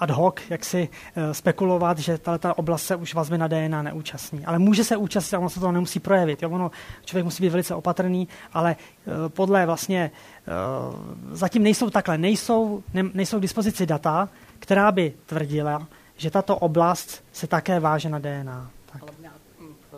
ad 0.00 0.10
hoc, 0.10 0.40
jak 0.50 0.64
si 0.64 0.88
uh, 0.88 1.32
spekulovat, 1.32 1.98
že 1.98 2.18
ta 2.18 2.58
oblast 2.58 2.86
se 2.86 2.96
už 2.96 3.14
vazby 3.14 3.38
na 3.38 3.48
DNA 3.48 3.82
neúčastní. 3.82 4.46
Ale 4.46 4.58
může 4.58 4.84
se 4.84 4.96
účastnit 4.96 5.36
a 5.36 5.38
ono 5.38 5.50
se 5.50 5.60
to 5.60 5.72
nemusí 5.72 6.00
projevit. 6.00 6.42
Jo? 6.42 6.50
Ono, 6.50 6.70
člověk 7.04 7.24
musí 7.24 7.42
být 7.42 7.48
velice 7.48 7.74
opatrný, 7.74 8.28
ale 8.52 8.76
uh, 8.76 9.28
podle 9.28 9.66
vlastně 9.66 10.10
uh, 10.10 11.36
zatím 11.36 11.62
nejsou 11.62 11.90
takhle, 11.90 12.18
nejsou, 12.18 12.82
ne, 12.94 13.02
nejsou 13.14 13.38
k 13.38 13.42
dispozici 13.42 13.86
data, 13.86 14.28
která 14.58 14.92
by 14.92 15.14
tvrdila, 15.26 15.86
že 16.16 16.30
tato 16.30 16.56
oblast 16.56 17.24
se 17.32 17.46
také 17.46 17.80
váže 17.80 18.08
na 18.08 18.18
DNA. 18.18 18.70
Tak. 18.92 19.02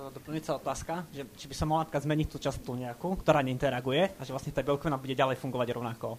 Doplňujúca 0.09 0.57
otázka, 0.57 0.95
že 1.13 1.29
či 1.37 1.49
by 1.53 1.55
sa 1.55 1.69
mohla 1.69 1.85
zmeniť 1.85 2.27
tú 2.33 2.41
časť 2.41 2.65
tu 2.65 2.73
nejakú, 2.81 3.21
ktorá 3.21 3.45
neinteraguje 3.45 4.17
a 4.17 4.21
že 4.25 4.33
vlastne 4.33 4.57
tá 4.57 4.65
bielkovina 4.65 4.97
bude 4.97 5.13
ďalej 5.13 5.37
fungovať 5.37 5.69
rovnako. 5.77 6.17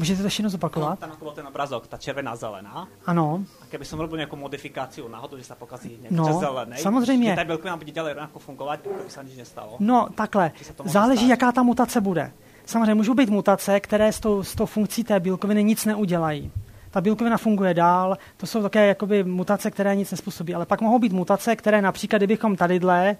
Můžete 0.00 0.22
to 0.22 0.26
ještě 0.26 0.40
jednou 0.40 0.50
zopakovat? 0.50 0.98
Tam 0.98 1.12
ako 1.12 1.24
bol 1.24 1.34
ten 1.36 1.44
obrazok, 1.46 1.84
tá 1.84 2.00
červená 2.00 2.32
zelená. 2.36 2.88
Ano. 3.04 3.44
A 3.60 3.68
keby 3.68 3.84
som 3.84 4.00
robil 4.00 4.16
nejakú 4.16 4.32
modifikáciu 4.40 5.04
náhodou, 5.12 5.36
že 5.36 5.44
sa 5.44 5.52
pokazí 5.60 6.00
nejaká 6.00 6.16
No, 6.16 6.40
zelenej, 6.40 6.80
samozřejmě. 6.80 7.30
že 7.30 7.36
tá 7.36 7.44
bielkovina 7.44 7.76
bude 7.76 7.92
ďalej 7.92 8.12
rovnako 8.16 8.38
fungovať, 8.40 8.78
ako 8.88 9.04
by 9.04 9.12
sa 9.12 9.20
nič 9.20 9.36
nestalo. 9.36 9.76
No, 9.76 10.08
takhle. 10.16 10.56
Se 10.56 10.72
Záleží, 10.88 11.28
stát? 11.28 11.36
jaká 11.36 11.52
ta 11.52 11.62
mutace 11.62 12.00
bude. 12.00 12.32
Samozřejmě 12.64 12.94
můžou 12.94 13.14
být 13.14 13.28
mutace, 13.28 13.80
které 13.80 14.08
s 14.12 14.20
tou, 14.20 14.42
s 14.42 14.54
tou 14.54 14.66
funkcí 14.66 15.04
té 15.04 15.20
bílkoviny 15.20 15.64
nic 15.64 15.84
neudělají. 15.84 16.50
Ta 16.90 17.00
bílkovina 17.00 17.36
funguje 17.36 17.74
dál, 17.74 18.16
to 18.36 18.46
jsou 18.46 18.62
také 18.62 18.86
jakoby 18.86 19.24
mutace, 19.24 19.70
které 19.70 19.96
nic 19.96 20.10
nespůsobí. 20.10 20.54
Ale 20.54 20.66
pak 20.66 20.80
mohou 20.80 20.98
být 20.98 21.12
mutace, 21.12 21.56
které 21.56 21.82
například, 21.82 22.18
kdybychom 22.18 22.56
tadyhle 22.56 23.16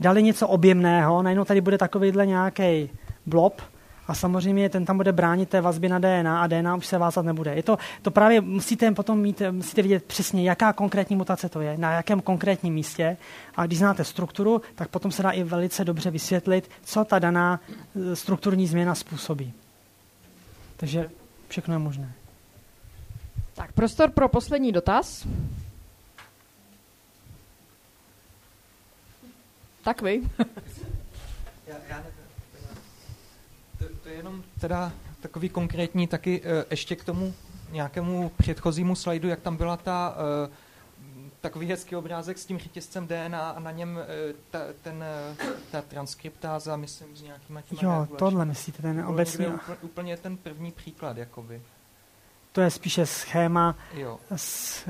dali 0.00 0.22
něco 0.22 0.48
objemného, 0.48 1.22
najednou 1.22 1.44
tady 1.44 1.60
bude 1.60 1.78
takovýhle 1.78 2.26
nějaký 2.26 2.90
blob, 3.26 3.62
a 4.08 4.14
samozřejmě 4.14 4.68
ten 4.68 4.84
tam 4.84 4.96
bude 4.96 5.12
bránit 5.12 5.48
té 5.48 5.60
vazby 5.60 5.88
na 5.88 5.98
DNA 5.98 6.42
a 6.42 6.46
DNA 6.46 6.76
už 6.76 6.86
se 6.86 6.98
vázat 6.98 7.24
nebude. 7.24 7.54
Je 7.54 7.62
to, 7.62 7.78
to 8.02 8.10
právě 8.10 8.40
musíte 8.40 8.92
potom 8.92 9.20
mít, 9.20 9.42
musíte 9.50 9.82
vidět 9.82 10.04
přesně, 10.04 10.48
jaká 10.48 10.72
konkrétní 10.72 11.16
mutace 11.16 11.48
to 11.48 11.60
je, 11.60 11.78
na 11.78 11.92
jakém 11.92 12.20
konkrétním 12.20 12.74
místě. 12.74 13.16
A 13.56 13.66
když 13.66 13.78
znáte 13.78 14.04
strukturu, 14.04 14.62
tak 14.74 14.88
potom 14.88 15.10
se 15.12 15.22
dá 15.22 15.30
i 15.30 15.42
velice 15.42 15.84
dobře 15.84 16.10
vysvětlit, 16.10 16.70
co 16.84 17.04
ta 17.04 17.18
daná 17.18 17.60
e, 18.12 18.16
strukturní 18.16 18.66
změna 18.66 18.94
způsobí. 18.94 19.52
Takže 20.76 21.10
všechno 21.48 21.74
je 21.74 21.78
možné. 21.78 22.12
Tak, 23.54 23.72
prostor 23.72 24.10
pro 24.10 24.28
poslední 24.28 24.72
dotaz. 24.72 25.26
Tak 29.82 30.02
vy. 30.02 30.22
Já, 31.66 31.76
já 31.88 32.02
jenom 34.18 34.42
teda 34.60 34.92
takový 35.20 35.48
konkrétní 35.48 36.06
taky 36.06 36.42
eh, 36.44 36.64
ještě 36.70 36.96
k 36.96 37.04
tomu 37.04 37.34
nějakému 37.72 38.28
předchozímu 38.36 38.94
slajdu, 38.94 39.28
jak 39.28 39.40
tam 39.40 39.56
byla 39.56 39.76
ta 39.76 40.16
eh, 40.46 40.50
takový 41.40 41.66
hezký 41.66 41.96
obrázek 41.96 42.38
s 42.38 42.46
tím 42.46 42.58
řetězcem 42.58 43.06
DNA 43.06 43.50
a 43.50 43.60
na 43.60 43.70
něm 43.70 43.98
eh, 43.98 44.34
ta, 44.50 44.58
ten, 44.82 45.04
ta 45.70 45.82
transkriptáza, 45.82 46.76
myslím, 46.76 47.16
s 47.16 47.22
nějakýma 47.22 47.62
těma 47.62 47.82
Jo, 47.82 48.08
tohle 48.18 48.44
myslíte, 48.44 48.82
ten 48.82 49.04
obecně. 49.06 49.48
úplně, 49.48 49.76
úplně 49.82 50.16
ten 50.16 50.36
první 50.36 50.72
příklad, 50.72 51.16
jakoby. 51.16 51.62
To 52.52 52.60
je 52.60 52.70
spíše 52.70 53.06
schéma, 53.06 53.76
Jo. 53.94 54.18
s, 54.36 54.84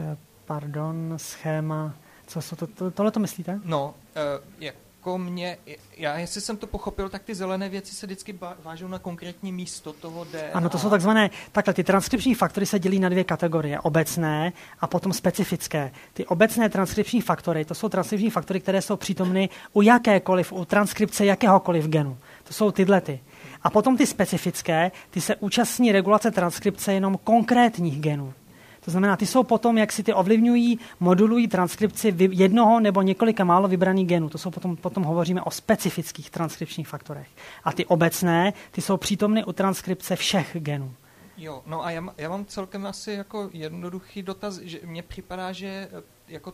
pardon, 0.44 1.14
schéma, 1.16 1.94
co 2.26 2.42
jsou 2.42 2.56
to, 2.56 2.66
to, 2.66 2.90
tohle 2.90 3.10
to 3.10 3.20
myslíte? 3.20 3.60
No, 3.64 3.94
uh, 4.38 4.44
jak 4.58 4.74
jako 4.98 5.18
mě, 5.18 5.58
já 5.96 6.18
jestli 6.18 6.40
jsem 6.40 6.56
to 6.56 6.66
pochopil, 6.66 7.08
tak 7.08 7.22
ty 7.22 7.34
zelené 7.34 7.68
věci 7.68 7.94
se 7.94 8.06
vždycky 8.06 8.38
vážou 8.64 8.88
na 8.88 8.98
konkrétní 8.98 9.52
místo 9.52 9.92
toho 9.92 10.24
DNA. 10.24 10.40
Ano, 10.54 10.68
to 10.68 10.78
jsou 10.78 10.90
takzvané, 10.90 11.30
takhle, 11.52 11.74
ty 11.74 11.84
transkripční 11.84 12.34
faktory 12.34 12.66
se 12.66 12.78
dělí 12.78 12.98
na 12.98 13.08
dvě 13.08 13.24
kategorie, 13.24 13.80
obecné 13.80 14.52
a 14.80 14.86
potom 14.86 15.12
specifické. 15.12 15.92
Ty 16.12 16.26
obecné 16.26 16.68
transkripční 16.68 17.20
faktory, 17.20 17.64
to 17.64 17.74
jsou 17.74 17.88
transkripční 17.88 18.30
faktory, 18.30 18.60
které 18.60 18.82
jsou 18.82 18.96
přítomny 18.96 19.48
u 19.72 19.82
jakékoliv, 19.82 20.52
u 20.52 20.64
transkripce 20.64 21.24
jakéhokoliv 21.24 21.86
genu. 21.86 22.18
To 22.44 22.52
jsou 22.52 22.70
tyhle 22.70 23.00
ty. 23.00 23.20
A 23.62 23.70
potom 23.70 23.96
ty 23.96 24.06
specifické, 24.06 24.90
ty 25.10 25.20
se 25.20 25.36
účastní 25.36 25.92
regulace 25.92 26.30
transkripce 26.30 26.92
jenom 26.92 27.18
konkrétních 27.24 28.00
genů. 28.00 28.34
To 28.80 28.90
znamená, 28.90 29.16
ty 29.16 29.26
jsou 29.26 29.42
potom, 29.42 29.78
jak 29.78 29.92
si 29.92 30.02
ty 30.02 30.14
ovlivňují, 30.14 30.78
modulují 31.00 31.48
transkripci 31.48 32.14
jednoho 32.18 32.80
nebo 32.80 33.02
několika 33.02 33.44
málo 33.44 33.68
vybraných 33.68 34.06
genů. 34.06 34.28
To 34.28 34.38
jsou 34.38 34.50
potom, 34.50 34.76
potom 34.76 35.02
hovoříme 35.02 35.42
o 35.42 35.50
specifických 35.50 36.30
transkripčních 36.30 36.88
faktorech. 36.88 37.28
A 37.64 37.72
ty 37.72 37.86
obecné, 37.86 38.52
ty 38.70 38.80
jsou 38.80 38.96
přítomny 38.96 39.44
u 39.44 39.52
transkripce 39.52 40.16
všech 40.16 40.56
genů. 40.58 40.94
Jo, 41.36 41.62
no 41.66 41.84
a 41.84 41.90
já, 41.90 42.04
já 42.16 42.28
mám 42.28 42.44
celkem 42.44 42.86
asi 42.86 43.12
jako 43.12 43.50
jednoduchý 43.52 44.22
dotaz, 44.22 44.58
že 44.58 44.80
mně 44.84 45.02
připadá, 45.02 45.52
že 45.52 45.66
eh, 45.66 46.02
jako 46.28 46.52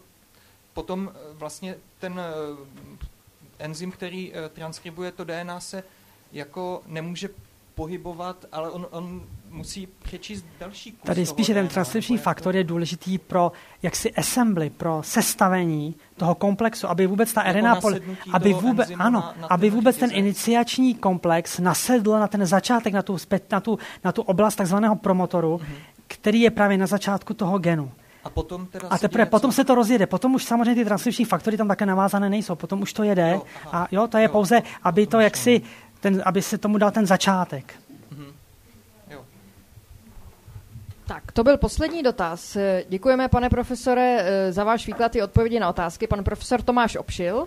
potom 0.73 1.11
eh, 1.15 1.35
vlastně 1.35 1.77
ten 1.99 2.21
eh, 2.21 3.03
enzym, 3.59 3.91
který 3.91 4.33
transkribuje 4.53 5.13
to 5.13 5.25
DNA, 5.25 5.61
se 5.61 5.85
jako 6.33 6.83
nemůže 6.87 7.29
pohybovat, 7.75 8.45
ale 8.53 8.71
on, 8.71 8.87
on 8.91 9.27
musí 9.55 9.89
přečíst 10.03 10.47
další 10.61 10.93
kus 10.93 11.01
Tady 11.07 11.27
spíše 11.27 11.55
ten 11.55 11.69
transkripční 11.69 12.19
faktor 12.19 12.57
je 12.57 12.65
důležitý 12.65 13.19
pro 13.19 13.53
jaksi 13.83 14.15
assembly, 14.15 14.71
pro 14.71 15.03
sestavení 15.03 15.95
toho 16.17 16.35
komplexu, 16.35 16.89
aby 16.89 17.07
vůbec 17.07 17.33
ta 17.33 17.53
RNA, 17.53 17.81
poli, 17.81 18.03
aby 18.33 18.53
vůbec, 18.53 18.91
ano, 18.99 19.21
na, 19.21 19.35
na 19.41 19.47
aby 19.47 19.71
vůbec 19.71 19.97
ten 19.97 20.11
iniciační 20.13 20.95
komplex 20.95 21.59
nasedl 21.59 22.11
na 22.11 22.29
ten 22.29 22.47
začátek, 22.47 22.95
na 22.95 23.03
tu, 23.03 23.17
na 23.51 23.61
tu, 23.61 23.79
na 24.05 24.13
tu 24.13 24.23
oblast 24.23 24.57
takzvaného 24.57 24.97
promotoru, 24.97 25.57
mm-hmm. 25.57 25.77
který 26.07 26.41
je 26.41 26.51
právě 26.51 26.79
na 26.79 26.87
začátku 26.87 27.35
toho 27.35 27.59
genu. 27.59 27.93
A, 28.25 28.31
potom 28.31 28.67
teda 28.67 28.89
a 28.89 28.99
teprve 28.99 29.27
potom 29.27 29.53
se 29.53 29.65
to 29.65 29.75
rozjede. 29.75 30.07
Potom 30.07 30.35
už 30.35 30.45
samozřejmě 30.45 30.75
ty 30.75 30.85
transkripční 30.85 31.25
faktory 31.25 31.57
tam 31.57 31.69
také 31.69 31.87
navázané 31.87 32.31
nejsou. 32.31 32.55
Potom 32.55 32.83
už 32.83 32.93
to 32.93 33.03
jede. 33.03 33.31
Jo, 33.31 33.43
a 33.73 33.89
jo, 33.91 34.07
to 34.07 34.19
je 34.19 34.25
jo, 34.25 34.33
pouze, 34.33 34.63
aby 34.83 35.07
to 35.07 35.21
jaksi, 35.21 35.63
ten, 36.01 36.23
aby 36.25 36.43
se 36.43 36.59
tomu 36.59 36.79
dal 36.79 36.91
ten 36.91 37.07
začátek. 37.07 37.75
Tak, 41.07 41.33
to 41.33 41.45
byl 41.45 41.57
poslední 41.57 42.03
dotaz. 42.03 42.57
Děkujeme, 42.89 43.29
pane 43.29 43.51
profesore, 43.51 44.19
eh, 44.21 44.53
za 44.53 44.65
váš 44.65 44.87
výklad 44.87 45.17
i 45.17 45.23
odpovědi 45.23 45.61
na 45.61 45.69
otázky. 45.69 46.07
Pan 46.07 46.25
profesor 46.25 46.63
Tomáš 46.63 46.97
Opšil. 46.97 47.47